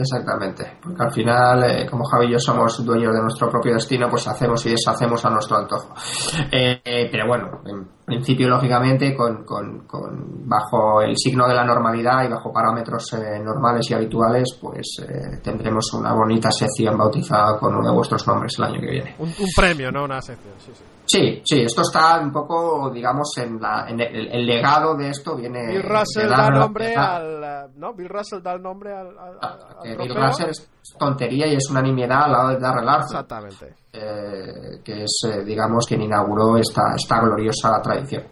Exactamente, 0.00 0.78
porque 0.82 1.02
al 1.02 1.10
final, 1.12 1.64
eh, 1.64 1.86
como 1.90 2.04
Javi 2.04 2.26
y 2.26 2.32
yo 2.32 2.38
somos 2.38 2.84
dueños 2.84 3.12
de 3.14 3.20
nuestro 3.20 3.50
propio 3.50 3.74
destino, 3.74 4.08
pues 4.08 4.28
hacemos 4.28 4.64
y 4.66 4.70
deshacemos 4.70 5.24
a 5.24 5.30
nuestro 5.30 5.56
antojo. 5.56 5.92
Eh, 6.52 6.80
eh, 6.84 7.08
pero 7.10 7.26
bueno, 7.26 7.60
en 7.66 7.88
principio, 8.04 8.48
lógicamente, 8.48 9.14
con, 9.16 9.44
con- 9.44 9.86
con- 9.86 10.48
bajo 10.48 11.02
el 11.02 11.16
signo 11.16 11.46
de 11.48 11.54
la 11.54 11.64
normalidad 11.64 12.24
y 12.24 12.28
bajo 12.28 12.52
parámetros 12.52 13.12
eh, 13.14 13.40
normales 13.42 13.90
y 13.90 13.94
habituales, 13.94 14.56
pues 14.60 14.86
eh, 15.06 15.38
tendremos 15.42 15.92
una 15.94 16.12
bonita 16.14 16.50
sección 16.52 16.96
bautizada 16.96 17.58
con 17.58 17.74
uno 17.74 17.88
de 17.90 17.94
vuestros 17.94 18.26
nombres 18.26 18.54
el 18.58 18.64
año 18.64 18.80
que 18.80 18.90
viene. 18.90 19.14
Un, 19.18 19.28
un 19.28 19.48
premio, 19.56 19.90
no 19.90 20.04
una 20.04 20.20
sección, 20.22 20.54
sí, 20.58 20.72
sí. 20.74 20.84
Sí, 21.10 21.40
sí, 21.42 21.62
esto 21.62 21.80
está 21.82 22.20
un 22.20 22.30
poco, 22.30 22.90
digamos, 22.90 23.30
en, 23.38 23.58
la, 23.60 23.86
en 23.88 23.98
el, 23.98 24.28
el 24.30 24.46
legado 24.46 24.94
de 24.94 25.08
esto 25.08 25.34
viene. 25.36 25.68
Bill 25.68 25.82
Russell 25.82 26.28
da 26.28 26.50
nombre 26.50 26.94
al... 26.94 27.44
eh, 27.44 27.72
¿No? 27.76 27.94
Bill 27.94 28.08
Russell 28.10 28.42
da 28.42 28.52
el 28.52 28.62
nombre 28.62 28.92
al, 28.94 29.18
al- 29.18 29.38
al 29.40 29.82
que 29.82 29.96
Bill. 29.96 30.14
Russell 30.14 30.50
es 30.50 30.70
tontería 30.98 31.46
y 31.46 31.54
es 31.54 31.70
una 31.70 31.80
nimiedad 31.80 32.24
al 32.24 32.32
lado 32.32 32.48
de 32.50 32.58
Darrell 32.58 32.88
Arthur. 32.88 33.04
Exactamente. 33.06 33.74
eh, 33.92 34.80
que 34.84 35.04
es, 35.04 35.20
eh, 35.26 35.42
digamos, 35.44 35.86
quien 35.86 36.02
inauguró 36.02 36.56
esta, 36.58 36.94
esta 36.94 37.20
gloriosa 37.20 37.80
tradición. 37.82 38.24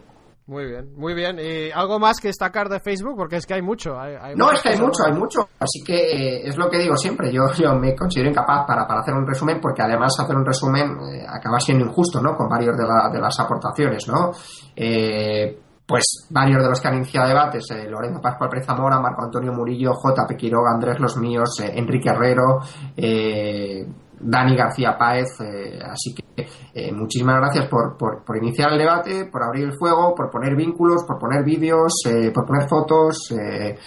Muy 0.47 0.65
bien, 0.65 0.93
muy 0.95 1.13
bien. 1.13 1.37
¿Y 1.39 1.71
algo 1.71 1.99
más 1.99 2.21
que 2.21 2.29
destacar 2.29 2.69
de 2.69 2.79
Facebook? 2.79 3.15
Porque 3.17 3.35
es 3.35 3.45
que 3.45 3.53
hay 3.55 3.61
mucho. 3.61 3.99
Hay, 3.99 4.15
hay 4.15 4.33
No, 4.35 4.49
es 4.49 4.61
que 4.61 4.69
hay 4.69 4.79
mucho, 4.79 5.03
hay 5.05 5.11
mucho. 5.11 5.41
Así 5.59 5.83
que 5.85 5.93
eh, 5.95 6.47
es 6.47 6.55
lo 6.57 6.69
que 6.69 6.77
digo 6.79 6.95
siempre. 6.95 7.33
Yo, 7.33 7.41
yo 7.57 7.75
me 7.75 7.93
considero 7.93 8.29
incapaz 8.29 8.65
para, 8.65 8.87
para 8.87 9.01
hacer 9.01 9.13
un 9.13 9.27
resumen, 9.27 9.59
porque 9.61 9.81
además 9.81 10.13
hacer 10.17 10.35
un 10.37 10.45
resumen 10.45 10.91
eh, 11.13 11.25
acaba 11.27 11.59
siendo 11.59 11.83
injusto, 11.85 12.21
¿no? 12.21 12.33
Con 12.37 12.47
varios 12.47 12.77
de, 12.77 12.83
la- 12.87 13.09
de 13.11 13.19
las 13.19 13.37
aportaciones, 13.41 14.07
¿no? 14.07 14.31
Eh, 14.73 15.59
pues 15.85 16.27
varios 16.29 16.61
de 16.63 16.69
los 16.69 16.79
que 16.81 16.87
han 16.87 16.95
iniciado 16.95 17.27
debates, 17.27 17.65
eh, 17.71 17.87
Lorenzo 17.89 18.21
Pascual 18.21 18.49
Pérez 18.49 18.65
Zamora, 18.65 18.99
Marco 18.99 19.23
Antonio 19.23 19.51
Murillo, 19.53 19.93
J. 19.93 20.25
Quiroga, 20.37 20.71
Andrés 20.73 20.99
Los 20.99 21.17
Míos, 21.17 21.59
eh, 21.61 21.71
Enrique 21.75 22.09
Herrero, 22.09 22.59
eh, 22.95 23.85
Dani 24.19 24.55
García 24.55 24.97
Páez, 24.97 25.39
eh, 25.41 25.79
así 25.83 26.13
que 26.13 26.47
eh, 26.73 26.91
muchísimas 26.91 27.37
gracias 27.37 27.67
por, 27.67 27.97
por, 27.97 28.23
por 28.23 28.37
iniciar 28.37 28.71
el 28.71 28.79
debate, 28.79 29.25
por 29.31 29.43
abrir 29.43 29.65
el 29.65 29.77
fuego, 29.77 30.13
por 30.15 30.29
poner 30.29 30.55
vínculos, 30.55 31.03
por 31.07 31.17
poner 31.17 31.43
vídeos, 31.43 31.93
eh, 32.05 32.31
por 32.31 32.45
poner 32.45 32.67
fotos. 32.67 33.31
eh, 33.31 33.77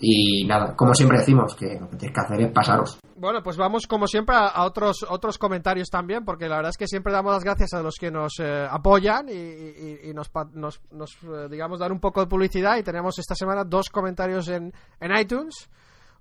y 0.00 0.46
nada, 0.46 0.76
como 0.76 0.94
siempre 0.94 1.18
decimos, 1.18 1.56
que 1.56 1.78
lo 1.80 1.88
que 1.90 1.96
tenéis 1.96 2.14
que 2.14 2.20
hacer 2.20 2.40
es 2.40 2.52
pasaros. 2.52 2.98
Bueno, 3.16 3.42
pues 3.42 3.56
vamos 3.56 3.86
como 3.88 4.06
siempre 4.06 4.36
a, 4.36 4.64
otros 4.64 5.04
otros 5.08 5.38
comentarios 5.38 5.88
también, 5.88 6.24
porque 6.24 6.48
la 6.48 6.56
verdad 6.56 6.70
es 6.70 6.76
que 6.76 6.86
siempre 6.86 7.12
damos 7.12 7.32
las 7.32 7.42
gracias 7.42 7.74
a 7.74 7.82
los 7.82 7.96
que 7.98 8.10
nos 8.10 8.34
eh, 8.38 8.66
apoyan 8.70 9.28
y, 9.28 10.12
nos, 10.14 10.30
nos, 10.52 10.80
nos, 10.92 11.14
eh, 11.24 11.48
digamos, 11.50 11.80
dan 11.80 11.92
un 11.92 12.00
poco 12.00 12.20
de 12.20 12.28
publicidad. 12.28 12.76
Y 12.76 12.84
tenemos 12.84 13.18
esta 13.18 13.34
semana 13.34 13.64
dos 13.64 13.88
comentarios 13.90 14.48
en, 14.48 14.72
en 15.00 15.16
iTunes. 15.16 15.68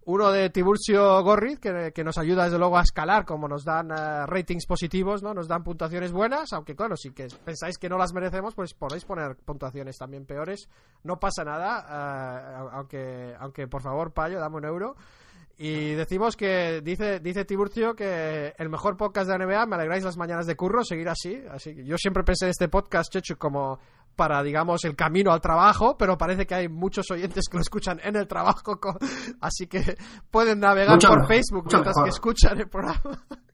Uno 0.07 0.31
de 0.31 0.49
Tiburcio 0.49 1.21
Gorrit, 1.21 1.59
que, 1.59 1.91
que 1.93 2.01
nos 2.01 2.17
ayuda 2.17 2.45
desde 2.45 2.57
luego 2.57 2.77
a 2.77 2.81
escalar, 2.81 3.25
como 3.25 3.49
nos 3.49 3.65
dan 3.65 3.91
eh, 3.91 4.25
ratings 4.25 4.65
positivos, 4.65 5.21
¿no? 5.21 5.33
Nos 5.33 5.49
dan 5.49 5.65
puntuaciones 5.65 6.13
buenas, 6.13 6.53
aunque 6.53 6.77
claro, 6.77 6.95
si 6.95 7.11
que 7.11 7.27
pensáis 7.43 7.77
que 7.77 7.89
no 7.89 7.97
las 7.97 8.13
merecemos, 8.13 8.55
pues 8.55 8.73
podéis 8.73 9.03
poner 9.03 9.35
puntuaciones 9.35 9.97
también 9.97 10.25
peores. 10.25 10.69
No 11.03 11.19
pasa 11.19 11.43
nada, 11.43 11.85
eh, 11.89 12.69
aunque, 12.71 13.35
aunque 13.37 13.67
por 13.67 13.81
favor, 13.81 14.13
Payo, 14.13 14.39
dame 14.39 14.55
un 14.55 14.63
euro. 14.63 14.95
Y 15.57 15.95
decimos 15.95 16.37
que, 16.37 16.79
dice, 16.81 17.19
dice 17.19 17.43
Tiburcio, 17.43 17.93
que 17.93 18.53
el 18.57 18.69
mejor 18.69 18.95
podcast 18.95 19.29
de 19.29 19.39
NBA, 19.39 19.65
me 19.65 19.75
alegráis 19.75 20.05
las 20.05 20.15
mañanas 20.15 20.45
de 20.45 20.55
curro, 20.55 20.85
seguir 20.85 21.09
así. 21.09 21.43
Así 21.51 21.75
que 21.75 21.83
yo 21.83 21.97
siempre 21.97 22.23
pensé 22.23 22.45
en 22.45 22.51
este 22.51 22.69
podcast, 22.69 23.11
Chechu, 23.11 23.37
como 23.37 23.79
para, 24.17 24.43
digamos, 24.43 24.83
el 24.83 24.97
camino 24.97 25.31
al 25.31 25.39
trabajo, 25.39 25.95
pero 25.97 26.17
parece 26.17 26.45
que 26.45 26.55
hay 26.55 26.67
muchos 26.67 27.09
oyentes 27.11 27.45
que 27.49 27.55
lo 27.57 27.61
escuchan 27.61 28.01
en 28.03 28.17
el 28.17 28.27
trabajo, 28.27 28.77
así 29.39 29.67
que 29.67 29.95
pueden 30.29 30.59
navegar 30.59 30.95
Mucho 30.95 31.07
por 31.07 31.19
mejor, 31.19 31.33
Facebook 31.33 31.65
mientras 31.71 31.95
mejor. 31.95 32.03
que 32.03 32.09
escuchan 32.09 32.59
el 32.59 32.67
programa. 32.67 33.01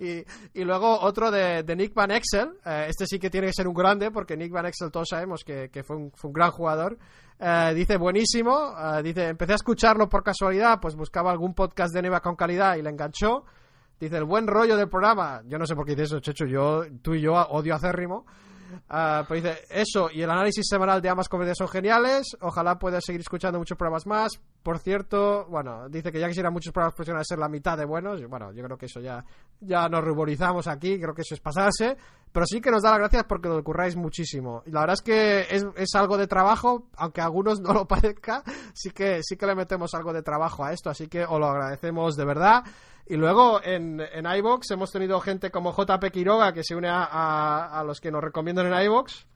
Y, 0.00 0.24
y 0.54 0.64
luego 0.64 0.98
otro 1.00 1.30
de, 1.30 1.62
de 1.62 1.76
Nick 1.76 1.92
Van 1.92 2.10
Exel. 2.10 2.52
eh, 2.64 2.86
este 2.88 3.06
sí 3.06 3.18
que 3.18 3.28
tiene 3.28 3.48
que 3.48 3.52
ser 3.52 3.68
un 3.68 3.74
grande, 3.74 4.10
porque 4.10 4.34
Nick 4.34 4.50
Van 4.50 4.64
Exel 4.64 4.90
todos 4.90 5.08
sabemos 5.10 5.44
que, 5.44 5.68
que 5.68 5.82
fue, 5.82 5.96
un, 5.96 6.10
fue 6.14 6.28
un 6.28 6.32
gran 6.32 6.50
jugador. 6.52 6.96
Eh, 7.38 7.72
dice, 7.74 7.98
buenísimo. 7.98 8.72
eh, 8.96 9.02
dice, 9.02 9.28
empecé 9.28 9.52
a 9.52 9.56
escucharlo 9.56 10.08
por 10.08 10.22
casualidad, 10.22 10.80
pues 10.80 10.96
buscaba 10.96 11.30
algún 11.30 11.52
podcast 11.52 11.92
de 11.92 12.00
Neva 12.00 12.20
con 12.20 12.34
calidad 12.34 12.76
y 12.76 12.82
le 12.82 12.88
enganchó. 12.88 13.44
Dice, 14.00 14.16
el 14.16 14.24
buen 14.24 14.46
rollo 14.46 14.74
del 14.74 14.88
programa. 14.88 15.42
Yo 15.44 15.58
no 15.58 15.66
sé 15.66 15.74
por 15.74 15.84
qué 15.84 15.90
dice 15.90 16.04
eso, 16.04 16.20
Checho. 16.20 16.46
Yo, 16.46 16.84
tú 17.02 17.12
y 17.14 17.20
yo 17.20 17.34
odio 17.34 17.74
acérrimo. 17.74 18.24
Ah, 18.88 19.24
pero 19.28 19.40
dice, 19.40 19.58
eso 19.70 20.08
y 20.12 20.22
el 20.22 20.30
análisis 20.30 20.66
semanal 20.68 21.00
de 21.00 21.08
ambas 21.08 21.28
comedias 21.28 21.56
son 21.58 21.68
geniales. 21.68 22.36
Ojalá 22.40 22.78
puedas 22.78 23.04
seguir 23.04 23.20
escuchando 23.20 23.58
muchos 23.58 23.76
programas 23.76 24.06
más. 24.06 24.32
Por 24.62 24.78
cierto, 24.78 25.46
bueno, 25.48 25.88
dice 25.88 26.12
que 26.12 26.20
ya 26.20 26.28
quisiera 26.28 26.50
muchos 26.50 26.72
programas 26.72 26.94
profesionales 26.94 27.26
ser 27.28 27.38
la 27.38 27.48
mitad 27.48 27.76
de 27.78 27.84
buenos. 27.84 28.20
Bueno, 28.28 28.52
yo 28.52 28.62
creo 28.64 28.76
que 28.76 28.86
eso 28.86 29.00
ya, 29.00 29.24
ya 29.60 29.88
nos 29.88 30.04
ruborizamos 30.04 30.66
aquí. 30.66 30.98
Creo 31.00 31.14
que 31.14 31.22
eso 31.22 31.34
es 31.34 31.40
pasarse. 31.40 31.96
Pero 32.30 32.46
sí 32.46 32.60
que 32.60 32.70
nos 32.70 32.82
da 32.82 32.90
las 32.90 32.98
gracias 32.98 33.24
porque 33.24 33.48
lo 33.48 33.62
curráis 33.64 33.96
muchísimo. 33.96 34.62
Y 34.66 34.70
la 34.70 34.80
verdad 34.80 34.94
es 34.94 35.02
que 35.02 35.40
es, 35.50 35.66
es 35.76 35.94
algo 35.94 36.18
de 36.18 36.26
trabajo, 36.26 36.88
aunque 36.96 37.20
a 37.20 37.24
algunos 37.24 37.60
no 37.60 37.72
lo 37.72 37.84
parezca. 37.88 38.42
Sí 38.74 38.90
que, 38.90 39.20
sí 39.22 39.36
que 39.36 39.46
le 39.46 39.54
metemos 39.54 39.94
algo 39.94 40.12
de 40.12 40.22
trabajo 40.22 40.64
a 40.64 40.72
esto. 40.72 40.90
Así 40.90 41.08
que 41.08 41.24
os 41.24 41.38
lo 41.38 41.46
agradecemos 41.46 42.16
de 42.16 42.24
verdad. 42.24 42.64
Y 43.10 43.16
luego 43.16 43.60
en, 43.64 44.00
en 44.00 44.26
iBox 44.26 44.70
hemos 44.70 44.92
tenido 44.92 45.18
gente 45.20 45.50
como 45.50 45.72
JP 45.74 46.04
Quiroga 46.12 46.52
que 46.52 46.62
se 46.62 46.74
une 46.76 46.88
a, 46.88 47.04
a- 47.04 47.82
los 47.84 48.00
que 48.00 48.10
nos 48.10 48.22
recomiendan 48.22 48.66
en 48.72 48.82
iBox. 48.84 49.26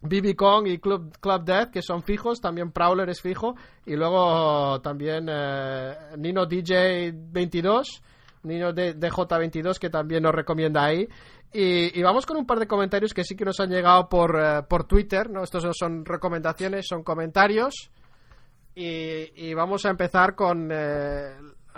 BB 0.00 0.36
Kong 0.36 0.68
y 0.68 0.78
Club, 0.78 1.12
Club 1.18 1.42
Death, 1.44 1.70
que 1.72 1.82
son 1.82 2.04
fijos, 2.04 2.40
también 2.40 2.70
Prowler 2.70 3.08
es 3.08 3.20
fijo, 3.20 3.56
y 3.84 3.96
luego 3.96 4.80
también 4.80 5.26
eh, 5.28 5.96
Nino 6.16 6.46
DJ22, 6.46 8.00
Nino 8.44 8.72
de- 8.72 8.96
DJ22, 8.96 9.78
que 9.80 9.90
también 9.90 10.22
nos 10.22 10.32
recomienda 10.32 10.84
ahí. 10.84 11.08
Y, 11.52 11.98
y 11.98 12.02
vamos 12.04 12.26
con 12.26 12.36
un 12.36 12.46
par 12.46 12.60
de 12.60 12.68
comentarios 12.68 13.12
que 13.12 13.24
sí 13.24 13.34
que 13.34 13.44
nos 13.44 13.58
han 13.58 13.70
llegado 13.70 14.08
por, 14.08 14.38
eh, 14.40 14.62
por 14.68 14.84
Twitter, 14.84 15.28
¿no? 15.30 15.42
Estos 15.42 15.64
no 15.64 15.72
son 15.74 16.04
recomendaciones, 16.04 16.86
son 16.86 17.02
comentarios. 17.02 17.90
Y, 18.76 19.48
y 19.48 19.54
vamos 19.54 19.84
a 19.84 19.90
empezar 19.90 20.36
con. 20.36 20.68
eh, 20.70 21.32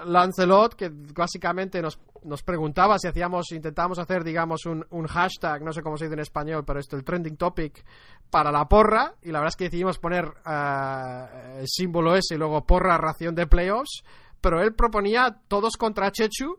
Lancelot, 0.04 0.74
que 0.74 0.90
básicamente 0.92 1.80
nos, 1.80 1.98
nos 2.24 2.42
preguntaba 2.42 2.98
si 2.98 3.08
hacíamos, 3.08 3.50
intentábamos 3.52 3.98
hacer, 3.98 4.24
digamos, 4.24 4.66
un, 4.66 4.84
un 4.90 5.06
hashtag, 5.06 5.62
no 5.62 5.72
sé 5.72 5.82
cómo 5.82 5.96
se 5.96 6.04
dice 6.04 6.14
en 6.14 6.20
español, 6.20 6.64
pero 6.66 6.80
esto, 6.80 6.96
el 6.96 7.04
trending 7.04 7.36
topic 7.36 7.84
para 8.30 8.52
la 8.52 8.66
porra, 8.66 9.14
y 9.22 9.32
la 9.32 9.40
verdad 9.40 9.48
es 9.48 9.56
que 9.56 9.64
decidimos 9.64 9.98
poner 9.98 10.26
eh, 10.46 11.58
el 11.60 11.66
símbolo 11.68 12.14
ese 12.14 12.34
y 12.34 12.38
luego 12.38 12.64
porra 12.64 12.96
ración 12.98 13.34
de 13.34 13.46
playoffs, 13.46 14.02
pero 14.40 14.62
él 14.62 14.74
proponía 14.74 15.36
todos 15.48 15.76
contra 15.76 16.10
Chechu, 16.10 16.58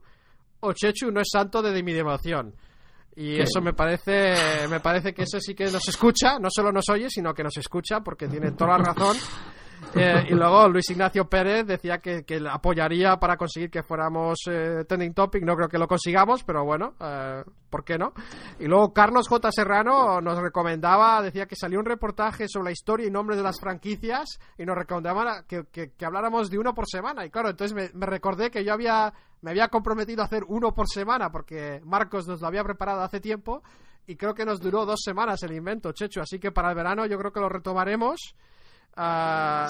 o 0.59 0.73
Chechu 0.73 1.11
no 1.11 1.21
es 1.21 1.29
santo 1.31 1.61
de 1.61 1.81
mi 1.83 1.93
devoción. 1.93 2.55
Y 3.15 3.35
¿Qué? 3.35 3.43
eso 3.43 3.61
me 3.61 3.73
parece, 3.73 4.67
me 4.69 4.79
parece 4.79 5.13
que 5.13 5.23
ese 5.23 5.41
sí 5.41 5.53
que 5.53 5.65
nos 5.65 5.87
escucha, 5.87 6.39
no 6.39 6.49
solo 6.49 6.71
nos 6.71 6.87
oye, 6.89 7.09
sino 7.09 7.33
que 7.33 7.43
nos 7.43 7.57
escucha, 7.57 8.01
porque 8.01 8.27
tiene 8.27 8.51
toda 8.51 8.77
la 8.77 8.85
razón. 8.85 9.17
Eh, 9.95 10.27
y 10.29 10.33
luego 10.33 10.69
Luis 10.69 10.89
Ignacio 10.89 11.27
Pérez 11.27 11.65
decía 11.65 11.97
que, 11.97 12.23
que 12.23 12.39
apoyaría 12.49 13.17
para 13.17 13.35
conseguir 13.35 13.69
que 13.69 13.83
fuéramos 13.83 14.37
eh, 14.49 14.85
trending 14.87 15.13
topic. 15.13 15.43
No 15.43 15.55
creo 15.55 15.67
que 15.67 15.77
lo 15.77 15.87
consigamos, 15.87 16.43
pero 16.43 16.63
bueno, 16.63 16.93
eh, 16.99 17.43
¿por 17.69 17.83
qué 17.83 17.97
no? 17.97 18.13
Y 18.59 18.65
luego 18.67 18.93
Carlos 18.93 19.27
J. 19.27 19.51
Serrano 19.51 20.21
nos 20.21 20.37
recomendaba, 20.39 21.21
decía 21.21 21.45
que 21.47 21.55
salió 21.55 21.79
un 21.79 21.85
reportaje 21.85 22.47
sobre 22.47 22.65
la 22.65 22.71
historia 22.71 23.07
y 23.07 23.11
nombres 23.11 23.37
de 23.37 23.43
las 23.43 23.59
franquicias 23.59 24.39
y 24.57 24.65
nos 24.65 24.77
recomendaba 24.77 25.43
que, 25.47 25.63
que- 25.71 25.91
que 25.91 26.05
habláramos 26.05 26.49
de 26.49 26.59
uno 26.59 26.73
por 26.73 26.87
semana. 26.87 27.25
Y 27.25 27.29
claro, 27.31 27.49
entonces 27.49 27.73
me, 27.75 27.89
me 27.99 28.05
recordé 28.05 28.51
que 28.51 28.63
yo 28.63 28.73
había, 28.73 29.11
me 29.41 29.51
había 29.51 29.67
comprometido 29.67 30.21
a 30.21 30.25
hacer 30.25 30.43
uno 30.47 30.73
por 30.73 30.87
semana 30.87 31.31
porque 31.31 31.81
Marcos 31.83 32.27
nos 32.27 32.39
lo 32.41 32.47
había 32.47 32.63
preparado 32.63 33.01
hace 33.01 33.19
tiempo 33.19 33.63
y 34.07 34.15
creo 34.15 34.33
que 34.33 34.45
nos 34.45 34.59
duró 34.59 34.85
dos 34.85 34.99
semanas 35.03 35.41
el 35.43 35.53
invento, 35.53 35.91
Checho. 35.91 36.21
Así 36.21 36.39
que 36.39 36.51
para 36.51 36.69
el 36.69 36.75
verano 36.75 37.05
yo 37.07 37.17
creo 37.17 37.31
que 37.31 37.39
lo 37.39 37.49
retomaremos. 37.49 38.35
Ah, 38.95 39.67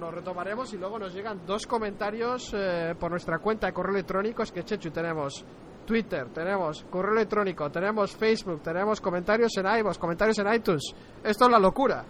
lo 0.00 0.10
retomaremos 0.10 0.72
y 0.72 0.78
luego 0.78 0.98
nos 0.98 1.12
llegan 1.12 1.44
dos 1.46 1.66
comentarios 1.66 2.52
eh, 2.54 2.94
por 2.98 3.10
nuestra 3.10 3.38
cuenta 3.38 3.66
de 3.66 3.72
correo 3.72 3.92
electrónico. 3.94 4.42
Es 4.42 4.50
que, 4.50 4.64
Chechu, 4.64 4.90
tenemos 4.90 5.44
Twitter, 5.86 6.28
tenemos 6.32 6.84
correo 6.90 7.12
electrónico, 7.12 7.70
tenemos 7.70 8.16
Facebook, 8.16 8.62
tenemos 8.62 9.00
comentarios 9.00 9.52
en 9.58 9.66
iVoox, 9.66 9.98
comentarios 9.98 10.38
en 10.38 10.54
iTunes. 10.54 10.82
Esto 11.22 11.44
es 11.44 11.50
la 11.50 11.58
locura. 11.58 12.04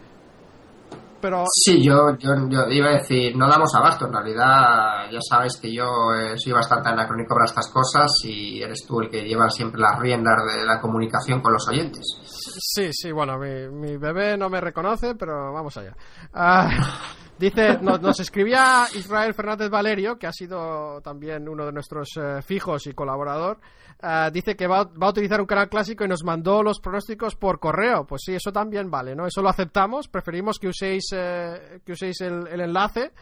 Pero 1.21 1.45
Sí, 1.53 1.85
yo, 1.85 2.17
yo, 2.17 2.31
yo 2.49 2.67
iba 2.71 2.89
a 2.89 2.99
decir, 2.99 3.37
no 3.37 3.47
damos 3.47 3.75
abasto. 3.75 4.07
En 4.07 4.12
realidad, 4.12 5.11
ya 5.11 5.19
sabes 5.21 5.59
que 5.61 5.73
yo 5.73 6.15
eh, 6.15 6.35
soy 6.39 6.53
bastante 6.53 6.89
anacrónico 6.89 7.35
para 7.35 7.45
estas 7.45 7.71
cosas 7.71 8.11
y 8.25 8.62
eres 8.62 8.87
tú 8.87 9.01
el 9.01 9.11
que 9.11 9.23
lleva 9.23 9.51
siempre 9.51 9.81
las 9.81 9.99
riendas 9.99 10.37
de 10.55 10.65
la 10.65 10.81
comunicación 10.81 11.43
con 11.43 11.53
los 11.53 11.69
oyentes. 11.69 12.05
Sí, 12.41 12.93
sí, 12.93 13.12
bueno, 13.12 13.39
mi, 13.39 13.97
bebé 13.97 14.37
no 14.37 14.49
me 14.49 14.61
reconoce, 14.61 15.15
pero 15.15 15.53
vamos 15.53 15.77
allá. 15.77 15.95
Ah, 16.33 16.69
dice, 17.39 17.79
nos, 17.81 18.19
escribía 18.21 18.87
Israel 18.95 19.35
Fernández 19.35 19.69
Valerio, 19.69 20.19
que 20.19 20.27
ha 20.27 20.33
sido 20.33 21.01
también 21.03 21.49
uno 21.49 21.67
de 21.67 21.73
nuestros 21.73 22.09
eh, 22.17 22.43
fijos 22.43 22.87
y 22.87 22.95
colaborador. 22.95 23.61
ah, 24.03 24.31
dice 24.33 24.57
que 24.57 24.67
va, 24.67 24.85
va 24.85 25.09
a 25.09 25.11
utilizar 25.11 25.41
un 25.41 25.47
canal 25.47 25.69
clásico 25.69 26.05
y 26.05 26.09
nos 26.09 26.25
mandó 26.25 26.62
los 26.62 26.81
pronósticos 26.81 27.37
por 27.37 27.61
correo. 27.61 28.07
Pues 28.07 28.23
sí, 28.25 28.35
eso 28.35 28.53
también 28.53 28.91
vale, 28.91 29.15
¿no? 29.15 29.27
Eso 29.27 29.43
lo 29.43 29.51
aceptamos. 29.51 30.09
Preferimos 30.09 30.59
que 30.59 30.69
uséis, 30.69 31.11
eh, 31.12 31.81
que 31.85 31.93
uséis 31.93 32.21
el, 32.23 32.47
el 32.49 32.61
enlace. 32.61 33.12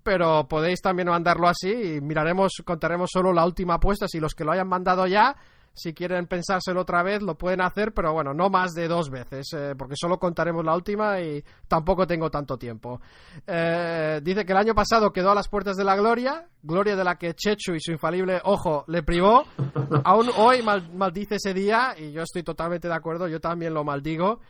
Pero 0.00 0.46
podéis 0.48 0.80
también 0.80 1.08
mandarlo 1.08 1.48
así 1.48 1.70
y 1.70 2.00
miraremos, 2.00 2.62
contaremos 2.64 3.10
solo 3.12 3.32
la 3.32 3.44
última 3.44 3.74
apuesta. 3.74 4.06
Si 4.06 4.20
los 4.20 4.32
que 4.34 4.44
lo 4.44 4.52
hayan 4.52 4.68
mandado 4.68 5.06
ya 5.06 5.36
si 5.74 5.94
quieren 5.94 6.26
pensárselo 6.26 6.80
otra 6.80 7.02
vez, 7.02 7.22
lo 7.22 7.36
pueden 7.36 7.60
hacer, 7.60 7.92
pero 7.92 8.12
bueno, 8.12 8.34
no 8.34 8.50
más 8.50 8.72
de 8.72 8.88
dos 8.88 9.10
veces, 9.10 9.46
eh, 9.52 9.74
porque 9.78 9.94
solo 9.96 10.18
contaremos 10.18 10.64
la 10.64 10.74
última 10.74 11.20
y 11.20 11.44
tampoco 11.68 12.06
tengo 12.06 12.30
tanto 12.30 12.56
tiempo. 12.58 13.00
Eh, 13.46 14.20
dice 14.22 14.44
que 14.44 14.52
el 14.52 14.58
año 14.58 14.74
pasado 14.74 15.12
quedó 15.12 15.30
a 15.30 15.34
las 15.34 15.48
puertas 15.48 15.76
de 15.76 15.84
la 15.84 15.96
gloria, 15.96 16.46
gloria 16.62 16.96
de 16.96 17.04
la 17.04 17.16
que 17.16 17.34
Chechu 17.34 17.74
y 17.74 17.80
su 17.80 17.92
infalible 17.92 18.40
ojo 18.44 18.84
le 18.88 19.02
privó. 19.02 19.44
Aún 20.04 20.28
hoy 20.36 20.62
mal- 20.62 20.90
maldice 20.94 21.36
ese 21.36 21.54
día 21.54 21.94
y 21.96 22.12
yo 22.12 22.22
estoy 22.22 22.42
totalmente 22.42 22.88
de 22.88 22.94
acuerdo, 22.94 23.28
yo 23.28 23.40
también 23.40 23.72
lo 23.74 23.84
maldigo. 23.84 24.40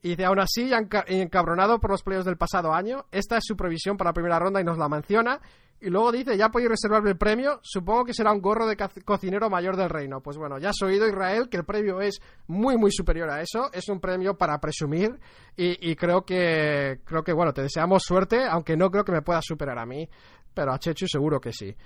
Y 0.00 0.10
dice, 0.10 0.24
aún 0.26 0.38
así, 0.38 0.70
enca- 0.70 1.04
encabronado 1.08 1.80
por 1.80 1.90
los 1.90 2.02
playoffs 2.04 2.24
del 2.26 2.36
pasado 2.36 2.72
año, 2.72 3.04
esta 3.10 3.36
es 3.36 3.44
su 3.44 3.56
previsión 3.56 3.96
para 3.96 4.10
la 4.10 4.14
primera 4.14 4.38
ronda 4.38 4.60
y 4.60 4.64
nos 4.64 4.78
la 4.78 4.88
menciona. 4.88 5.40
Y 5.80 5.90
luego 5.90 6.10
dice, 6.10 6.36
ya 6.36 6.48
podéis 6.48 6.70
reservarme 6.70 7.10
el 7.10 7.16
premio, 7.16 7.60
supongo 7.62 8.06
que 8.06 8.12
será 8.12 8.32
un 8.32 8.40
gorro 8.40 8.66
de 8.66 8.76
cocinero 9.04 9.48
mayor 9.48 9.76
del 9.76 9.88
reino. 9.88 10.20
Pues 10.20 10.36
bueno, 10.36 10.58
ya 10.58 10.70
has 10.70 10.82
oído, 10.82 11.06
Israel, 11.06 11.48
que 11.48 11.56
el 11.56 11.64
premio 11.64 12.00
es 12.00 12.20
muy, 12.48 12.76
muy 12.76 12.90
superior 12.90 13.30
a 13.30 13.40
eso. 13.40 13.70
Es 13.72 13.88
un 13.88 14.00
premio 14.00 14.36
para 14.36 14.58
presumir 14.58 15.20
y, 15.56 15.94
creo 15.94 16.24
que, 16.24 17.00
creo 17.04 17.22
que, 17.22 17.32
bueno, 17.32 17.52
te 17.52 17.62
deseamos 17.62 18.02
suerte, 18.02 18.44
aunque 18.44 18.76
no 18.76 18.90
creo 18.90 19.04
que 19.04 19.12
me 19.12 19.22
puedas 19.22 19.44
superar 19.44 19.78
a 19.78 19.86
mí, 19.86 20.08
pero 20.52 20.72
a 20.72 20.78
Chechu 20.78 21.06
seguro 21.06 21.40
que 21.40 21.52
sí. 21.52 21.76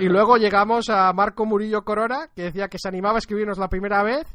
Y 0.00 0.08
luego 0.08 0.36
llegamos 0.36 0.88
a 0.88 1.12
Marco 1.12 1.46
Murillo 1.46 1.84
Corora, 1.84 2.30
que 2.34 2.44
decía 2.44 2.68
que 2.68 2.78
se 2.78 2.88
animaba 2.88 3.16
a 3.16 3.18
escribirnos 3.18 3.58
la 3.58 3.68
primera 3.68 4.02
vez. 4.02 4.26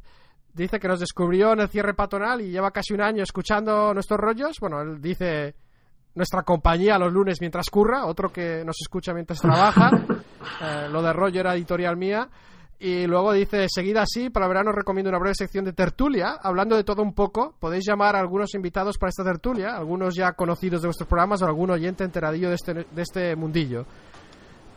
Dice 0.54 0.80
que 0.80 0.88
nos 0.88 1.02
descubrió 1.02 1.52
en 1.52 1.62
el 1.62 1.70
cierre 1.70 1.94
patronal 1.94 2.42
y 2.42 2.52
lleva 2.52 2.72
casi 2.72 2.94
un 2.94 3.02
año 3.02 3.24
escuchando 3.24 3.94
nuestros 3.94 4.20
rollos. 4.20 4.58
Bueno, 4.62 4.82
él 4.82 5.02
dice 5.02 5.56
nuestra 6.16 6.44
compañía 6.44 6.98
los 6.98 7.14
lunes 7.14 7.38
mientras 7.40 7.70
curra, 7.70 8.06
otro 8.06 8.32
que 8.32 8.64
nos 8.66 8.76
escucha 8.82 9.14
mientras 9.14 9.40
trabaja. 9.40 9.92
Eh, 10.62 10.88
lo 10.90 11.02
de 11.02 11.12
rollo 11.14 11.42
era 11.42 11.54
editorial 11.54 11.98
mía. 11.98 12.28
Y 12.80 13.06
luego 13.08 13.34
dice, 13.34 13.68
seguida 13.70 14.04
así, 14.04 14.30
para 14.30 14.46
el 14.46 14.50
verano 14.50 14.70
os 14.70 14.76
recomiendo 14.76 15.10
una 15.10 15.20
breve 15.20 15.36
sección 15.36 15.66
de 15.66 15.74
tertulia, 15.74 16.38
hablando 16.42 16.78
de 16.78 16.86
todo 16.86 17.02
un 17.02 17.14
poco. 17.14 17.54
Podéis 17.60 17.86
llamar 17.86 18.16
a 18.16 18.20
algunos 18.20 18.54
invitados 18.56 18.98
para 18.98 19.10
esta 19.10 19.24
tertulia, 19.26 19.76
algunos 19.76 20.16
ya 20.16 20.32
conocidos 20.34 20.82
de 20.82 20.88
vuestros 20.88 21.10
programas 21.10 21.42
o 21.42 21.46
algún 21.46 21.72
oyente 21.72 22.06
enteradillo 22.06 22.48
de 22.50 22.56
este, 22.56 22.74
de 22.74 23.02
este 23.02 23.36
mundillo. 23.36 23.86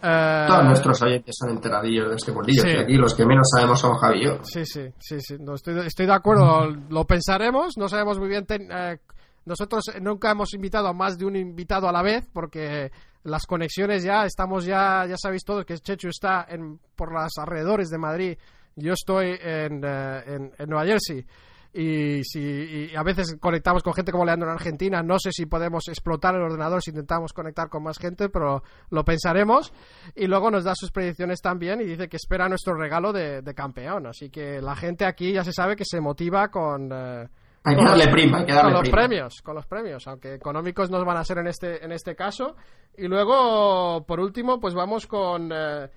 Eh, 0.02 0.44
Todos 0.48 0.64
nuestros 0.64 1.02
oyentes 1.02 1.34
son 1.38 1.50
enteradillos 1.50 2.08
de 2.10 2.16
este 2.16 2.32
mundillo. 2.32 2.62
Sí. 2.62 2.68
Y 2.70 2.76
aquí 2.76 2.94
los 2.94 3.14
que 3.14 3.24
menos 3.24 3.48
sabemos 3.54 3.78
son 3.80 3.94
Javi 3.98 4.18
y 4.20 4.24
yo. 4.24 4.38
Sí, 4.42 4.66
sí, 4.66 4.88
sí, 4.98 5.20
sí. 5.20 5.36
No, 5.38 5.54
estoy, 5.54 5.78
estoy 5.86 6.06
de 6.06 6.12
acuerdo. 6.14 6.66
Lo 6.90 7.04
pensaremos. 7.04 7.78
No 7.78 7.88
sabemos 7.88 8.18
muy 8.18 8.28
bien. 8.28 8.44
ten- 8.46 8.68
eh, 8.70 8.98
nosotros 9.44 9.84
nunca 10.00 10.30
hemos 10.30 10.54
invitado 10.54 10.88
a 10.88 10.92
más 10.92 11.18
de 11.18 11.24
un 11.24 11.36
invitado 11.36 11.88
a 11.88 11.92
la 11.92 12.02
vez 12.02 12.28
porque 12.32 12.90
las 13.24 13.46
conexiones 13.46 14.02
ya 14.02 14.24
estamos 14.24 14.64
ya 14.64 15.06
ya 15.06 15.16
sabéis 15.16 15.44
todos 15.44 15.64
que 15.64 15.78
Chechu 15.78 16.08
está 16.08 16.46
en, 16.48 16.78
por 16.96 17.12
los 17.12 17.32
alrededores 17.38 17.88
de 17.88 17.98
Madrid. 17.98 18.38
Yo 18.74 18.92
estoy 18.92 19.38
en, 19.40 19.84
eh, 19.84 20.22
en, 20.26 20.52
en 20.58 20.68
Nueva 20.68 20.86
Jersey. 20.86 21.26
Y, 21.74 22.22
si, 22.24 22.40
y 22.40 22.94
a 22.94 23.02
veces 23.02 23.36
conectamos 23.40 23.82
con 23.82 23.94
gente 23.94 24.12
como 24.12 24.26
Leandro 24.26 24.48
en 24.48 24.54
Argentina. 24.54 25.02
No 25.02 25.18
sé 25.18 25.30
si 25.32 25.46
podemos 25.46 25.88
explotar 25.88 26.34
el 26.34 26.42
ordenador 26.42 26.82
si 26.82 26.90
intentamos 26.90 27.32
conectar 27.32 27.70
con 27.70 27.82
más 27.82 27.98
gente, 27.98 28.28
pero 28.28 28.62
lo 28.90 29.04
pensaremos. 29.04 29.72
Y 30.14 30.26
luego 30.26 30.50
nos 30.50 30.64
da 30.64 30.74
sus 30.74 30.90
predicciones 30.90 31.40
también 31.40 31.80
y 31.80 31.84
dice 31.84 32.08
que 32.08 32.16
espera 32.16 32.48
nuestro 32.48 32.74
regalo 32.74 33.12
de, 33.12 33.40
de 33.40 33.54
campeón. 33.54 34.06
Así 34.06 34.28
que 34.28 34.60
la 34.60 34.76
gente 34.76 35.06
aquí 35.06 35.32
ya 35.32 35.44
se 35.44 35.52
sabe 35.52 35.76
que 35.76 35.84
se 35.86 36.00
motiva 36.00 36.50
con, 36.50 36.90
eh, 36.92 37.28
Hay 37.64 37.76
que 37.76 37.84
darle 37.84 38.08
prima, 38.08 38.38
hay 38.38 38.44
que 38.46 38.52
darle 38.52 38.72
con 38.72 38.80
los 38.80 38.88
prima. 38.90 38.96
premios, 38.96 39.42
con 39.42 39.54
los 39.54 39.66
premios, 39.66 40.06
aunque 40.08 40.34
económicos 40.34 40.90
nos 40.90 41.04
van 41.04 41.16
a 41.16 41.24
ser 41.24 41.38
en 41.38 41.46
este, 41.46 41.84
en 41.84 41.92
este 41.92 42.16
caso. 42.16 42.56
Y 42.96 43.06
luego, 43.06 44.04
por 44.06 44.20
último, 44.20 44.58
pues 44.60 44.74
vamos 44.74 45.06
con... 45.06 45.50
eh, 45.52 45.88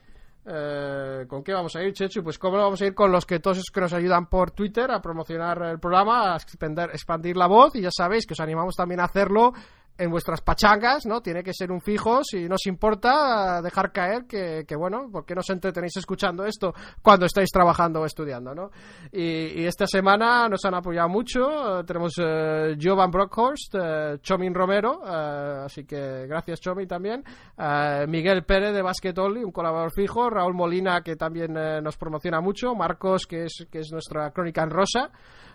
eh, 0.47 1.25
¿Con 1.27 1.43
qué 1.43 1.53
vamos 1.53 1.75
a 1.75 1.81
ir, 1.81 1.91
Chechu? 1.91 2.21
Pues 2.23 2.37
cómo 2.37 2.57
vamos 2.57 2.79
a 2.79 2.85
ir 2.85 2.93
con 2.93 3.11
los 3.11 3.25
que 3.25 3.39
todos 3.39 3.63
que 3.73 3.81
nos 3.81 3.93
ayudan 3.93 4.27
por 4.27 4.51
Twitter 4.51 4.91
a 4.91 5.01
promocionar 5.01 5.59
el 5.63 5.79
programa, 5.79 6.33
a 6.33 6.35
expandir, 6.37 6.89
expandir 6.93 7.35
la 7.35 7.47
voz 7.47 7.75
y 7.75 7.81
ya 7.81 7.89
sabéis 7.91 8.27
que 8.27 8.33
os 8.33 8.39
animamos 8.39 8.75
también 8.75 8.99
a 8.99 9.05
hacerlo 9.05 9.53
en 9.97 10.09
vuestras 10.09 10.41
pachangas, 10.41 11.05
¿no? 11.05 11.21
Tiene 11.21 11.43
que 11.43 11.53
ser 11.53 11.71
un 11.71 11.81
fijo, 11.81 12.23
si 12.23 12.47
no 12.47 12.55
os 12.55 12.65
importa 12.65 13.61
dejar 13.61 13.91
caer 13.91 14.25
que, 14.25 14.65
que 14.67 14.75
bueno, 14.75 15.09
¿por 15.11 15.25
qué 15.25 15.35
no 15.35 15.39
os 15.39 15.49
entretenéis 15.49 15.97
escuchando 15.97 16.45
esto 16.45 16.73
cuando 17.01 17.25
estáis 17.25 17.49
trabajando 17.51 18.01
o 18.01 18.05
estudiando, 18.05 18.53
¿no? 18.53 18.71
Y, 19.11 19.65
esta 19.65 19.87
semana 19.87 20.47
nos 20.47 20.63
han 20.65 20.75
apoyado 20.75 21.09
mucho, 21.09 21.83
tenemos 21.85 22.13
eh, 22.19 22.77
Jovan 22.79 23.09
Brockhorst, 23.09 23.73
eh, 23.73 24.17
Chomin 24.21 24.53
Romero, 24.53 25.01
eh, 25.05 25.63
así 25.65 25.85
que 25.85 26.27
gracias 26.27 26.59
Chomi 26.59 26.85
también, 26.85 27.23
eh, 27.57 28.05
Miguel 28.07 28.43
Pérez 28.43 28.73
de 28.73 28.81
Basket 28.81 29.17
Only, 29.17 29.43
un 29.43 29.51
colaborador 29.51 29.91
fijo, 29.91 30.29
Raúl 30.29 30.53
Molina 30.53 31.01
que 31.01 31.15
también 31.15 31.55
eh, 31.57 31.81
nos 31.81 31.97
promociona 31.97 32.41
mucho, 32.41 32.75
Marcos 32.75 33.25
que 33.25 33.45
es, 33.45 33.67
que 33.71 33.79
es 33.79 33.91
nuestra 33.91 34.31
crónica 34.31 34.63
en 34.63 34.69
rosa, 34.69 35.09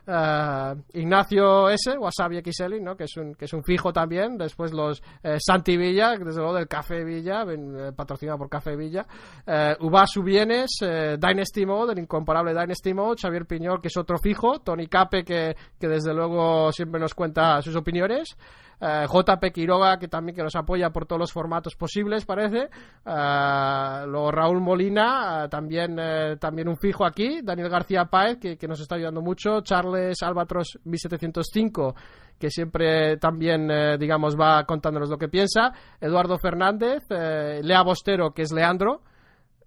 eh, 0.07 0.75
Ignacio 0.95 1.69
S, 1.69 1.97
Wasabi 1.99 2.41
XL, 2.41 2.83
¿no? 2.83 2.97
que, 2.97 3.05
es 3.05 3.17
un, 3.17 3.35
que 3.35 3.45
es 3.45 3.53
un 3.53 3.63
fijo 3.63 3.93
también. 3.93 4.30
Después 4.39 4.73
los 4.73 5.03
eh, 5.23 5.37
Santi 5.39 5.77
Villa, 5.77 6.17
desde 6.17 6.41
luego 6.41 6.55
del 6.55 6.69
Café 6.69 7.05
Villa, 7.05 7.45
eh, 7.49 7.93
patrocinado 7.95 8.39
por 8.39 8.49
Café 8.49 8.77
Villa. 8.77 9.07
Eh, 9.47 9.77
Ubasu 9.81 10.23
Bienes, 10.23 10.71
eh, 10.83 11.17
Dynasty 11.19 11.67
Mode, 11.67 11.93
el 11.93 11.99
incomparable 12.01 12.53
Dynasty 12.53 12.95
Mode. 12.95 13.21
Xavier 13.21 13.47
Piñol, 13.47 13.81
que 13.81 13.89
es 13.89 13.97
otro 13.97 14.19
fijo. 14.19 14.61
Tony 14.61 14.87
Cape, 14.87 15.25
que, 15.25 15.57
que 15.79 15.89
desde 15.89 16.15
luego 16.15 16.73
siempre 16.73 17.01
nos 17.01 17.15
cuenta 17.15 17.61
sus 17.63 17.77
opiniones. 17.77 18.37
JP 18.83 19.53
Quiroga, 19.53 19.99
que 19.99 20.09
también 20.09 20.35
que 20.35 20.43
nos 20.43 20.57
apoya 20.57 20.89
por 20.89 21.05
todos 21.05 21.21
los 21.21 21.33
formatos 21.33 21.77
posibles, 21.77 22.25
parece. 22.25 22.71
Luego 23.05 24.31
Raúl 24.31 24.63
Molina, 24.63 25.49
también, 25.51 25.99
también 26.41 26.67
un 26.67 26.79
fijo 26.79 27.05
aquí. 27.05 27.43
Daniel 27.43 27.69
García 27.69 28.07
Páez, 28.07 28.39
que, 28.39 28.57
que 28.57 28.67
nos 28.67 28.81
está 28.81 28.95
ayudando 28.95 29.21
mucho. 29.21 29.61
Charles 29.61 30.23
Albatros 30.23 30.79
1705 30.85 31.95
que 32.41 32.51
siempre 32.51 33.19
también, 33.19 33.71
eh, 33.71 33.99
digamos, 33.99 34.35
va 34.35 34.65
contándonos 34.65 35.11
lo 35.11 35.19
que 35.19 35.29
piensa. 35.29 35.73
Eduardo 36.01 36.39
Fernández, 36.39 37.03
eh, 37.11 37.61
Lea 37.63 37.83
Bostero, 37.83 38.33
que 38.33 38.43
es 38.43 38.53
Leandro. 38.53 39.03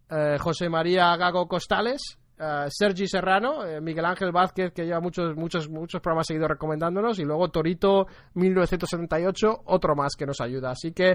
eh, 0.09 0.37
José 0.39 0.69
María 0.69 1.15
Gago 1.15 1.47
Costales, 1.47 2.19
eh, 2.39 2.65
Sergi 2.69 3.07
Serrano, 3.07 3.63
eh, 3.63 3.79
Miguel 3.79 4.05
Ángel 4.05 4.31
Vázquez, 4.31 4.73
que 4.73 4.85
lleva 4.85 4.99
muchos, 4.99 5.35
muchos, 5.35 5.69
muchos 5.69 6.01
programas 6.01 6.27
seguidos 6.27 6.49
recomendándonos, 6.49 7.19
y 7.19 7.23
luego 7.23 7.49
Torito 7.49 8.07
1978, 8.33 9.61
otro 9.65 9.95
más 9.95 10.15
que 10.17 10.25
nos 10.25 10.41
ayuda. 10.41 10.71
Así 10.71 10.93
que 10.93 11.11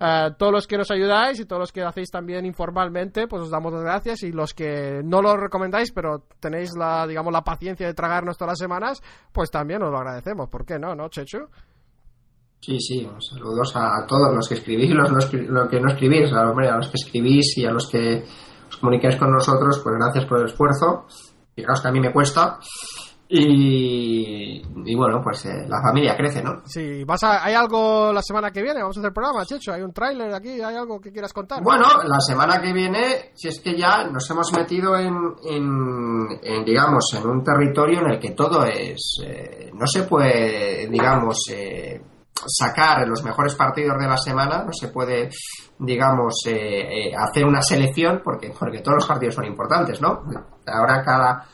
eh, 0.00 0.30
todos 0.38 0.52
los 0.52 0.66
que 0.66 0.78
nos 0.78 0.90
ayudáis 0.90 1.38
y 1.40 1.44
todos 1.44 1.60
los 1.60 1.72
que 1.72 1.82
hacéis 1.82 2.10
también 2.10 2.46
informalmente, 2.46 3.28
pues 3.28 3.42
os 3.42 3.50
damos 3.50 3.72
las 3.72 3.82
gracias, 3.82 4.22
y 4.22 4.32
los 4.32 4.54
que 4.54 5.02
no 5.04 5.20
lo 5.20 5.36
recomendáis, 5.36 5.92
pero 5.92 6.24
tenéis 6.40 6.70
la, 6.76 7.06
digamos, 7.06 7.32
la 7.32 7.42
paciencia 7.42 7.86
de 7.86 7.94
tragarnos 7.94 8.38
todas 8.38 8.52
las 8.52 8.58
semanas, 8.58 9.02
pues 9.30 9.50
también 9.50 9.82
os 9.82 9.90
lo 9.90 9.98
agradecemos. 9.98 10.48
¿Por 10.48 10.64
qué 10.64 10.78
no, 10.78 10.94
no, 10.94 11.08
Chechu? 11.08 11.48
Sí, 12.60 12.78
sí, 12.80 13.08
saludos 13.18 13.72
a 13.74 14.06
todos 14.06 14.32
los 14.32 14.48
que 14.48 14.54
escribís 14.54 14.90
los, 14.90 15.10
los, 15.10 15.32
los 15.32 15.68
que 15.68 15.80
no 15.80 15.90
escribís, 15.90 16.32
a 16.32 16.44
los 16.44 16.88
que 16.88 16.96
escribís 16.96 17.58
y 17.58 17.66
a 17.66 17.72
los 17.72 17.88
que 17.90 18.24
os 18.72 18.78
comunicáis 18.78 19.16
con 19.16 19.30
nosotros, 19.30 19.80
pues 19.84 19.94
gracias 19.96 20.24
por 20.24 20.38
el 20.40 20.46
esfuerzo. 20.46 21.06
Fijaos 21.54 21.82
que 21.82 21.88
a 21.88 21.92
mí 21.92 22.00
me 22.00 22.12
cuesta. 22.12 22.58
Y, 23.34 24.60
y 24.84 24.94
bueno, 24.94 25.20
pues 25.22 25.46
eh, 25.46 25.64
la 25.66 25.80
familia 25.80 26.14
crece, 26.14 26.42
¿no? 26.42 26.60
Sí, 26.66 27.02
vas 27.04 27.22
a, 27.24 27.42
¿hay 27.42 27.54
algo 27.54 28.12
la 28.12 28.20
semana 28.20 28.50
que 28.50 28.60
viene? 28.60 28.80
Vamos 28.80 28.96
a 28.98 29.00
hacer 29.00 29.12
programa, 29.12 29.46
Checho. 29.46 29.72
¿Hay 29.72 29.80
un 29.80 29.92
tráiler 29.92 30.34
aquí? 30.34 30.60
¿Hay 30.60 30.76
algo 30.76 31.00
que 31.00 31.10
quieras 31.10 31.32
contar? 31.32 31.62
Bueno, 31.62 31.86
la 32.04 32.20
semana 32.20 32.60
que 32.60 32.74
viene, 32.74 33.30
si 33.34 33.48
es 33.48 33.60
que 33.60 33.74
ya 33.74 34.06
nos 34.06 34.28
hemos 34.30 34.52
metido 34.52 34.96
en, 34.98 35.14
en, 35.44 36.28
en, 36.42 36.64
digamos, 36.64 37.06
en 37.14 37.26
un 37.26 37.42
territorio 37.42 38.00
en 38.00 38.12
el 38.12 38.18
que 38.18 38.32
todo 38.32 38.66
es, 38.66 39.22
eh, 39.24 39.70
no 39.72 39.86
se 39.86 40.02
puede, 40.02 40.88
digamos, 40.88 41.38
eh, 41.50 42.02
sacar 42.46 43.06
los 43.06 43.22
mejores 43.22 43.54
partidos 43.54 43.98
de 43.98 44.08
la 44.08 44.16
semana, 44.16 44.64
no 44.64 44.72
se 44.72 44.88
puede, 44.88 45.28
digamos, 45.78 46.42
eh, 46.46 47.08
eh, 47.08 47.12
hacer 47.16 47.44
una 47.44 47.62
selección 47.62 48.20
porque, 48.22 48.52
porque 48.58 48.80
todos 48.80 48.96
los 48.96 49.06
partidos 49.06 49.34
son 49.34 49.44
importantes, 49.44 50.00
¿no? 50.00 50.22
Ahora 50.66 51.02
cada, 51.04 51.46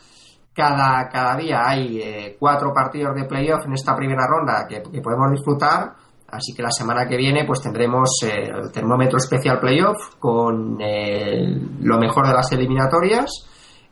cada, 0.53 1.07
cada 1.09 1.35
día 1.35 1.61
hay 1.65 2.01
eh, 2.01 2.37
cuatro 2.39 2.71
partidos 2.73 3.15
de 3.15 3.25
playoff 3.25 3.65
en 3.65 3.73
esta 3.73 3.95
primera 3.95 4.27
ronda 4.27 4.65
que, 4.67 4.81
que, 4.81 5.01
podemos 5.01 5.31
disfrutar, 5.31 5.93
así 6.27 6.53
que 6.53 6.63
la 6.63 6.71
semana 6.71 7.07
que 7.07 7.17
viene 7.17 7.45
pues 7.45 7.61
tendremos 7.61 8.09
eh, 8.23 8.51
el 8.53 8.71
termómetro 8.71 9.17
especial 9.17 9.59
playoff 9.59 10.15
con 10.19 10.77
lo 10.77 11.97
mejor 11.97 12.27
de 12.27 12.33
las 12.33 12.51
eliminatorias 12.51 13.48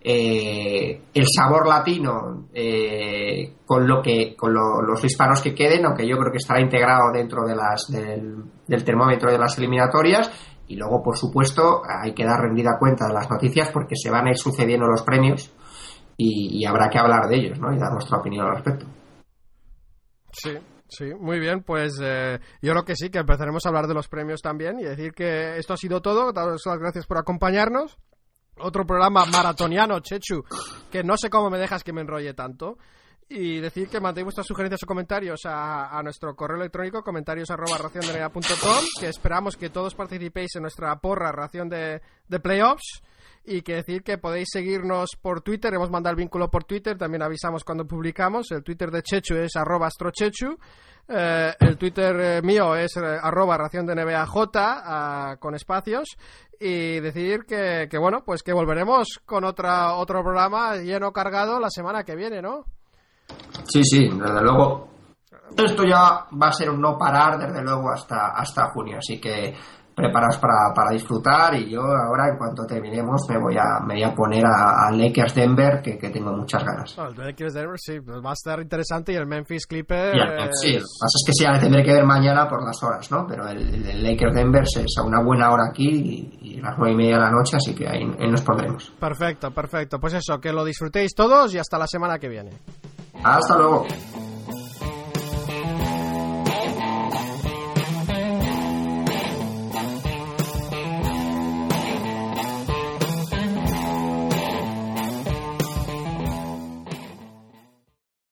eh, 0.09 1.01
el 1.13 1.25
sabor 1.27 1.67
latino 1.67 2.47
eh, 2.53 3.55
con 3.65 3.85
lo 3.85 4.01
que 4.01 4.37
con 4.37 4.53
lo, 4.53 4.81
los 4.81 5.03
hispanos 5.03 5.41
que 5.41 5.53
queden 5.53 5.85
aunque 5.85 6.07
yo 6.07 6.17
creo 6.17 6.31
que 6.31 6.37
estará 6.37 6.61
integrado 6.61 7.11
dentro 7.11 7.41
del, 7.45 7.57
del, 8.65 8.83
termómetro 8.85 9.29
de 9.29 9.37
las 9.37 9.57
eliminatorias 9.57 10.31
y 10.69 10.77
luego 10.77 11.03
por 11.03 11.17
supuesto 11.17 11.81
hay 11.85 12.13
que 12.13 12.23
dar 12.23 12.39
rendida 12.39 12.77
cuenta 12.79 13.05
de 13.05 13.15
las 13.15 13.29
noticias 13.29 13.69
porque 13.69 13.97
se 13.97 14.09
van 14.09 14.27
a 14.27 14.29
ir 14.29 14.37
sucediendo 14.37 14.87
los 14.87 15.01
premios 15.01 15.53
y, 16.15 16.57
y 16.57 16.65
habrá 16.65 16.89
que 16.89 16.99
hablar 16.99 17.27
de 17.27 17.35
ellos 17.35 17.59
¿no? 17.59 17.73
y 17.73 17.77
dar 17.77 17.91
nuestra 17.91 18.19
opinión 18.19 18.45
al 18.45 18.53
respecto 18.53 18.85
sí 20.31 20.51
Sí, 20.89 21.13
muy 21.19 21.37
bien, 21.41 21.63
pues 21.63 21.99
eh, 22.01 22.39
yo 22.61 22.71
creo 22.71 22.85
que 22.85 22.95
sí, 22.95 23.09
que 23.09 23.17
empezaremos 23.17 23.65
a 23.65 23.67
hablar 23.67 23.87
de 23.87 23.93
los 23.93 24.07
premios 24.07 24.41
también 24.41 24.79
y 24.79 24.83
decir 24.83 25.11
que 25.11 25.57
esto 25.57 25.73
ha 25.73 25.77
sido 25.77 26.01
todo. 26.01 26.31
Daros 26.31 26.65
las 26.65 26.79
gracias 26.79 27.05
por 27.05 27.17
acompañarnos 27.17 27.97
otro 28.59 28.85
programa 28.85 29.25
maratoniano, 29.25 29.99
Chechu, 29.99 30.43
que 30.91 31.03
no 31.03 31.17
sé 31.17 31.29
cómo 31.29 31.49
me 31.49 31.57
dejas 31.57 31.83
que 31.83 31.93
me 31.93 32.01
enrolle 32.01 32.33
tanto. 32.33 32.77
Y 33.29 33.59
decir 33.59 33.89
que 33.89 33.99
mandéis 33.99 34.23
vuestras 34.23 34.47
sugerencias 34.47 34.81
o 34.83 34.87
comentarios 34.87 35.41
a, 35.43 35.99
nuestro 36.01 36.33
correo 36.33 36.55
electrónico, 36.57 37.03
comentarios 37.03 37.49
arroba 37.51 37.77
raciondemedia.com, 37.77 38.85
que 39.01 39.09
esperamos 39.09 39.57
que 39.57 39.69
todos 39.69 39.95
participéis 39.95 40.55
en 40.55 40.61
nuestra 40.61 40.95
porra 40.99 41.33
ración 41.33 41.67
de, 41.67 42.01
de 42.27 42.39
playoffs. 42.39 43.01
Y 43.49 43.61
que 43.61 43.75
decir 43.75 44.03
que 44.03 44.17
podéis 44.17 44.49
seguirnos 44.51 45.11
por 45.21 45.41
Twitter, 45.41 45.73
hemos 45.73 45.89
mandado 45.89 46.11
el 46.11 46.17
vínculo 46.17 46.49
por 46.49 46.65
Twitter, 46.65 46.97
también 46.97 47.21
avisamos 47.21 47.63
cuando 47.63 47.87
publicamos. 47.87 48.51
El 48.51 48.61
Twitter 48.61 48.91
de 48.91 49.01
Chechu 49.01 49.35
es 49.35 49.55
arroba 49.55 49.87
astrochechu. 49.87 50.57
Eh, 51.09 51.53
el 51.59 51.77
Twitter 51.77 52.19
eh, 52.19 52.41
mío 52.41 52.75
es 52.75 52.97
eh, 52.97 53.17
arroba 53.21 53.57
ración 53.57 53.85
de 53.85 53.95
con 55.39 55.55
espacios 55.55 56.17
y 56.59 56.99
decir 56.99 57.45
que, 57.47 57.87
que, 57.89 57.97
bueno, 57.97 58.23
pues 58.25 58.43
que 58.43 58.51
volveremos 58.51 59.21
con 59.25 59.45
otra, 59.45 59.93
otro 59.93 60.21
programa 60.21 60.75
lleno 60.75 61.13
cargado 61.13 61.59
la 61.59 61.69
semana 61.69 62.03
que 62.03 62.15
viene, 62.15 62.41
¿no? 62.41 62.65
Sí, 63.63 63.83
sí, 63.83 64.09
desde 64.09 64.41
luego. 64.41 64.89
Esto 65.55 65.83
ya 65.83 66.25
va 66.41 66.47
a 66.47 66.51
ser 66.51 66.69
un 66.69 66.81
no 66.81 66.97
parar, 66.97 67.37
desde 67.37 67.61
luego, 67.63 67.91
hasta, 67.91 68.31
hasta 68.31 68.69
junio, 68.71 68.97
así 68.97 69.19
que 69.19 69.55
preparaos 69.97 70.37
para, 70.37 70.71
para 70.75 70.91
disfrutar 70.91 71.55
y 71.55 71.71
yo 71.71 71.81
ahora 71.81 72.29
en 72.29 72.37
cuanto 72.37 72.67
terminemos 72.67 73.25
me 73.27 73.39
voy 73.39 73.57
a, 73.57 73.83
me 73.83 73.95
voy 73.95 74.03
a 74.03 74.13
poner 74.13 74.45
a, 74.45 74.87
a 74.87 74.91
Lakers 74.91 75.33
Denver 75.33 75.81
que, 75.81 75.97
que, 75.97 76.11
tengo 76.11 76.31
muchas 76.33 76.63
ganas. 76.63 76.95
Oh, 76.99 77.07
el 77.07 77.17
Lakers 77.17 77.55
Denver 77.55 77.79
sí, 77.79 77.99
pues 77.99 78.19
va 78.23 78.29
a 78.29 78.33
estar 78.33 78.61
interesante 78.61 79.13
y 79.13 79.15
el 79.15 79.25
Memphis 79.25 79.65
Clipper... 79.65 80.13
Yeah, 80.13 80.49
sí, 80.51 80.73
lo 80.73 80.81
que 80.81 80.99
pasa 80.99 81.15
es 81.15 81.23
que 81.25 81.33
sí, 81.33 81.43
ya 81.43 81.59
tendré 81.59 81.83
que 81.83 81.93
ver 81.93 82.05
mañana 82.05 82.47
por 82.47 82.63
las 82.63 82.81
horas, 82.83 83.09
¿no? 83.09 83.25
Pero 83.27 83.47
el, 83.47 83.57
el 83.87 84.03
Lakers 84.03 84.35
Denver 84.35 84.61
es 84.61 84.93
a 84.99 85.03
una 85.03 85.23
buena 85.23 85.51
hora 85.51 85.63
aquí 85.71 85.89
y, 85.89 86.57
y 86.57 86.61
las 86.61 86.77
nueve 86.77 86.93
y 86.93 86.97
media 86.97 87.15
de 87.15 87.21
la 87.21 87.31
noche, 87.31 87.57
así 87.57 87.73
que 87.73 87.87
ahí, 87.87 88.03
ahí 88.19 88.29
nos 88.29 88.41
pondremos. 88.43 88.93
Perfecto, 88.99 89.49
perfecto. 89.49 89.99
Pues 89.99 90.13
eso, 90.13 90.39
que 90.39 90.53
lo 90.53 90.63
disfrutéis 90.63 91.15
todos 91.15 91.55
y 91.55 91.57
hasta 91.57 91.79
la 91.79 91.87
semana 91.87 92.19
que 92.19 92.29
viene. 92.29 92.51
Hasta 93.23 93.57
luego. 93.57 93.87